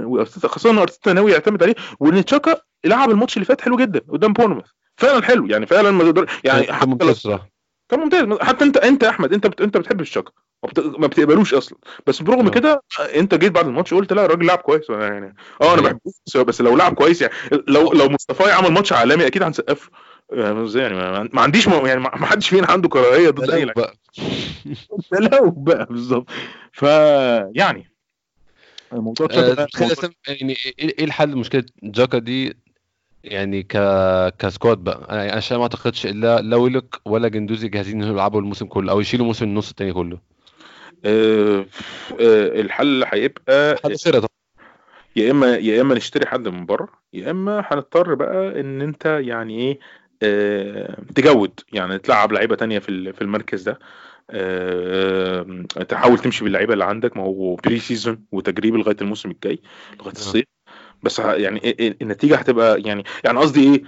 خاصة 0.44 0.70
إن 0.70 0.78
أرتيتا 0.78 1.12
ناوي 1.12 1.32
يعتمد 1.32 1.62
عليه 1.62 1.74
وإن 2.00 2.24
تشاكا 2.24 2.56
لعب 2.84 3.10
الماتش 3.10 3.36
اللي 3.36 3.44
فات 3.44 3.60
حلو 3.60 3.76
جدا 3.76 4.00
قدام 4.08 4.32
بورنموث. 4.32 4.66
فعلا 4.96 5.22
حلو. 5.22 5.46
يعني 5.46 5.66
فعلا 5.66 5.90
ما 5.90 6.04
تقدر 6.04 6.30
يعني 6.44 6.72
حتى 6.72 6.96
كان 7.90 8.00
ممتاز. 8.00 8.28
حتى 8.40 8.64
انت 8.64 8.76
أنت 8.76 9.02
يا 9.02 9.08
أحمد 9.08 9.32
أنت 9.32 9.46
بت... 9.46 9.60
أنت 9.60 9.76
بتحب 9.76 10.00
الشاكا 10.00 10.32
ما 10.66 10.72
بت- 10.72 10.98
ما 11.00 11.06
بتقبلوش 11.06 11.54
أصلا. 11.54 11.78
بس 12.06 12.22
برغم 12.22 12.46
آه. 12.46 12.50
كده 12.50 12.82
أنت 13.16 13.34
جيت 13.34 13.52
بعد 13.52 13.66
الماتش 13.66 13.94
قلت 13.94 14.12
لا 14.12 14.24
الراجل 14.24 14.46
لعب 14.46 14.58
كويس. 14.58 14.90
يعني 14.90 15.34
آه 15.62 15.74
أنا 15.74 15.88
أيوة. 15.88 16.00
بحبه 16.34 16.44
بس- 16.44 16.60
لو 16.60 16.76
لعب 16.76 16.94
كويس 16.94 17.22
يعني 17.22 17.32
لو 17.68 17.92
لو 17.92 18.08
مصطفى 18.08 18.52
عمل 18.52 18.72
ماتش 18.72 18.92
عالمي 18.92 19.26
أكيد 19.26 19.42
هنسقف 19.42 19.90
له 20.32 20.44
يعني 20.44 20.64
إزاي 20.64 20.82
يعني؟ 20.82 21.28
ما, 21.32 21.40
عنديش. 21.42 21.66
يعني 21.66 22.00
ما 22.00 22.10
ما 22.16 22.26
حدش 22.26 22.48
فينا 22.48 22.66
عنده 22.70 22.88
كراهية 22.88 23.30
ضد 23.30 23.50
أي 23.50 23.64
لعيب. 23.64 23.86
لو 25.32 25.50
بقى 25.50 25.86
بالظبط. 25.90 26.30
ف 26.72 26.82
يعني 27.54 27.90
الموضوع 28.92 29.26
آه، 29.30 29.64
تخيل 29.72 29.90
يعني 30.28 30.56
إيه 30.66 30.74
إيه 30.98 31.04
الحل 31.04 31.30
لمشكلة 31.30 31.64
جاكا 31.82 32.18
دي؟ 32.18 32.56
يعني 33.24 33.62
ك 33.62 33.76
كسكواد 34.38 34.78
بقى. 34.78 35.06
أنا 35.10 35.24
يعني 35.24 35.36
عشان 35.36 35.56
ما 35.56 35.62
أعتقدش 35.62 36.06
إلا 36.06 36.40
لا 36.40 36.56
ويلك 36.56 37.00
ولا 37.04 37.28
جندوزي 37.28 37.68
جاهزين 37.68 38.02
انهم 38.02 38.14
يلعبوا 38.14 38.40
الموسم 38.40 38.66
كله 38.66 38.92
أو 38.92 39.00
يشيلوا 39.00 39.26
موسم 39.26 39.44
النص 39.44 39.68
التاني 39.70 39.92
كله. 39.92 40.18
آه، 41.06 41.66
آه، 42.20 42.60
الحل 42.60 43.04
هيبقى 43.12 43.76
طبعا. 44.20 44.28
يا 45.16 45.30
اما 45.30 45.56
يا 45.56 45.80
إما 45.80 45.94
نشتري 45.94 46.26
حد 46.26 46.48
من 46.48 46.66
بره 46.66 46.88
يا 47.12 47.30
إما 47.30 47.64
هنضطر 47.66 48.14
بقى 48.14 48.60
إن 48.60 48.82
أنت 48.82 49.04
يعني 49.06 49.58
إيه 49.58 49.78
آه 50.22 50.96
تجود 51.14 51.60
يعني 51.72 51.98
تلعب 51.98 52.32
لعيبة 52.32 52.56
تانية 52.56 52.78
في 52.78 53.12
في 53.12 53.22
المركز 53.22 53.62
ده. 53.62 53.78
آه 54.30 55.46
تحاول 55.88 56.18
تمشي 56.18 56.44
باللعيبة 56.44 56.72
اللي 56.72 56.84
عندك 56.84 57.16
ما 57.16 57.22
هو 57.22 57.54
pre-season 57.54 58.24
وتجريب 58.32 58.74
لغاية 58.76 58.96
الموسم 59.00 59.30
الجاي 59.30 59.58
لغاية 60.00 60.12
الصيف. 60.12 60.44
بس 61.02 61.18
يعني 61.18 61.60
إيه- 61.60 61.64
إيه- 61.64 61.94
النتيجة 62.02 62.36
هتبقى 62.36 62.80
يعني 62.80 63.04
يعني 63.24 63.38
قصدي 63.38 63.74
إيه 63.74 63.82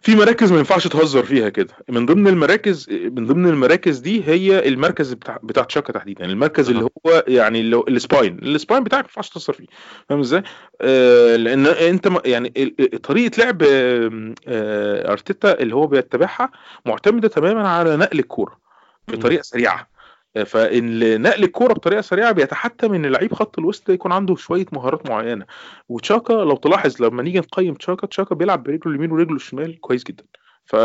في 0.00 0.14
مراكز 0.16 0.52
ما 0.52 0.58
ينفعش 0.58 0.86
تهزر 0.86 1.22
فيها 1.22 1.48
كده. 1.48 1.74
من 1.88 2.06
ضمن 2.06 2.28
المراكز 2.28 2.86
من 2.90 3.26
ضمن 3.26 3.46
المراكز 3.46 3.98
دي 3.98 4.24
هي 4.28 4.68
المركز 4.68 5.12
بتاع 5.12 5.38
بتاع 5.42 5.62
تشاكا 5.64 5.92
تحديدا. 5.92 6.20
يعني 6.20 6.32
المركز 6.32 6.70
اللي 6.70 6.82
هو 6.84 7.24
يعني 7.28 7.60
اللي 7.60 7.82
ال 7.88 7.95
spine. 7.95 8.38
ال 8.42 8.49
spine 8.49 8.84
بتاعك 8.84 9.04
ما 9.04 9.08
ينفعش 9.08 9.28
تهزر 9.28 9.52
فيه. 9.52 9.66
فاهم 10.08 10.20
إزاي؟ 10.20 10.42
آه 10.80 11.36
لأن 11.36 11.66
أنت 11.66 12.08
يعني 12.24 12.48
طريقة 13.02 13.44
لعب 13.44 13.62
آه، 13.62 14.34
آه، 14.48 15.12
أرتيتا 15.12 15.60
اللي 15.60 15.74
هو 15.74 15.86
بيتبعها 15.86 16.50
معتمدة 16.86 17.28
تماما 17.28 17.68
على 17.68 17.96
نقل 17.96 18.18
الكورة 18.18 18.58
بطريقة 19.08 19.42
سريعة. 19.42 19.95
فإن 20.44 21.22
نقل 21.22 21.44
الكورة 21.44 21.72
بطريقة 21.72 22.00
سريعة 22.00 22.32
بيتحتم 22.32 22.94
إن 22.94 23.06
لعيب 23.06 23.34
خط 23.34 23.58
الوسط 23.58 23.90
يكون 23.90 24.12
عنده 24.12 24.36
شوية 24.36 24.66
مهارات 24.72 25.10
معينة. 25.10 25.46
وتشاكا 25.88 26.32
لو 26.32 26.56
تلاحظ 26.56 27.02
لما 27.02 27.22
نيجي 27.22 27.38
نقيم 27.38 27.74
تشاكا 27.74 28.06
تشاكا 28.06 28.34
بيلعب 28.34 28.62
برجله 28.62 28.86
اليمين 28.86 29.12
ورجله 29.12 29.36
الشمال 29.36 29.80
كويس 29.80 30.04
جدا. 30.04 30.24
ف 30.64 30.76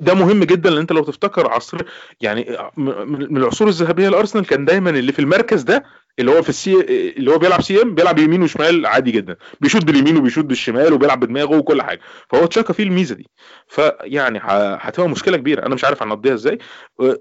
ده 0.00 0.14
مهم 0.14 0.44
جدا 0.44 0.70
لأن 0.70 0.80
أنت 0.80 0.92
لو 0.92 1.04
تفتكر 1.04 1.50
عصر 1.50 1.78
يعني 2.20 2.56
من 2.76 3.36
العصور 3.36 3.68
الذهبية 3.68 4.08
لارسنال 4.08 4.46
كان 4.46 4.64
دايما 4.64 4.90
اللي 4.90 5.12
في 5.12 5.18
المركز 5.18 5.62
ده 5.62 5.84
اللي 6.20 6.30
هو 6.30 6.42
في 6.42 6.48
ال 6.48 6.64
C 6.64 6.80
اللي 7.16 7.30
هو 7.32 7.38
بيلعب 7.38 7.62
CM 7.62 7.94
بيلعب 7.94 8.18
يمين 8.18 8.42
وشمال 8.42 8.86
عادي 8.86 9.10
جدا. 9.10 9.36
بيشوط 9.60 9.84
باليمين 9.84 10.16
وبيشوط 10.16 10.44
بالشمال 10.44 10.92
وبيلعب 10.92 11.20
بدماغه 11.20 11.56
وكل 11.58 11.82
حاجة. 11.82 12.00
فهو 12.30 12.46
تشاكا 12.46 12.72
فيه 12.72 12.84
الميزة 12.84 13.14
دي. 13.14 13.30
فيعني 13.68 14.40
هتبقى 14.42 15.08
مشكلة 15.08 15.36
كبيرة. 15.36 15.66
أنا 15.66 15.74
مش 15.74 15.84
عارف 15.84 16.02
هنقضيها 16.02 16.34
إزاي. 16.34 16.58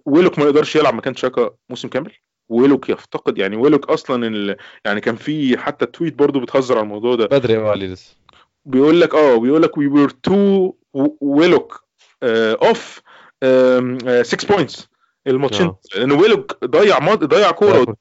ويلوك 0.05 0.39
ما 0.39 0.45
يقدرش 0.45 0.75
يلعب 0.75 0.93
مكان 0.93 1.13
تشاكا 1.13 1.49
موسم 1.69 1.87
كامل. 1.87 2.11
ويلوك 2.49 2.89
يفتقد. 2.89 3.37
يعني 3.37 3.55
ويلوك 3.55 3.89
أصلا 3.89 4.27
ال... 4.27 4.55
يعني 4.85 5.01
كان 5.01 5.15
في 5.15 5.57
حتى 5.57 5.85
tweet 5.86 6.13
برضو 6.13 6.39
بتهزر 6.39 6.75
على 6.75 6.83
الموضوع 6.83 7.15
ده. 7.15 7.25
بدري 7.25 7.53
يا 7.53 7.69
علي 7.69 7.87
لسه. 7.87 8.15
بيقول 8.65 9.01
لك 9.01 9.15
آه 9.15 9.37
بيقول 9.37 9.61
لك 9.61 9.77
we 9.77 9.88
were 9.88 10.09
two 10.09 10.73
Willock 11.21 11.84
off 12.23 13.01
6 14.21 14.47
points 14.55 14.89
الماتشين 15.30 15.73
لأن 15.95 16.11
ويلوك 16.11 16.65
ضيع 16.65 16.99
ماضي 16.99 17.25
ضيع 17.25 17.51
كورة 17.51 17.95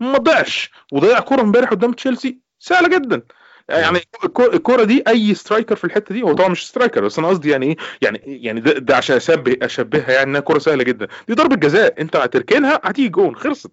ما 0.00 0.18
ضيعش 0.18 0.70
وضيع 0.92 1.20
كورة 1.20 1.40
امبارح 1.40 1.70
قدام 1.70 1.92
تشيلسي. 1.92 2.38
سهلة 2.58 2.88
جدا. 2.98 3.22
يعني 3.68 4.00
الكورة 4.38 4.84
دي 4.84 5.02
أي 5.08 5.34
striker 5.34 5.76
في 5.76 5.84
الحتة 5.84 6.14
دي 6.14 6.22
هو 6.22 6.32
طبعا 6.32 6.48
مش 6.48 6.68
striker 6.68 7.04
بس 7.04 7.18
أنا 7.18 7.28
قصدي 7.28 7.50
يعني 7.50 7.66
إيه؟ 7.66 7.76
يعني 8.02 8.20
يعني 8.26 8.60
ده, 8.60 8.72
ده 8.72 8.96
عشان 8.96 9.16
اشبه 9.16 9.56
أشبهها 9.62 10.12
يعني 10.12 10.30
إنها 10.30 10.40
كورة 10.40 10.58
سهلة 10.58 10.84
جدا. 10.84 11.08
دي 11.28 11.34
ضربة 11.34 11.56
جزاء. 11.56 12.00
أنت 12.00 12.16
هتركنها 12.16 12.80
هتيجي 12.84 13.08
جون. 13.08 13.36
خلصت. 13.36 13.70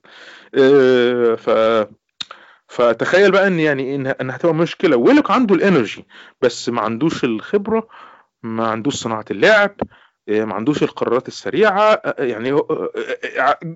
آه 0.55 1.35
ف 1.35 1.49
فتخيل 2.67 3.31
بقى 3.31 3.47
إن 3.47 3.59
يعني 3.59 3.95
ان 3.95 4.07
ان 4.07 4.29
هتبقى 4.31 4.55
مشكلة. 4.55 4.97
ويلوك 4.97 5.31
عنده 5.31 5.55
ال 5.55 5.62
energy 5.62 6.05
بس 6.41 6.69
ما 6.69 6.81
عندوش 6.81 7.23
الخبرة 7.23 7.87
ما 8.43 8.67
عندوش 8.67 8.95
صناعة 8.95 9.25
اللعب. 9.31 9.75
ما 10.27 10.53
عندوش 10.53 10.83
القرارات 10.83 11.27
السريعة. 11.27 12.01
يعني 12.19 12.51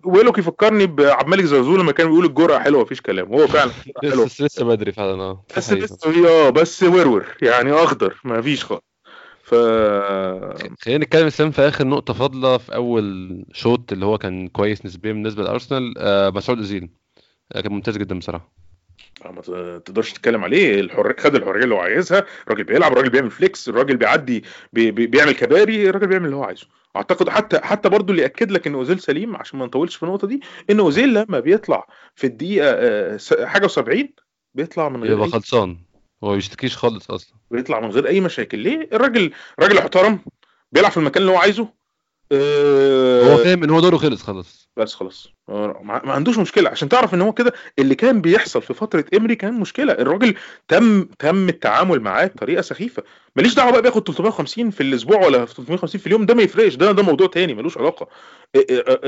ويلوك 0.04 0.38
يفكرني 0.38 0.86
بعبد 0.88 1.24
الملك 1.24 1.46
زرزور 1.46 1.80
لما 1.80 1.92
كان 1.92 2.08
بيقول 2.08 2.26
الجرأة 2.26 2.60
حلوة 2.60 2.82
مفيش 2.82 3.02
كلام. 3.02 3.28
هو 3.34 3.48
فعلا 3.48 3.72
حلوة. 4.02 4.26
لسه 4.26 4.46
لسه 4.46 4.66
بدري 4.66 4.92
فعلا 4.92 5.22
آه 5.22 5.46
بس 5.58 5.74
لسه 5.74 6.30
آه 6.30 6.50
بس 6.50 6.84
ورور 6.84 7.26
يعني 7.42 7.72
أخضر 7.72 8.22
ما 8.24 8.42
فيش 8.42 8.66
خالص. 8.66 8.82
ف 9.44 9.56
خلينا 10.82 11.06
نتكلم 11.06 11.26
اسلام 11.26 11.52
في 11.52 11.62
آخر 11.62 11.88
نقطة 11.88 12.14
فاضلة 12.14 12.58
في 12.58 12.76
أول 12.76 13.46
شوط 13.54 13.92
اللي 13.92 14.06
هو 14.06 14.18
كان 14.18 14.48
كويس 14.48 14.86
نسبيا 14.86 15.14
بالنسبة 15.14 15.44
لأرسنال 15.44 15.94
آه 15.98 16.30
مسعود 16.30 16.58
اوزيل 16.58 16.90
كان 17.54 17.72
ممتاز 17.72 17.98
جدا 17.98 18.20
بصراحة. 18.20 18.57
ما 19.32 19.42
تقدرش 19.80 20.14
تتكلم 20.14 20.44
عليه. 20.44 20.80
الحر... 20.80 21.14
خد 21.20 21.36
الحرية 21.36 21.64
اللي 21.64 21.76
هو 21.76 21.80
عايزها. 21.80 22.26
الراجل 22.48 22.64
بيلعب 22.64 22.92
الراجل 22.92 23.10
بيعمل 23.10 23.32
flicks 23.32 23.70
الراجل 23.70 23.98
بيعدي 23.98 24.44
بي... 24.74 24.92
بي... 24.92 25.08
بيعمل 25.08 25.32
كباري 25.32 25.90
الراجل 25.90 26.08
بيعمل 26.08 26.26
اللي 26.26 26.36
هو 26.36 26.44
عايزه. 26.44 26.68
أعتقد 26.96 27.30
حتى 27.30 27.60
حتى 27.60 27.90
برضه 27.90 28.12
اللي 28.12 28.22
يأكد 28.22 28.52
لك 28.52 28.68
إن 28.68 28.74
أوزيل 28.74 29.00
سليم 29.00 29.36
عشان 29.36 29.60
ما 29.60 29.66
نطولش 29.66 29.96
في 29.96 30.04
النقطة 30.04 30.28
دي 30.28 30.42
إن 30.70 30.80
أوزيل 30.80 31.14
لما 31.14 31.40
بيطلع 31.40 31.88
في 32.16 32.28
الدقيقة 32.28 33.46
حاجة 33.46 33.68
و70 33.68 34.06
بيطلع 34.54 34.90
من 34.90 35.04
غير 35.04 35.12
يبقى 35.12 35.28
خلصان. 35.28 35.78
هو 36.24 36.30
ما 36.30 36.36
بيشتكيش 36.36 36.78
خالص 36.78 37.12
أصلا. 37.12 37.38
بيطلع 37.52 37.80
من 37.80 37.90
غير 37.90 38.08
أي 38.08 38.20
مشاكل. 38.22 38.60
ليه؟ 38.60 38.90
الراجل 38.94 39.32
راجل 39.60 39.76
محترم 39.76 40.20
بيلعب 40.72 40.92
في 40.92 40.98
المكان 40.98 41.22
اللي 41.22 41.34
هو 41.34 41.38
عايزه. 41.38 41.77
هو 42.34 43.38
فاهم 43.38 43.64
إن 43.64 43.70
هو 43.70 43.80
دوره 43.80 43.98
خلص 43.98 44.24
خلاص. 44.24 44.70
بس 44.78 44.94
خلاص. 44.94 45.28
ما 45.48 46.02
عندوش 46.06 46.38
مشكلة. 46.38 46.70
عشان 46.70 46.90
تعرف 46.90 47.14
إن 47.14 47.22
هو 47.22 47.34
كده 47.34 47.54
اللي 47.80 47.96
كان 47.96 48.22
بيحصل 48.22 48.62
في 48.62 48.74
فترة 48.74 49.06
امري 49.18 49.36
كان 49.36 49.54
مشكلة. 49.54 49.94
الراجل 49.94 50.36
تم 50.68 51.04
تم 51.04 51.50
التعامل 51.50 52.00
معاه 52.00 52.26
بطريقة 52.26 52.62
سخيفة. 52.62 53.04
ماليش 53.36 53.56
دعوة 53.56 53.72
بقى 53.72 53.82
بياخد 53.82 54.04
350 54.08 54.70
في 54.70 54.82
الأسبوع 54.82 55.26
ولا 55.26 55.46
350 55.46 56.02
في 56.02 56.08
اليوم 56.08 56.26
ده 56.26 56.34
ما 56.34 56.44
يفرقش. 56.44 56.76
ده 56.76 56.92
ده 56.92 57.04
موضوع 57.04 57.28
تاني 57.28 57.54
ملوش 57.54 57.78
علاقة. 57.78 58.08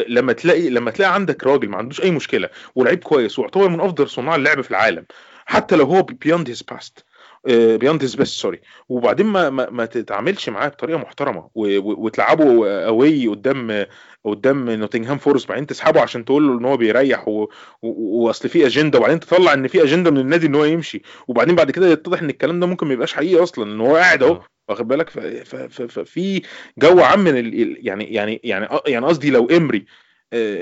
لما 0.07 0.33
تلاقي 0.33 0.69
لما 0.69 0.91
تلاقي 0.91 1.13
عندك 1.13 1.43
راجل 1.43 1.69
ما 1.69 1.77
عندوش 1.77 2.01
أي 2.01 2.11
مشكلة 2.11 2.49
ولعيب 2.75 2.99
كويس 3.03 3.39
ويعتبر 3.39 3.69
من 3.69 3.79
أفضل 3.79 4.09
صناع 4.09 4.35
اللعب 4.35 4.61
في 4.61 4.71
العالم 4.71 5.05
حتى 5.45 5.75
لو 5.75 5.85
هو 5.85 6.01
beyond 6.03 6.49
his 6.49 6.61
past 6.61 7.05
beyond 7.49 7.99
best 8.01 8.23
sorry 8.23 8.59
وبعدين 8.89 9.25
ما 9.25 9.49
ما, 9.49 9.69
ما 9.69 9.85
تتعاملش 9.85 10.49
معاه 10.49 10.67
بطريقة 10.67 10.97
محترمة. 10.97 11.49
وتلعبه 11.55 12.69
away 12.69 13.27
قدام 13.27 13.85
قدام 14.25 14.69
نوتنغهام 14.69 15.17
فورست 15.17 15.49
بعدين 15.49 15.67
تسحبه 15.67 16.01
عشان 16.01 16.25
تقول 16.25 16.47
له 16.47 16.59
إن 16.59 16.65
هو 16.65 16.77
بيريح 16.77 17.25
واصل 17.81 18.49
في 18.49 18.65
اجنده 18.65 18.99
وبعدين 18.99 19.19
تطلع 19.19 19.53
إن 19.53 19.67
في 19.67 19.83
اجنده 19.83 20.11
من 20.11 20.17
النادي 20.17 20.47
إن 20.47 20.55
هو 20.55 20.65
يمشي. 20.65 21.01
وبعدين 21.27 21.55
بعد 21.55 21.71
كده 21.71 21.87
يتضح 21.87 22.21
إن 22.21 22.29
الكلام 22.29 22.59
ده 22.59 22.67
ممكن 22.67 22.87
ما 22.87 22.93
يبقاش 22.93 23.13
حقيقي 23.13 23.43
أصلا 23.43 23.71
إن 23.71 23.81
هو 23.81 23.95
قاعد 23.95 24.23
أهو. 24.23 24.41
واخد 24.69 24.87
بالك؟ 24.87 25.09
ففي 25.89 26.41
جو 26.77 26.99
عام 26.99 27.19
من 27.19 27.53
يعني 27.85 28.13
يعني 28.13 28.41
يعني 28.43 28.67
يعني 28.87 29.05
قصدي 29.05 29.29
لو 29.29 29.45
إمري 29.45 29.85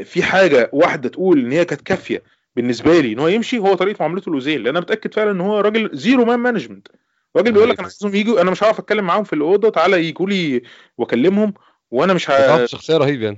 في 0.03 0.23
حاجة 0.23 0.69
واحدة 0.73 1.09
تقول 1.09 1.39
إن 1.39 1.51
هي 1.51 1.65
كانت 1.65 1.81
كافية 1.81 2.23
بالنسبة 2.58 2.99
لي 2.99 3.14
إن 3.14 3.20
هو 3.20 3.28
يمشي 3.28 3.58
هو 3.58 3.74
طريقة 3.74 3.97
معاملته 3.99 4.32
لاوزيل 4.32 4.64
لأن 4.64 4.68
أنا 4.68 4.80
متأكد 4.80 5.14
فعلا 5.14 5.32
إن 5.32 5.41
هو 5.41 5.60
راجل 5.60 5.89
zero 5.93 6.26
man 6.26 6.39
management. 6.39 6.88
راجل 7.36 7.51
بيقول 7.51 7.70
لك 7.70 7.80
أنا 7.80 7.88
عايزهم 7.88 8.16
يجوا 8.16 8.41
أنا 8.41 8.51
مش 8.51 8.64
هعرف 8.64 8.80
أتكلم 8.80 9.05
معاهم 9.05 9.24
في 9.24 9.34
الأوضة 9.34 9.70
تعالى 9.70 10.05
يجوا 10.08 10.28
لي 10.28 10.62
وأكلمهم 10.97 11.53
وأنا 11.91 12.14
مش 12.14 12.30
ه... 12.30 12.66
شخصية 12.66 12.97
رهيب 12.97 13.22
يعني. 13.22 13.38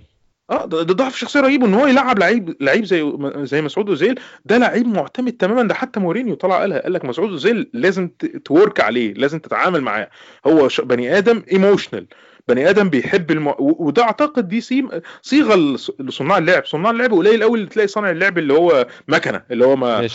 آه 0.50 0.66
ده, 0.66 0.84
ده 0.84 0.94
ضعف 0.94 1.18
شخصية 1.18 1.40
رهيب 1.40 1.64
ان 1.64 1.74
هو 1.74 1.88
يلعب 1.88 2.20
لعيب 2.20 2.56
لعيب 2.62 2.86
زي 2.86 3.14
زي 3.36 3.62
مسعود 3.62 3.90
أوزيل 3.90 4.20
ده 4.46 4.58
لعيب 4.58 4.88
معتمد 4.88 5.32
تماما 5.32 5.64
ده 5.64 5.74
حتى 5.74 6.00
مورينيو 6.00 6.36
طلع 6.36 6.60
قالها 6.60 6.80
قال 6.80 6.94
لك 6.94 7.06
مسعود 7.06 7.30
أوزيل 7.30 7.70
لازم 7.74 8.10
تwork 8.46 8.80
عليه 8.80 9.14
لازم 9.14 9.40
تتعامل 9.40 9.82
معاه. 9.82 10.10
هو 10.48 10.70
بني 10.80 11.18
آدم 11.18 11.44
emotional 11.52 12.08
بني 12.50 12.70
آدم 12.70 12.90
بيحب 12.90 13.32
الم... 13.32 13.54
وده 13.60 14.04
أعتقد 14.04 14.48
دي 14.48 14.62
سيم... 14.62 14.90
صيغة 15.22 15.78
لصناع 16.00 16.38
اللعب. 16.38 16.66
صناع 16.66 16.92
اللعب 16.92 17.14
قليل 17.14 17.44
قوي 17.44 17.58
اللي 17.60 17.70
تلاقي 17.70 17.88
صانع 17.88 18.12
اللعب 18.12 18.38
اللي 18.38 18.54
هو 18.54 18.88
مكنة 19.08 19.44
اللي 19.52 19.66
هو 19.66 19.76
ما 19.76 20.08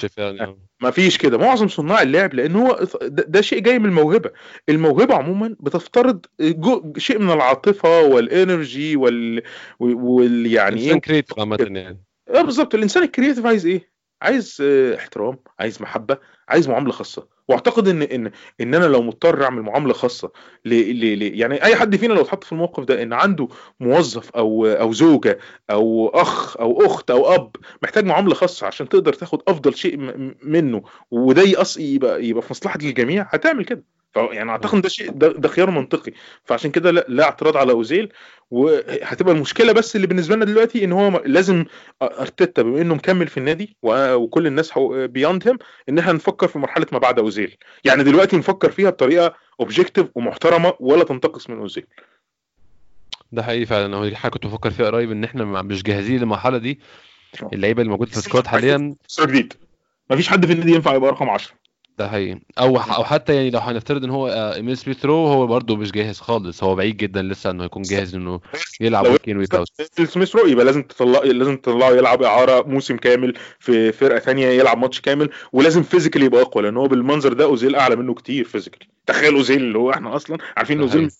ما 0.83 0.91
فيش 0.91 1.19
كده. 1.19 1.39
معظم 1.39 1.69
صناع 1.69 2.03
اللعب 2.03 2.35
لأن 2.35 2.57
هو 2.57 2.87
ده, 3.03 3.41
شيء 3.41 3.59
جاي 3.59 3.79
من 3.79 3.87
الموهبة. 3.87 4.31
الموهبة 4.69 5.15
عموما 5.15 5.57
بتفترض 5.61 6.27
جو... 6.41 6.93
شيء 6.99 7.19
من 7.19 7.31
العاطفة 7.31 8.01
وال 8.01 8.25
energy 8.25 8.97
وال, 8.97 9.43
وال... 9.81 10.47
يعني 10.47 10.85
انسان 10.85 11.01
creative 11.01 11.39
عامة 11.39 11.57
يعني. 11.61 12.05
آه 12.35 12.43
بالظبط. 12.43 12.75
الإنسان 12.75 13.03
ال 13.03 13.08
creative 13.08 13.47
عايز 13.47 13.67
إيه؟ 13.67 13.91
عايز 14.23 14.63
احترام 14.99 15.39
عايز 15.59 15.83
محبة 15.83 16.19
عايز 16.49 16.69
معاملة 16.69 16.93
خاصة. 16.93 17.34
واعتقد 17.49 17.89
ان 17.89 18.03
ان 18.03 18.31
ان 18.61 18.75
أنا 18.75 18.85
لو 18.85 19.03
مضطر 19.03 19.45
اعمل 19.45 19.63
معاملة 19.63 19.93
خاصة 19.93 20.33
ل... 20.65 20.75
ل... 20.75 21.19
ل... 21.19 21.41
يعني 21.41 21.65
أي 21.65 21.77
حد 21.77 21.97
فينا 21.97 22.13
لو 22.13 22.21
اتحط 22.21 22.45
في 22.45 22.53
الموقف 22.53 22.85
ده 22.85 23.03
إن 23.03 23.13
عنده 23.13 23.49
موظف 23.81 24.31
أو 24.31 24.67
أو 24.67 24.93
زوجة 24.93 25.39
أو 25.71 26.09
أخ 26.09 26.57
أو 26.57 26.87
أخت 26.87 27.11
أو 27.11 27.35
أب 27.35 27.57
محتاج 27.83 28.05
معاملة 28.05 28.35
خاصة 28.35 28.67
عشان 28.67 28.89
تقدر 28.89 29.13
تاخد 29.13 29.43
أفضل 29.49 29.75
شيء 29.75 29.97
منه 30.43 30.83
وده 31.11 31.43
يبقى 31.79 32.25
يبقى 32.25 32.43
في 32.43 32.49
مصلحة 32.51 32.79
الجميع 32.83 33.27
هتعمل 33.31 33.65
كده. 33.65 33.85
يعني 34.17 34.51
أعتقد 34.51 34.81
ده 34.83 34.89
شيء 34.89 35.11
ده, 35.11 35.33
ده 35.33 35.49
خيار 35.49 35.71
منطقي. 35.71 36.13
فعشان 36.45 36.71
كده 36.71 36.91
لا, 36.91 37.05
لا 37.09 37.25
اعتراض 37.25 37.57
على 37.57 37.73
أوزيل. 37.73 38.13
وهتبقى 38.51 39.35
المشكلة 39.35 39.73
بس 39.73 39.97
اللي 39.97 40.07
بالنسبة 40.07 40.37
لنا 40.37 40.45
دلوقتي 40.45 40.85
إن 40.85 40.93
هو 40.93 41.23
لازم 41.27 41.65
أرتيتا 42.03 42.63
بما 42.63 42.81
إنه 42.81 42.95
مكمل 42.95 43.27
في 43.29 43.39
النادي 43.39 43.77
وكل 43.83 44.47
الناس 44.47 44.73
behind 44.95 45.49
him 45.49 45.59
إن 45.89 45.99
إحنا 45.99 46.13
نفكر 46.13 46.49
في 46.49 46.59
مرحلة 46.59 46.87
ما 46.93 46.99
بعد 46.99 47.19
أوزيل. 47.19 47.57
يعني 47.85 48.03
دلوقتي 48.03 48.37
نفكر 48.37 48.71
فيها 48.71 48.91
بطريقة 48.91 49.35
objective 49.61 50.07
ومحترمة 50.15 50.75
ولا 50.81 51.05
تنتقص 51.05 51.51
من 51.51 51.59
أوزيل. 51.59 51.87
ده 53.33 53.43
حقيقي 53.43 53.67
فعلا. 53.67 53.97
هو 53.97 54.15
حاجة 54.15 54.31
كنت 54.31 54.47
بفكر 54.47 54.71
فيها 54.71 54.87
قريب 54.87 55.11
إن 55.11 55.25
إحنا 55.25 55.63
مش 55.63 55.83
جاهزين 55.83 56.19
للمرحلة 56.21 56.59
دي. 56.59 56.81
اللعيبة 57.53 57.83
اللي 57.83 57.91
موجودة 57.91 58.11
في 58.11 58.17
ال 58.17 58.22
squad 58.22 58.47
حاليا 58.47 58.95
جديد. 59.21 59.53
مفيش 60.11 60.29
حد 60.29 60.47
في 60.47 60.53
النادي 60.53 60.73
ينفع 60.73 60.95
يبقى 60.95 61.11
رقم 61.11 61.31
10 61.31 61.53
ده 61.99 62.09
حقيقي. 62.09 62.41
أو 62.59 62.77
أو 62.77 63.05
حتى 63.05 63.35
يعني 63.35 63.51
لو 63.51 63.59
هنفترض 63.59 64.05
إن 64.05 64.11
هو 64.11 64.29
إيميل 64.29 64.77
سميث 64.77 65.05
رو 65.07 65.27
هو 65.27 65.47
برده 65.47 65.77
مش 65.77 65.93
جاهز 65.93 66.21
خالص. 66.21 66.65
هو 66.65 66.75
بعيد 66.75 66.97
جدا 66.97 67.23
لسه 67.23 67.51
إنه 67.51 67.65
يكون 67.65 67.83
جاهز 67.83 68.15
إنه 68.15 68.41
يلعب 68.81 69.07
week 69.07 69.29
in 69.29 69.37
week 69.37 69.55
out 69.55 69.69
سميث 70.05 70.37
رو 70.37 70.47
يبقى 70.47 70.65
لازم 70.65 70.83
تطلع 70.83 71.21
لازم 71.21 71.57
تطلعه 71.57 71.91
يلعب 71.91 72.23
إعارة 72.23 72.63
موسم 72.69 72.97
كامل 72.97 73.35
في 73.59 73.93
فرقة 73.93 74.19
ثانية 74.19 74.47
يلعب 74.47 74.79
ماتش 74.79 75.01
كامل 75.01 75.31
ولازم 75.53 75.83
physically 75.83 76.25
يبقى 76.27 76.43
أقوى 76.43 76.63
لأن 76.63 76.77
هو 76.77 76.89
بالمنظر 76.89 77.33
ده 77.33 77.45
أوزيل 77.45 77.77
أعلى 77.77 77.97
منه 77.97 78.15
كتير 78.15 78.45
physically 78.45 78.87
تخيل 79.07 79.35
أوزيل 79.35 79.63
اللي 79.63 79.79
هو 79.79 79.91
إحنا 79.91 80.17
أصلا 80.17 80.39
عارفين 80.57 80.77
إن 80.77 80.83
أوزيل 80.83 81.11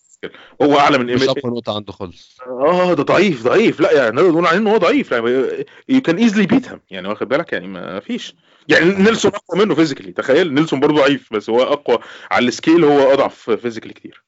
هو 0.61 0.79
أعلى 0.79 0.97
من 0.97 1.13
مش 1.13 1.23
أقوى 1.23 1.51
نقطة 1.51 1.75
عنده 1.75 1.93
خالص. 1.93 2.37
آه 2.47 2.93
ده 2.93 3.03
ضعيف 3.03 3.43
ضعيف. 3.43 3.79
لا 3.79 3.91
يعني 3.91 4.15
نقدر 4.15 4.31
نقول 4.31 4.45
عليه 4.45 4.57
إن 4.57 4.67
هو 4.67 4.77
ضعيف. 4.77 5.11
يعني 5.11 5.29
you 5.89 6.01
can 6.01 6.17
easily 6.17 6.45
beat 6.45 6.67
يعني 6.89 7.07
واخد 7.07 7.27
بالك؟ 7.29 7.53
يعني 7.53 7.67
ما 7.67 7.99
فيش. 7.99 8.35
يعني 8.67 8.85
نيلسون 8.85 9.31
أقوى 9.31 9.65
منه 9.65 9.75
physically 9.75 10.11
تخيل؟ 10.11 10.53
نيلسون 10.53 10.79
برضه 10.79 10.95
ضعيف 10.95 11.33
بس 11.33 11.49
هو 11.49 11.63
أقوى 11.63 11.97
على 12.31 12.47
ال 12.47 12.53
skill 12.53 12.83
هو 12.83 13.13
أضعف 13.13 13.49
physically 13.49 13.93
كتير. 13.93 14.23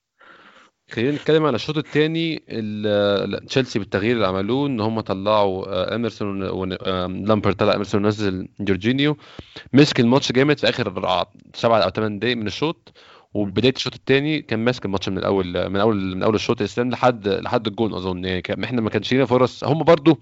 خلينا 0.92 1.12
نتكلم 1.12 1.46
على 1.46 1.56
الشوط 1.56 1.78
الثاني 1.78 2.40
تشيلسي 3.48 3.80
بالتغيير 3.80 4.16
اللي 4.16 4.28
عملوه 4.28 4.68
إن 4.68 4.80
هم 4.80 5.00
طلعوا 5.00 5.66
آه، 5.68 5.96
اميرسون 5.96 6.44
ولامبارد 6.44 7.52
طلع 7.52 7.74
اميرسون 7.74 8.06
ونزل 8.06 8.48
جورجينيو 8.60 9.18
مسك 9.74 10.00
الماتش 10.00 10.32
جامد 10.32 10.60
في 10.60 10.70
آخر 10.70 11.26
سبعة 11.54 11.80
أو 11.80 11.90
ثمان 11.90 12.20
دقايق 12.20 12.38
من 12.38 12.48
الشوط 12.48 12.94
وبداية 13.34 13.74
الشوط 13.76 13.94
الثاني 13.94 14.42
كان 14.42 14.60
ماسك 14.60 14.86
الماتش 14.86 15.10
من 15.10 15.18
الأول 15.18 15.70
من 15.70 15.80
أول 15.80 16.16
من 16.16 16.24
أول 16.24 16.36
الشوط 16.36 16.62
استلم 16.62 16.90
لحد 16.90 17.28
لحد 17.28 17.68
الجون 17.68 17.94
أظن 17.94 18.26
يعني 18.26 18.44
إحنا 18.64 18.82
ما 18.82 18.90
كانش 18.90 19.12
لينا 19.12 19.26
فرص. 19.26 19.64
هم 19.64 19.84
برضو 19.84 20.20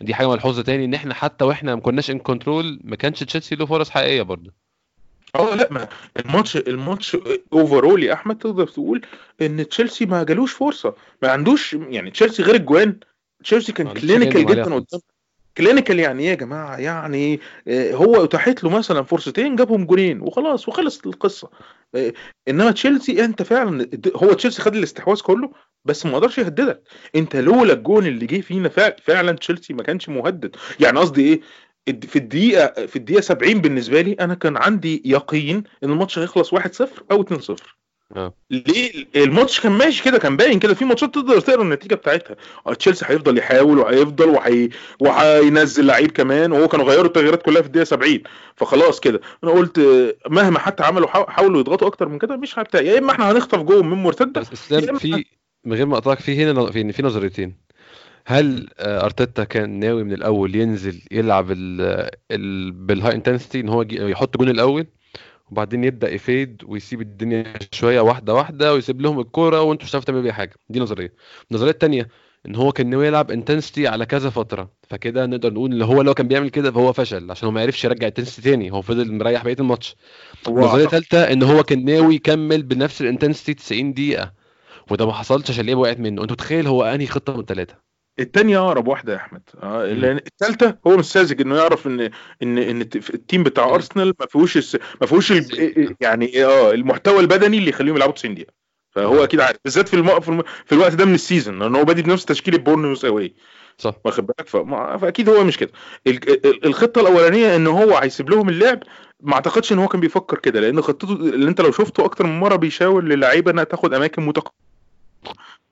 دي 0.00 0.14
حاجة 0.14 0.28
ملحوظة 0.28 0.62
تاني 0.62 0.84
إن 0.84 0.94
إحنا 0.94 1.14
حتى 1.14 1.44
وإحنا 1.44 1.74
ما 1.74 1.80
كناش 1.80 2.10
in 2.10 2.18
control 2.18 2.80
ما 2.84 2.96
كانش 2.96 3.22
تشيلسي 3.22 3.54
له 3.54 3.66
فرص 3.66 3.90
حقيقية 3.90 4.22
برضو 4.22 4.50
أه 5.34 5.54
لا 5.54 5.68
ما 5.70 5.88
الماتش 6.16 6.56
الماتش 6.56 7.16
overall 7.52 8.02
يا 8.02 8.12
أحمد 8.12 8.38
تقدر 8.38 8.66
تقول 8.66 9.02
إن 9.42 9.68
تشيلسي 9.68 10.06
ما 10.06 10.22
جالوش 10.22 10.52
فرصة. 10.52 10.94
ما 11.22 11.30
عندوش 11.30 11.72
يعني 11.72 12.10
تشيلسي 12.10 12.42
غير 12.42 12.54
الجوان 12.54 13.00
تشيلسي 13.44 13.72
كان 13.72 13.92
clinical 13.92 14.46
جدا 14.46 14.74
قدام. 14.74 15.00
clinical 15.56 15.98
يعني 15.98 16.22
إيه 16.22 16.28
يا 16.28 16.34
جماعة؟ 16.34 16.76
يعني 16.76 17.40
آه، 17.68 17.92
هو 17.92 18.24
اتاحت 18.24 18.64
له 18.64 18.70
مثلا 18.70 19.02
فرصتين 19.02 19.56
جابهم 19.56 19.84
جونين 19.84 20.20
وخلاص 20.20 20.68
وخلصت 20.68 21.06
القصة. 21.06 21.50
آه، 21.94 22.12
إنما 22.48 22.70
تشيلسي 22.70 23.24
أنت 23.24 23.42
فعلا 23.42 23.88
هو 24.16 24.32
تشيلسي 24.32 24.62
خد 24.62 24.76
الاستحواذ 24.76 25.20
كله؟ 25.20 25.50
بس 25.86 26.06
ما 26.06 26.16
قدرش 26.16 26.38
يهددك. 26.38 26.82
انت 27.16 27.36
لولا 27.36 27.72
الجون 27.72 28.06
اللي 28.06 28.26
جه 28.26 28.40
فينا 28.40 28.68
فعلا 29.04 29.32
تشيلسي 29.32 29.72
ما 29.74 29.82
كانش 29.82 30.08
مهدد. 30.08 30.56
يعني 30.80 30.98
قصدي 30.98 31.22
إيه؟ 31.22 31.40
في 32.00 32.16
الدقيقة 32.16 32.86
في 32.86 32.96
الدقيقة 32.96 33.20
70 33.20 33.60
بالنسبة 33.60 34.00
لي 34.00 34.12
أنا 34.12 34.34
كان 34.34 34.56
عندي 34.56 35.02
يقين 35.04 35.64
إن 35.84 35.90
الماتش 35.90 36.18
هيخلص 36.18 36.54
1-0 36.54 36.58
أو 37.10 37.24
2-0 37.24 37.54
آه. 38.16 38.34
ليه؟ 38.50 39.06
الماتش 39.16 39.60
كان 39.60 39.72
ماشي 39.72 40.04
كده 40.04 40.18
كان 40.18 40.36
باين 40.36 40.58
كده. 40.58 40.74
في 40.74 40.84
ماتشات 40.84 41.14
تقدر 41.14 41.40
تقرأ 41.40 41.62
النتيجة 41.62 41.94
بتاعتها. 41.94 42.36
آه، 42.66 42.74
تشيلسي 42.74 43.04
هيفضل 43.08 43.38
يحاول 43.38 43.78
وهيفضل 43.78 44.28
وهي... 44.28 44.68
وهينزل 45.00 45.86
لعيب 45.86 46.10
كمان. 46.10 46.52
وهو 46.52 46.68
كانوا 46.68 46.86
غيروا 46.86 47.04
التغييرات 47.06 47.42
كلها 47.42 47.60
في 47.62 47.66
الدقيقة 47.66 47.84
70 47.84 48.20
فخلاص 48.56 49.00
كده. 49.00 49.20
أنا 49.44 49.52
قلت 49.52 49.80
مهما 50.30 50.58
حتى 50.58 50.82
عملوا 50.82 51.08
حاولوا 51.08 51.60
يضغطوا 51.60 51.88
أكتر 51.88 52.08
من 52.08 52.18
كده 52.18 52.36
مش 52.36 52.58
هبتاع. 52.58 52.80
يا 52.80 52.98
إما 52.98 53.12
إحنا 53.12 53.32
هنخطف 53.32 53.58
جول 53.58 53.84
من 53.84 54.02
مرتدة 54.02 54.40
بس 54.40 54.72
في 54.98 55.24
من 55.66 55.72
غير 55.72 55.86
ما 55.86 55.94
اقطعك 55.94 56.18
في 56.20 56.44
هنا 56.44 56.70
في 56.70 56.92
في 56.92 57.02
نظريتين. 57.02 57.54
هل 58.26 58.68
آه، 58.78 59.04
أرتيتا 59.04 59.44
كان 59.44 59.70
ناوي 59.70 60.04
من 60.04 60.12
الأول 60.12 60.54
ينزل 60.56 61.02
يلعب 61.10 61.50
ال 61.50 62.72
بال 62.72 63.14
high 63.14 63.28
intensity 63.28 63.60
إن 63.60 63.68
هو 63.68 63.82
يحط 63.90 64.36
جون 64.36 64.48
الأول 64.48 64.86
وبعدين 65.50 65.84
يبدأ 65.84 66.10
يفيد 66.10 66.62
ويسيب 66.66 67.00
الدنيا 67.00 67.54
شوية 67.72 68.00
واحدة 68.00 68.34
واحدة 68.34 68.74
ويسيب 68.74 69.00
لهم 69.00 69.20
الكورة 69.20 69.62
وأنتوا 69.62 69.84
مش 69.84 69.90
هتعرفوا 69.90 70.06
تعملوا 70.06 70.22
بيها 70.22 70.32
حاجة؟ 70.32 70.54
دي 70.68 70.80
نظرية. 70.80 71.12
النظرية 71.50 71.70
الثانية 71.70 72.08
إن 72.46 72.54
هو 72.56 72.72
كان 72.72 72.90
ناوي 72.90 73.06
يلعب 73.06 73.30
intensity 73.30 73.88
على 73.88 74.06
كذا 74.06 74.30
فترة 74.30 74.70
فكده 74.88 75.26
نقدر 75.26 75.52
نقول 75.52 75.72
إن 75.72 75.82
هو 75.82 76.02
لو 76.02 76.14
كان 76.14 76.28
بيعمل 76.28 76.48
كده 76.50 76.72
فهو 76.72 76.92
فشل 76.92 77.30
عشان 77.30 77.46
هو 77.46 77.52
ما 77.52 77.60
عرفش 77.60 77.84
يرجع 77.84 78.06
intensity 78.06 78.50
تاني 78.50 78.72
هو 78.72 78.82
فضل 78.82 79.12
مريح 79.12 79.44
بقية 79.44 79.56
الماتش. 79.60 79.96
النظرية 80.48 80.84
الثالثه 80.84 81.32
إن 81.32 81.42
هو 81.42 81.62
كان 81.62 81.84
ناوي 81.84 82.14
يكمل 82.14 82.62
بنفس 82.62 83.00
ال 83.02 83.07
intensity 83.07 83.54
90 83.54 83.92
دقيقة. 83.92 84.45
وده 84.90 85.06
ما 85.06 85.12
حصلش 85.12 85.50
عشان 85.50 85.66
ليه 85.66 85.74
وقعت 85.74 86.00
منه. 86.00 86.22
انت 86.22 86.32
متخيل 86.32 86.66
هو 86.66 86.84
انهي 86.84 87.06
خطة 87.06 87.32
من 87.34 87.40
الثلاثه 87.40 87.74
الثانية 88.20 88.58
اقرب 88.66 88.88
واحدة 88.88 89.12
يا 89.12 89.18
أحمد. 89.18 89.42
آه 89.62 89.86
لأن 89.86 90.16
الثالثه 90.16 90.78
هو 90.86 90.96
مش 90.96 91.04
ساذج 91.04 91.40
إنه 91.40 91.56
يعرف 91.56 91.86
ان 91.86 92.00
ان 92.42 92.58
إن 92.58 92.80
ال 92.80 92.92
team 92.92 93.42
بتاع 93.42 93.74
أرسنال 93.74 94.14
ما 94.20 94.26
فيهوش 94.26 94.76
ما 95.00 95.06
فيهوش 95.06 95.32
يعني 96.00 96.44
آه 96.44 96.70
المحتوى 96.72 97.20
البدني 97.20 97.58
اللي 97.58 97.70
يخليهم 97.70 97.96
يلعبوا 97.96 98.14
90 98.14 98.34
دقيقة. 98.34 98.52
فهو 98.90 99.24
أكيد 99.24 99.40
عارف. 99.40 99.58
بالذات 99.64 99.88
في 99.88 99.94
الم... 99.94 100.42
في 100.64 100.72
الوقت 100.72 100.94
ده 100.94 101.04
من 101.04 101.14
ال 101.14 101.19
season. 101.19 101.58
لأن 101.58 101.74
هو 101.74 101.84
بادي 101.84 102.02
بنفس 102.02 102.24
تشكيلة 102.24 102.58
بورنموث 102.58 103.04
أوي. 103.04 103.34
صح. 103.78 103.94
واخد 104.04 104.26
بالك؟ 104.26 104.48
فما... 104.48 104.96
فأكيد 104.96 105.28
هو 105.28 105.44
مش 105.44 105.56
كده. 105.58 105.70
الخطة 106.64 107.00
الأولانية 107.00 107.56
إن 107.56 107.66
هو 107.66 107.96
هيسيب 107.96 108.30
لهم 108.30 108.48
اللعب. 108.48 108.82
ما 109.22 109.34
أعتقدش 109.34 109.72
إن 109.72 109.78
هو 109.78 109.88
كان 109.88 110.00
بيفكر 110.00 110.38
كده 110.38 110.60
لأن 110.60 110.80
خطته 110.82 111.12
اللي 111.12 111.48
أنت 111.48 111.60
لو 111.60 111.72
شفته 111.72 112.04
أكتر 112.04 112.26
من 112.26 112.40
مرة 112.40 112.56
بيشاور 112.56 113.04
للعيبة 113.04 113.50
إنها 113.50 113.64
تاخد 113.64 113.94
أماكن 113.94 114.22
متقدمة. 114.26 114.65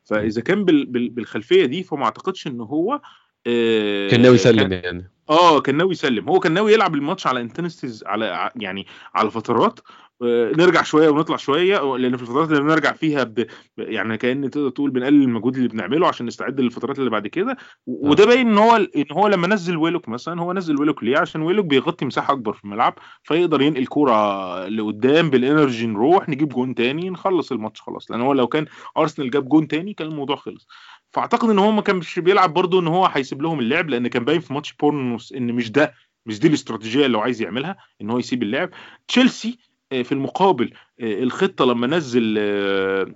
فإذا 0.05 0.43
كان 0.43 0.65
بال... 0.65 0.87
بال... 0.87 1.11
بالخلفية 1.11 1.67
دي 1.67 1.83
فما 1.83 2.05
أعتقدش 2.05 2.47
إن 2.47 2.61
هو 2.61 3.01
آه 3.47 4.09
كان 4.09 4.23
ناوي 4.23 4.35
يسلم 4.35 4.69
كان... 4.69 4.73
يعني. 4.73 5.11
آه 5.31 5.61
كان 5.61 5.77
ناوي 5.77 5.93
يسلم. 5.93 6.29
هو 6.29 6.41
كان 6.41 6.53
ناوي 6.53 6.73
يلعب 6.73 6.95
الماتش 6.95 7.27
على 7.27 7.41
intensities 7.41 8.05
على 8.07 8.51
يعني 8.57 8.87
على 9.15 9.31
فترات 9.31 9.81
نرجع 10.23 10.83
شوية 10.83 11.09
ونطلع 11.09 11.37
شوية 11.37 11.97
لأن 11.97 12.17
في 12.17 12.23
الفترات 12.23 12.49
اللي 12.49 12.61
بنرجع 12.61 12.93
فيها 12.93 13.25
ب... 13.25 13.47
يعني 13.79 14.17
كأن 14.19 14.51
تقدر 14.51 14.71
تقول 14.71 14.91
بنقلل 14.91 15.23
المجهود 15.23 15.57
اللي 15.57 15.69
بنعمله 15.69 16.09
عشان 16.09 16.27
نستعد 16.27 16.61
للفترات 16.61 16.99
اللي 16.99 17.11
بعد 17.11 17.27
كده. 17.27 17.57
وده 17.87 18.27
باين 18.27 18.49
إن 18.49 18.59
هو 18.59 18.77
إن 18.77 19.07
هو 19.13 19.29
لما 19.29 19.47
نزل 19.49 19.77
ويلوك 19.77 20.09
مثلا 20.09 20.41
هو 20.41 20.53
نزل 20.53 20.81
ويلوك 20.81 21.05
ليه؟ 21.05 21.19
عشان 21.19 21.43
ويلوك 21.43 21.67
بيغطي 21.67 22.05
مساحة 22.05 22.33
أكبر 22.33 22.53
في 22.53 22.65
الملعب 22.65 22.95
فيقدر 23.23 23.63
ينقل 23.63 23.87
كورة 23.87 24.69
لقدام 24.69 25.31
بال 25.31 25.45
energy 25.45 25.87
نروح 25.87 26.29
نجيب 26.29 26.49
جون 26.49 26.75
تاني 26.75 27.11
نخلص 27.11 27.53
الماتش 27.53 27.81
خلاص. 27.81 28.11
لأن 28.11 28.21
هو 28.21 28.33
لو 28.33 28.47
كان 28.47 28.67
أرسنال 28.97 29.31
جاب 29.31 29.49
جون 29.49 29.69
تاني 29.69 29.95
كان 29.95 30.09
الموضوع 30.09 30.37
خلص. 30.37 30.69
فأعتقد 31.11 31.51
إن 31.51 31.59
هو 31.59 31.71
ما 31.71 31.83
كانش 31.83 32.19
بيلعب 32.19 32.55
برضه 32.55 32.81
إن 32.81 32.87
هو 32.87 33.07
هيسيب 33.07 33.43
لهم 33.43 33.61
اللعب 33.61 33.89
لأن 33.91 34.09
كان 34.09 34.25
باين 34.25 34.41
في 34.41 34.53
ماتش 34.53 34.73
بورنموث 34.73 35.33
إن 35.33 35.53
مش 35.53 35.71
ده 35.73 35.95
مش 36.27 36.41
دي 36.41 36.49
الاستراتيجية 36.49 37.07
اللي 37.07 37.19
هو 37.19 37.23
عايز 37.23 37.43
يعملها 37.43 37.77
إن 38.01 38.11
هو 38.11 38.19
يسيب 38.19 38.43
اللعب. 38.43 38.71
تشيلسي 39.09 39.49
آه، 39.49 39.74
في 40.03 40.13
المقابل 40.13 40.73
آه، 41.01 41.23
الخطة 41.23 41.65
لما 41.65 41.87
نزل 41.87 42.35
آه، 42.39 43.15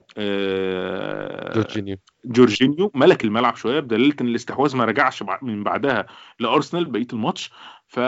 جورجينيو. 1.54 1.96
جورجينيو 2.24 2.90
ملك 2.94 3.24
الملعب 3.24 3.56
شوية 3.56 3.80
بدليل 3.80 4.14
ان 4.20 4.28
الاستحواذ 4.28 4.76
ما 4.76 4.84
رجعش 4.84 5.24
من 5.42 5.64
بعدها 5.64 6.06
لأرسنال 6.40 6.84
بقية 6.84 7.06
الماتش. 7.12 7.50
ف 7.86 8.00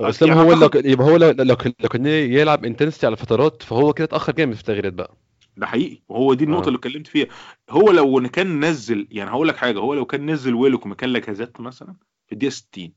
بس 0.00 0.22
يعني 0.22 0.40
هو 0.40 0.52
لو 0.52 0.70
يبقى 0.74 1.06
هو 1.06 1.16
لو 1.16 1.56
كان 1.88 2.06
يلعب 2.06 2.64
intensity 2.64 3.06
على 3.06 3.16
فترات 3.16 3.62
فهو 3.62 3.92
كده 3.92 4.04
اتأخر 4.04 4.32
جامد 4.32 4.54
في 4.54 4.60
التغييرات 4.60 4.92
بقى. 4.92 5.16
ده 5.56 5.66
حقيقي. 5.66 6.02
وهو 6.08 6.34
دي 6.34 6.44
النقطة 6.44 6.64
آه. 6.64 6.68
اللي 6.68 6.76
اتكلمت 6.76 7.06
فيها. 7.06 7.26
هو 7.70 7.90
لو 7.90 8.28
كان 8.32 8.64
نزل 8.64 9.08
يعني 9.10 9.30
هقول 9.30 9.48
لك 9.48 9.56
حاجة 9.56 9.78
هو 9.78 9.94
لو 9.94 10.04
كان 10.04 10.30
نزل 10.30 10.54
ويلوك 10.54 10.86
مكان 10.86 11.10
لاكازيت 11.10 11.60
مثلا 11.60 11.94
في 12.26 12.32
الدقيقة 12.32 12.50
60 12.50 12.92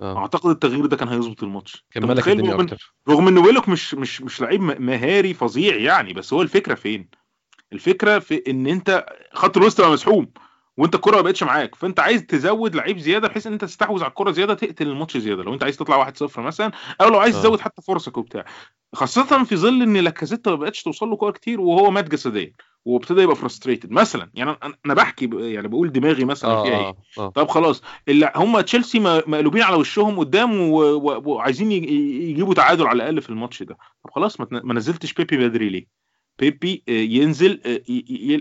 آه. 0.00 0.18
أعتقد 0.18 0.50
التغيير 0.50 0.86
ده 0.86 0.96
كان 0.96 1.08
هيظبط 1.08 1.42
الماتش. 1.42 1.84
كان 1.92 2.06
ملك 2.08 2.28
الدنيا 2.28 2.52
رغم, 2.54 2.66
رغم 3.08 3.28
إن 3.28 3.38
ويلوك 3.38 3.68
مش 3.68 3.94
مش 3.94 4.22
مش 4.22 4.40
لعيب 4.40 4.60
مهاري 4.62 5.34
فظيع 5.34 5.76
يعني 5.76 6.12
بس 6.12 6.32
هو 6.32 6.42
الفكرة 6.42 6.74
فين؟ 6.74 7.08
الفكرة 7.72 8.18
في 8.18 8.42
إن 8.48 8.66
أنت 8.66 9.06
خط 9.32 9.56
الوسط 9.56 9.80
بقى 9.80 9.90
مسحوم 9.90 10.32
وأنت 10.76 10.94
الكرة 10.94 11.16
ما 11.16 11.22
بقتش 11.22 11.42
معاك 11.42 11.74
فأنت 11.74 12.00
عايز 12.00 12.26
تزود 12.26 12.74
لعيب 12.74 12.98
زيادة 12.98 13.28
بحيث 13.28 13.46
إن 13.46 13.52
أنت 13.52 13.64
تستحوذ 13.64 14.02
على 14.02 14.08
الكرة 14.10 14.30
زيادة 14.30 14.54
تقتل 14.54 14.88
الماتش 14.88 15.16
زيادة. 15.16 15.42
لو 15.42 15.54
أنت 15.54 15.62
عايز 15.62 15.76
تطلع 15.76 16.10
1-0 16.10 16.38
مثلا 16.38 16.72
أو 17.00 17.08
لو 17.08 17.18
عايز 17.18 17.36
آه. 17.36 17.40
تزود 17.40 17.60
حتى 17.60 17.82
فرصك 17.82 18.16
وبتاع. 18.18 18.44
خاصة 18.94 19.44
في 19.44 19.56
ظل 19.56 19.82
إن 19.82 19.96
لاكازيت 19.96 20.50
ما 20.50 20.56
بقتش 20.56 20.82
توصل 20.82 21.08
له 21.08 21.16
كوره 21.16 21.30
كتير 21.30 21.60
وهو 21.60 21.90
مات 21.90 22.08
جسديا. 22.08 22.52
وابتدى 22.84 23.22
يبقى 23.22 23.36
frustrated 23.36 23.90
مثلا 23.90 24.30
يعني 24.34 24.56
أنا 24.86 24.94
بحكي 24.94 25.30
يعني 25.32 25.68
بقول 25.68 25.92
دماغي 25.92 26.24
مثلا 26.24 26.50
آه 26.50 26.62
فيها 26.62 26.78
إيه؟ 26.78 26.94
آه. 27.18 27.28
طب 27.28 27.48
خلاص 27.48 27.82
اللي 28.08 28.32
هم 28.36 28.60
تشيلسي 28.60 29.00
مقلوبين 29.00 29.62
على 29.62 29.76
وشهم 29.76 30.18
قدام 30.18 30.60
وعايزين 30.60 31.72
يجيبوا 31.72 32.54
تعادل 32.54 32.86
على 32.86 32.96
الأقل 32.96 33.22
في 33.22 33.30
الماتش 33.30 33.62
ده. 33.62 33.78
طب 34.04 34.10
خلاص 34.10 34.40
ما 34.40 34.74
نزلتش 34.74 35.12
بيبي 35.12 35.48
بدري 35.48 35.68
ليه؟ 35.68 36.00
بيبي 36.38 36.82
آه، 36.88 36.92
ينزل 36.92 37.60
آه، 37.66 37.80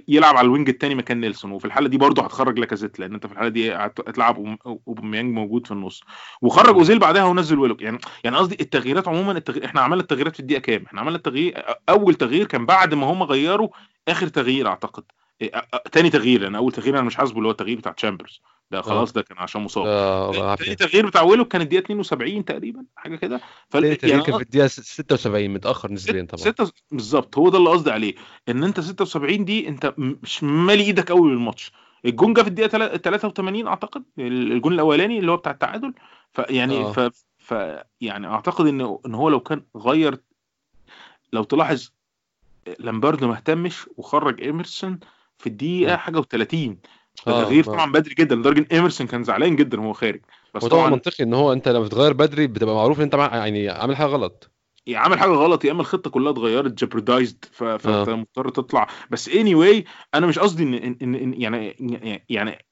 يلعب 0.08 0.36
على 0.38 0.46
ال 0.46 0.50
wing 0.50 0.70
الثاني 0.70 0.96
مكان 0.96 1.20
نيلسون. 1.20 1.52
وفي 1.52 1.66
الحالة 1.66 1.88
دي 1.90 1.98
برضه 1.98 2.24
هتخرج 2.24 2.60
لاكازيت 2.60 3.00
لأن 3.00 3.14
أنت 3.14 3.26
في 3.28 3.34
الحالة 3.34 3.50
دي 3.50 3.74
هتلعب 3.74 4.58
أوباميانج 4.88 5.34
موجود 5.34 5.66
في 5.66 5.72
النص. 5.72 6.02
وخرج 6.42 6.76
أوزيل 6.76 7.00
بعدها 7.00 7.24
ونزل 7.24 7.60
ويلوك. 7.60 7.82
يعني 7.82 7.98
يعني 8.24 8.38
قصدي 8.38 8.58
التغييرات 8.62 9.08
عموما 9.08 9.32
التغيير 9.32 9.66
إحنا 9.66 9.82
عملنا 9.82 10.02
التغييرات 10.02 10.34
في 10.34 10.40
الدقيقة 10.40 10.60
كام؟ 10.62 10.84
إحنا 10.86 11.02
عملنا 11.02 11.18
التغيير 11.18 11.64
أول 11.90 12.14
تغيير 12.16 12.46
كان 12.46 12.66
بعد 12.66 12.94
ما 12.94 13.06
هم 13.12 13.24
غيروا 13.24 13.70
آخر 14.12 14.28
تغيير 14.28 14.68
أعتقد. 14.68 15.03
تاني 15.91 16.10
تغيير 16.10 16.47
أنا 16.47 16.57
أول 16.57 16.72
تغيير 16.72 16.95
أنا 16.95 17.05
مش 17.05 17.16
حاسبه 17.16 17.38
اللي 17.38 17.47
هو 17.47 17.51
التغيير 17.51 17.78
بتاع 17.78 17.91
تشامبرز 17.91 18.41
ده 18.72 18.78
آه. 18.78 18.82
خلاص 18.82 19.14
ده 19.14 19.22
كان 19.22 19.38
عشان 19.38 19.62
مصاب. 19.62 20.55
تاني 20.57 20.76
تغيير 20.76 21.07
بتاع 21.07 21.22
ويلو 21.22 21.45
كان 21.45 21.62
الدقيقة 21.62 21.84
72 21.84 22.45
تقريبا 22.45 22.86
حاجة 22.95 23.16
كده. 23.16 23.41
فال 23.70 23.84
يعني 23.86 24.24
كان 24.24 24.38
في 24.38 24.43
الدقيقة 24.43 24.68
76 24.68 25.49
متأخر 25.49 25.91
نسبيا 25.91 26.24
طبعا. 26.24 26.41
ستة 26.43 26.72
بالظبط 26.91 27.38
هو 27.38 27.49
ده 27.49 27.57
اللي 27.57 27.70
قصدي 27.70 27.91
عليه. 27.91 28.16
إن 28.49 28.64
أنت 28.64 28.80
76 28.80 29.45
دي 29.45 29.68
أنت 29.68 29.93
مش 29.97 30.43
مالي 30.43 30.84
إيدك 30.84 31.12
قوي 31.12 31.30
بالماتش 31.30 31.72
الجون 32.05 32.34
جه 32.34 32.41
في 32.41 32.47
الدقيقة 32.47 32.97
83 32.97 33.68
أعتقد 33.68 34.03
الجون 34.20 34.74
الأولاني 34.74 35.20
اللي 35.20 35.32
هو 35.32 35.38
بتاع 35.38 35.51
التعادل. 35.51 35.93
فيعني 36.34 36.78
آه. 36.78 36.91
ف... 36.91 36.99
ف 37.38 37.53
يعني 38.01 38.28
أعتقد 38.28 38.68
إن 38.68 38.97
إن 39.05 39.16
هو 39.16 39.30
لو 39.30 39.39
كان 39.39 39.64
غير 39.78 40.18
لو 41.34 41.43
تلاحظ 41.43 41.91
لامباردو 42.80 43.28
ما 43.28 43.34
اهتمش 43.36 43.90
وخرج 43.98 44.42
إيمرسون 44.42 45.00
في 45.38 45.48
الدقيقة 45.48 45.98
حاجة 45.98 46.22
و30 46.22 46.76
تغيير 47.26 47.64
آه 47.64 47.68
طبعا 47.68 47.92
بدري 47.92 48.16
جدا 48.16 48.36
لدرجة 48.36 48.60
إن 48.60 48.66
إيمرسون 48.72 49.08
كان 49.08 49.24
زعلان 49.24 49.56
جدا 49.56 49.82
وهو 49.82 49.94
خارج. 49.94 50.22
بس 50.56 50.66
طبعا 50.66 50.90
منطقي 50.90 51.24
إن 51.24 51.34
هو 51.34 51.54
أنت 51.54 51.68
لما 51.68 51.84
بتغير 51.84 52.14
بدري 52.14 52.48
بتبقى 52.48 52.76
معروف 52.76 52.98
إن 52.98 53.04
أنت 53.04 53.14
يعني 53.14 53.70
عامل 53.70 53.96
حاجة 53.96 54.08
غلط. 54.08 54.52
يا 54.88 54.98
عمل 54.98 55.20
حاجة 55.20 55.30
غلط 55.30 55.66
يا 55.66 55.72
إما 55.72 55.82
الخطة 55.82 56.10
كلها 56.10 56.32
اتغيرت 56.32 56.84
جبردايزد 56.84 57.46
فانت 57.52 58.10
مضطر 58.10 58.50
تطلع. 58.50 58.88
بس 59.12 59.30
اني 59.30 59.56
anyway 59.56 59.88
أنا 60.16 60.28
مش 60.28 60.40
قصدي 60.40 60.64
ان 60.64 60.74
ان 60.74 60.96
إن- 60.96 61.22
إن 61.22 61.34
يعني 61.42 61.76
يعني 62.30 62.66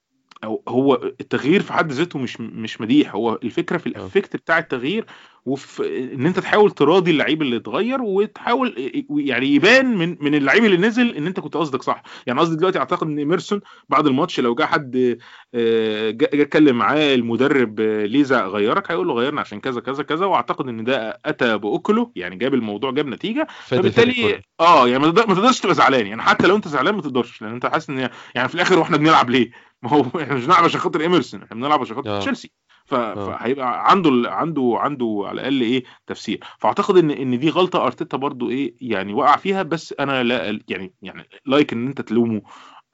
أو 0.44 0.62
هو 0.68 0.94
التغيير 1.20 1.62
في 1.62 1.72
حد 1.72 1.92
ذاته 1.92 2.18
مش 2.18 2.40
مش 2.40 2.80
مديح. 2.80 3.14
هو 3.14 3.38
الفكرة 3.42 3.78
في 3.78 3.86
آه. 3.86 3.90
ال 3.90 3.97
effect 3.97 4.36
بتاع 4.36 4.58
التغيير 4.58 5.06
وفي 5.46 6.14
إن 6.14 6.26
أنت 6.26 6.38
تحاول 6.38 6.70
تراضي 6.70 7.10
اللعيب 7.10 7.42
اللي 7.42 7.56
اتغير 7.56 8.02
وتحاول 8.02 8.92
يعني 9.10 9.46
يبان 9.54 9.96
من 9.96 10.16
من 10.20 10.34
اللعيب 10.34 10.64
اللي 10.64 10.76
نزل 10.76 11.14
إن 11.16 11.26
أنت 11.26 11.40
كنت 11.40 11.56
قصدك 11.56 11.82
صح. 11.82 12.02
يعني 12.26 12.40
قصدي 12.40 12.56
دلوقتي 12.56 12.78
أعتقد 12.78 13.06
إن 13.06 13.18
إيمرسون 13.18 13.60
بعد 13.88 14.06
الماتش 14.06 14.40
لو 14.40 14.54
جه 14.54 14.64
حد 14.64 15.18
آه، 15.54 16.10
جه 16.10 16.42
اتكلم 16.42 16.78
معاه 16.78 17.14
المدرب 17.14 17.80
آه، 17.80 18.06
ليه 18.06 18.42
غيرك 18.42 18.90
هيقول 18.90 19.08
له 19.08 19.14
غيرنا 19.14 19.40
عشان 19.40 19.60
كذا 19.60 19.80
كذا 19.80 20.02
كذا. 20.02 20.26
وأعتقد 20.26 20.68
إن 20.68 20.84
ده 20.84 21.20
أتى 21.24 21.58
بأكله 21.58 22.12
يعني 22.16 22.36
جاب 22.36 22.54
الموضوع 22.54 22.90
جاب 22.90 23.06
نتيجة. 23.06 23.46
فبالتالي 23.66 24.42
آه 24.60 24.88
يعني 24.88 24.98
ما 24.98 25.10
تقدرش 25.10 25.60
تبقى 25.60 25.74
زعلان. 25.74 26.06
يعني 26.06 26.22
حتى 26.22 26.46
لو 26.46 26.56
أنت 26.56 26.68
زعلان 26.68 26.94
ما 26.94 27.02
تقدرش 27.02 27.42
لأن 27.42 27.52
أنت 27.52 27.66
حاسس 27.66 27.90
إن 27.90 28.08
يعني 28.34 28.48
في 28.48 28.54
الآخر 28.54 28.78
وإحنا 28.78 28.96
بنلعب 28.96 29.30
ليه؟ 29.30 29.50
ما 29.82 29.90
هو 29.90 30.02
إحنا 30.22 30.34
مش 30.34 30.44
بنلعب 30.44 30.64
عشان 30.64 30.80
خاطر 30.80 31.00
ايمرسون 31.00 31.42
إحنا 31.42 31.56
بنلعب 31.56 31.80
عشان 31.80 31.96
خاطر 31.96 32.16
آه. 32.16 32.20
تشيلسي. 32.20 32.50
آه. 32.92 33.14
فهيبقى 33.14 33.90
عنده 33.90 34.10
عنده 34.30 34.76
عنده 34.78 35.22
على 35.26 35.40
الأقل 35.40 35.60
إيه 35.60 35.84
تفسير. 36.06 36.44
فأعتقد 36.58 36.96
إن 36.96 37.10
إن 37.10 37.38
دي 37.38 37.50
غلطة 37.50 37.86
أرتيتا 37.86 38.16
برضو 38.16 38.50
إيه 38.50 38.74
يعني 38.80 39.14
وقع 39.14 39.36
فيها 39.36 39.62
بس 39.62 39.94
أنا 40.00 40.22
لا 40.22 40.58
يعني 40.68 40.92
يعني 41.02 41.28
like 41.46 41.72
إن 41.72 41.86
أنت 41.86 42.00
تلومه 42.00 42.42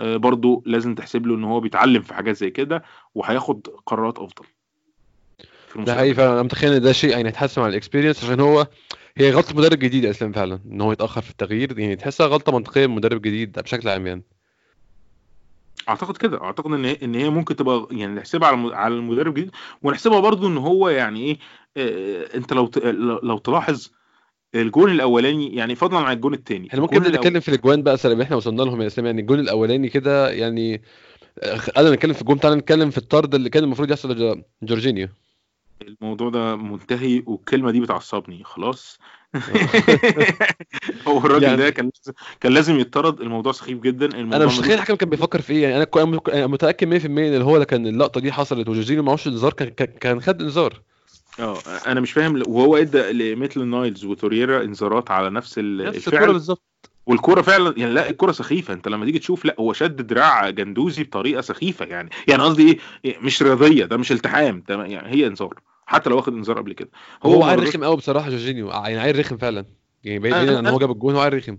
آه، 0.01 0.16
برضو 0.16 0.62
لازم 0.66 0.95
تحسب 0.95 1.26
له 1.26 1.35
إن 1.35 1.45
هو 1.45 1.61
بيتعلم 1.61 2.03
في 2.03 2.14
حاجات 2.14 2.37
زي 2.37 2.51
كده 2.51 2.82
وهياخد 3.14 3.66
قرارات 3.87 4.18
أفضل. 4.18 4.45
ده 5.76 5.95
حقيقي 5.95 6.14
فعلا. 6.14 6.32
أنا 6.32 6.43
متخيل 6.43 6.72
إن 6.72 6.82
ده 6.82 6.93
شيء 6.93 7.11
يعني 7.11 7.28
يتحسن 7.28 7.62
مع 7.62 7.68
ال 7.68 7.74
experience 7.74 8.25
عشان 8.24 8.41
هو 8.41 8.66
هي 9.16 9.30
غلطة 9.30 9.57
مدرب 9.57 9.78
جديد 9.78 10.05
اسلام 10.05 10.32
فعلا 10.32 10.61
إن 10.66 10.80
هو 10.80 10.93
يتأخر 10.93 11.22
في 11.22 11.30
التغيير. 11.30 11.78
يعني 11.78 11.97
تحسها 11.97 12.26
غلطة 12.26 12.53
منطقية 12.53 12.87
من 12.87 12.95
مدرب 12.95 13.22
جديد 13.22 13.59
بشكل 13.59 13.89
عام 13.89 14.07
يعني. 14.07 14.22
أعتقد 15.89 16.16
كده. 16.16 16.43
أعتقد 16.43 16.72
إن 16.72 16.85
هي 16.85 16.99
إن 17.03 17.14
هي 17.14 17.30
ممكن 17.30 17.57
تبقى 17.57 17.87
يعني 17.91 18.14
نحسبها 18.14 18.49
على 18.49 18.76
على 18.76 18.95
المدرب 18.95 19.37
الجديد 19.39 19.51
ونحسبها 19.82 20.20
برضو 20.20 20.47
إن 20.49 20.57
هو 20.57 20.89
يعني 20.89 21.20
إيه 21.24 21.39
آه، 21.76 22.37
أنت 22.37 22.53
لو 22.53 22.70
لو 23.22 23.39
تلاحظ 23.39 23.89
الجون 24.55 24.91
الأولاني 24.91 25.55
يعني 25.57 25.74
فضلا 25.74 25.99
عن 25.99 26.12
الجون 26.16 26.35
الثاني 26.35 26.68
إحنا 26.68 26.80
ممكن 26.80 26.99
نتكلم 27.03 27.41
في 27.41 27.49
الأجوان 27.49 27.82
بقى 27.82 27.97
سلام 27.97 28.20
إحنا 28.20 28.37
وصلنا 28.37 28.62
لهم 28.62 28.82
يا 28.82 28.87
اسلام 28.87 29.07
يعني 29.07 29.20
الجون 29.20 29.41
الأولاني 29.41 29.89
كده 29.89 30.30
يعني 30.30 30.82
قبل 31.76 31.89
ما 31.89 31.95
نتكلم 31.95 32.12
في 32.12 32.20
الجون 32.20 32.41
تعالى 32.41 32.57
نتكلم 32.57 32.91
في 32.91 32.99
الطرد 32.99 33.35
اللي 33.35 33.51
كان 33.51 33.64
المفروض 33.64 33.91
يحصل 33.91 34.11
لج- 34.12 34.43
جورجينيو. 34.62 35.09
الموضوع 35.82 36.28
ده 36.30 36.57
منتهي 36.57 37.22
والكلمة 37.26 37.70
دي 37.70 37.80
بتعصبني. 37.80 38.45
خلاص 38.45 38.99
هو 41.09 41.18
الراجل 41.18 41.57
ده 41.57 41.62
يعني 41.64 41.70
كان 41.72 41.91
لازم 41.95 42.12
كان 42.41 42.53
لازم 42.53 42.78
يطرد 42.78 43.20
الموضوع 43.20 43.53
سخيف 43.53 43.80
جدا. 43.80 44.07
أنا 44.07 44.18
الموضوع 44.20 44.39
مش 44.39 44.53
ملوش 44.53 44.59
متخيل 44.59 44.74
الحكم 44.74 44.95
كان 44.95 45.09
بيفكر 45.11 45.41
في 45.41 45.53
إيه. 45.53 45.62
يعني 45.62 45.87
أنا 46.28 46.47
متاكد 46.47 46.89
100% 46.89 47.05
إن 47.07 47.43
هو 47.43 47.57
لو 47.57 47.64
كان 47.64 47.87
اللقطة 47.87 48.20
دي 48.20 48.32
حصلت 48.32 48.68
وجورجينيو 48.68 49.03
معهوش 49.03 49.26
انذار 49.26 49.53
كان 49.53 49.68
كان 49.68 49.87
كان 50.01 50.20
خد 50.20 50.43
انذار. 50.43 50.82
آه 51.41 51.59
أنا 51.87 52.01
مش 52.01 52.12
فاهم. 52.12 52.43
وهو 52.47 52.76
إدى 52.76 53.12
لميتلاند 53.12 53.66
نايلز 53.66 54.05
وتوريرا 54.05 54.62
انذارات 54.62 55.11
على 55.11 55.30
نفس 55.30 55.59
ال- 55.59 55.85
نفس 55.85 55.97
الكوره 56.09 56.14
الفعل 56.20 56.32
بالظبط. 56.32 56.62
والكوره 57.07 57.43
فعلا 57.43 57.74
يعني 57.76 57.93
لا 57.93 58.11
الكوره 58.11 58.32
سخيفة. 58.32 58.74
أنت 58.74 58.89
لما 58.89 59.05
تيجي 59.05 59.18
تشوف 59.18 59.45
لا 59.45 59.57
هو 59.61 59.72
شد 59.72 60.07
دراع 60.07 60.51
جندوزي 60.51 61.03
بطريقة 61.05 61.41
سخيفة. 61.41 61.85
يعني 61.85 62.11
يعني 62.28 62.43
قصدي 62.43 62.80
إيه؟ 63.05 63.18
مش 63.20 63.43
رياضية 63.43 63.85
ده 63.85 63.97
مش 63.97 64.12
التحام 64.12 64.62
ده 64.68 64.85
يعني 64.85 65.09
هي 65.14 65.26
انذار. 65.26 65.55
حتى 65.87 66.11
لو 66.11 66.16
واخد 66.16 66.32
انذار 66.32 66.59
قبل 66.59 66.72
كده. 66.72 66.91
هو 67.22 67.35
هو 67.35 67.45
عيل 67.45 67.62
رخم 67.62 67.85
قوي 67.85 67.97
بصراحة 67.97 68.30
جورجينيو. 68.30 68.70
يعني 68.70 68.99
عيل 68.99 69.18
رخم 69.18 69.37
فعلا. 69.37 69.64
يعني 70.05 70.18
بعيد 70.18 70.35
بعيدا 70.35 70.51
أنا 70.51 70.59
إن 70.59 70.66
هو 70.66 70.78
جاب 70.78 70.91
الجون 70.91 71.14
هو 71.14 71.20
عيل 71.20 71.35
رخم. 71.35 71.59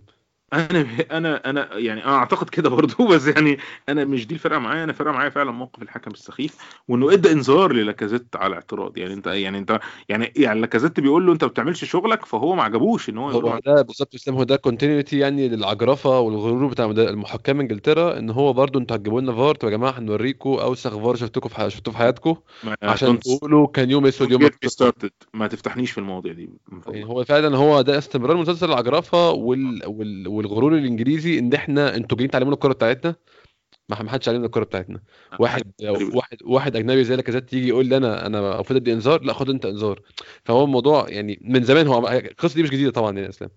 أنا 0.54 0.86
أنا 1.12 1.50
أنا 1.50 1.78
يعني 1.78 2.06
أنا 2.06 2.16
أعتقد 2.16 2.50
كده 2.50 2.70
برضه 2.70 3.08
بس 3.16 3.28
يعني 3.28 3.58
أنا 3.89 4.06
مش 4.06 4.28
دي 4.28 4.34
الفارقة 4.34 4.59
معايا. 4.60 4.84
أنا 4.84 4.93
فارقه 4.93 5.12
معايا 5.12 5.30
فعلا 5.30 5.52
موقف 5.52 5.82
الحكم 5.82 6.12
السخيف 6.12 6.56
وإنه 6.88 7.14
إدى 7.14 7.32
إنذار 7.32 7.74
للاكازيت 7.74 8.36
على 8.36 8.56
اعتراض 8.56 8.98
يعني 8.98 9.14
انت 9.14 9.28
يعني 9.28 9.58
انت 9.58 9.80
يعني 10.10 10.34
يعني 10.36 10.60
لاكازيت 10.60 11.00
بيقول 11.00 11.26
له 11.26 11.34
أنت 11.34 11.43
ما 11.43 11.50
بتعملش 11.50 11.86
شغلك 11.86 12.26
فهو 12.26 12.56
ما 12.56 12.64
عجبوش 12.64 13.10
إن 13.10 13.18
هو 13.18 13.30
هو 13.30 13.60
ده 13.66 13.82
بالظبط 13.82 14.16
اسلام 14.16 14.38
هو 14.38 14.43
ده 14.43 14.56
continuity 14.55 15.20
يعني 15.20 15.50
للعجرفة 15.50 16.20
والغرور 16.20 16.68
بتاع 16.68 16.86
الحكم 16.86 17.59
إنجلترا 17.60 18.20
إن 18.20 18.30
هو 18.30 18.54
برضو 18.54 18.80
أنتوا 18.80 18.96
هتجيبوا 18.96 19.22
لنا 19.22 19.34
فار. 19.34 19.56
طب 19.56 19.68
يا 19.68 19.78
جماعة 19.78 19.91
هنوريكم 20.00 20.50
أوسخ 20.50 20.98
فار 20.98 21.16
شفتكم 21.16 21.50
في 21.50 21.70
شفتوه 21.70 21.93
في 21.93 21.98
حياتكم؟ 21.98 22.36
عشان 22.84 23.20
تقولوا 23.20 23.68
كان 23.68 23.91
يوم 23.91 24.06
اسود 24.06 24.32
يوم 24.32 24.50
ما 25.34 25.48
تفتحنيش 25.48 25.91
في 25.91 25.98
المواضيع 25.98 26.34
دي 26.34 26.50
يعني 26.88 27.06
هو 27.06 27.24
فعلا 27.24 27.58
هو 27.58 27.82
ده 27.82 27.98
استمرار 27.98 28.38
مسلسل 28.38 28.66
العجرفة 28.66 29.32
وال... 29.32 29.82
وال... 29.86 30.28
والغرور 30.36 30.77
الانجليزي 30.77 31.39
ان 31.39 31.53
إحنا 31.53 31.95
أنتوا 31.95 32.17
جايين 32.17 32.31
تعلمونا 32.31 32.55
الكره 32.55 32.73
بتاعتنا؟ 32.73 33.15
ما 33.89 34.09
حدش 34.09 34.29
علمنا 34.29 34.45
الكره 34.45 34.63
بتاعتنا. 34.63 35.01
حاجة 35.31 35.41
واحد 35.41 35.63
غريبه 35.81 36.17
واحد 36.17 36.38
واحد 36.43 36.75
أجنبي 36.75 37.03
زي 37.03 37.15
لاكازيت 37.15 37.53
يجي 37.53 37.67
يقول 37.67 37.86
لي 37.86 37.97
أنا 37.97 38.25
أنا 38.25 38.55
المفروض 38.55 38.79
أدي 38.81 38.93
إنذار؟ 38.93 39.23
لا 39.23 39.33
خد 39.33 39.49
أنت 39.49 39.65
إنذار. 39.65 40.01
فهو 40.45 40.63
الموضوع 40.63 41.09
يعني 41.09 41.39
من 41.41 41.63
زمان 41.63 41.88
هو 41.88 42.07
القصة 42.09 42.55
دي 42.55 42.63
مش 42.63 42.69
جديدة 42.69 42.91
طبعا 42.91 43.19
يا 43.19 43.29
إسلام. 43.29 43.51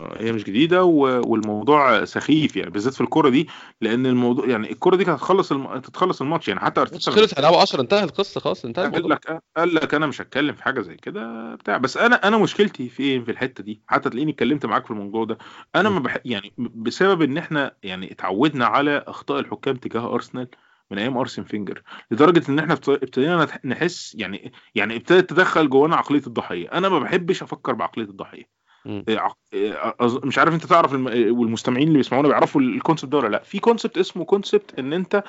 هي 0.00 0.32
مش 0.32 0.44
جديدة 0.44 0.84
والموضوع 0.84 2.04
سخيف 2.04 2.56
يعني 2.56 2.70
بالذات 2.70 2.94
في 2.94 3.00
الكوره 3.00 3.28
دي 3.28 3.48
لأن 3.80 4.06
الموضوع 4.06 4.46
يعني 4.46 4.72
الكوره 4.72 4.96
دي 4.96 5.04
كانت 5.04 5.18
هتخلص 5.18 5.52
الم... 5.52 5.78
تتخلص 5.78 6.22
الماتش 6.22 6.48
يعني 6.48 6.60
حتى 6.60 6.80
أرتيتا 6.80 7.10
خلص 7.10 7.38
هيلعبوا 7.38 7.58
10 7.60 7.80
انتهى 7.80 8.04
القصة 8.04 8.40
خلاص 8.40 8.64
انتهى 8.64 8.88
قال 8.90 9.08
لك 9.08 9.42
قال 9.56 9.74
لك 9.74 9.94
أنا 9.94 10.06
مش 10.06 10.20
هتكلم 10.20 10.54
في 10.54 10.62
حاجة 10.62 10.80
زي 10.80 10.96
كده 10.96 11.54
بتاع 11.54 11.76
بس 11.76 11.96
أنا 11.96 12.28
أنا 12.28 12.38
مشكلتي 12.38 12.88
في 12.88 13.02
إيه 13.02 13.20
في 13.24 13.30
الحتة 13.30 13.64
دي؟ 13.64 13.82
حتى 13.86 14.10
تلاقيني 14.10 14.32
اتكلمت 14.32 14.66
معاك 14.66 14.84
في 14.84 14.90
الموضوع 14.90 15.24
ده. 15.24 15.38
أنا. 15.76 15.88
ما 15.90 16.00
بح... 16.00 16.16
يعني 16.24 16.52
بسبب 16.58 17.22
إن 17.22 17.38
إحنا 17.38 17.72
يعني 17.82 18.12
اتعودنا 18.12 18.66
على 18.66 19.04
أخطاء 19.06 19.38
الحكام 19.40 19.76
تجاه 19.76 20.14
أرسنال 20.14 20.48
من 20.90 20.98
أيام 20.98 21.16
أرسن 21.16 21.44
فينجر 21.44 21.82
لدرجة 22.10 22.42
إن 22.48 22.58
إحنا 22.58 22.74
ابت- 22.74 22.88
ابتدينا 22.88 23.46
نحس 23.64 24.14
يعني 24.18 24.52
يعني 24.74 24.96
ابتدت 24.96 25.30
تدخل 25.30 25.68
جوانا 25.70 25.96
عقلية 25.96 26.22
الضحية. 26.26 26.68
أنا 26.72 26.88
ما 26.88 26.98
بحبش 26.98 27.42
أفكر 27.42 27.72
بعقلية 27.72 28.04
الضحية. 28.06 28.63
إيه، 28.86 29.28
إيه، 29.52 29.94
مش 30.24 30.38
عارف 30.38 30.54
أنت 30.54 30.66
تعرف 30.66 30.92
الم... 30.94 31.08
إيه، 31.08 31.30
والمستمعين 31.30 31.88
اللي 31.88 31.98
بيسمعونا 31.98 32.28
بيعرفوا 32.28 32.60
ال 32.60 32.66
concept 32.66 33.12
ده 33.12 33.18
ولا 33.18 33.28
لأ. 33.28 33.42
في 33.42 33.58
concept 33.58 33.98
اسمه 33.98 34.24
concept 34.24 34.78
إن 34.78 34.92
أنت 34.92 35.22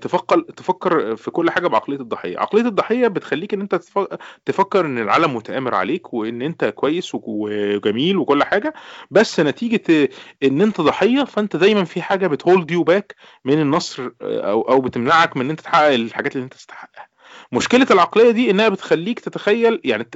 تفكر 0.00 0.40
تفكر 0.40 1.16
في 1.16 1.30
كل 1.30 1.50
حاجة 1.50 1.66
بعقلية 1.68 2.00
الضحية. 2.00 2.38
عقلية 2.38 2.62
الضحية 2.62 3.08
بتخليك 3.08 3.54
إن 3.54 3.60
أنت 3.60 3.74
تف- 3.74 4.18
تفكر 4.44 4.86
إن 4.86 4.98
العالم 4.98 5.34
متآمر 5.36 5.74
عليك 5.74 6.14
وإن 6.14 6.42
أنت 6.42 6.64
كويس 6.64 7.10
وجميل 7.14 8.16
وكل 8.16 8.44
حاجة 8.44 8.74
بس 9.10 9.40
نتيجة 9.40 10.08
إن 10.42 10.60
أنت 10.62 10.80
ضحية 10.80 11.24
فأنت 11.24 11.56
دايما 11.56 11.84
في 11.84 12.02
حاجة 12.02 12.26
بت 12.26 12.41
hold 12.41 12.70
you 12.70 12.82
back 12.82 13.14
من 13.44 13.60
النصر 13.60 14.10
إيه، 14.22 14.40
أو 14.40 14.62
أو 14.62 14.80
بتمنعك 14.80 15.36
من 15.36 15.44
إن 15.44 15.50
أنت 15.50 15.60
تحقق 15.60 15.86
الحاجات 15.94 16.32
اللي 16.36 16.44
أنت 16.44 16.54
تستحقها. 16.54 17.09
مشكلة 17.52 17.86
العقلية 17.90 18.30
دي 18.30 18.50
إنها 18.50 18.68
بتخليك 18.68 19.20
تتخيل 19.20 19.80
يعني 19.84 20.06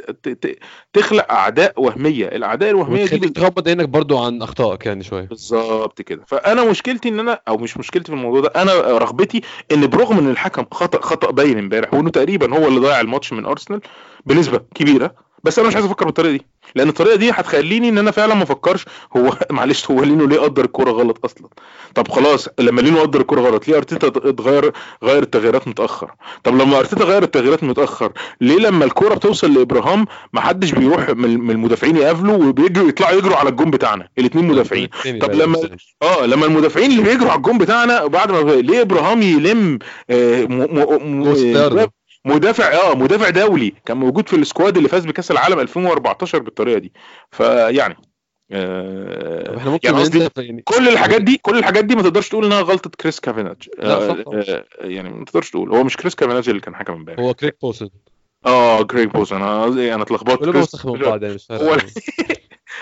تخلق 0.93 1.32
أعداء 1.32 1.80
وهمية. 1.82 2.26
الأعداء 2.26 2.70
الوهمية 2.70 2.97
دي 2.97 3.14
وتخليك 3.14 3.37
تغمض 3.37 3.68
عينك 3.68 3.89
برضو 3.89 4.18
عن 4.18 4.43
أخطائك 4.43 4.87
يعني 4.87 5.05
شوية. 5.05 5.26
بالظبط 5.28 6.03
كده. 6.03 6.24
فأنا 6.26 6.70
مشكلتي 6.70 7.09
إن 7.09 7.20
أنا 7.20 7.41
أو 7.49 7.57
مش 7.57 7.76
مشكلتي 7.76 8.07
في 8.07 8.12
الموضوع 8.12 8.41
ده 8.41 8.53
أنا 8.57 8.72
رغبتي 8.99 9.43
إن 9.72 9.87
برغم 9.87 10.18
إن 10.18 10.30
الحكم 10.30 10.64
خطأ 10.72 11.01
خطأ 11.01 11.30
باين 11.30 11.59
إمبارح 11.59 11.95
وإنه 11.95 12.11
تقريبا 12.11 12.59
هو 12.59 12.68
اللي 12.68 12.80
ضيع 12.80 13.01
الماتش 13.01 13.32
من 13.32 13.47
أرسنال 13.47 13.80
بنسبة 14.26 14.61
كبيرة 14.74 15.14
بس 15.45 15.59
أنا 15.59 15.68
مش 15.68 15.74
عايز 15.74 15.86
أفكر 15.86 16.05
بالطريقة 16.05 16.32
دي 16.32 16.42
لأن 16.74 16.88
الطريقة 16.88 17.16
دي 17.16 17.30
هتخليني 17.30 17.88
إن 17.88 17.99
أنا 17.99 18.11
فعلا 18.11 18.34
ما 18.34 18.42
أفكرش 18.42 18.84
هو 19.16 19.36
معلش 19.51 19.90
هو 19.90 20.03
لينو 20.03 20.26
ليه 20.26 20.40
قدر 20.40 20.64
الكورة 20.64 20.90
غلط 20.90 21.24
أصلا؟ 21.24 21.49
طب 21.95 22.09
خلاص 22.09 22.49
لما 22.59 22.80
لينو 22.80 23.01
قدر 23.01 23.20
الكورة 23.20 23.40
غلط؟ 23.40 23.68
ليه 23.68 23.76
أرتيتا 23.76 24.07
اتغير 24.07 24.72
غير 25.03 25.22
التغييرات 25.22 25.68
متأخر؟ 25.68 26.11
طب 26.45 26.55
لما 26.55 26.78
أرتيتا 26.78 27.05
غير 27.05 27.22
التغييرات 27.22 27.64
متأخر 27.64 28.12
ليه 28.40 28.57
لما 28.59 28.84
الكورة 28.84 29.14
بتوصل 29.14 29.55
لإبراهام 29.55 30.07
ما 30.32 30.40
حدش 30.40 30.70
بيروح 30.70 31.11
من 31.11 31.51
المدافعين 31.51 31.97
يقابلوا 31.97 32.36
وبيجروا 32.45 32.88
يطلعوا 32.88 33.18
يجروا 33.18 33.36
على 33.36 33.49
الجون 33.49 33.70
بتاعنا؟ 33.70 34.09
الاثنين 34.18 34.45
مدافعين. 34.45 34.88
طب 35.20 35.32
لما 35.32 35.59
آه 36.03 36.26
لما 36.26 36.47
المدافعين 36.47 36.90
اللي 36.90 37.03
بيجروا 37.03 37.30
على 37.30 37.36
الجون 37.36 37.59
بتاعنا 37.59 38.07
بعد 38.07 38.32
ما 38.32 38.51
ليه 38.53 38.80
إبراهام 38.80 39.22
يلم 39.22 39.78
آه، 40.11 40.42
م... 40.45 40.53
م... 40.53 41.22
م... 41.22 41.88
مدافع 42.24 42.72
آه 42.72 42.94
مدافع 42.94 43.30
دولي 43.30 43.72
كان 43.84 43.96
موجود 43.96 44.28
في 44.28 44.36
ال 44.36 44.43
squad 44.43 44.76
اللي 44.76 44.88
فاز 44.88 45.06
بكأس 45.06 45.30
العالم 45.30 45.60
2014 45.60 46.38
بالطريقة 46.38 46.78
دي. 46.78 46.92
فيعني 47.30 47.96
آه 48.50 49.56
إحنا 49.56 49.70
ممكن 49.70 49.88
يعني 49.88 50.00
قصدي 50.02 50.28
كل 50.64 50.88
الحاجات 50.88 51.22
دي 51.22 51.36
كل 51.42 51.58
الحاجات 51.58 51.84
دي 51.84 51.94
ما 51.94 52.02
تقدرش 52.02 52.28
تقول 52.28 52.44
إنها 52.44 52.60
غلطة 52.60 52.90
كريس 52.90 53.20
كافيناج 53.20 53.68
آه 53.80 54.10
آه 54.10 54.64
يعني 54.80 55.10
ما 55.10 55.24
تقدرش 55.24 55.50
تقول. 55.50 55.70
هو 55.74 55.84
مش 55.84 55.96
كريس 55.96 56.14
كافيناج 56.14 56.48
اللي 56.48 56.60
كان 56.60 56.74
حكم 56.74 56.92
امبارح. 56.92 57.20
هو 57.20 57.34
كريج 57.34 57.57
بوسن. 57.62 57.88
آه 58.46 58.82
كريج 58.82 59.08
بوسن. 59.08 59.36
أنا 59.36 59.64
أنا 59.64 60.02
اتلخبطت. 60.02 60.44
كريس 60.44 60.86
هو 61.52 61.76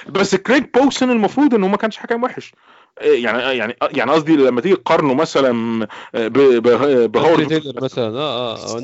بس 0.08 0.34
كريج 0.34 0.64
بوسن 0.74 1.10
المفروض 1.10 1.54
إنه 1.54 1.68
ما 1.68 1.76
كانش 1.76 1.96
حكم 1.96 2.22
وحش. 2.22 2.52
يعني 3.00 3.58
يعني 3.58 3.76
يعني 3.92 4.12
قصدي 4.12 4.36
لما 4.36 4.60
تيجي 4.60 4.76
تقارنه 4.76 5.14
مثلا 5.14 5.52
ب- 6.14 6.32
ب- 6.32 6.66
أنتوني 6.66 7.08
بهاورد 7.08 7.48
تايلر 7.48 7.84
مثلا 7.84 8.18
آه 8.18 8.54
آه 8.54 8.78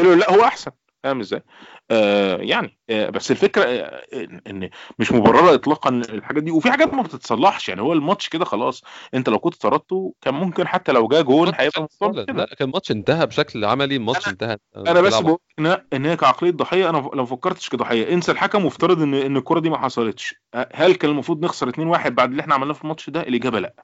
آه 0.00 0.14
لا 0.14 0.30
هو 0.34 0.44
أحسن. 0.44 0.70
فاهم 1.04 1.20
إزاي؟ 1.20 1.42
آه 1.90 2.36
يعني 2.36 2.78
آه 2.90 3.10
بس 3.10 3.30
الفكرة 3.30 3.62
آه 3.64 4.02
إن 4.46 4.70
مش 4.98 5.12
مبررة 5.12 5.54
اطلاقا 5.54 5.90
الحاجات 5.90 6.42
دي. 6.42 6.50
وفي 6.50 6.70
حاجات 6.70 6.94
ما 6.94 7.02
بتتصلحش 7.02 7.68
يعني 7.68 7.80
هو 7.80 7.92
الماتش 7.92 8.28
كده 8.28 8.44
خلاص 8.44 8.82
أنت 9.14 9.28
لو 9.28 9.38
كنت 9.38 9.54
طردته 9.54 10.14
كان 10.20 10.34
ممكن 10.34 10.66
حتى 10.68 10.92
لو 10.92 11.08
جه 11.08 11.20
جون 11.20 11.52
هيبقى 11.54 11.88
لا 12.02 12.54
كان 12.54 12.68
الماتش 12.68 12.90
انتهى 12.90 13.26
بشكل 13.26 13.64
عملي 13.64 13.96
الماتش 13.96 14.28
انتهى 14.28 14.56
أنا 14.76 15.00
بس 15.00 15.18
بقول 15.18 15.38
إن 15.58 15.76
إن 15.92 16.06
هي 16.06 16.16
كعقلية 16.16 16.50
ضحية 16.50 16.90
أنا 16.90 16.98
لو 17.14 17.26
فكرتش 17.26 17.68
كضحية. 17.68 18.12
انسى 18.12 18.32
الحكم 18.32 18.64
وافترض 18.64 19.02
إن 19.02 19.14
إن 19.14 19.36
الكرة 19.36 19.60
دي 19.60 19.70
ما 19.70 19.78
حصلتش. 19.78 20.34
هل 20.74 20.94
كان 20.94 21.10
المفروض 21.10 21.44
نخسر 21.44 21.70
2-1 21.72 22.08
بعد 22.08 22.30
اللي 22.30 22.40
إحنا 22.42 22.54
عملناه 22.54 22.74
في 22.74 22.82
الماتش 22.84 23.10
ده؟ 23.10 23.20
الإجابة 23.20 23.60
لا. 23.60 23.74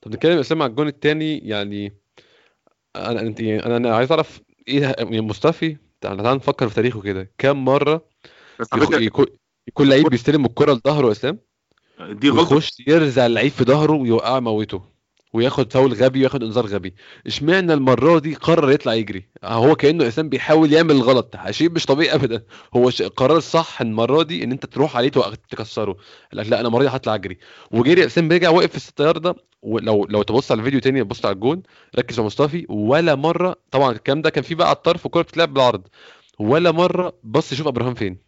طب 0.00 0.12
نتكلم 0.14 0.38
إسلام 0.38 0.62
على 0.62 0.70
الجون 0.70 0.88
الثاني 0.88 1.38
يعني 1.38 1.96
أنا 2.96 3.20
أنت 3.20 3.40
أنا 3.40 3.76
أنا 3.76 3.96
عايز 3.96 4.12
أعرف 4.12 4.40
إيه 4.68 4.94
يعني 4.98 5.20
مصطفي 5.20 5.76
تعال 6.02 6.36
نفكر 6.36 6.68
في 6.68 6.74
تاريخه 6.74 7.00
كده. 7.00 7.32
كم 7.38 7.64
مرة 7.64 8.08
يكون 8.92 9.26
يكون 9.68 9.88
لعيب 9.88 10.06
بيستلم 10.06 10.44
الكرة 10.44 10.72
لظهره 10.72 11.12
إسلام؟ 11.12 11.38
دي 12.00 12.30
غلطة. 12.30 12.54
يخش 12.54 12.80
يرزع 12.86 13.26
اللعيب 13.26 13.50
في 13.52 13.64
ظهره 13.64 13.92
ويوقع 13.92 14.40
موته 14.40 14.91
وياخد 15.32 15.72
فاول 15.72 15.92
غبي 15.92 16.20
وياخد 16.20 16.42
انذار 16.42 16.66
غبي. 16.66 16.94
اشمعنى 17.26 17.72
المرة 17.74 18.18
دي 18.18 18.34
قرر 18.34 18.70
يطلع 18.70 18.94
يجري؟ 18.94 19.28
هو 19.44 19.76
كأنه 19.76 20.08
اسلام 20.08 20.28
بيحاول 20.28 20.72
يعمل 20.72 20.90
الغلط 20.90 21.36
شيء 21.50 21.70
مش 21.70 21.86
طبيعي 21.86 22.14
ابدا. 22.14 22.42
هو 22.76 22.88
القرار 23.00 23.36
الصح 23.36 23.80
المرة 23.80 24.22
دي 24.22 24.44
إن 24.44 24.52
أنت 24.52 24.66
تروح 24.66 24.96
عليه 24.96 25.08
تكسره. 25.50 25.96
لك 26.32 26.46
لا 26.46 26.60
أنا 26.60 26.68
المرة 26.68 26.82
دي 26.82 26.88
هطلع 26.88 27.14
أجري. 27.14 27.38
وجري 27.70 28.06
اسلام 28.06 28.32
رجع 28.32 28.50
وقف 28.50 28.70
في 28.70 28.76
الست 28.76 29.00
ياردة. 29.00 29.34
ولو 29.62 30.04
لو 30.04 30.22
تبص 30.22 30.52
على 30.52 30.58
الفيديو 30.58 30.80
تاني 30.80 31.02
بص 31.02 31.24
على 31.24 31.34
الجون. 31.34 31.62
ركز 31.98 32.20
مع 32.20 32.26
مصطفي. 32.26 32.66
ولا 32.68 33.14
مرة 33.14 33.56
طبعا 33.70 33.92
الكلام 33.92 34.22
ده 34.22 34.30
كان 34.30 34.44
فيه 34.44 34.54
بقى 34.54 34.68
على 34.68 34.76
الطرف 34.76 35.06
والكوره 35.06 35.22
بتتلعب 35.22 35.54
بالعرض. 35.54 35.82
ولا 36.38 36.72
مرة 36.72 37.12
بص 37.24 37.52
يشوف 37.52 37.66
أبراهام 37.66 37.94
فين. 37.94 38.18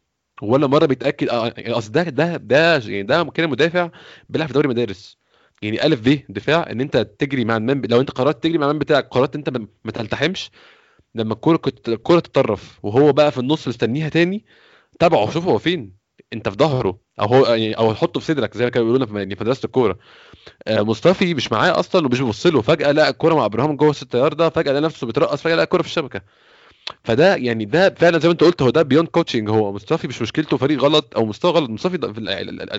ولا 0.43 0.67
مرة 0.67 0.87
بيتأكد 0.87 1.29
اصل 1.29 1.93
ده 1.93 2.03
ده 2.03 2.37
ده 2.37 2.77
يعني 2.79 3.03
ده 3.03 3.25
كده 3.25 3.47
مدافع 3.47 3.91
بيلعب 4.29 4.49
في 4.49 4.55
دوري 4.55 4.69
مدارس. 4.69 5.24
يعني 5.65 5.87
ألف 5.87 6.01
ب 6.09 6.21
دفاع 6.29 6.71
إن 6.71 6.81
أنت 6.81 6.97
تجري 6.97 7.45
مع 7.45 7.57
المن 7.57 7.83
لو 7.87 8.01
أنت 8.01 8.11
قررت 8.11 8.43
تجري 8.43 8.59
مع 8.59 8.67
المن 8.67 8.79
بتاعك 8.79 9.09
قررت 9.09 9.37
أنت 9.37 9.51
ما 9.85 9.91
تلتحمش 9.95 10.51
لما 11.15 11.35
الكورة 11.35 11.61
الكورة 11.89 12.21
تتطرف 12.21 12.79
وهو 12.83 13.12
بقى 13.12 13.33
في 13.33 13.39
النص 13.39 13.69
مستنيها 13.69 14.09
تاني 14.09 14.45
تابعه 14.99 15.31
شوف 15.31 15.47
هو 15.47 15.59
فين. 15.59 16.05
أنت 16.33 16.49
في 16.49 16.57
ظهره 16.57 16.99
أو 17.21 17.27
هو 17.27 17.47
يعني 17.47 17.75
أو 17.75 17.95
حطه 17.95 18.21
في 18.21 18.27
صدرك 18.27 18.57
زي 18.57 18.65
ما 18.65 18.71
كانوا 18.71 18.87
بيقولوا 18.87 19.07
في 19.07 19.37
مدرسة 19.41 19.67
الكورة. 19.67 19.99
آه 20.67 20.83
مصطفي 20.83 21.35
مش 21.35 21.53
معاه 21.53 21.81
أصلا 21.81 22.07
ومش 22.07 22.21
بيبص 22.21 22.47
له. 22.47 22.61
فجأة 22.62 22.93
لقى 22.93 23.09
الكورة 23.09 23.35
مع 23.35 23.45
إبراهيم 23.45 23.77
جوه 23.77 23.91
الست 23.91 24.15
ياردة 24.15 24.49
فجأة 24.51 24.73
لقى 24.73 24.81
نفسه 24.81 25.07
بيترقص 25.07 25.43
فجأة 25.43 25.55
لقى 25.55 25.65
الكورة 25.65 25.83
في 25.83 25.89
الشبكة. 25.89 26.21
فده 27.05 27.37
يعني 27.37 27.65
ده 27.65 27.91
فعلا 27.91 28.19
زي 28.19 28.29
ما 28.29 28.33
أنت 28.33 28.45
قلت 28.45 28.62
هو 28.62 28.71
ده 28.71 28.83
beyond 28.83 29.09
coaching 29.09 29.51
هو 29.51 29.73
مصطفي 29.73 30.09
مش 30.09 30.23
مشكلته 30.23 30.57
فريق 30.57 30.81
غلط 30.81 31.17
أو 31.17 31.27
مستوى 31.27 31.53
غلط. 31.53 31.71
مصطفي 31.71 31.99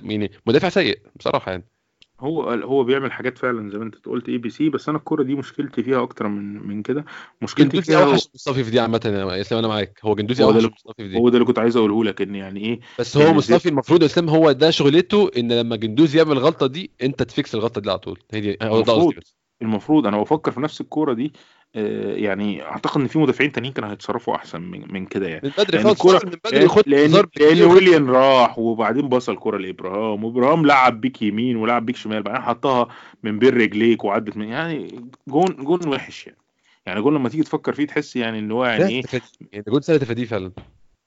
يعني 0.03 0.31
مدافع 0.47 0.69
سيء 0.69 0.99
بصراحة 1.15 1.51
يعني. 1.51 1.74
هو 2.20 2.49
هو 2.49 2.84
بيعمل 2.84 3.11
حاجات 3.11 3.38
فعلا 3.38 3.70
زي 3.70 3.78
ما 3.78 3.84
أنت 3.84 3.95
قلت 4.05 4.30
ABC 4.29 4.69
بس 4.70 4.89
أنا 4.89 4.97
الكورة 4.97 5.24
دي 5.24 5.36
مشكلتي 5.36 5.84
فيها 5.84 6.03
أكتر 6.03 6.28
من 6.28 6.68
من 6.68 6.82
كده. 6.82 7.05
مشكلتي 7.41 7.82
فيها 7.82 8.03
أوحش 8.05 8.28
مصطفي 8.36 8.63
في 8.63 8.72
دي 8.72 8.80
عامة 8.80 9.01
يا 9.05 9.41
إسلام 9.41 9.59
أنا 9.59 9.68
معاك. 9.68 9.99
هو 10.03 10.16
جندوزي 10.16 10.43
هو 10.43 10.51
ده 10.51 10.70
مصطفي 10.70 11.03
في 11.03 11.07
دي. 11.07 11.18
هو 11.18 11.30
ده 11.30 11.36
اللي 11.36 11.47
كنت 11.47 11.59
عايز 11.59 11.78
أقوله 11.78 12.03
لك 12.03 12.22
إن 12.22 12.36
يعني 12.36 12.59
إيه 12.59 12.80
بس 12.99 13.18
هو 13.18 13.34
مصطفي 13.34 13.70
المفروض 13.70 14.01
يا 14.01 14.05
إسلام 14.05 14.30
هو 14.30 14.51
ده 14.51 14.72
شغلته 14.72 15.32
إن 15.38 15.51
لما 15.51 15.76
جندوزي 15.76 16.18
يعمل 16.18 16.32
الغلطة 16.32 16.68
دي 16.68 16.91
أنت 17.03 17.24
ت 17.23 17.31
fix 17.31 17.55
الغلطة 17.55 17.82
دي 17.82 17.89
على 17.89 17.99
طول. 17.99 18.20
هي 18.32 18.41
دي 18.41 18.57
هو 18.61 18.82
ده 18.82 18.93
المفروض. 18.93 19.13
المفروض 19.61 20.07
أنا 20.07 20.22
بفكر 20.22 20.51
في 20.51 20.61
نفس 20.61 20.82
الكورة 20.82 21.13
دي 21.13 21.34
يعني 21.76 22.63
أعتقد 22.63 23.01
إن 23.01 23.07
في 23.07 23.19
مدافعين 23.19 23.51
تانيين 23.51 23.73
كانوا 23.73 23.91
هيتصرفوا 23.91 24.36
أحسن 24.36 24.61
من 24.61 24.93
من 24.93 25.05
كده 25.05 25.28
يعني 25.28 25.41
من 25.43 25.51
بدري 25.57 25.78
لأن 25.84 25.95
خالص 25.95 26.26
من 26.26 26.32
بدري 26.45 26.67
لأن 26.86 27.03
انذار 27.03 27.26
لأن 27.38 27.49
بكتير. 27.49 27.67
ويليان 27.67 28.09
راح 28.09 28.59
وبعدين 28.59 29.09
بصل 29.09 29.38
كرة 29.38 29.57
لإبراهام 29.57 30.23
وإبراهام 30.23 30.65
لعب 30.65 31.01
بيك 31.01 31.21
يمين 31.21 31.55
ولعب 31.55 31.86
بيك 31.86 31.95
شمال 31.95 32.23
بعدين 32.23 32.41
حطها 32.41 32.88
من 33.23 33.39
بين 33.39 33.49
رجليك 33.49 34.03
وعدت 34.03 34.38
من 34.38 34.47
يعني 34.47 35.09
جون 35.28 35.55
جون 35.55 35.88
وحش 35.88 36.28
يعني 36.28 36.39
يعني 36.86 37.01
جون 37.01 37.13
لما 37.13 37.30
تيجي 37.30 37.43
تفكر 37.43 37.73
فيه 37.73 37.88
تحس 37.88 38.15
يعني 38.15 38.39
إن 38.39 38.51
هو 38.51 38.65
يعني 38.65 38.89
إيه. 38.89 39.03
يعني 39.51 39.65
جول 39.67 39.84
سهل 39.84 39.99
تفاديه 39.99 40.26
فعلا 40.26 40.51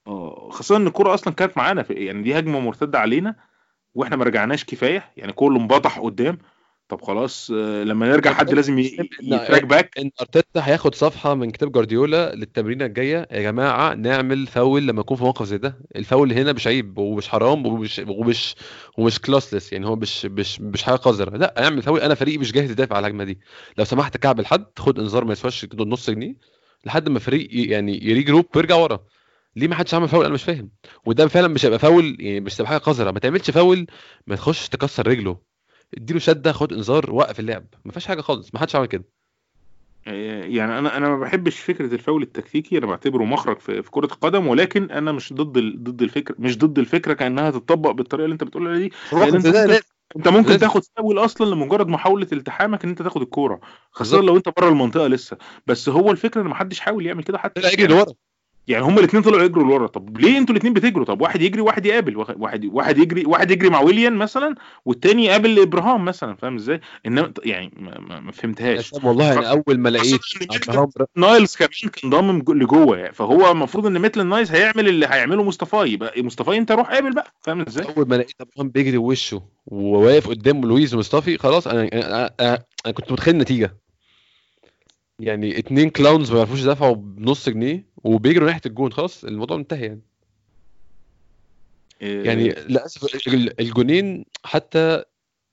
آه 0.07 0.49
خاصة 0.51 0.77
إن 0.77 0.87
الكرة 0.87 1.13
أصلا 1.13 1.33
كانت 1.33 1.57
معانا 1.57 1.85
يعني 1.89 2.23
دي 2.23 2.39
هجمة 2.39 2.59
مرتدة 2.59 2.99
علينا 2.99 3.35
وإحنا 3.95 4.15
ما 4.15 4.23
رجعناش 4.23 4.65
كفاية 4.65 5.11
يعني 5.17 5.31
كله 5.33 5.59
انبطح 5.59 5.99
قدام 5.99 6.37
طب 6.89 7.01
خلاص 7.01 7.51
آه، 7.53 7.83
لما 7.83 8.07
نرجع 8.09 8.33
حد 8.33 8.53
لازم 8.53 8.79
ي 8.79 8.93
track 8.93 9.63
back 9.63 9.97
إن 9.99 10.11
أرتيتا 10.21 10.67
هياخد 10.67 10.95
صفحة 10.95 11.33
من 11.35 11.51
كتاب 11.51 11.71
جوارديولا 11.71 12.35
للتمرينة 12.35 12.85
الجاية. 12.85 13.27
يا 13.31 13.41
جماعة 13.41 13.93
نعمل 13.93 14.47
فاول 14.47 14.87
لما 14.87 14.99
يكون 15.01 15.17
في 15.17 15.23
موقف 15.23 15.45
زي 15.45 15.57
ده. 15.57 15.79
الفاول 15.95 16.33
هنا 16.33 16.53
مش 16.53 16.67
عيب 16.67 16.97
ومش 16.97 17.29
حرام 17.29 17.65
ومش 17.65 17.99
ومش 18.07 18.55
ومش 18.97 19.19
classless 19.19 19.73
يعني 19.73 19.85
هو 19.87 19.95
مش 19.95 20.25
مش 20.25 20.61
مش 20.61 20.83
حاجة 20.83 20.95
قذرة. 20.95 21.37
لا 21.37 21.63
اعمل 21.63 21.81
فاول. 21.81 21.99
أنا 21.99 22.15
فريقي 22.15 22.37
مش 22.37 22.51
جاهز 22.51 22.71
يدافع 22.71 22.95
على 22.95 23.07
الهجمة 23.07 23.23
دي. 23.23 23.39
لو 23.77 23.85
سمحت 23.85 24.17
كعب 24.17 24.39
الحد 24.39 24.65
خد 24.79 24.99
انذار 24.99 25.25
ما 25.25 25.31
يسواش 25.31 25.67
نص 25.75 26.09
جنيه 26.09 26.35
لحد 26.85 27.09
ما 27.09 27.19
فريق 27.19 27.47
يعني 27.51 27.99
ي 28.05 28.23
regroup 28.23 28.45
ويرجع 28.55 28.75
ورا. 28.75 28.99
ليه 29.55 29.67
ما 29.67 29.75
حدش 29.75 29.93
عمل 29.93 30.07
فاول؟ 30.07 30.25
أنا 30.25 30.33
مش 30.33 30.43
فاهم. 30.43 30.69
وده 31.05 31.27
فعلا 31.27 31.47
مش 31.47 31.65
هيبقى 31.65 31.79
فاول 31.79 32.17
يعني 32.19 32.39
مش 32.39 32.55
هتبقى 32.55 32.69
حاجة 32.69 32.77
قذرة. 32.77 33.11
ما 33.11 33.19
تعملش 33.19 33.51
فاول 33.51 33.87
ما 34.27 34.35
تخش 34.35 34.69
تكسر 34.69 35.07
رجله. 35.07 35.48
اديله 35.97 36.19
شدة 36.19 36.51
خد 36.51 36.73
انذار 36.73 37.11
وقف 37.11 37.39
اللعب 37.39 37.65
ما 37.85 37.91
فيهاش 37.91 38.05
حاجة 38.07 38.21
خالص 38.21 38.53
ما 38.53 38.59
حدش 38.59 38.75
عمل 38.75 38.85
كده 38.85 39.03
يعني 40.05 40.79
أنا 40.79 40.97
أنا 40.97 41.09
ما 41.09 41.19
بحبش 41.19 41.59
فكرة 41.59 41.93
الفاول 41.93 42.21
التكتيكي 42.23 42.77
أنا 42.77 42.85
بعتبره 42.85 43.23
مخرج 43.23 43.59
في, 43.59 43.83
في 43.83 43.91
كرة 43.91 44.05
القدم 44.05 44.47
ولكن 44.47 44.91
أنا 44.91 45.11
مش 45.11 45.33
ضد 45.33 45.57
ال... 45.57 45.83
ضد 45.83 46.01
الفكرة 46.01 46.35
مش 46.39 46.57
ضد 46.57 46.79
الفكرة 46.79 47.13
كأنها 47.13 47.51
تتطبق 47.51 47.91
بالطريقة 47.91 48.25
اللي 48.25 48.33
أنت 48.33 48.43
بتقول 48.43 48.67
عليها 48.67 48.79
دي 48.79 48.93
انت 49.13 49.13
ده 49.13 49.21
ممكن, 49.37 49.49
لازم. 49.51 49.81
أنت 50.17 50.27
ممكن 50.27 50.47
لازم. 50.49 50.59
تاخد 50.59 50.81
فاول 50.97 51.19
أصلا 51.19 51.55
لمجرد 51.55 51.87
محاولة 51.87 52.27
التحامك 52.33 52.83
إن 52.83 52.89
أنت 52.89 53.01
تاخد 53.01 53.21
الكورة 53.21 53.59
خاصة. 53.91 54.21
لو 54.21 54.37
أنت 54.37 54.49
بره 54.57 54.69
المنطقة 54.69 55.07
لسه 55.07 55.37
بس 55.67 55.89
هو 55.89 56.11
الفكرة 56.11 56.41
إن 56.41 56.47
ما 56.47 56.55
حدش 56.55 56.79
حاول 56.79 57.05
يعمل 57.05 57.23
كده 57.23 57.37
حتى 57.37 57.61
طلع 57.61 57.71
يجري 57.71 57.87
لورا 57.87 58.13
يعني 58.69 58.83
هما 58.85 58.99
الاثنين 58.99 59.23
طلعوا 59.23 59.43
يجروا 59.43 59.63
لورا. 59.63 59.87
طب 59.87 60.17
ليه 60.17 60.37
أنتوا 60.37 60.53
الاثنين 60.55 60.73
بتجروا؟ 60.73 61.05
طب 61.05 61.21
واحد 61.21 61.41
يجري 61.41 61.61
وواحد 61.61 61.85
يقابل. 61.85 62.17
واحد 62.17 62.35
واحد 62.39 62.65
واحد 62.65 62.97
يجري 62.97 63.25
واحد 63.25 63.51
يجري 63.51 63.69
مع 63.69 63.81
ويليان 63.81 64.13
مثلا 64.15 64.55
والتاني 64.85 65.25
يقابل 65.25 65.59
إبراهام 65.59 66.05
مثلا. 66.05 66.35
فاهم 66.35 66.55
إزاي؟ 66.55 66.81
إنما 67.05 67.33
يعني 67.45 67.71
ما, 67.77 68.19
ما, 68.19 68.31
فهمتهاش. 68.31 68.93
والله 69.03 69.33
أنا 69.39 69.49
أول 69.49 69.79
ما 69.79 69.89
لقيت 69.89 70.21
نايلز 71.15 71.55
كمان 71.55 71.91
كان 71.93 72.09
ضامم 72.09 72.39
جو- 72.41 72.53
لجوه. 72.53 72.97
يعني 72.97 73.13
فهو 73.13 73.51
المفروض 73.51 73.85
إن 73.85 73.99
ميتلاند 73.99 74.25
نايلز 74.25 74.51
هيعمل 74.51 74.87
اللي 74.87 75.05
هيعمله 75.05 75.43
مصطفى. 75.43 75.77
يبقى 75.77 76.21
مصطفى 76.23 76.57
أنت 76.57 76.71
روح 76.71 76.91
قابل 76.91 77.13
بقى. 77.13 77.33
فاهم 77.41 77.61
إزاي؟ 77.61 77.85
أول 77.97 78.07
ما 78.07 78.15
لقيت 78.15 78.35
ابراهام 78.41 78.69
بيجري 78.69 78.97
وشه 78.97 79.41
وواقف 79.65 80.27
قدام 80.27 80.61
لويز 80.61 80.93
ومصطفي 80.95 81.37
خلاص 81.37 81.67
أنا 81.67 81.89
أنا, 81.93 82.31
أنا, 82.39 82.63
أنا 82.85 82.93
كنت 82.93 83.11
متخيل 83.11 83.33
النتيجة. 83.33 83.75
يعني 85.19 85.59
اتنين 85.59 85.89
كلاونز 85.89 86.31
ما 86.31 86.37
يعرفوش 86.37 86.61
يدافعوا 86.61 86.95
بنص 86.95 87.49
جنيه 87.49 87.85
وبيجروا 88.03 88.47
ناحية 88.47 88.61
الجون 88.65 88.93
خلاص 88.93 89.23
الموضوع 89.23 89.57
منتهي 89.57 89.85
يعني. 89.85 90.01
يعني 92.01 92.49
للأسف 92.49 93.27
ال- 93.27 93.59
الجونين 93.59 94.25
حتى 94.43 95.03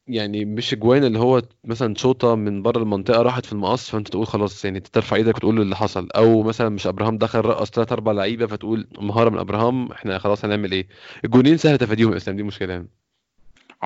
يعني 0.08 0.44
مش 0.44 0.72
اجوان 0.72 1.04
اللي 1.04 1.18
هو 1.18 1.42
مثلا 1.64 1.94
شوطة 1.94 2.34
من 2.34 2.62
بره 2.62 2.78
المنطقة 2.82 3.22
راحت 3.22 3.46
في 3.46 3.52
المقص 3.52 3.90
فأنت 3.90 4.08
تقول 4.08 4.26
خلاص 4.26 4.64
يعني 4.64 4.80
ترفع 4.80 5.16
إيدك 5.16 5.36
وتقول 5.36 5.60
اللي 5.60 5.76
حصل. 5.76 6.08
أو 6.16 6.42
مثلا 6.42 6.68
مش 6.68 6.86
أبراهام 6.86 7.18
دخل 7.18 7.40
رقص 7.40 7.70
ثلاث 7.70 7.92
أربع 7.92 8.12
لعيبة 8.12 8.46
فتقول 8.46 8.88
مهارة 8.98 9.30
من 9.30 9.38
أبراهام 9.38 9.92
إحنا 9.92 10.18
خلاص 10.18 10.44
هنعمل 10.44 10.72
إيه؟ 10.72 10.88
الجونين 11.24 11.56
سهل 11.56 11.78
تفاديهم 11.78 12.12
يا 12.12 12.16
اسلام 12.16 12.36
دي 12.36 12.42
مشكلة 12.42 12.72
يعني. 12.72 12.88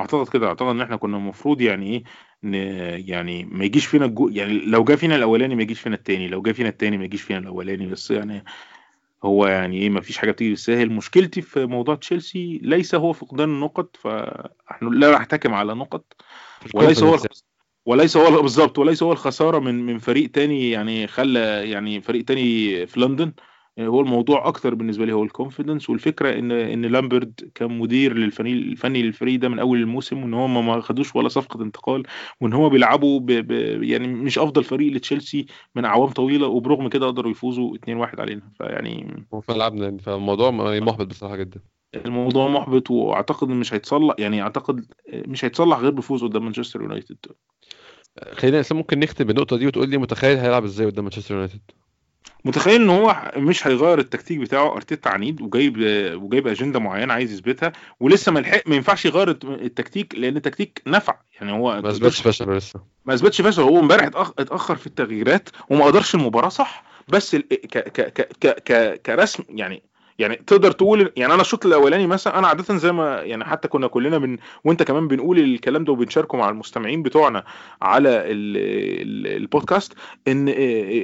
أعتقد 0.00 0.28
كده 0.28 0.46
أعتقد 0.48 0.68
إن 0.68 0.80
إحنا 0.80 0.96
كنا 0.96 1.16
المفروض 1.16 1.60
يعني 1.60 1.86
إيه 1.86 2.02
ن... 2.44 2.54
يعني 3.08 3.44
ما 3.44 3.64
يجيش 3.64 3.86
فينا 3.86 4.04
الجو... 4.04 4.28
يعني 4.28 4.52
لو 4.58 4.84
جه 4.84 4.94
فينا 4.94 5.16
الأولاني 5.16 5.54
ما 5.54 5.62
يجيش 5.62 5.80
فينا 5.80 5.94
التاني 5.94 6.28
لو 6.28 6.42
جه 6.42 6.52
فينا 6.52 6.68
التاني 6.68 6.98
ما 6.98 7.04
يجيش 7.04 7.22
فينا 7.22 7.38
الأولاني 7.38 7.86
بس 7.86 8.10
يعني 8.10 8.44
هو 9.24 9.46
يعني 9.46 9.78
إيه 9.82 9.90
ما 9.90 10.00
فيش 10.00 10.18
حاجة 10.18 10.30
بتيجي 10.30 10.50
بالساهل 10.50 10.92
مشكلتي 10.92 11.42
في 11.42 11.66
موضوع 11.66 11.94
تشيلسي 11.94 12.60
ليس 12.62 12.94
هو 12.94 13.12
فقدان 13.12 13.48
النقط 13.48 13.96
فإحنا 13.96 14.88
لا 14.88 15.12
نحتكم 15.18 15.54
على 15.54 15.74
نقط 15.74 16.04
وليس 16.74 17.02
هو. 17.02 17.18
وليس 17.86 18.16
هو 18.16 18.42
بالظبط 18.42 18.78
وليس 18.78 19.02
هو 19.02 19.12
الخسارة 19.12 19.58
من 19.58 19.86
من 19.86 19.98
فريق 19.98 20.30
تاني 20.30 20.70
يعني 20.70 21.06
خلى 21.06 21.70
يعني 21.70 22.00
فريق 22.00 22.24
تاني 22.24 22.86
في 22.86 23.00
لندن 23.00 23.32
هو 23.80 24.00
الموضوع 24.00 24.48
أكتر 24.48 24.74
بالنسبة 24.74 25.04
لي 25.04 25.12
هو 25.12 25.22
ال 25.22 25.28
confidence 25.28 25.90
والفكرة 25.90 26.38
ان 26.38 26.52
إن 26.52 26.86
لامبارد 26.86 27.50
كان 27.54 27.78
مدير 27.78 28.14
للفريق 28.14 28.52
الفني 28.52 29.02
للفريق 29.02 29.40
ده 29.40 29.48
من 29.48 29.58
أول 29.58 29.78
الموسم 29.78 30.22
وإن 30.22 30.34
هم 30.34 30.66
ما 30.66 30.80
خدوش 30.80 31.16
ولا 31.16 31.28
صفقة 31.28 31.62
انتقال 31.62 32.02
وإن 32.40 32.52
هم 32.52 32.68
بيلعبوا 32.68 33.20
ب... 33.20 33.26
ب... 33.26 33.82
يعني 33.82 34.06
مش 34.06 34.38
أفضل 34.38 34.64
فريق 34.64 34.92
لتشيلسي 34.92 35.46
من 35.74 35.84
أعوام 35.84 36.10
طويلة 36.10 36.46
وبرغم 36.46 36.88
كده 36.88 37.06
قدروا 37.06 37.30
يفوزوا 37.30 37.76
2-1 37.76 38.20
علينا. 38.20 38.42
فيعني 38.58 39.26
هو 39.34 39.40
فلعبنا 39.40 39.84
يعني 39.84 39.98
فالموضوع 39.98 40.50
محبط 40.50 41.06
بصراحة 41.06 41.36
جدا. 41.36 41.60
الموضوع 42.06 42.48
محبط 42.48 42.90
وأعتقد 42.90 43.48
مش 43.48 43.74
هيتصلح 43.74 44.14
يعني 44.18 44.42
أعتقد 44.42 44.84
مش 45.14 45.44
هيتصلح 45.44 45.78
غير 45.78 45.90
بفوز 45.90 46.24
قدام 46.24 46.44
مانشستر 46.44 46.82
يونايتد. 46.82 47.16
خلينا 48.32 48.62
ممكن 48.72 48.98
نختم 48.98 49.24
بالنقطة 49.24 49.56
دي 49.56 49.66
وتقول 49.66 49.88
لي 49.88 49.98
متخيل 49.98 50.38
هيلعب 50.38 50.64
إزاي 50.64 50.86
قدام 50.86 51.04
مانشستر 51.04 51.34
يونايتد. 51.34 51.60
متخيل 52.44 52.82
إن 52.82 52.90
هو 52.90 53.32
مش 53.36 53.66
هيغير 53.66 53.98
التكتيك 53.98 54.38
بتاعه 54.38 54.72
أرتيتا 54.76 55.08
عنيد 55.08 55.42
وجايب 55.42 55.76
وجايب 56.22 56.46
أجندة 56.46 56.78
معينة 56.78 57.14
عايز 57.14 57.32
يثبتها 57.32 57.72
ولسه 58.00 58.32
ما 58.32 58.40
لحق 58.40 58.62
ما 58.66 58.76
ينفعش 58.76 59.04
يغير 59.04 59.30
التكتيك 59.44 60.14
لأن 60.14 60.36
التكتيك 60.36 60.82
نفع. 60.86 61.14
يعني 61.40 61.52
هو 61.52 61.80
ما 61.82 61.90
أثبتش 61.90 62.20
فشل 62.20 62.56
لسه. 62.56 62.80
ما 63.04 63.14
أثبتش 63.14 63.40
فشل. 63.40 63.62
هو 63.62 63.80
امبارح 63.80 64.06
اتأخر 64.38 64.76
في 64.76 64.86
التغييرات 64.86 65.48
وما 65.70 65.84
قدرش 65.84 66.14
المباراة 66.14 66.48
صح. 66.48 66.84
بس 67.08 67.36
ك 67.36 67.78
ك 67.78 68.00
ك 68.40 68.46
ك 68.46 69.02
كرسم 69.02 69.44
يعني 69.48 69.82
يعني 70.20 70.36
تقدر 70.36 70.72
تقول 70.72 71.12
يعني 71.16 71.34
أنا 71.34 71.42
الشوط 71.42 71.66
الأولاني 71.66 72.06
مثلا 72.06 72.38
أنا 72.38 72.48
عاده 72.48 72.76
زي 72.76 72.92
ما 72.92 73.20
يعني 73.22 73.44
حتى 73.44 73.68
كنا 73.68 73.86
كلنا 73.86 74.18
بن 74.18 74.38
وأنت 74.64 74.82
كمان 74.82 75.08
بنقول 75.08 75.38
الكلام 75.38 75.84
ده 75.84 75.92
وبنشاركه 75.92 76.38
مع 76.38 76.48
المستمعين 76.48 77.02
بتوعنا 77.02 77.44
على 77.82 78.08
ال 78.08 78.56
ال 78.56 79.36
البودكاست 79.36 79.92
إن 80.28 80.48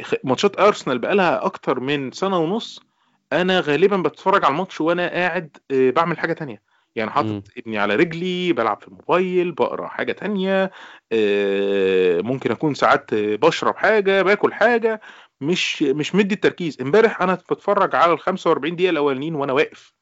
خ- 0.03 0.14
ماتشات 0.25 0.61
أرسنال 0.61 0.99
بقالها 0.99 1.45
أكتر 1.45 1.81
من 1.81 2.12
سنة 2.12 2.39
ونص 2.39 2.81
أنا 3.33 3.61
غالبا 3.61 3.97
بتفرج 3.97 4.45
على 4.45 4.53
الماتش 4.53 4.81
وأنا 4.81 5.09
قاعد 5.09 5.57
إيه، 5.71 5.91
بعمل 5.91 6.19
حاجة 6.19 6.33
تانية 6.33 6.62
يعني. 6.97 7.11
حاطط 7.11 7.43
ابني 7.59 7.79
على 7.79 7.97
رجلي 7.97 8.53
بلعب 8.53 8.81
في 8.81 8.89
الموبايل 8.89 9.53
بقرأ 9.53 9.87
حاجة 9.89 10.12
تانية 10.12 10.71
آه، 11.12 12.21
ممكن 12.21 12.51
أكون 12.51 12.75
ساعات 12.75 13.14
بشرب 13.14 13.77
حاجة 13.77 14.23
باكل 14.23 14.55
حاجة 14.55 15.01
مش 15.41 15.82
مش 15.82 16.14
مدي 16.14 16.34
التركيز. 16.34 16.80
امبارح 16.80 17.22
أنا 17.22 17.34
بتفرج 17.34 17.95
على 17.95 18.12
ال 18.12 18.18
45 18.18 18.76
دقيقة 18.76 18.91
الأولانيين 18.91 19.34
وأنا 19.34 19.53
واقف. 19.53 19.93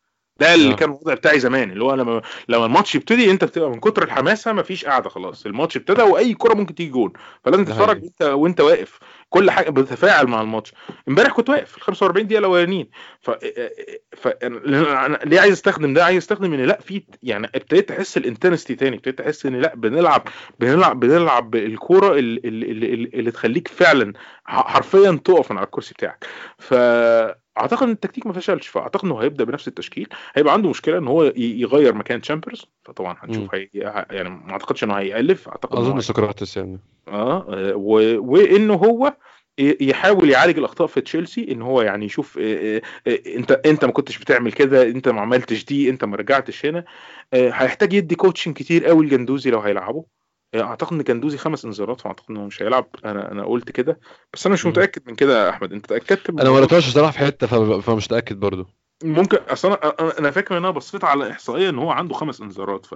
ده 0.41 0.55
اللي 0.55 0.73
آه. 0.73 0.77
كان 0.77 0.89
الوضع 0.91 1.15
بتاعي 1.15 1.41
زمان 1.41 1.71
اللي 1.71 1.85
هو 1.85 1.95
لما 1.95 2.23
لما 2.49 2.67
الماتش 2.67 2.95
يبتدي 2.95 3.31
أنت 3.31 3.45
بتبقى 3.45 3.71
من 3.71 3.81
كتر 3.81 4.03
الحماسة 4.03 4.53
مفيش 4.53 4.85
قاعدة 4.85 5.09
خلاص. 5.09 5.47
الماتش 5.47 5.77
ابتدى 5.77 6.03
وأي 6.03 6.35
كرة 6.35 6.55
ممكن 6.55 6.75
تيجي 6.75 6.91
جون. 6.91 7.13
فلازم 7.45 7.65
تتفرج. 7.65 8.03
وأنت 8.03 8.23
وأنت 8.23 8.61
واقف. 8.61 8.99
كل 9.35 9.51
حاجة 9.51 9.71
بتتفاعل 9.71 10.27
مع 10.27 10.41
الماتش. 10.41 10.73
امبارح 11.09 11.33
كنت 11.33 11.51
واقف 11.51 11.77
ال 11.77 11.83
45 11.83 12.27
دقيقة 12.27 12.39
الأولانيين. 12.39 12.89
ف... 13.21 13.31
ف... 14.17 14.29
أنا 14.29 15.19
ليه 15.25 15.41
عايز 15.41 15.53
أستخدم 15.53 15.95
ده؟ 15.95 16.05
عايز 16.05 16.17
أستخدم 16.17 16.53
إن 16.53 16.61
لا 16.61 16.81
في 16.81 17.03
يعني 17.23 17.47
ابتديت 17.55 17.89
تحس 17.89 18.17
ال 18.17 18.23
intensity 18.23 18.75
تاني. 18.75 18.97
ابتديت 18.97 19.19
تحس 19.19 19.47
إن 19.47 19.61
لا 19.61 19.75
بنلعب 19.75 20.29
بنلعب 20.61 21.01
بنلعب 21.01 21.55
الكوره 21.55 22.19
اللي, 22.19 22.41
اللي, 22.45 22.71
اللي, 22.71 23.11
اللي 23.15 23.31
تخليك 23.31 23.69
فعلا 23.69 24.13
حرفيا 24.45 25.21
تقف 25.25 25.51
من 25.53 25.59
على 25.59 25.65
الكرسي 25.67 25.95
بتاعك. 25.95 26.27
فاعتقد 26.59 27.83
إن 27.83 27.91
التكتيك 27.91 28.27
ما 28.27 28.33
فشلش. 28.33 28.67
فأعتقد 28.69 29.05
إنه 29.05 29.19
هيبدأ 29.19 29.45
بنفس 29.45 29.69
التشكيل. 29.69 30.09
هيبقى 30.35 30.53
عنده 30.53 30.71
مشكلة 30.71 30.99
إن 30.99 31.09
هو 31.09 31.33
يغير 31.37 31.95
مكان 31.95 32.21
تشامبرز. 32.21 32.67
فطبعا 32.85 33.17
هنشوف 33.21 33.55
هي... 33.55 33.69
يعني 34.11 34.29
ما 34.31 34.53
أعتقدش 34.53 34.85
إنه 34.85 34.95
هيألف. 34.95 35.49
أعتقد 35.49 35.79
أظن 35.79 36.01
سقراطس 36.01 36.57
يعني. 36.57 36.79
آه 37.09 37.73
و... 37.77 37.91
وانه 38.33 38.75
هو 38.75 39.17
يحاول 39.59 40.31
يعالج 40.31 40.59
الأخطاء 40.59 40.87
في 40.87 41.01
تشيلسي 41.01 41.53
إن 41.53 41.63
هو 41.63 41.83
يعني 41.83 42.05
يشوف 42.07 42.39
آه، 42.43 42.83
آه، 43.07 43.19
أنت 43.27 43.51
أنت 43.53 43.85
ما 43.85 43.93
كنتش 43.93 44.19
بتعمل 44.19 44.53
كده 44.53 44.83
أنت 44.83 45.09
ما 45.09 45.21
عملتش 45.21 45.65
دي 45.65 45.91
أنت 45.91 46.05
ما 46.05 46.17
رجعتش 46.17 46.67
هنا 46.67 46.85
آه، 47.35 47.51
هيحتاج 47.51 47.93
يدي 47.93 48.15
كوتشنج 48.15 48.57
كتير 48.57 48.87
قوي 48.87 49.07
لجندوزي 49.07 49.51
لو 49.51 49.61
هيلعبه 49.61 50.05
آه، 50.55 50.63
أعتقد 50.63 50.93
إن 50.93 51.03
جندوزي 51.03 51.39
خمس 51.39 51.65
انذارات 51.65 52.01
فأعتقد 52.01 52.31
إنه 52.31 52.45
مش 52.47 52.63
هيلعب 52.63 52.87
أنا 53.05 53.33
أنا 53.33 53.45
قلت 53.45 53.71
كده 53.71 54.01
بس 54.33 54.47
أنا 54.47 54.55
مش. 54.55 54.67
متأكد 54.67 55.03
من 55.09 55.15
كده 55.15 55.45
يا 55.45 55.51
أحمد 55.51 55.73
أنت 55.73 55.87
تأكدت 55.87 56.31
من 56.31 56.41
أنا 56.41 56.51
ما؟ 56.51 56.57
قريتهاش 56.57 56.89
بصراحه 56.89 57.13
في 57.13 57.19
حتة 57.19 57.47
فم- 57.47 57.81
فمش 57.81 58.05
متأكد 58.05 58.41
برضو 58.41 58.67
ممكن 59.05 59.37
أصل 59.39 59.69
أنا 59.73 60.19
أنا 60.19 60.31
فاكر 60.31 60.53
إن 60.59 60.65
أنا 60.65 60.71
بصيت 60.71 61.05
على 61.05 61.31
إحصائية 61.31 61.69
إن 61.71 61.79
هو 61.79 61.91
عنده 61.91 62.15
خمس 62.15 62.41
انذارات 62.41 62.87
ف 62.87 62.95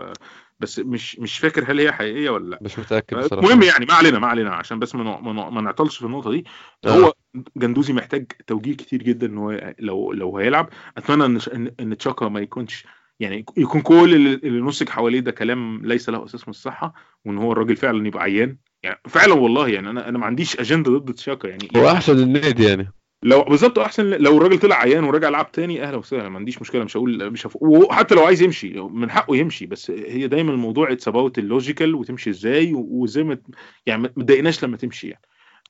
بس 0.60 0.78
مش 0.78 1.18
مش 1.18 1.38
فاكر 1.38 1.72
هل 1.72 1.80
هي 1.80 1.92
حقيقية 1.92 2.30
ولا 2.30 2.50
لا. 2.50 2.58
مش 2.62 2.78
متأكد 2.78 3.16
بصراحة. 3.18 3.46
المهم 3.46 3.62
يعني 3.62 3.86
ما 3.86 3.94
علينا 3.94 4.18
ما 4.18 4.26
علينا 4.26 4.50
عشان 4.54 4.78
بس 4.78 4.94
ما 4.94 5.20
ما 5.20 5.32
نع- 5.32 5.50
ما 5.50 5.60
نعطلش 5.60 5.98
في 5.98 6.06
النقطة 6.06 6.30
دي. 6.30 6.44
آه. 6.84 6.88
هو 6.90 7.12
جندوزي 7.56 7.92
محتاج 7.92 8.32
توجيه 8.46 8.74
كتير 8.76 9.02
جدا 9.02 9.26
إن 9.26 9.38
هو 9.38 9.74
لو 9.78 10.12
لو 10.12 10.38
هيلعب. 10.38 10.68
أتمنى 10.96 11.24
إن 11.54 11.72
إن, 11.80 11.96
تشاكا 11.98 12.28
ما 12.28 12.40
يكونش 12.40 12.84
يعني 13.20 13.44
يكون 13.56 13.80
كل 13.80 14.14
اللي 14.44 14.60
نسج 14.60 14.88
حواليه 14.88 15.20
ده 15.20 15.30
كلام 15.30 15.80
ليس 15.86 16.08
له 16.08 16.24
أساس 16.24 16.40
من 16.48 16.50
الصحة 16.50 16.94
وإن 17.24 17.38
هو 17.38 17.52
الراجل 17.52 17.76
فعلا 17.76 18.06
يبقى 18.06 18.22
عيان. 18.22 18.56
يعني 18.82 19.00
فعلا 19.08 19.34
والله 19.34 19.68
يعني 19.68 19.90
أنا 19.90 20.08
أنا 20.08 20.18
ما 20.18 20.26
عنديش 20.26 20.60
أجندة 20.60 20.90
ضد 20.98 21.14
تشاكا 21.14 21.48
يعني. 21.48 21.68
هو 21.76 21.88
أحسن 21.90 22.16
للنادي 22.16 22.64
يعني. 22.64 22.92
لو 23.22 23.42
بالظبط 23.42 23.78
أحسن 23.78 24.10
لو 24.10 24.36
الراجل 24.36 24.58
طلع 24.58 24.76
عيان 24.76 25.04
ورجع 25.04 25.28
لعب 25.28 25.52
تاني 25.52 25.82
أهلا 25.82 25.96
وسهلا 25.96 26.28
ما 26.28 26.36
عنديش 26.38 26.60
مشكلة 26.60 26.84
مش 26.84 26.96
هقول 26.96 27.30
مش 27.30 27.46
هف... 27.46 27.56
وحتى 27.60 28.14
لو 28.14 28.22
عايز 28.24 28.42
يمشي 28.42 28.80
من 28.80 29.10
حقه 29.10 29.36
يمشي 29.36 29.66
بس 29.66 29.90
هي 29.90 30.28
دايما 30.28 30.52
الموضوع 30.52 30.92
it's 30.92 31.08
about 31.08 31.38
ال 31.38 31.45
logical 31.45 31.94
وتمشي 31.94 32.30
إزاي 32.30 32.72
وزي 32.74 33.22
ما 33.22 33.38
يعني 33.86 34.02
ما 34.02 34.08
تضايقناش 34.08 34.64
لما 34.64 34.76
تمشي 34.76 35.08
يعني. 35.08 35.22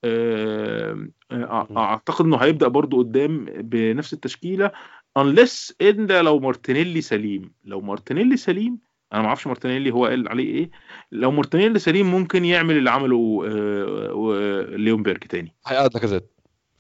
آه، 0.05 1.09
آه، 1.33 1.69
أعتقد 1.77 2.25
إنه 2.25 2.37
هيبدأ 2.37 2.69
برضو 2.69 2.99
قدام 2.99 3.45
بنفس 3.45 4.13
التشكيلة 4.13 4.71
unless 5.19 5.73
إن 5.83 6.07
لو 6.07 6.39
مارتينيلي 6.39 7.01
سليم 7.01 7.53
لو 7.65 7.81
مارتينيلي 7.81 8.37
سليم 8.37 8.79
أنا 9.13 9.23
ما 9.23 9.29
أعرفش 9.29 9.47
مارتينيلي 9.47 9.91
هو 9.91 10.07
قال 10.07 10.29
عليه 10.29 10.55
إيه 10.55 10.71
لو 11.13 11.31
مارتينيلي 11.31 11.79
سليم 11.79 12.11
ممكن 12.11 12.45
يعمل 12.45 12.77
اللي 12.77 12.91
عمله 12.91 13.45
آه، 13.47 14.35
آه، 14.35 14.77
ليونبرج 14.77 15.19
تاني. 15.19 15.55
هيقعد 15.67 15.95
لاكازيت 15.95 16.31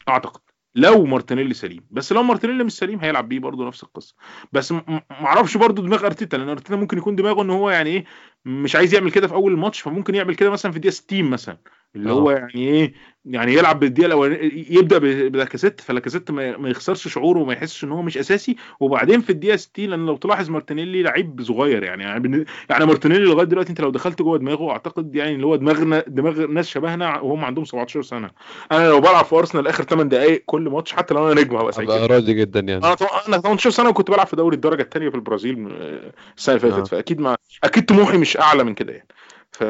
أعتقد. 0.08 0.47
لو 0.78 1.04
مارتينيلي 1.06 1.54
سليم. 1.54 1.86
بس 1.90 2.12
لو 2.12 2.22
مارتينيلي 2.22 2.64
مش 2.64 2.72
سليم 2.72 3.00
هيلعب 3.00 3.28
بيه 3.28 3.38
برضه 3.38 3.66
نفس 3.66 3.82
القصة. 3.82 4.14
بس 4.52 4.74
معرفش 5.10 5.56
برضه 5.56 5.82
دماغ 5.82 6.06
أرتيتا 6.06 6.36
لأن 6.36 6.48
أرتيتا 6.48 6.76
ممكن 6.76 6.98
يكون 6.98 7.16
دماغه 7.16 7.42
إن 7.42 7.50
هو 7.50 7.70
يعني 7.70 7.90
إيه 7.90 8.04
مش 8.44 8.76
عايز 8.76 8.94
يعمل 8.94 9.10
كده 9.10 9.28
في 9.28 9.34
أول 9.34 9.52
الماتش 9.52 9.80
فممكن 9.80 10.14
يعمل 10.14 10.34
كده 10.34 10.50
مثلا 10.50 10.72
في 10.72 10.76
الدقيقه 10.76 10.94
60 10.94 11.30
مثلا. 11.30 11.58
اللي 11.96 12.10
آه. 12.10 12.12
هو 12.12 12.30
يعني 12.30 12.50
إيه 12.56 12.92
يعني 13.24 13.54
يلعب 13.54 13.80
بالدقيقة 13.80 14.06
الأولانية 14.06 14.50
يبدأ 14.70 14.98
ب- 14.98 15.32
بلاكازيت 15.32 15.80
فلاكازيت 15.80 16.30
ما 16.30 16.56
ما 16.56 16.68
يخسرش 16.68 17.08
شعوره 17.08 17.38
وما 17.38 17.52
يحسش 17.52 17.84
إن 17.84 17.92
هو 17.92 18.02
مش 18.02 18.18
أساسي 18.18 18.56
وبعدين 18.80 19.20
في 19.20 19.30
الدقيقة 19.30 19.56
60 19.56 19.86
لأن 19.86 20.06
لو 20.06 20.16
تلاحظ 20.16 20.50
مارتينيلي 20.50 21.02
لعيب 21.02 21.42
صغير 21.42 21.82
يعني 21.82 22.02
يعني, 22.02 22.44
يعني 22.70 22.86
مارتينيلي 22.86 23.24
لغاية 23.24 23.46
دلوقتي 23.46 23.70
أنت 23.70 23.80
لو 23.80 23.90
دخلت 23.90 24.22
جوه 24.22 24.38
دماغه 24.38 24.70
أعتقد 24.70 25.14
يعني 25.16 25.34
اللي 25.34 25.46
هو 25.46 25.56
دماغنا 25.56 26.04
دماغ 26.06 26.46
ناس 26.46 26.68
شبهنا 26.68 27.20
وهم 27.20 27.44
عندهم 27.44 27.64
17 27.64 28.02
سنة 28.02 28.30
أنا 28.72 28.88
لو 28.88 29.00
بلعب 29.00 29.24
في 29.24 29.34
أرسنال 29.36 29.66
آخر 29.68 29.84
8 29.84 30.10
دقائق 30.10 30.42
كل 30.46 30.62
ماتش 30.62 30.92
حتى 30.92 31.14
لو 31.14 31.32
أنا 31.32 31.40
نجم 31.40 31.56
هبقى 31.56 31.72
سعيد 31.72 31.88
جدا. 31.90 32.06
راضي 32.06 32.34
جدا 32.34 32.60
يعني 32.60 32.84
أنا 32.84 32.96
أنا 33.28 33.38
18 33.38 33.70
سنة 33.70 33.88
وكنت 33.88 34.10
بلعب 34.10 34.26
في 34.26 34.36
دوري 34.36 34.54
الدرجة 34.56 34.82
الثانية 34.82 35.08
في 35.08 35.14
البرازيل 35.14 35.68
آه، 35.80 36.12
السنة 36.36 36.56
اللي 36.56 36.68
آه. 36.68 36.70
فاتت 36.76 36.86
فأكيد 36.88 37.20
ما 37.20 37.36
أكيد 37.64 37.84
طموحي 37.84 38.18
مش 38.18 38.36
أعلى 38.36 38.64
من 38.64 38.74
كده 38.74 38.92
يعني 38.92 39.08
ف 39.52 39.64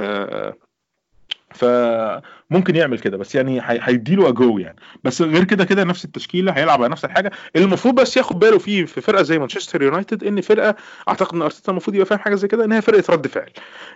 فممكن 1.55 2.77
يعمل 2.77 2.99
كده 2.99 3.17
بس 3.17 3.35
يعني 3.35 3.61
هي- 3.61 3.79
هيديله 3.83 4.29
اجو 4.29 4.59
يعني. 4.59 4.77
بس 5.05 5.23
غير 5.23 5.45
كده 5.45 5.65
كده 5.65 5.85
نفس 5.85 6.05
التشكيلة 6.05 6.53
هيلعب 6.53 6.83
على 6.83 6.93
نفس 6.93 7.05
الحاجة. 7.05 7.31
اللي 7.57 7.65
المفروض 7.67 7.95
بس 7.95 8.17
ياخد 8.17 8.39
باله 8.39 8.59
فيه 8.59 8.85
في 8.85 9.01
فرقة 9.01 9.23
زي 9.23 9.39
مانشستر 9.39 9.83
يونايتد 9.83 10.25
إن 10.25 10.41
فرقة 10.41 10.75
أعتقد 11.09 11.35
إن 11.35 11.43
أرتيتا 11.43 11.71
المفروض 11.73 11.95
يبقى 11.95 12.07
فاهم 12.07 12.19
حاجة 12.19 12.35
زي 12.35 12.49
كده 12.49 12.65
إن 12.65 12.73
هي 12.73 12.83
فرقة 12.83 13.13
رد 13.13 13.27
فعل. 13.27 13.51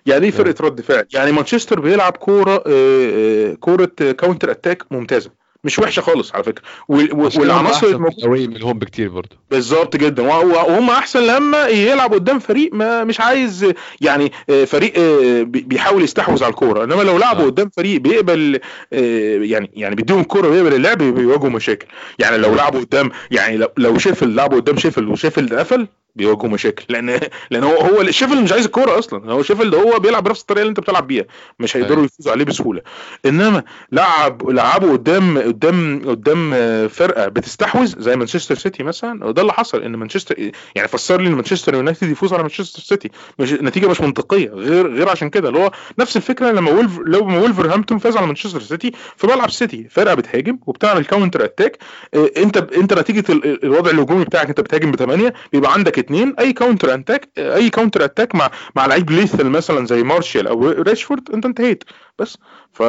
يعني 0.06 0.24
إيه 0.24 0.30
فرقة 0.30 0.64
رد 0.64 0.80
فعل؟ 0.80 1.06
يعني 1.14 1.32
مانشستر 1.32 1.80
بيلعب 1.80 2.12
كورة 2.16 2.62
آه، 2.66 3.50
آه، 3.50 3.54
كورة 3.54 3.84
counter 4.18 4.50
attack 4.50 4.92
ممتازة. 4.92 5.30
مش 5.64 5.78
وحشة 5.78 6.00
خالص 6.00 6.34
على 6.34 6.44
فكرة. 6.44 6.62
والعناصر 6.88 7.86
الموجوده 7.86 8.28
منهم 8.28 8.78
بكتير 8.78 9.08
برضه. 9.08 9.36
بالظبط 9.50 9.96
جدا. 9.96 10.22
وهم 10.22 10.90
أحسن 10.90 11.20
لما 11.26 11.66
يلعب 11.66 12.14
قدام 12.14 12.38
فريق 12.38 12.70
ما 12.74 13.04
مش 13.04 13.20
عايز 13.20 13.72
يعني 14.00 14.32
آه، 14.50 14.64
فريق 14.64 14.92
آه، 14.98 15.42
بي- 15.42 15.60
بيحاول 15.60 16.02
يستحوذ 16.02 16.44
على 16.44 16.50
الكورة. 16.50 16.84
إنما 16.84 17.02
لو 17.02 17.18
لعبوا 17.18 17.42
آه. 17.42 17.46
قدام 17.46 17.70
فريق 17.76 18.00
بيقبل 18.00 18.60
آه، 18.92 19.38
يعني 19.42 19.70
يعني 19.74 19.94
بيديهم 19.94 20.20
الكوره 20.20 20.48
ويقبل 20.48 20.74
اللعب 20.74 20.98
بيواجهوا 20.98 21.50
مشاكل. 21.50 21.86
يعني 22.18 22.36
لو 22.36 22.54
لعبوا 22.54 22.80
قدام 22.80 23.10
يعني 23.30 23.56
لو 23.56 23.68
لو 23.76 23.98
شيفيلد 23.98 24.34
لعبوا 24.34 24.60
قدام 24.60 24.76
شيفيلد 24.76 25.08
وشيفيلد 25.08 25.58
قفل 25.58 25.86
بيواجهوا 26.14 26.48
مشاكل. 26.48 26.84
لأن 26.88 27.20
لأن 27.50 27.64
هو 27.64 27.76
هو 27.80 28.10
شيفيلد 28.10 28.42
مش 28.42 28.52
عايز 28.52 28.64
الكورة 28.64 28.98
أصلا. 28.98 29.32
هو 29.32 29.42
شيفيلد 29.42 29.70
ده 29.70 29.78
هو 29.78 29.98
بيلعب 29.98 30.24
بنفس 30.24 30.40
الطريقة 30.40 30.62
اللي 30.62 30.70
أنت 30.70 30.80
بتلعب 30.80 31.06
بيها. 31.06 31.24
مش 31.58 31.76
هيقدروا 31.76 31.96
أيوة. 31.96 32.04
يفوزوا 32.14 32.32
عليه 32.32 32.44
بسهولة. 32.44 32.80
إنما 33.26 33.62
لعب 33.92 34.50
لعبوا 34.50 34.92
قدام 34.92 35.38
قدام 35.38 36.02
قدام 36.06 36.50
فرقة 36.88 37.28
بتستحوذ 37.28 37.94
زي 38.00 38.16
مانشستر 38.16 38.54
سيتي 38.54 38.82
مثلا. 38.82 39.24
وده 39.24 39.42
اللي 39.42 39.52
حصل 39.52 39.82
إن 39.82 39.96
مانشستر 39.96 40.50
يعني 40.74 40.88
فسر 40.88 41.20
لي 41.20 41.28
إن 41.28 41.34
مانشستر 41.34 41.74
يونايتد 41.74 42.10
يفوز 42.10 42.32
على 42.32 42.42
مانشستر 42.42 42.82
سيتي. 42.82 43.10
مش 43.38 43.52
نتيجه 43.52 43.88
مش 43.88 44.00
منطقية. 44.00 44.48
غير 44.50 44.94
غير 44.94 45.08
عشان 45.08 45.30
كده. 45.30 45.48
اللي 45.48 45.58
هو 45.60 45.70
نفس 45.98 46.16
الفكرة 46.16 46.50
لما 46.50 46.70
ويلف 46.70 46.98
لما 47.06 47.38
وولفرهامبتون 47.38 47.98
فاز 47.98 48.16
على 48.16 48.26
مانشستر 48.26 48.60
سيتي 48.60 48.92
في 49.16 49.26
ملعب 49.26 49.50
سيتي 49.50 49.86
فرقة 49.90 50.14
بتهاجم 50.14 50.58
وبتعمل 50.66 51.04
counter 51.04 51.44
attack 51.44 51.78
آه، 52.14 52.30
انت 52.36 52.56
أنت 52.56 52.92
نتيجة 52.94 53.32
ال- 53.32 53.64
الوضع 53.64 53.90
الهجومي 53.90 54.24
بتاعك 54.24 54.48
أنت 54.48 54.60
بتهاجم 54.60 54.90
بثمانيه 54.90 55.34
بيبقى 55.52 55.72
عندك 55.72 55.98
اثنين 56.02 56.34
أي 56.38 56.52
counter 56.52 56.94
attack 56.94 57.28
أي 57.38 57.70
counter 57.70 58.04
attack 58.04 58.34
مع 58.34 58.50
مع 58.76 58.86
لعيب 58.86 59.10
lethal 59.10 59.46
مثلا 59.46 59.86
زي 59.86 60.02
مارشال 60.02 60.46
أو 60.46 60.68
راشفورد 60.68 61.30
أنت 61.30 61.46
انتهيت. 61.46 61.84
بس. 62.18 62.36
ف... 62.72 62.82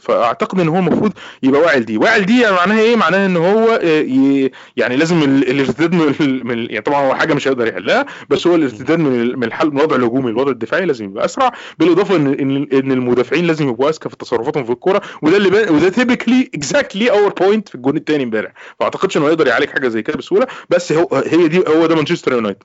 فأعتقد 0.00 0.60
إن 0.60 0.68
هو 0.68 0.78
المفروض 0.78 1.12
يبقى 1.42 1.60
واعي 1.60 1.80
دي 1.80 1.96
واعي 1.98 2.20
دي 2.24 2.40
يعني 2.40 2.54
معناها 2.56 2.80
إيه؟ 2.80 2.96
معناها 2.96 3.26
إن 3.26 3.36
هو 3.36 3.68
آه، 3.82 4.00
ي... 4.00 4.50
يعني 4.76 4.96
لازم 4.96 5.22
ال- 5.22 5.50
الارتداد 5.50 5.94
من, 5.94 6.14
ال- 6.20 6.46
من 6.46 6.58
يعني 6.70 6.80
طبعا 6.80 7.06
هو 7.06 7.14
حاجة 7.14 7.34
مش 7.34 7.48
هيقدر 7.48 7.66
يحلها 7.66 8.06
بس 8.30 8.46
هو 8.46 8.54
الارتداد 8.54 8.98
من 8.98 9.38
من 9.38 9.44
الحل 9.44 9.70
من 9.70 9.76
الوضع 9.78 9.96
الهجومي 9.96 10.30
للوضع 10.30 10.50
الدفاعي 10.52 10.86
لازم 10.86 11.04
يبقى 11.04 11.24
أسرع. 11.24 11.52
بالإضافة 11.78 12.16
ان 12.16 12.26
ان 12.72 12.92
المدافعين 12.92 13.46
لازم 13.46 13.68
يبقوا 13.68 13.88
اذكى 13.88 14.08
في 14.08 14.16
تصرفاتهم 14.16 14.64
في 14.64 14.72
الكورة 14.72 15.02
وده 15.22 15.36
اللي 15.36 15.50
بان 15.50 15.74
وده 15.74 15.88
typically 15.88 16.50
exactly 16.54 17.10
our 17.10 17.32
point 17.32 17.68
في 17.68 17.74
الجون 17.74 17.96
الثاني 17.96 18.24
امبارح. 18.24 18.52
فأعتقدش 18.80 19.16
إنه 19.16 19.26
يقدر 19.28 19.46
يعالج 19.46 19.68
حاجة 19.70 19.88
زي 19.88 20.02
كده 20.02 20.16
بسهولة 20.16 20.46
بس 20.70 20.92
هو 20.92 21.08
هي 21.26 21.48
دي 21.48 21.58
هو 21.68 21.86
ده 21.86 21.94
مانشستر 21.94 22.32
يونايتد. 22.32 22.62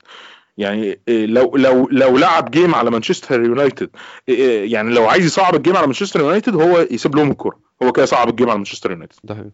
يعني 0.58 1.00
إيه، 1.08 1.26
لو 1.26 1.56
لو 1.56 1.88
لو 1.90 2.18
لعب 2.18 2.50
game 2.50 2.74
على 2.74 2.90
مانشستر 2.90 3.42
يونايتد 3.42 3.90
إيه، 4.28 4.72
يعني 4.72 4.94
لو 4.94 5.06
عايز 5.06 5.24
يصعب 5.24 5.54
ال 5.54 5.58
game 5.58 5.76
على 5.76 5.86
مانشستر 5.86 6.20
يونايتد 6.20 6.54
هو 6.54 6.86
يسيب 6.90 7.16
لهم 7.16 7.30
الكورة. 7.30 7.58
هو 7.82 7.92
كده 7.92 8.06
صعب 8.06 8.28
ال 8.28 8.32
game 8.32 8.48
على 8.48 8.58
مانشستر 8.58 8.90
يونايتد. 8.90 9.16
ده 9.24 9.34
حقيقي. 9.34 9.50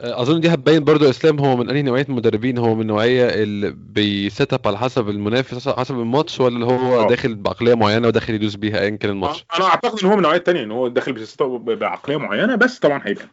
آه، 0.00 0.22
أظن 0.22 0.40
دي 0.40 0.48
هتبين 0.48 0.84
برضو 0.84 1.04
يا 1.04 1.10
إسلام 1.10 1.38
هو 1.38 1.56
من 1.56 1.70
أنهي 1.70 1.82
نوعية 1.82 2.06
المدربين 2.08 2.58
هو 2.58 2.74
من 2.74 2.80
النوعيه 2.80 3.28
اللي 3.28 3.70
بي 3.70 4.03
set 4.03 4.52
up 4.52 4.60
على 4.64 4.78
حسب 4.78 5.08
المنافس 5.08 5.68
حسب 5.68 5.94
الماتش 5.94 6.40
ولا 6.40 6.54
اللي 6.54 6.66
هو 6.66 7.04
آه. 7.04 7.08
داخل 7.08 7.34
بعقلية 7.34 7.74
معينة 7.74 8.08
وداخل 8.08 8.34
يدوس 8.34 8.54
بيها 8.54 8.80
ايا 8.80 8.90
كان 8.90 9.10
الماتش؟ 9.10 9.44
أنا 9.56 9.64
أعتقد 9.64 9.98
إن 9.98 10.06
هو 10.06 10.12
من 10.12 10.18
النوعيه 10.18 10.38
الثانية 10.38 10.62
إن 10.62 10.70
هو 10.70 10.88
داخل 10.88 11.26
بعقلية 11.58 12.16
معينة 12.16 12.54
بس 12.54 12.78
طبعا 12.78 13.00
هيبقى 13.04 13.24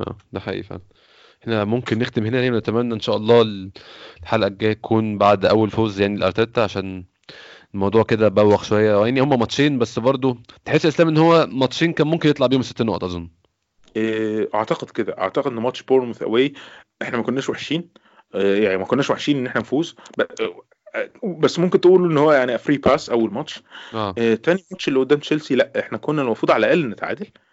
آه 0.00 0.16
ده 0.32 0.40
حقيقي 0.40 0.62
فعلا. 0.62 0.80
إحنا 1.46 1.64
ممكن 1.64 1.98
نختم 1.98 2.26
هنا 2.26 2.40
يعني 2.40 2.56
ونتمنى 2.56 2.94
إن 2.94 3.00
شاء 3.00 3.16
الله 3.16 3.42
الحلقة 4.22 4.46
الجاية 4.46 4.72
تكون 4.72 5.18
بعد 5.18 5.44
أول 5.44 5.70
فوز 5.70 6.00
يعني 6.00 6.16
لأرتيتا 6.16 6.60
عشان 6.60 7.04
الموضوع 7.74 8.02
كده 8.02 8.28
بوخ 8.28 8.64
شوية. 8.64 9.04
يعني 9.04 9.20
هما 9.20 9.36
ماتشين 9.36 9.78
بس 9.78 9.98
برضو 9.98 10.36
تحس 10.64 10.84
يا 10.84 10.88
إسلام 10.90 11.08
إن 11.08 11.16
هو 11.16 11.46
ماتشين 11.50 11.92
كان 11.92 12.06
ممكن 12.06 12.28
يطلع 12.28 12.46
بيهم 12.46 12.62
ست 12.62 12.82
نقط 12.82 13.04
أظن. 13.04 13.28
إيه، 13.96 14.48
أعتقد 14.54 14.90
كده. 14.90 15.18
أعتقد 15.18 15.52
إن 15.52 15.58
ماتش 15.58 15.82
بورنموث 15.82 16.22
away 16.22 16.52
إحنا 17.02 17.16
ما 17.16 17.22
كناش 17.22 17.48
وحشين. 17.48 17.88
إيه، 18.34 18.64
يعني 18.64 18.76
ما 18.76 18.84
كناش 18.84 19.10
وحشين 19.10 19.38
إن 19.38 19.46
إحنا 19.46 19.60
نفوز. 19.60 19.96
آه، 20.20 21.10
بس 21.38 21.58
ممكن 21.58 21.80
تقول 21.80 22.10
إن 22.10 22.18
هو 22.18 22.32
يعني 22.32 22.58
free 22.58 22.78
pass 22.78 23.10
أول 23.10 23.32
ماتش. 23.32 23.62
آه. 23.94 24.14
آه، 24.18 24.34
تاني 24.34 24.64
ماتش 24.70 24.88
اللي 24.88 24.98
قدام 24.98 25.18
تشيلسي 25.18 25.54
لأ 25.54 25.72
إحنا 25.78 25.98
كنا 25.98 26.22
المفروض 26.22 26.50
على 26.50 26.66
الأقل 26.66 26.88
نتعادل. 26.88 27.26
آه، 27.26 27.45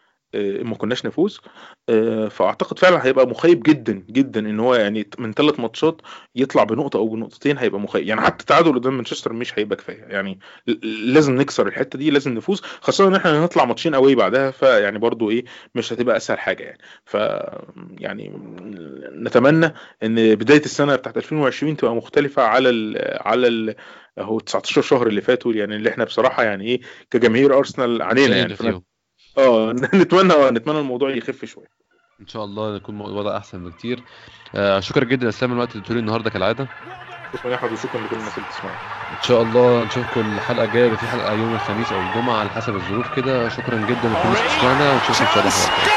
ما 0.63 0.75
كناش 0.75 1.05
نفوز. 1.05 1.41
آه، 1.89 2.27
فأعتقد 2.27 2.79
فعلا 2.79 3.05
هيبقى 3.05 3.27
مخيب 3.27 3.63
جدا 3.63 4.03
جدا 4.09 4.39
إن 4.39 4.59
هو 4.59 4.75
يعني 4.75 5.09
من 5.19 5.33
ثلاث 5.33 5.59
ماتشات 5.59 6.01
يطلع 6.35 6.63
بنقطة 6.63 6.97
أو 6.97 7.07
بنقطتين 7.07 7.57
هيبقى 7.57 7.79
مخيب. 7.79 8.07
يعني 8.07 8.21
حتى 8.21 8.41
التعادل 8.41 8.73
قدام 8.73 8.93
مانشستر 8.95 9.33
مش 9.33 9.59
هيبقى 9.59 9.75
كفاية. 9.75 10.03
يعني 10.03 10.39
لازم 11.05 11.35
نكسر 11.35 11.67
الحتة 11.67 11.99
دي 11.99 12.09
لازم 12.11 12.33
نفوز 12.33 12.61
خاصة 12.61 13.07
إن 13.07 13.15
إحنا 13.15 13.39
هنطلع 13.43 13.65
ماتشين 13.65 13.95
قوي 13.95 14.15
بعدها 14.15 14.51
فيعني 14.51 14.99
برضو 14.99 15.29
إيه 15.29 15.45
مش 15.75 15.93
هتبقى 15.93 16.17
أسهل 16.17 16.39
حاجة 16.39 16.63
يعني. 16.63 16.77
ف 17.05 17.17
يعني 17.99 18.31
نتمنى 19.15 19.73
إن 20.03 20.35
بداية 20.35 20.61
السنة 20.65 20.95
بتاعت 20.95 21.17
2020 21.17 21.77
تبقى 21.77 21.95
مختلفة 21.95 22.43
على 22.43 22.69
ال 22.69 22.97
على 23.21 23.47
ال 23.47 23.75
أهو 24.17 24.39
19 24.39 24.81
شهر 24.81 25.07
اللي 25.07 25.21
فاتوا 25.21 25.53
يعني 25.53 25.75
اللي 25.75 25.89
إحنا 25.89 26.03
بصراحة 26.03 26.43
يعني 26.43 26.65
إيه 26.65 26.81
كجماهير 27.11 27.57
أرسنال 27.57 28.01
علينا 28.01 28.37
يعني. 28.37 28.83
آه 29.37 29.71
نتمنى 29.93 30.33
آه 30.33 30.49
نتمنى 30.49 30.79
الموضوع 30.79 31.09
يخف 31.09 31.45
شوية. 31.45 31.67
إن 32.21 32.27
شاء 32.27 32.43
الله 32.43 32.75
يكون 32.75 33.01
الوضع 33.01 33.37
أحسن 33.37 33.69
بكتير. 33.69 34.03
آه 34.55 34.79
شكرا 34.79 35.03
جدا 35.03 35.23
يا 35.23 35.29
اسلام 35.29 35.53
الوقت 35.53 35.69
اللي 35.71 35.79
اديتولي 35.79 35.99
النهارده 35.99 36.29
كالعادة. 36.29 36.67
شكرا 37.33 37.51
يا 37.51 37.55
احمد 37.55 37.71
وشكرا 37.71 38.01
لكل 38.01 38.15
الناس 38.15 38.37
اللي 38.37 38.49
بتسمعنا. 38.49 38.77
إن 39.11 39.21
شاء 39.21 39.41
الله 39.41 39.83
نشوفكم 39.83 40.33
الحلقة 40.35 40.63
الجاية 40.63 40.95
في 40.95 41.07
حلقة 41.07 41.33
يوم 41.33 41.53
الخميس 41.53 41.91
أو 41.91 42.01
الجمعة 42.01 42.39
على 42.39 42.49
حسب 42.49 42.75
الظروف 42.75 43.09
كده. 43.09 43.49
شكرا 43.49 43.77
جدا 43.77 44.09
لكل 44.09 44.27
الناس 44.27 44.41
اللي 44.41 44.49
بتسمعنا 44.49 44.91
ونشوفكم 44.93 45.25
إن 45.25 45.29
شاء 45.29 45.43
الله. 45.43 45.93